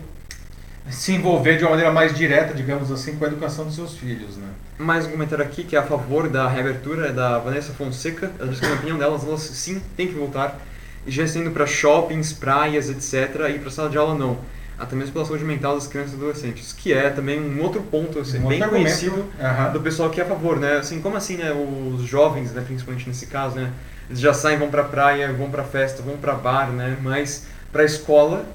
se 0.90 1.14
envolver 1.14 1.58
de 1.58 1.64
uma 1.64 1.72
maneira 1.72 1.92
mais 1.92 2.14
direta, 2.14 2.54
digamos 2.54 2.92
assim, 2.92 3.16
com 3.16 3.24
a 3.26 3.28
educação 3.28 3.66
dos 3.66 3.76
seus 3.76 3.96
filhos, 3.96 4.38
né? 4.38 4.48
Mais 4.78 5.06
um 5.06 5.12
comentário 5.12 5.44
aqui 5.44 5.64
que 5.64 5.76
é 5.76 5.80
a 5.80 5.84
favor 5.84 6.28
da 6.28 6.48
reabertura 6.48 7.08
é 7.08 7.12
da 7.12 7.38
Vanessa 7.40 7.72
Fonseca. 7.74 8.32
Ela 8.40 8.50
diz 8.50 8.60
que 8.60 8.68
na 8.68 8.76
opinião 8.76 8.98
delas, 8.98 9.24
elas 9.24 9.42
sim 9.42 9.82
têm 9.96 10.08
que 10.08 10.14
voltar. 10.14 10.60
E 11.06 11.12
já 11.12 11.24
estão 11.24 11.42
indo 11.42 11.52
para 11.52 11.66
shoppings, 11.66 12.34
praias, 12.34 12.90
etc. 12.90 13.50
E 13.56 13.60
para 13.60 13.72
sala 13.72 13.90
de 13.90 13.98
aula 13.98 14.16
não. 14.16 14.38
Até 14.78 14.96
mesmo 14.96 15.14
pela 15.14 15.26
saúde 15.26 15.46
mental 15.46 15.76
das 15.76 15.88
crianças 15.88 16.14
e 16.14 16.16
adolescentes. 16.16 16.74
Que 16.74 16.92
é 16.92 17.10
também 17.10 17.40
um 17.40 17.62
outro 17.62 17.82
ponto 17.82 18.20
assim, 18.20 18.40
um 18.40 18.48
bem 18.48 18.60
conhecido 18.62 19.16
uhum. 19.16 19.72
do 19.72 19.80
pessoal 19.80 20.10
que 20.10 20.20
é 20.20 20.24
a 20.24 20.28
favor, 20.28 20.60
né? 20.60 20.78
Assim, 20.78 21.00
como 21.00 21.16
assim, 21.16 21.38
né? 21.38 21.52
Os 21.54 22.04
jovens, 22.04 22.52
né, 22.52 22.62
principalmente 22.66 23.08
nesse 23.08 23.28
caso, 23.28 23.56
né? 23.56 23.72
Eles 24.10 24.20
já 24.20 24.34
saem, 24.34 24.58
vão 24.58 24.70
para 24.70 24.84
praia, 24.84 25.32
vão 25.32 25.50
para 25.50 25.64
festa, 25.64 26.02
vão 26.02 26.18
para 26.18 26.34
bar, 26.34 26.72
né? 26.72 26.98
Mas 27.02 27.46
para 27.72 27.84
a 27.84 27.86
escola 27.86 28.46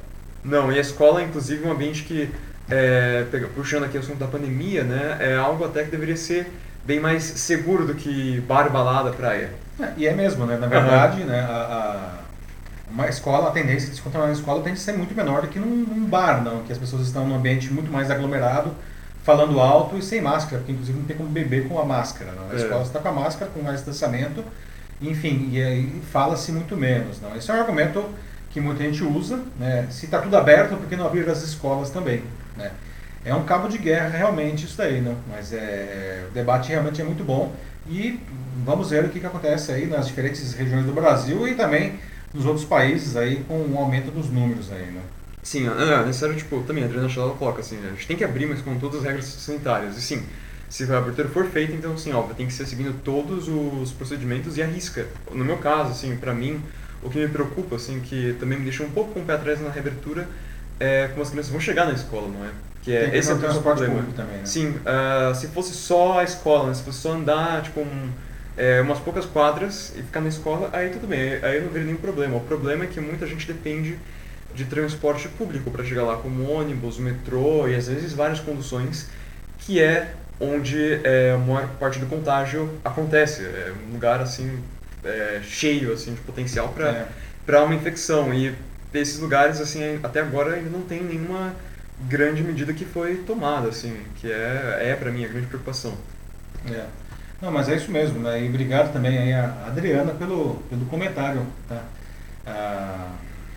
não, 0.49 0.73
e 0.73 0.79
a 0.79 0.81
escola, 0.81 1.23
inclusive, 1.23 1.65
é 1.65 1.69
um 1.69 1.73
ambiente 1.73 2.05
que, 2.05 2.31
é, 2.71 3.25
puxando 3.55 3.85
aqui 3.85 3.97
o 3.97 4.01
assunto 4.01 4.19
da 4.19 4.27
pandemia, 4.27 4.83
né, 4.83 5.19
é 5.21 5.37
algo 5.37 5.65
até 5.65 5.85
que 5.85 5.91
deveria 5.91 6.17
ser 6.17 6.51
bem 6.85 6.99
mais 6.99 7.23
seguro 7.23 7.87
do 7.87 7.95
que 7.95 8.41
bar, 8.49 8.71
balada, 8.71 9.11
praia. 9.11 9.51
É, 9.79 9.93
e 9.97 10.07
é 10.07 10.13
mesmo, 10.15 10.47
né? 10.47 10.57
Na 10.57 10.67
verdade, 10.67 11.21
uhum. 11.21 11.27
né, 11.27 11.41
a, 11.41 11.53
a, 11.53 12.19
uma 12.91 13.09
escola, 13.09 13.49
a 13.49 13.53
tendência 13.53 13.91
de 13.91 13.97
se 13.97 14.03
controlar 14.03 14.29
na 14.29 14.33
escola 14.33 14.63
tende 14.63 14.79
a 14.79 14.81
ser 14.81 14.95
muito 14.95 15.15
menor 15.15 15.43
do 15.43 15.49
que 15.49 15.59
num, 15.59 15.85
num, 15.85 16.07
bar, 16.07 16.43
não, 16.43 16.63
que 16.63 16.73
as 16.73 16.79
pessoas 16.79 17.07
estão 17.07 17.29
num 17.29 17.37
ambiente 17.37 17.71
muito 17.73 17.93
mais 17.93 18.11
aglomerado, 18.11 18.75
falando 19.23 19.61
alto 19.61 19.99
e 19.99 20.03
sem 20.03 20.23
máscara, 20.23 20.59
porque 20.59 20.73
inclusive 20.73 20.99
não 20.99 21.05
tem 21.05 21.17
como 21.17 21.29
beber 21.29 21.69
com 21.69 21.79
a 21.79 21.85
máscara. 21.85 22.33
Não? 22.33 22.51
A 22.51 22.55
é. 22.55 22.57
escola 22.57 22.83
está 22.83 22.99
com 22.99 23.09
a 23.09 23.13
máscara, 23.13 23.51
com 23.53 23.61
mais 23.61 23.77
distanciamento, 23.77 24.43
enfim, 25.01 25.51
e 25.53 25.63
aí 25.63 26.03
fala-se 26.11 26.51
muito 26.51 26.77
menos. 26.77 27.21
Não? 27.21 27.37
Esse 27.37 27.51
é 27.51 27.55
um 27.55 27.61
argumento 27.61 28.03
que 28.59 28.65
muita 28.65 28.83
gente 28.85 29.03
usa. 29.03 29.41
Né? 29.59 29.87
Se 29.91 30.05
está 30.05 30.21
tudo 30.21 30.37
aberto, 30.37 30.77
por 30.77 30.87
que 30.87 30.97
não 30.97 31.07
abrir 31.07 31.29
as 31.29 31.43
escolas 31.43 31.91
também? 31.91 32.23
Né? 32.57 32.71
é 33.25 33.35
um 33.35 33.45
cabo 33.45 33.69
de 33.69 33.79
guerra 33.79 34.09
realmente 34.09 34.65
isso 34.65 34.77
daí, 34.77 35.01
né? 35.01 35.15
Mas 35.29 35.53
é, 35.53 36.25
o 36.31 36.33
debate 36.33 36.71
realmente 36.71 37.01
é 37.01 37.05
muito 37.05 37.23
bom 37.25 37.53
e 37.87 38.19
vamos 38.65 38.91
ver 38.91 39.05
o 39.05 39.09
que, 39.09 39.21
que 39.21 39.27
acontece 39.27 39.73
aí 39.73 39.87
nas 39.87 40.07
diferentes 40.07 40.55
regiões 40.55 40.87
do 40.87 40.93
Brasil 40.93 41.47
e 41.47 41.55
também 41.55 41.99
nos 42.33 42.47
outros 42.47 42.65
países 42.65 43.17
aí 43.17 43.45
com 43.47 43.55
o 43.55 43.75
um 43.75 43.79
aumento 43.79 44.11
dos 44.11 44.31
números 44.31 44.71
aí, 44.73 44.87
né? 44.87 45.01
Sim, 45.43 45.67
é 45.67 46.05
necessário, 46.05 46.37
tipo, 46.37 46.63
também 46.63 46.85
a 46.85 46.87
Adriana 46.87 47.09
Chalala 47.09 47.35
coloca 47.35 47.61
assim, 47.61 47.79
a 47.87 47.91
gente 47.91 48.07
tem 48.07 48.17
que 48.17 48.25
abrir, 48.25 48.47
mas 48.47 48.61
com 48.61 48.79
todas 48.79 49.01
as 49.01 49.05
regras 49.05 49.25
sanitárias. 49.25 49.97
E 49.97 50.03
sim, 50.03 50.23
se 50.69 50.91
a 50.93 50.99
abertura 50.99 51.29
for 51.29 51.47
feita, 51.47 51.73
então 51.73 51.97
sim, 51.97 52.13
óbvio, 52.13 52.35
tem 52.35 52.47
que 52.47 52.53
ser 52.53 52.67
seguindo 52.67 52.93
todos 53.03 53.49
os 53.49 53.93
procedimentos 53.93 54.57
e 54.57 54.63
a 54.63 54.67
risca. 54.67 55.07
No 55.33 55.45
meu 55.45 55.57
caso, 55.59 55.93
assim, 55.93 56.17
para 56.17 56.35
mim, 56.35 56.63
o 57.03 57.11
que 57.11 57.19
me 57.19 57.29
preocupa, 57.29 57.77
assim, 57.77 58.01
que 58.01 58.37
também 58.41 58.59
me 58.59 58.65
deixa 58.65 58.83
um 58.83 58.91
pouco 58.91 59.13
com 59.13 59.21
o 59.21 59.25
pé 59.25 59.35
atrás 59.35 59.61
na 59.61 59.71
reabertura, 59.71 60.29
é 60.81 61.09
como 61.09 61.23
as 61.23 61.31
crianças 61.31 61.51
vão 61.51 61.61
chegar 61.61 61.87
na 61.87 61.93
escola, 61.93 62.29
não 62.29 62.45
é? 62.45 62.51
Que 62.83 62.95
é, 62.95 63.17
esse 63.17 63.31
é 63.31 63.35
o 63.35 63.39
transporte 63.39 63.85
público 63.85 64.13
também, 64.13 64.39
né? 64.39 64.47
Sim, 64.47 64.71
uh, 64.71 65.35
se 65.35 65.49
fosse 65.49 65.75
só 65.75 66.21
a 66.21 66.25
escola, 66.25 66.69
né? 66.69 66.75
se 66.75 66.83
fosse 66.83 66.99
só 66.99 67.13
andar, 67.13 67.63
tipo, 67.63 67.81
um, 67.81 68.11
é, 68.57 68.81
umas 68.81 68.99
poucas 68.99 69.25
quadras 69.25 69.93
e 69.97 70.03
ficar 70.03 70.21
na 70.21 70.29
escola, 70.29 70.71
aí 70.73 70.91
tudo 70.91 71.07
bem, 71.07 71.35
aí 71.43 71.57
eu 71.57 71.63
não 71.63 71.71
vejo 71.71 71.87
nenhum 71.87 71.99
problema. 71.99 72.37
O 72.37 72.41
problema 72.41 72.85
é 72.85 72.87
que 72.87 73.01
muita 73.01 73.27
gente 73.27 73.47
depende 73.47 73.99
de 74.55 74.65
transporte 74.65 75.29
público 75.29 75.71
para 75.71 75.85
chegar 75.85 76.05
lá, 76.05 76.17
como 76.17 76.51
ônibus, 76.51 76.99
metrô 76.99 77.69
e 77.69 77.75
às 77.75 77.89
vezes 77.89 78.13
várias 78.13 78.41
conduções, 78.41 79.09
que 79.59 79.81
é 79.81 80.15
onde 80.41 81.01
é, 81.05 81.33
a 81.33 81.39
maior 81.39 81.69
parte 81.81 81.99
do 81.99 82.07
contágio 82.07 82.71
acontece. 82.85 83.43
É 83.43 83.73
um 83.89 83.93
lugar 83.93 84.21
assim 84.21 84.59
é, 85.05 85.41
cheio 85.43 85.93
assim 85.93 86.15
de 86.15 86.21
potencial 86.21 86.69
para 86.69 86.89
é. 86.89 87.09
para 87.47 87.65
uma 87.65 87.75
infecção 87.75 88.33
e 88.35 88.55
esses 88.93 89.19
lugares 89.19 89.61
assim 89.61 90.01
até 90.03 90.21
agora 90.21 90.55
ainda 90.55 90.71
não 90.71 90.83
tem 90.83 91.03
nenhuma 91.03 91.55
grande 92.09 92.43
medida 92.43 92.73
que 92.73 92.85
foi 92.85 93.17
tomada 93.19 93.69
assim 93.69 93.97
que 94.17 94.31
é 94.31 94.79
é 94.81 94.97
para 94.97 95.11
mim 95.11 95.25
a 95.25 95.29
grande 95.29 95.47
preocupação. 95.47 95.95
É. 96.71 96.85
Não, 97.41 97.53
mas 97.53 97.69
é 97.69 97.77
isso 97.77 97.91
mesmo, 97.91 98.19
né? 98.19 98.43
E 98.43 98.49
obrigado 98.49 98.93
também 98.93 99.17
aí 99.17 99.33
a 99.33 99.67
Adriana 99.69 100.13
pelo, 100.13 100.57
pelo 100.69 100.85
comentário, 100.87 101.47
tá? 101.69 101.85
Ah, 102.45 103.13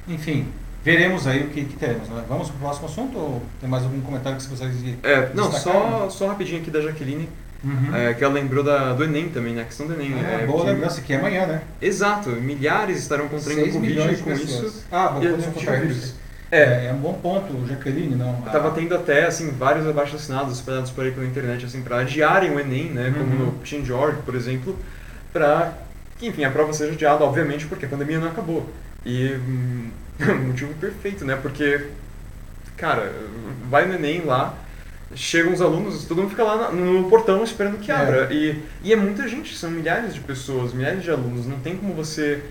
enfim, 0.08 0.48
veremos 0.84 1.26
aí 1.26 1.44
o 1.44 1.50
que, 1.50 1.66
que 1.66 1.76
teremos. 1.78 2.08
Né? 2.10 2.24
Vamos 2.28 2.50
para 2.50 2.58
o 2.58 2.60
próximo 2.60 2.88
assunto 2.88 3.18
ou 3.18 3.42
tem 3.60 3.68
mais 3.68 3.84
algum 3.84 4.00
comentário 4.02 4.38
que 4.38 4.44
você 4.44 4.50
gostaria 4.50 4.74
de 4.76 4.98
é, 5.02 5.32
Não, 5.34 5.52
só, 5.52 6.10
só 6.10 6.28
rapidinho 6.28 6.62
aqui 6.62 6.70
da 6.70 6.82
Jaqueline. 6.82 7.28
Uhum. 7.64 7.96
É, 7.96 8.14
que 8.14 8.24
ela 8.24 8.34
lembrou 8.34 8.64
da, 8.64 8.94
do 8.94 9.04
Enem 9.04 9.30
também, 9.30 9.54
né? 9.54 9.62
A 9.62 9.66
questão 9.66 9.86
do 9.86 9.94
Enem. 9.94 10.14
É, 10.14 10.44
é 10.44 10.46
boa 10.48 10.66
que, 10.66 10.72
lembrança, 10.72 11.02
que 11.02 11.14
é 11.14 11.18
amanhã, 11.18 11.46
né? 11.46 11.62
Exato, 11.80 12.30
milhares 12.30 12.98
estarão 12.98 13.28
contraindo 13.28 13.72
Covid 13.72 14.18
com 14.18 14.32
isso. 14.32 14.86
Ah, 14.92 15.10
vou 15.10 15.22
contrair 15.54 15.92
isso. 15.92 16.20
É, 16.52 16.88
é 16.88 16.94
um 16.94 16.98
bom 16.98 17.14
ponto, 17.14 17.66
Jaqueline, 17.66 18.16
não. 18.16 18.40
Estava 18.46 18.72
tendo 18.72 18.94
até, 18.94 19.26
assim, 19.26 19.52
vários 19.52 19.88
abaixo 19.88 20.18
assinados 20.18 20.58
espalhados 20.58 20.92
por 20.92 21.06
aí 21.06 21.12
pela 21.12 21.26
internet, 21.26 21.66
assim, 21.66 21.82
para 21.82 22.00
adiarem 22.00 22.52
o 22.52 22.60
Enem, 22.60 22.90
né? 22.90 23.14
Como 23.18 23.46
uhum. 23.46 23.54
no. 23.64 23.86
George, 23.86 24.18
por 24.26 24.36
exemplo, 24.36 24.78
para 25.32 25.74
que, 26.20 26.28
enfim, 26.28 26.44
a 26.44 26.52
prova 26.52 26.74
seja 26.74 26.92
adiada, 26.92 27.24
obviamente, 27.24 27.66
porque 27.68 27.86
a 27.86 27.88
pandemia 27.88 28.20
não 28.20 28.28
acabou. 28.28 28.70
E 29.06 29.34
hum, 29.34 29.92
motivo 30.48 30.74
perfeito, 30.74 31.24
né? 31.24 31.38
Porque, 31.42 31.88
cara, 32.76 33.14
vai 33.70 33.86
no 33.88 33.94
Enem 33.94 34.26
lá, 34.26 34.54
chegam 35.16 35.54
os 35.54 35.62
alunos, 35.62 36.06
todo 36.06 36.22
mundo 36.22 36.30
fica 36.30 36.44
lá 36.44 36.72
no 36.72 37.10
portão 37.10 37.44
esperando 37.44 37.80
que 37.80 37.92
é. 37.92 37.96
abra. 37.96 38.34
E, 38.34 38.62
e 38.84 38.94
é 38.94 38.96
muita 38.96 39.28
gente, 39.28 39.56
são 39.56 39.70
milhares 39.70 40.14
de 40.14 40.20
pessoas, 40.20 40.74
milhares 40.74 41.04
de 41.04 41.12
alunos, 41.12 41.46
não 41.46 41.60
tem 41.60 41.76
como 41.76 41.94
você 41.94 42.44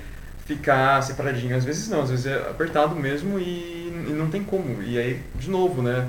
ficar 0.46 1.02
separadinho. 1.02 1.56
Às 1.56 1.64
vezes 1.64 1.88
não, 1.88 2.02
às 2.02 2.10
vezes 2.10 2.26
é 2.26 2.36
apertado 2.36 2.94
mesmo 2.96 3.38
e, 3.38 4.06
e 4.08 4.12
não 4.12 4.28
tem 4.28 4.42
como. 4.42 4.82
E 4.82 4.98
aí, 4.98 5.20
de 5.36 5.48
novo, 5.48 5.82
né? 5.82 6.08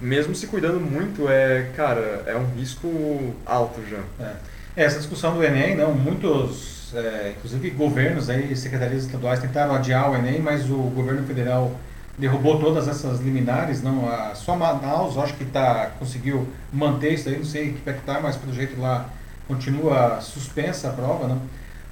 Mesmo 0.00 0.34
se 0.34 0.46
cuidando 0.46 0.80
muito, 0.80 1.28
é, 1.28 1.66
cara, 1.76 2.22
é 2.26 2.34
um 2.34 2.46
risco 2.56 3.34
alto 3.44 3.80
já. 3.88 4.00
É. 4.24 4.32
Essa 4.76 4.98
discussão 4.98 5.34
do 5.34 5.44
Enem, 5.44 5.76
não, 5.76 5.92
muitos 5.92 6.80
é, 6.94 7.34
inclusive 7.36 7.70
governos 7.70 8.30
aí, 8.30 8.54
secretarias 8.56 9.04
estaduais 9.04 9.40
tentaram 9.40 9.74
adiar 9.74 10.10
o 10.10 10.16
Enem, 10.16 10.40
mas 10.40 10.70
o 10.70 10.76
governo 10.76 11.26
federal 11.26 11.78
derrubou 12.20 12.60
todas 12.60 12.86
essas 12.86 13.20
liminares, 13.20 13.82
não, 13.82 14.08
a, 14.08 14.34
só 14.34 14.54
Manaus 14.54 15.16
acho 15.18 15.34
que 15.34 15.44
tá, 15.44 15.90
conseguiu 15.98 16.46
manter 16.72 17.14
isso 17.14 17.28
aí, 17.28 17.38
não 17.38 17.44
sei 17.44 17.72
que 17.72 17.80
pé 17.80 17.94
que 17.94 18.02
tá, 18.02 18.20
mas 18.20 18.36
pelo 18.36 18.52
jeito 18.52 18.80
lá 18.80 19.06
continua 19.48 20.20
suspensa 20.20 20.90
a 20.90 20.92
prova, 20.92 21.26
não. 21.26 21.40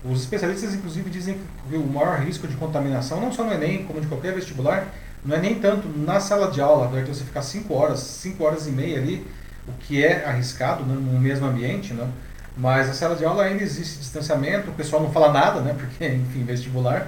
Os 0.05 0.21
especialistas 0.21 0.75
inclusive 0.75 1.11
dizem 1.11 1.37
que 1.69 1.77
o 1.77 1.87
maior 1.87 2.21
risco 2.21 2.47
de 2.47 2.55
contaminação, 2.57 3.21
não 3.21 3.33
só 3.33 3.43
no 3.43 3.53
Enem, 3.53 3.85
como 3.85 4.01
de 4.01 4.07
qualquer 4.07 4.33
vestibular, 4.33 4.87
não 5.25 5.35
é 5.35 5.41
nem 5.41 5.57
tanto 5.57 5.89
na 5.89 6.21
sala 6.21 6.51
de 6.51 6.61
aula, 6.61 6.87
apesar 6.87 7.03
de 7.03 7.09
você 7.17 7.25
ficar 7.25 7.43
5 7.43 7.75
horas, 7.75 7.99
5 7.99 8.45
horas 8.45 8.69
e 8.69 8.71
meia 8.71 8.99
ali, 8.99 9.27
o 9.67 9.73
que 9.81 10.05
é 10.05 10.25
arriscado 10.25 10.85
né, 10.85 10.95
no 10.95 11.19
mesmo 11.19 11.47
ambiente, 11.47 11.93
não 11.93 12.09
mas 12.59 12.91
a 12.91 12.93
sala 12.93 13.15
de 13.15 13.25
aula 13.25 13.45
ainda 13.45 13.63
existe 13.63 14.01
distanciamento, 14.01 14.71
o 14.71 14.75
pessoal 14.75 15.01
não 15.01 15.13
fala 15.13 15.33
nada, 15.33 15.61
né? 15.61 15.75
Porque, 15.79 16.07
enfim, 16.09 16.43
vestibular, 16.45 17.07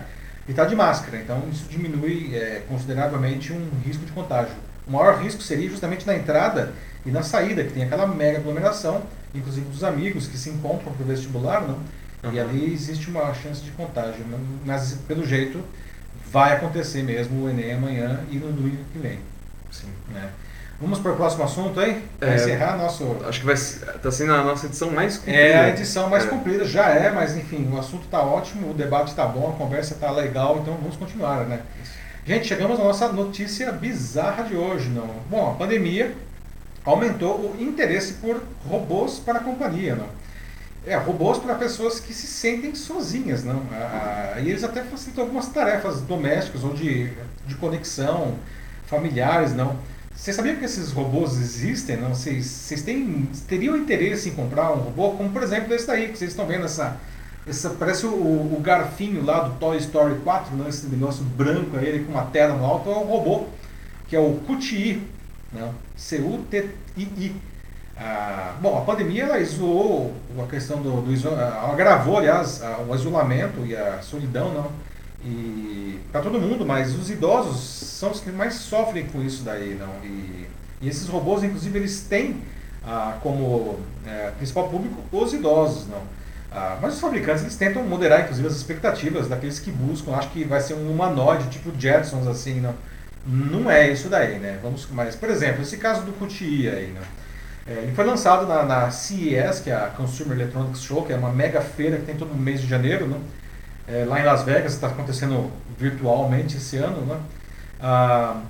e 0.51 0.53
está 0.53 0.65
de 0.65 0.75
máscara. 0.75 1.17
Então, 1.17 1.45
isso 1.53 1.67
diminui 1.71 2.35
é, 2.35 2.65
consideravelmente 2.69 3.53
um 3.53 3.71
risco 3.85 4.05
de 4.05 4.11
contágio. 4.11 4.57
O 4.85 4.91
maior 4.91 5.23
risco 5.23 5.41
seria 5.41 5.71
justamente 5.71 6.05
na 6.05 6.17
entrada 6.17 6.73
e 7.07 7.11
na 7.13 7.23
saída, 7.23 7.63
que 7.63 7.73
tem 7.73 7.85
aquela 7.85 8.05
mega 8.05 8.39
aglomeração, 8.39 9.01
inclusive 9.33 9.65
dos 9.71 9.85
amigos 9.85 10.27
que 10.27 10.37
se 10.37 10.51
encontram 10.51 10.93
para 10.93 11.05
o 11.05 11.07
vestibular, 11.07 11.61
não? 11.61 11.79
Uhum. 12.25 12.33
E 12.33 12.41
ali 12.41 12.75
existe 12.75 13.09
uma 13.09 13.33
chance 13.33 13.63
de 13.63 13.71
contágio. 13.71 14.27
Mas, 14.67 14.99
pelo 15.07 15.25
jeito, 15.25 15.63
vai 16.33 16.57
acontecer 16.57 17.05
mesmo 17.05 17.45
o 17.45 17.49
Enem 17.49 17.75
amanhã 17.75 18.19
e 18.29 18.35
no 18.35 18.51
domingo 18.51 18.83
que 18.93 18.99
vem. 18.99 19.21
Sim. 19.71 19.87
Né? 20.13 20.31
Vamos 20.81 20.99
para 20.99 21.13
o 21.13 21.17
próximo 21.17 21.45
assunto 21.45 21.79
aí? 21.79 22.03
Para 22.19 22.31
é, 22.31 22.37
encerrar 22.37 22.79
nosso. 22.79 23.05
Acho 23.29 23.41
que 23.41 23.47
vai 23.47 23.55
está 23.55 24.11
sendo 24.11 24.33
a 24.33 24.43
nossa 24.43 24.65
edição 24.65 24.91
mais 24.91 25.19
comprida. 25.19 25.39
É 25.39 25.61
a 25.61 25.69
edição 25.69 26.09
mais 26.09 26.25
é. 26.25 26.29
comprida, 26.29 26.65
já 26.65 26.89
é, 26.89 27.11
mas 27.11 27.37
enfim, 27.37 27.69
o 27.71 27.79
assunto 27.79 28.05
está 28.05 28.23
ótimo, 28.23 28.71
o 28.71 28.75
debate 28.75 29.09
está 29.09 29.27
bom, 29.27 29.51
a 29.51 29.53
conversa 29.53 29.93
está 29.93 30.11
legal, 30.11 30.59
então 30.63 30.75
vamos 30.75 30.97
continuar, 30.97 31.45
né? 31.45 31.61
Gente, 32.25 32.47
chegamos 32.47 32.81
à 32.81 32.85
nossa 32.85 33.13
notícia 33.13 33.71
bizarra 33.73 34.45
de 34.45 34.57
hoje, 34.57 34.89
não? 34.89 35.07
Bom, 35.29 35.51
a 35.51 35.55
pandemia 35.55 36.15
aumentou 36.83 37.41
o 37.41 37.57
interesse 37.61 38.15
por 38.15 38.43
robôs 38.67 39.19
para 39.19 39.39
a 39.39 39.43
companhia, 39.43 39.95
não? 39.95 40.07
É, 40.87 40.97
robôs 40.97 41.37
para 41.37 41.57
pessoas 41.57 42.01
que 42.01 42.15
se 42.15 42.27
sentem 42.27 42.75
sozinhas, 42.75 43.45
não? 43.45 43.63
Ah, 43.71 44.37
e 44.39 44.49
eles 44.49 44.65
até 44.65 44.83
facilitam 44.83 45.25
algumas 45.25 45.49
tarefas 45.49 46.01
domésticas 46.01 46.65
ou 46.65 46.73
de, 46.73 47.13
de 47.47 47.55
conexão, 47.57 48.35
familiares, 48.87 49.53
não? 49.53 49.77
Você 50.21 50.35
sabia 50.35 50.55
que 50.55 50.67
esses 50.67 50.93
robôs 50.93 51.41
existem? 51.41 51.97
Não? 51.97 52.15
Vocês, 52.15 52.45
vocês 52.45 52.83
têm, 52.83 53.27
teriam 53.49 53.75
interesse 53.75 54.29
em 54.29 54.33
comprar 54.33 54.71
um 54.71 54.77
robô? 54.77 55.13
Como 55.13 55.31
por 55.31 55.43
exemplo 55.43 55.73
esse 55.73 55.87
daí, 55.87 56.09
que 56.09 56.19
vocês 56.19 56.33
estão 56.33 56.47
vendo 56.47 56.67
essa. 56.67 56.99
essa 57.49 57.71
parece 57.71 58.05
o, 58.05 58.11
o 58.11 58.61
garfinho 58.63 59.25
lá 59.25 59.41
do 59.41 59.59
Toy 59.59 59.79
Story 59.79 60.17
4, 60.17 60.55
né? 60.57 60.69
esse 60.69 60.87
negócio 60.89 61.25
branco 61.25 61.75
aí 61.79 62.05
com 62.05 62.13
uma 62.13 62.27
tela 62.27 62.55
no 62.55 62.67
alto, 62.67 62.91
é 62.91 62.97
um 62.99 63.05
robô, 63.05 63.47
que 64.09 64.15
é 64.15 64.21
o 64.21 64.39
QTI. 64.47 65.03
Né? 65.55 65.73
C-U-T-I-I. 65.97 67.35
Ah, 67.97 68.57
bom, 68.61 68.77
a 68.77 68.83
pandemia 68.83 69.23
ela 69.23 69.39
isolou 69.39 70.15
a 70.39 70.47
questão 70.47 70.83
do, 70.83 71.01
do 71.01 71.13
agravou, 71.73 72.19
aliás, 72.19 72.61
o 72.87 72.95
isolamento 72.95 73.65
e 73.65 73.75
a 73.75 74.03
solidão, 74.03 74.53
não? 74.53 74.71
e 75.25 75.99
para 76.11 76.23
todo 76.23 76.41
mundo, 76.41 76.65
mas 76.65 76.95
os 76.95 77.11
idosos 77.11 77.90
são 78.01 78.11
os 78.11 78.21
que 78.21 78.31
mais 78.31 78.55
sofrem 78.55 79.07
com 79.07 79.23
isso 79.23 79.43
daí, 79.43 79.77
não? 79.79 79.93
E, 80.03 80.49
e 80.81 80.89
esses 80.89 81.07
robôs, 81.07 81.45
inclusive, 81.45 81.79
eles 81.79 82.01
têm 82.01 82.43
ah, 82.83 83.19
como 83.23 83.79
é, 84.07 84.31
principal 84.39 84.71
público 84.71 84.97
os 85.13 85.35
idosos, 85.35 85.87
não? 85.87 86.01
Ah, 86.51 86.79
mas 86.81 86.95
os 86.95 87.01
fabricantes 87.01 87.43
eles 87.43 87.57
tentam 87.57 87.83
moderar, 87.85 88.23
inclusive, 88.23 88.49
as 88.49 88.57
expectativas 88.57 89.29
daqueles 89.29 89.59
que 89.59 89.71
buscam. 89.71 90.15
Acho 90.15 90.31
que 90.31 90.45
vai 90.45 90.63
ser 90.63 90.75
um 90.75 90.91
humanoide 90.91 91.51
tipo 91.51 91.79
Jetsons, 91.79 92.27
assim, 92.27 92.61
não? 92.61 92.75
Não 93.27 93.71
é 93.71 93.91
isso 93.91 94.09
daí, 94.09 94.39
né? 94.39 94.59
Vamos, 94.63 94.89
mas, 94.91 95.15
por 95.15 95.29
exemplo, 95.29 95.61
esse 95.61 95.77
caso 95.77 96.01
do 96.01 96.13
QTI 96.13 96.71
aí, 96.71 96.95
não? 96.95 97.03
É, 97.71 97.83
ele 97.83 97.93
foi 97.93 98.07
lançado 98.07 98.47
na, 98.47 98.65
na 98.65 98.91
CES, 98.91 99.61
que 99.61 99.69
é 99.69 99.75
a 99.75 99.89
Consumer 99.89 100.39
Electronics 100.39 100.81
Show, 100.81 101.05
que 101.05 101.13
é 101.13 101.17
uma 101.17 101.31
mega 101.31 101.61
feira 101.61 101.99
que 101.99 102.07
tem 102.07 102.17
todo 102.17 102.35
mês 102.35 102.63
de 102.63 102.67
janeiro, 102.67 103.07
não? 103.07 103.21
é, 103.91 104.05
lá 104.05 104.21
em 104.21 104.25
Las 104.25 104.45
Vegas, 104.45 104.73
está 104.73 104.87
acontecendo 104.87 105.51
virtualmente 105.77 106.57
esse 106.57 106.77
ano, 106.77 107.05
né? 107.05 107.21
Ah, 107.83 108.41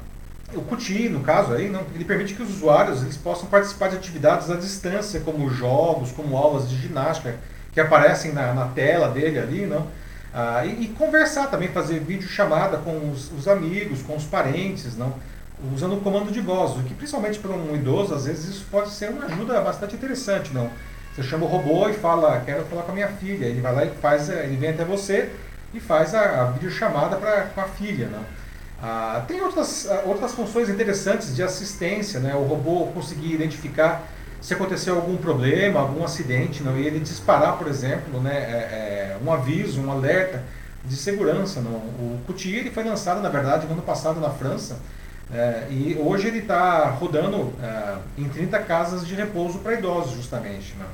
o 0.53 0.63
QTI, 0.63 1.09
no 1.09 1.21
caso, 1.21 1.53
aí, 1.53 1.69
não, 1.69 1.83
ele 1.95 2.05
permite 2.05 2.35
que 2.35 2.43
os 2.43 2.51
usuários 2.51 3.03
eles 3.03 3.17
possam 3.17 3.47
participar 3.47 3.89
de 3.89 3.97
atividades 3.97 4.51
à 4.51 4.57
distância, 4.57 5.21
como 5.21 5.49
jogos, 5.49 6.11
como 6.11 6.37
aulas 6.37 6.69
de 6.69 6.77
ginástica, 6.77 7.37
que 7.73 7.81
aparecem 7.81 8.33
na, 8.33 8.53
na 8.53 8.67
tela 8.67 9.09
dele 9.09 9.39
ali, 9.39 9.67
não? 9.67 9.87
Ah, 10.35 10.65
e, 10.65 10.85
e, 10.85 10.89
conversar 10.89 11.49
também, 11.49 11.69
fazer 11.69 12.01
videochamada 12.01 12.79
com 12.79 13.11
os, 13.11 13.31
os, 13.33 13.49
amigos, 13.49 14.03
com 14.03 14.17
os 14.17 14.25
parentes, 14.25 14.97
não? 14.97 15.15
usando 15.75 15.95
o 15.95 16.01
comando 16.01 16.33
de 16.33 16.41
voz, 16.41 16.73
o 16.79 16.83
que 16.83 16.95
principalmente 16.95 17.39
para 17.39 17.51
um 17.51 17.77
idoso, 17.77 18.15
às 18.15 18.25
vezes 18.25 18.49
isso 18.49 18.67
pode 18.71 18.89
ser 18.89 19.11
uma 19.11 19.27
ajuda 19.27 19.61
bastante 19.61 19.95
interessante, 19.95 20.55
não? 20.55 20.71
Você 21.15 21.23
chama 21.23 21.45
o 21.45 21.49
robô 21.49 21.89
e 21.89 21.93
fala, 21.93 22.41
quero 22.47 22.65
falar 22.65 22.83
com 22.83 22.93
a 22.93 22.95
minha 22.95 23.09
filha. 23.09 23.45
Ele 23.45 23.61
vai 23.61 23.75
lá 23.75 23.85
e 23.85 23.91
faz, 23.91 24.29
ele 24.29 24.57
vem 24.57 24.71
até 24.71 24.85
você 24.85 25.31
e 25.75 25.81
faz 25.81 26.15
a, 26.15 26.43
a 26.43 26.45
videochamada 26.53 27.17
pra, 27.17 27.43
com 27.43 27.61
a 27.61 27.65
filha. 27.65 28.07
Né? 28.07 28.21
Ah, 28.83 29.25
tem 29.29 29.41
outras, 29.43 29.89
ah, 29.91 30.03
outras 30.07 30.33
funções 30.33 30.69
interessantes 30.69 31.35
de 31.35 31.43
assistência, 31.43 32.19
né? 32.21 32.35
O 32.35 32.45
robô 32.45 32.87
conseguir 32.93 33.35
identificar 33.35 34.07
se 34.41 34.55
aconteceu 34.55 34.97
algum 34.97 35.17
problema, 35.17 35.81
algum 35.81 36.03
acidente, 36.03 36.63
não? 36.63 36.77
e 36.77 36.87
ele 36.87 36.99
disparar, 36.99 37.59
por 37.59 37.69
exemplo, 37.69 38.21
né, 38.23 38.35
é, 38.35 39.15
é, 39.15 39.19
um 39.23 39.31
aviso, 39.31 39.81
um 39.83 39.93
alerta 39.93 40.43
de 40.85 40.97
segurança. 40.97 41.61
Não? 41.61 41.73
O 41.73 42.21
Coutier 42.27 42.61
ele 42.61 42.71
foi 42.71 42.83
lançado, 42.83 43.21
na 43.21 43.29
verdade, 43.29 43.67
no 43.67 43.73
ano 43.75 43.83
passado 43.83 44.19
na 44.19 44.31
França, 44.31 44.79
é, 45.33 45.67
e 45.71 45.97
hoje 46.01 46.27
ele 46.27 46.39
está 46.39 46.89
rodando 46.89 47.53
é, 47.63 47.97
em 48.17 48.29
30 48.29 48.59
casas 48.61 49.07
de 49.07 49.15
repouso 49.15 49.59
para 49.59 49.75
idosos, 49.75 50.15
justamente. 50.15 50.75
Não? 50.79 50.87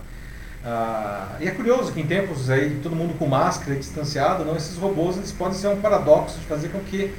Ah, 0.69 1.37
e 1.41 1.47
é 1.47 1.53
curioso 1.53 1.93
que 1.93 2.01
em 2.01 2.07
tempos 2.07 2.51
aí, 2.51 2.81
todo 2.83 2.97
mundo 2.97 3.17
com 3.17 3.27
máscara 3.27 3.79
distanciado, 3.79 4.45
não, 4.45 4.57
esses 4.57 4.77
robôs 4.77 5.17
eles 5.17 5.31
podem 5.31 5.57
ser 5.57 5.69
um 5.69 5.81
paradoxo 5.81 6.41
de 6.41 6.47
fazer 6.47 6.71
com 6.71 6.81
que 6.81 7.15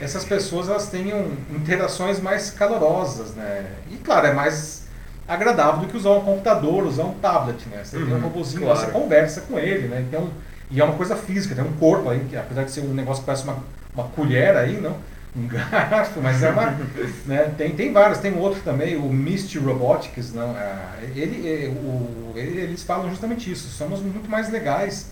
essas 0.00 0.24
pessoas 0.24 0.68
elas 0.68 0.88
tenham 0.88 1.32
interações 1.50 2.20
mais 2.20 2.50
calorosas, 2.50 3.34
né? 3.34 3.66
E 3.90 3.96
claro, 3.96 4.26
é 4.26 4.32
mais 4.32 4.88
agradável 5.28 5.80
do 5.80 5.86
que 5.86 5.96
usar 5.96 6.10
um 6.10 6.22
computador, 6.22 6.84
usar 6.84 7.04
um 7.04 7.14
tablet, 7.14 7.68
né? 7.68 7.82
Você 7.84 7.96
uhum, 7.96 8.04
tem 8.04 8.12
um 8.14 8.16
uhum, 8.16 8.22
robôzinho 8.22 8.62
claro. 8.62 8.78
lá, 8.78 8.86
você 8.86 8.90
conversa 8.90 9.40
com 9.42 9.58
ele, 9.58 9.88
né? 9.88 10.04
Então, 10.08 10.30
e 10.70 10.80
é 10.80 10.84
uma 10.84 10.94
coisa 10.94 11.14
física, 11.16 11.54
tem 11.54 11.64
um 11.64 11.72
corpo 11.72 12.08
aí, 12.08 12.20
que 12.28 12.36
apesar 12.36 12.64
de 12.64 12.70
ser 12.70 12.80
um 12.80 12.94
negócio 12.94 13.22
que 13.22 13.26
parece 13.26 13.44
uma, 13.44 13.58
uma 13.94 14.04
colher 14.04 14.56
aí, 14.56 14.80
não? 14.80 14.96
um 15.36 15.46
garfo, 15.46 16.20
mas 16.20 16.42
é 16.42 16.50
uma. 16.50 16.76
né, 17.24 17.54
tem, 17.56 17.70
tem 17.70 17.92
vários, 17.92 18.18
tem 18.18 18.36
outro 18.36 18.60
também, 18.62 18.96
o 18.96 19.04
Misty 19.04 19.58
Robotics, 19.58 20.32
não, 20.32 20.56
é, 20.56 20.76
ele, 21.14 21.48
é, 21.48 21.68
o, 21.68 22.32
ele, 22.34 22.60
eles 22.60 22.82
falam 22.82 23.08
justamente 23.10 23.50
isso, 23.50 23.68
somos 23.68 24.00
muito 24.00 24.28
mais 24.28 24.50
legais 24.50 25.06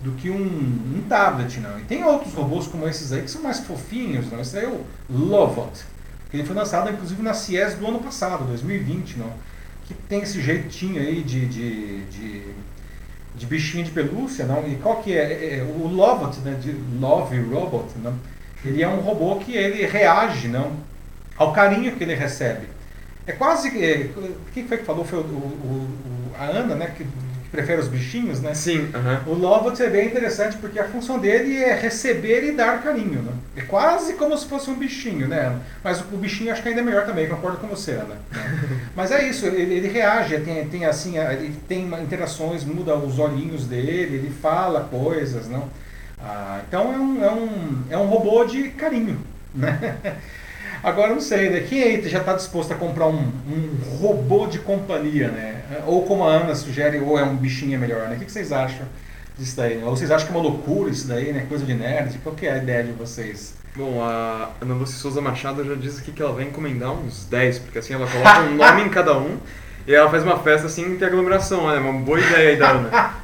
do 0.00 0.12
que 0.12 0.30
um, 0.30 0.36
um 0.36 1.04
tablet, 1.08 1.60
não. 1.60 1.78
E 1.78 1.82
tem 1.82 2.04
outros 2.04 2.32
robôs 2.34 2.66
como 2.66 2.88
esses 2.88 3.12
aí 3.12 3.22
que 3.22 3.30
são 3.30 3.42
mais 3.42 3.60
fofinhos, 3.60 4.30
não. 4.30 4.40
Esse 4.40 4.58
aí 4.58 4.64
é 4.64 4.68
o 4.68 4.84
Lovot, 5.10 5.84
que 6.30 6.36
ele 6.36 6.44
foi 6.44 6.56
lançado 6.56 6.90
inclusive 6.90 7.22
na 7.22 7.34
CIES 7.34 7.74
do 7.74 7.86
ano 7.86 7.98
passado, 7.98 8.44
2020, 8.44 9.18
não. 9.18 9.32
Que 9.86 9.94
tem 9.94 10.22
esse 10.22 10.40
jeitinho 10.40 11.00
aí 11.00 11.22
de, 11.22 11.46
de, 11.46 12.04
de, 12.06 12.42
de 13.34 13.46
bichinho 13.46 13.84
de 13.84 13.90
pelúcia, 13.90 14.46
não. 14.46 14.66
E 14.66 14.76
qual 14.76 15.02
que 15.02 15.12
é? 15.12 15.32
é, 15.32 15.58
é 15.58 15.62
o 15.62 15.86
Lovot, 15.86 16.38
né, 16.40 16.58
de 16.60 16.72
Love 16.98 17.38
Robot, 17.40 17.86
não 18.02 18.14
ele 18.64 18.82
é 18.82 18.88
um 18.88 19.00
robô 19.00 19.36
que 19.36 19.56
ele 19.56 19.86
reage 19.86 20.48
não, 20.48 20.72
ao 21.36 21.52
carinho 21.52 21.96
que 21.96 22.04
ele 22.04 22.14
recebe. 22.14 22.66
É 23.26 23.32
quase. 23.32 23.68
É, 23.82 24.10
quem 24.52 24.66
foi 24.66 24.78
que 24.78 24.84
falou? 24.84 25.04
Foi 25.04 25.18
o, 25.18 25.22
o, 25.22 25.24
o, 25.24 26.32
a 26.38 26.44
Ana, 26.44 26.74
né? 26.74 26.94
Que, 26.96 27.06
prefere 27.50 27.80
os 27.80 27.88
bichinhos, 27.88 28.40
né? 28.40 28.54
Sim. 28.54 28.84
Uh 28.84 28.92
-huh. 28.92 29.28
O 29.28 29.34
Lovot 29.34 29.82
é 29.82 29.88
bem 29.88 30.06
interessante 30.06 30.56
porque 30.58 30.78
a 30.78 30.88
função 30.88 31.18
dele 31.18 31.56
é 31.56 31.74
receber 31.74 32.44
e 32.44 32.52
dar 32.52 32.82
carinho. 32.82 33.22
Né? 33.22 33.32
É 33.56 33.62
quase 33.62 34.14
como 34.14 34.36
se 34.38 34.46
fosse 34.46 34.70
um 34.70 34.74
bichinho, 34.74 35.26
né? 35.26 35.58
Mas 35.82 36.00
o, 36.00 36.04
o 36.12 36.16
bichinho 36.16 36.52
acho 36.52 36.62
que 36.62 36.68
ainda 36.68 36.80
é 36.80 36.84
melhor 36.84 37.04
também, 37.06 37.28
concordo 37.28 37.58
com 37.58 37.66
você, 37.66 37.92
Ana. 37.92 38.16
Mas 38.94 39.10
é 39.10 39.28
isso, 39.28 39.46
ele, 39.46 39.74
ele 39.74 39.88
reage, 39.88 40.38
tem, 40.40 40.68
tem 40.68 40.84
assim, 40.84 41.18
ele 41.18 41.54
tem 41.68 41.88
interações, 42.02 42.64
muda 42.64 42.94
os 42.94 43.18
olhinhos 43.18 43.66
dele, 43.66 44.16
ele 44.16 44.30
fala 44.30 44.88
coisas, 44.90 45.48
não? 45.48 45.68
Ah, 46.22 46.60
então 46.68 46.92
é 46.92 46.98
um, 46.98 47.24
é, 47.24 47.30
um, 47.30 47.82
é 47.90 47.96
um 47.96 48.06
robô 48.06 48.44
de 48.44 48.68
carinho. 48.70 49.18
Né? 49.54 49.96
Agora 50.82 51.12
não 51.12 51.20
sei, 51.20 51.50
né? 51.50 51.60
Quem 51.60 51.82
aí 51.82 52.08
já 52.08 52.18
está 52.18 52.34
disposto 52.34 52.72
a 52.72 52.76
comprar 52.76 53.06
um, 53.06 53.18
um 53.18 53.98
robô 54.00 54.46
de 54.46 54.58
companhia, 54.58 55.28
né? 55.28 55.62
Ou 55.86 56.04
como 56.04 56.24
a 56.24 56.32
Ana 56.32 56.54
sugere, 56.54 56.98
ou 56.98 57.18
é 57.18 57.22
um 57.22 57.36
bichinho 57.36 57.78
melhor, 57.78 58.08
né? 58.08 58.16
O 58.16 58.18
que, 58.18 58.30
vocês 58.30 58.50
acham 58.50 58.86
disso 59.38 59.56
daí? 59.56 59.82
Ou 59.82 59.94
vocês 59.94 60.10
acham 60.10 60.26
que 60.26 60.32
é 60.32 60.36
uma 60.36 60.42
loucura 60.42 60.90
isso 60.90 61.06
daí, 61.06 61.32
né? 61.32 61.46
Coisa 61.48 61.64
de 61.64 61.74
nerd? 61.74 62.18
Qual 62.22 62.34
que 62.34 62.46
é 62.46 62.52
a 62.52 62.56
ideia 62.58 62.84
de 62.84 62.92
vocês? 62.92 63.54
Bom, 63.76 64.02
a 64.02 64.50
Ana 64.60 64.74
Lúcia 64.74 64.96
Souza 64.96 65.20
Machado 65.20 65.64
já 65.64 65.74
disse 65.74 66.00
aqui 66.00 66.12
que 66.12 66.22
ela 66.22 66.32
vai 66.32 66.44
encomendar 66.44 66.92
uns 66.92 67.24
10, 67.26 67.60
porque 67.60 67.78
assim 67.78 67.94
ela 67.94 68.06
coloca 68.06 68.40
um 68.40 68.56
nome 68.56 68.82
em 68.82 68.88
cada 68.88 69.16
um 69.16 69.38
e 69.86 69.94
ela 69.94 70.10
faz 70.10 70.22
uma 70.22 70.38
festa 70.38 70.66
assim 70.66 70.96
em 70.96 71.04
aglomeração, 71.04 71.64
olha, 71.64 71.80
uma 71.80 71.92
boa 72.00 72.18
ideia 72.18 72.50
aí 72.50 72.56
da 72.56 72.70
Ana. 72.70 73.14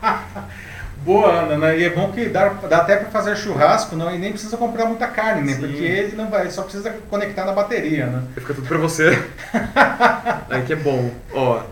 Boa, 1.06 1.32
Ana, 1.32 1.56
né? 1.56 1.78
E 1.78 1.84
é 1.84 1.90
bom 1.90 2.10
que 2.10 2.28
dá, 2.28 2.48
dá 2.48 2.78
até 2.78 2.96
para 2.96 3.08
fazer 3.10 3.36
churrasco, 3.36 3.94
não, 3.94 4.12
e 4.12 4.18
nem 4.18 4.32
precisa 4.32 4.56
comprar 4.56 4.86
muita 4.86 5.06
carne, 5.06 5.42
né? 5.42 5.54
Sim. 5.54 5.60
Porque 5.60 5.84
ele 5.84 6.16
não 6.16 6.28
vai, 6.28 6.50
só 6.50 6.62
precisa 6.62 6.90
conectar 7.08 7.44
na 7.44 7.52
bateria, 7.52 8.06
né? 8.06 8.24
Fica 8.34 8.52
tudo 8.52 8.66
para 8.66 8.76
você. 8.76 9.16
Aí 10.50 10.62
que 10.62 10.72
é 10.72 10.76
bom. 10.76 11.12
Ó, 11.32 11.62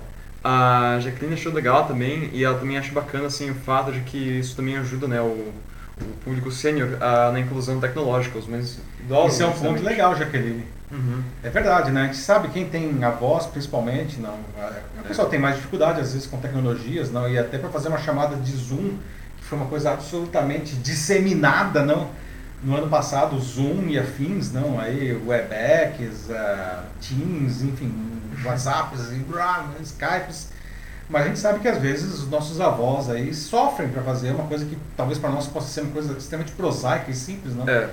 a 0.45 0.99
Jacqueline 1.01 1.35
achou 1.35 1.53
legal 1.53 1.85
também, 1.85 2.31
e 2.33 2.45
ela 2.45 2.57
também 2.57 2.79
acha 2.79 2.93
bacana 2.93 3.27
assim 3.27 3.51
o 3.51 3.55
fato 3.57 3.91
de 3.91 4.03
que 4.03 4.39
isso 4.39 4.55
também 4.55 4.79
ajuda, 4.79 5.09
né, 5.09 5.21
o, 5.21 5.25
o 6.01 6.05
público 6.25 6.53
sênior 6.53 6.97
na 7.33 7.41
inclusão 7.41 7.81
tecnológica, 7.81 8.39
os 8.39 8.47
mais 8.47 8.79
idosos. 9.01 9.35
Isso 9.35 9.43
é 9.43 9.47
um 9.47 9.53
ponto 9.53 9.83
legal, 9.83 10.15
Jaqueline. 10.15 10.65
Uhum. 10.93 11.25
É 11.43 11.51
verdade, 11.51 11.91
né? 11.91 12.03
A 12.03 12.07
gente 12.07 12.19
sabe 12.19 12.49
quem 12.49 12.69
tem 12.69 13.03
avós, 13.03 13.47
principalmente, 13.47 14.21
não. 14.21 14.39
O 15.01 15.09
pessoal 15.09 15.29
tem 15.29 15.41
mais 15.41 15.57
dificuldade 15.57 16.01
às 16.01 16.13
vezes 16.13 16.29
com 16.29 16.39
tecnologias, 16.39 17.11
não. 17.11 17.29
E 17.29 17.37
até 17.37 17.59
para 17.59 17.69
fazer 17.69 17.89
uma 17.89 17.99
chamada 17.99 18.37
de 18.37 18.53
Zoom 18.53 18.99
foi 19.45 19.59
uma 19.59 19.67
coisa 19.67 19.93
absolutamente 19.93 20.75
disseminada, 20.77 21.85
não? 21.85 22.11
No 22.63 22.77
ano 22.77 22.89
passado, 22.89 23.39
Zoom 23.39 23.89
e 23.89 23.99
afins, 23.99 24.51
não? 24.53 24.81
Aí, 24.81 25.13
Webex, 25.13 26.31
uh, 26.31 26.83
Teams, 27.01 27.63
enfim, 27.63 27.93
WhatsApps, 28.43 29.01
Skypes. 29.83 30.49
Mas 31.09 31.23
a 31.23 31.27
gente 31.27 31.39
sabe 31.39 31.61
que 31.61 31.69
às 31.69 31.79
vezes 31.79 32.15
os 32.15 32.29
nossos 32.31 32.61
avós 32.61 33.11
aí 33.11 33.35
sofrem 33.35 33.91
para 33.91 34.03
fazer 34.03 34.31
uma 34.31 34.47
coisa 34.47 34.65
que 34.65 34.79
talvez 34.97 35.19
para 35.19 35.29
nós 35.29 35.47
possa 35.47 35.69
ser 35.69 35.83
uma 35.83 35.93
coisa 35.93 36.17
extremamente 36.17 36.55
prosaica 36.55 37.11
e 37.11 37.15
simples, 37.15 37.55
não? 37.55 37.69
É. 37.69 37.91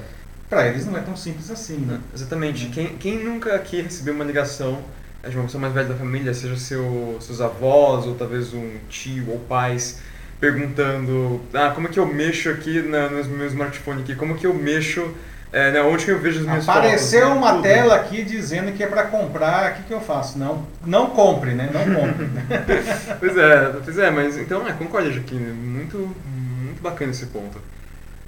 Para 0.50 0.68
eles 0.68 0.86
não 0.86 0.98
é 0.98 1.02
tão 1.02 1.18
simples 1.18 1.52
assim, 1.52 1.78
né? 1.78 2.00
Exatamente. 2.14 2.68
Quem, 2.68 2.96
quem 2.98 3.22
nunca 3.22 3.54
aqui 3.56 3.82
recebeu 3.82 4.14
uma 4.14 4.24
ligação 4.24 4.80
de 5.28 5.36
uma 5.36 5.44
pessoa 5.44 5.62
mais 5.62 5.74
velha 5.74 5.90
da 5.90 5.96
família, 5.96 6.34
seja 6.34 6.58
seu, 6.58 7.18
seus 7.20 7.42
avós 7.42 8.06
ou 8.06 8.16
talvez 8.16 8.54
um 8.54 8.78
tio 8.90 9.30
ou 9.30 9.40
pais, 9.40 10.00
perguntando, 10.42 11.40
ah, 11.54 11.70
como 11.70 11.88
é 11.88 11.92
que 11.92 12.00
eu 12.00 12.06
mexo 12.08 12.50
aqui 12.50 12.82
na, 12.82 13.08
no 13.10 13.24
meu 13.38 13.46
smartphone 13.46 14.02
aqui, 14.02 14.16
como 14.16 14.34
que 14.34 14.48
eu 14.48 14.54
mexo, 14.56 15.16
é, 15.54 15.72
né, 15.72 15.82
onde 15.84 16.04
que 16.04 16.12
eu 16.12 16.18
vejo 16.18 16.40
as 16.40 16.46
minhas 16.48 16.68
Apareceu 16.68 17.28
fotos, 17.28 17.36
né? 17.36 17.40
uma 17.40 17.52
Tudo. 17.52 17.62
tela 17.62 17.96
aqui 17.96 18.24
dizendo 18.24 18.72
que 18.72 18.84
é 18.84 18.88
para 18.88 19.04
comprar, 19.04 19.72
o 19.72 19.76
que, 19.76 19.84
que 19.84 19.94
eu 19.94 20.02
faço? 20.02 20.40
Não, 20.40 20.66
não 20.84 21.12
compre, 21.12 21.52
né? 21.52 21.70
Não 21.72 21.96
compre. 21.96 22.28
pois 23.20 23.38
é, 23.38 23.74
pois 23.84 23.98
é, 24.00 24.10
mas 24.10 24.38
então, 24.38 24.68
é, 24.68 24.74
concorda, 24.74 25.12
Jaquine, 25.12 25.52
muito, 25.52 25.98
muito 26.26 26.82
bacana 26.82 27.12
esse 27.12 27.28
ponto. 27.28 27.62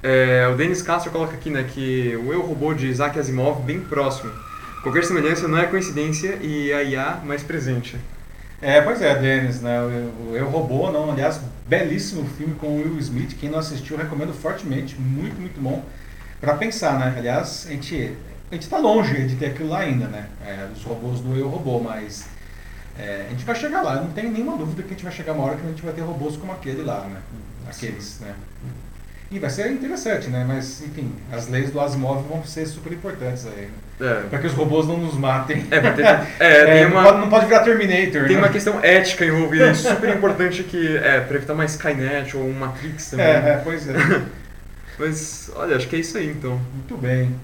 É, 0.04 0.48
o 0.54 0.56
Denis 0.56 0.84
Castro 0.84 1.12
coloca 1.12 1.34
aqui, 1.34 1.50
né, 1.50 1.66
que 1.68 2.16
o 2.24 2.32
Eu 2.32 2.42
Robô 2.42 2.76
de 2.76 2.88
Isaac 2.88 3.18
Asimov 3.18 3.64
bem 3.64 3.80
próximo. 3.80 4.32
Qualquer 4.84 5.04
semelhança 5.04 5.48
não 5.48 5.58
é 5.58 5.66
coincidência 5.66 6.38
e 6.42 6.72
a 6.72 6.84
IA 6.84 7.22
mais 7.24 7.42
presente. 7.42 7.98
É, 8.64 8.80
pois 8.80 9.02
é, 9.02 9.14
Denis, 9.20 9.60
né? 9.60 9.78
O 9.82 10.34
Eu 10.34 10.50
Robô, 10.50 10.90
não, 10.90 11.12
aliás, 11.12 11.38
belíssimo 11.68 12.26
filme 12.38 12.56
com 12.56 12.78
Will 12.78 12.98
Smith. 12.98 13.38
Quem 13.38 13.50
não 13.50 13.60
assistiu, 13.60 13.98
recomendo 13.98 14.34
fortemente, 14.34 14.96
muito, 14.98 15.38
muito 15.38 15.60
bom. 15.60 15.84
Para 16.40 16.56
pensar, 16.56 16.98
né? 16.98 17.14
Aliás, 17.18 17.66
a 17.68 17.72
gente 17.72 18.16
a 18.50 18.54
gente 18.54 18.64
está 18.64 18.78
longe 18.78 19.26
de 19.26 19.36
ter 19.36 19.48
aquilo 19.48 19.68
lá 19.68 19.80
ainda, 19.80 20.08
né? 20.08 20.30
É, 20.46 20.70
os 20.74 20.82
robôs 20.84 21.20
do 21.20 21.36
Eu 21.36 21.50
Robô, 21.50 21.82
mas 21.82 22.26
é, 22.98 23.26
a 23.28 23.30
gente 23.32 23.44
vai 23.44 23.56
chegar 23.56 23.82
lá. 23.82 23.96
Eu 23.96 24.04
não 24.04 24.12
tenho 24.12 24.32
nenhuma 24.32 24.56
dúvida 24.56 24.82
que 24.82 24.90
a 24.90 24.92
gente 24.94 25.04
vai 25.04 25.12
chegar 25.12 25.34
uma 25.34 25.44
hora 25.44 25.58
que 25.58 25.66
a 25.66 25.70
gente 25.70 25.82
vai 25.82 25.92
ter 25.92 26.02
robôs 26.02 26.38
como 26.38 26.54
aquele 26.54 26.84
lá, 26.84 27.02
né? 27.02 27.20
Aqueles, 27.68 28.22
né? 28.22 28.34
E 29.34 29.40
vai 29.40 29.50
ser 29.50 29.72
interessante, 29.72 30.30
né? 30.30 30.46
Mas, 30.48 30.84
enfim, 30.84 31.12
as 31.32 31.48
leis 31.48 31.72
do 31.72 31.82
Asimov 31.82 32.24
vão 32.30 32.46
ser 32.46 32.68
super 32.68 32.94
importantes 32.94 33.48
aí. 33.48 33.64
Né? 34.00 34.12
É. 34.12 34.28
Para 34.30 34.38
que 34.38 34.46
os 34.46 34.54
robôs 34.54 34.88
não 34.88 34.98
nos 34.98 35.16
matem. 35.16 35.66
É, 35.72 35.80
ter, 35.90 36.06
é, 36.40 36.82
é 36.84 36.86
uma, 36.86 37.02
não, 37.02 37.04
pode, 37.04 37.18
não, 37.22 37.30
pode, 37.30 37.46
virar 37.48 37.60
Terminator. 37.62 38.28
Tem 38.28 38.36
né? 38.36 38.38
uma 38.38 38.50
questão 38.50 38.80
ética 38.84 39.26
envolvida, 39.26 39.74
super 39.74 40.16
importante 40.16 40.62
que 40.62 40.98
é 40.98 41.20
para 41.20 41.36
evitar 41.36 41.54
uma 41.54 41.66
Skynet 41.66 42.38
ou 42.38 42.48
uma 42.48 42.68
Matrix 42.68 43.10
também. 43.10 43.26
É, 43.26 43.30
é, 43.30 43.62
pois 43.64 43.90
é. 43.90 43.94
Mas, 45.00 45.52
olha, 45.56 45.78
acho 45.78 45.88
que 45.88 45.96
é 45.96 46.00
isso 46.00 46.16
aí 46.16 46.30
então. 46.30 46.62
Muito 46.72 46.96
bem. 46.96 47.36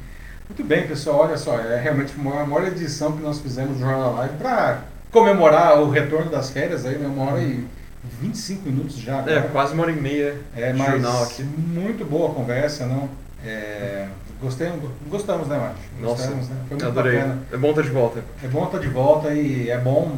Muito 0.48 0.64
bem, 0.64 0.86
pessoal. 0.86 1.22
Olha 1.22 1.38
só, 1.38 1.60
é 1.60 1.82
realmente 1.82 2.14
uma 2.16 2.46
maior 2.46 2.68
edição 2.68 3.14
que 3.14 3.24
nós 3.24 3.40
fizemos 3.40 3.78
do 3.78 3.80
Jornal 3.80 4.14
Live 4.14 4.36
para 4.38 4.82
comemorar 5.10 5.82
o 5.82 5.90
retorno 5.90 6.30
das 6.30 6.52
férias 6.52 6.86
aí, 6.86 7.00
né? 7.00 7.08
Uma 7.08 7.32
hora 7.32 7.42
e 7.42 7.66
25 8.04 8.70
minutos 8.70 8.98
já. 8.98 9.20
Agora. 9.20 9.40
É, 9.40 9.42
quase 9.42 9.74
uma 9.74 9.84
hora 9.84 9.92
e 9.92 10.00
meia 10.00 10.40
é, 10.56 10.72
de 10.72 10.78
jornal 10.78 11.24
aqui. 11.24 11.44
Muito 11.44 12.06
boa 12.06 12.32
a 12.32 12.34
conversa, 12.34 12.86
não? 12.86 13.10
É, 13.46 14.08
gostei, 14.42 14.70
gostamos, 15.10 15.48
né, 15.48 15.58
Márcio? 15.58 15.84
Gostamos, 16.02 16.36
Nossa, 16.38 16.54
né? 16.54 16.62
Foi 16.68 16.78
muito 16.78 16.86
adorei. 16.86 17.18
Bacana. 17.18 17.44
É 17.52 17.58
bom 17.58 17.70
estar 17.70 17.82
de 17.82 17.90
volta. 17.90 18.24
É 18.44 18.48
bom 18.48 18.66
estar 18.66 18.80
de 18.80 18.88
volta 18.88 19.34
e 19.34 19.70
é 19.70 19.78
bom 19.78 20.18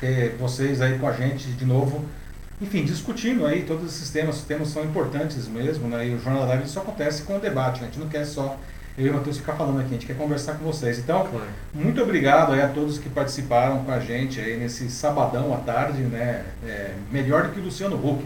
ter 0.00 0.36
vocês 0.38 0.80
aí 0.80 0.98
com 0.98 1.08
a 1.08 1.12
gente 1.12 1.48
de 1.48 1.64
novo. 1.64 2.04
Enfim, 2.60 2.84
discutindo 2.84 3.46
aí 3.46 3.64
todos 3.64 3.84
esses 3.84 4.10
temas. 4.10 4.36
Os 4.36 4.44
temas 4.44 4.68
são 4.68 4.84
importantes 4.84 5.48
mesmo, 5.48 5.88
né? 5.88 6.08
E 6.08 6.14
o 6.14 6.20
Jornal 6.20 6.46
Live 6.46 6.68
só 6.68 6.80
acontece 6.80 7.22
com 7.22 7.36
o 7.36 7.40
debate, 7.40 7.80
né? 7.80 7.88
A 7.88 7.90
gente 7.90 8.00
não 8.00 8.08
quer 8.08 8.24
só 8.24 8.56
eu 8.96 9.06
e 9.06 9.10
o 9.10 9.14
Matheus 9.14 9.38
ficar 9.38 9.54
falando 9.54 9.80
aqui, 9.80 9.88
a 9.88 9.92
gente 9.94 10.06
quer 10.06 10.16
conversar 10.16 10.54
com 10.54 10.64
vocês. 10.64 10.98
Então, 11.00 11.26
claro. 11.26 11.46
muito 11.74 12.00
obrigado 12.00 12.52
aí 12.52 12.62
a 12.62 12.68
todos 12.68 12.98
que 12.98 13.08
participaram 13.08 13.84
com 13.84 13.90
a 13.90 13.98
gente 13.98 14.40
aí 14.40 14.56
nesse 14.56 14.88
sabadão 14.88 15.52
à 15.52 15.56
tarde, 15.58 16.02
né? 16.02 16.44
É, 16.64 16.92
melhor 17.10 17.44
do 17.44 17.48
que 17.50 17.60
o 17.60 17.64
Luciano 17.64 17.96
Huck. 17.96 18.24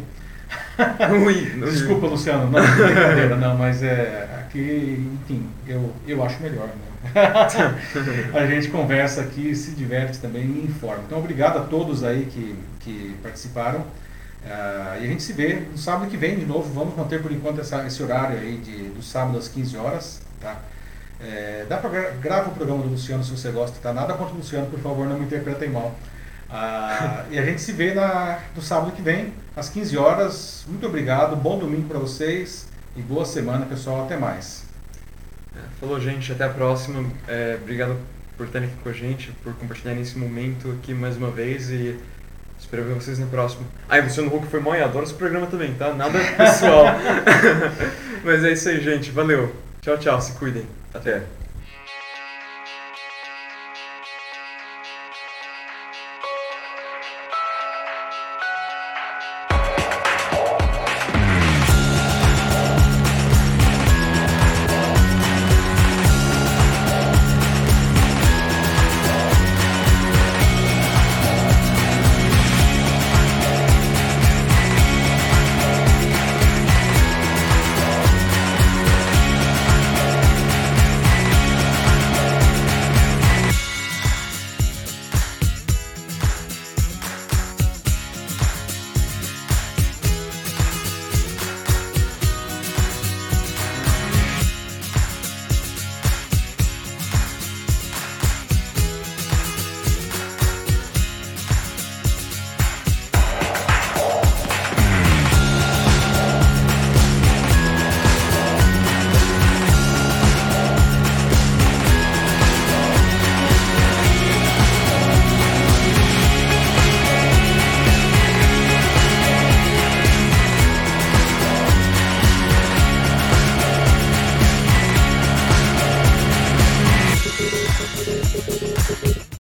Ui, 1.24 1.34
Desculpa, 1.70 2.06
Luciano, 2.06 2.50
não, 2.50 2.60
brincadeira, 2.60 3.36
não, 3.36 3.56
mas 3.56 3.82
é, 3.82 4.28
aqui, 4.40 5.10
enfim, 5.22 5.46
eu, 5.66 5.92
eu 6.06 6.22
acho 6.22 6.42
melhor, 6.42 6.66
né? 6.66 6.88
a 8.34 8.46
gente 8.46 8.68
conversa 8.68 9.22
aqui, 9.22 9.54
se 9.54 9.70
diverte 9.70 10.18
também 10.18 10.42
e 10.42 10.64
informa. 10.66 11.02
Então, 11.06 11.18
obrigado 11.18 11.58
a 11.58 11.62
todos 11.62 12.04
aí 12.04 12.26
que, 12.26 12.58
que 12.80 13.16
participaram. 13.22 13.80
Uh, 13.80 15.00
e 15.00 15.04
a 15.04 15.06
gente 15.06 15.22
se 15.22 15.32
vê 15.32 15.62
no 15.70 15.78
sábado 15.78 16.10
que 16.10 16.16
vem 16.16 16.36
de 16.36 16.44
novo. 16.44 16.72
Vamos 16.72 16.96
manter 16.96 17.22
por 17.22 17.32
enquanto 17.32 17.60
essa, 17.60 17.86
esse 17.86 18.02
horário 18.02 18.38
aí 18.38 18.56
de, 18.58 18.88
do 18.90 19.02
sábado 19.02 19.38
às 19.38 19.48
15 19.48 19.76
horas. 19.76 20.27
Tá? 20.40 20.56
É, 21.20 21.66
dá 21.68 21.78
para 21.78 21.90
gra 21.90 22.10
grava 22.20 22.50
o 22.50 22.54
programa 22.54 22.82
do 22.82 22.90
Luciano 22.90 23.24
se 23.24 23.30
você 23.30 23.50
gosta, 23.50 23.78
tá? 23.82 23.92
Nada 23.92 24.14
contra 24.14 24.34
o 24.34 24.36
Luciano, 24.38 24.66
por 24.66 24.78
favor, 24.78 25.06
não 25.06 25.18
me 25.18 25.24
interpretem 25.24 25.68
mal. 25.68 25.94
Uh, 26.48 27.30
e 27.30 27.38
a 27.38 27.44
gente 27.44 27.60
se 27.60 27.72
vê 27.72 27.92
na, 27.92 28.38
no 28.56 28.62
sábado 28.62 28.92
que 28.92 29.02
vem, 29.02 29.34
às 29.54 29.68
15 29.68 29.98
horas. 29.98 30.64
Muito 30.66 30.86
obrigado, 30.86 31.36
bom 31.36 31.58
domingo 31.58 31.88
para 31.88 31.98
vocês 31.98 32.68
e 32.96 33.02
boa 33.02 33.24
semana, 33.24 33.66
pessoal. 33.66 34.04
Até 34.04 34.16
mais. 34.16 34.64
É, 35.54 35.60
falou, 35.80 36.00
gente. 36.00 36.32
Até 36.32 36.44
a 36.44 36.48
próxima. 36.48 37.04
É, 37.26 37.58
obrigado 37.60 37.96
por 38.36 38.46
estarem 38.46 38.68
aqui 38.68 38.78
com 38.82 38.88
a 38.88 38.92
gente, 38.92 39.32
por 39.42 39.52
compartilharem 39.54 40.00
esse 40.00 40.16
momento 40.16 40.70
aqui 40.80 40.94
mais 40.94 41.16
uma 41.16 41.30
vez 41.30 41.68
e 41.68 41.98
espero 42.58 42.84
ver 42.84 42.94
vocês 42.94 43.18
no 43.18 43.26
próximo. 43.26 43.66
Ah, 43.88 43.98
e 43.98 44.00
o 44.00 44.04
Luciano 44.04 44.34
Huck 44.34 44.46
foi 44.46 44.60
mó 44.60 44.74
e 44.74 44.82
adoro 44.82 45.04
esse 45.04 45.14
programa 45.14 45.48
também, 45.48 45.74
tá? 45.74 45.92
Nada 45.92 46.18
pessoal. 46.36 46.84
Mas 48.24 48.44
é 48.44 48.52
isso 48.52 48.68
aí, 48.68 48.80
gente. 48.80 49.10
Valeu. 49.10 49.67
Tchau, 49.80 49.96
tchau. 49.98 50.20
Se 50.20 50.32
cuidem. 50.32 50.66
Até. 50.92 51.37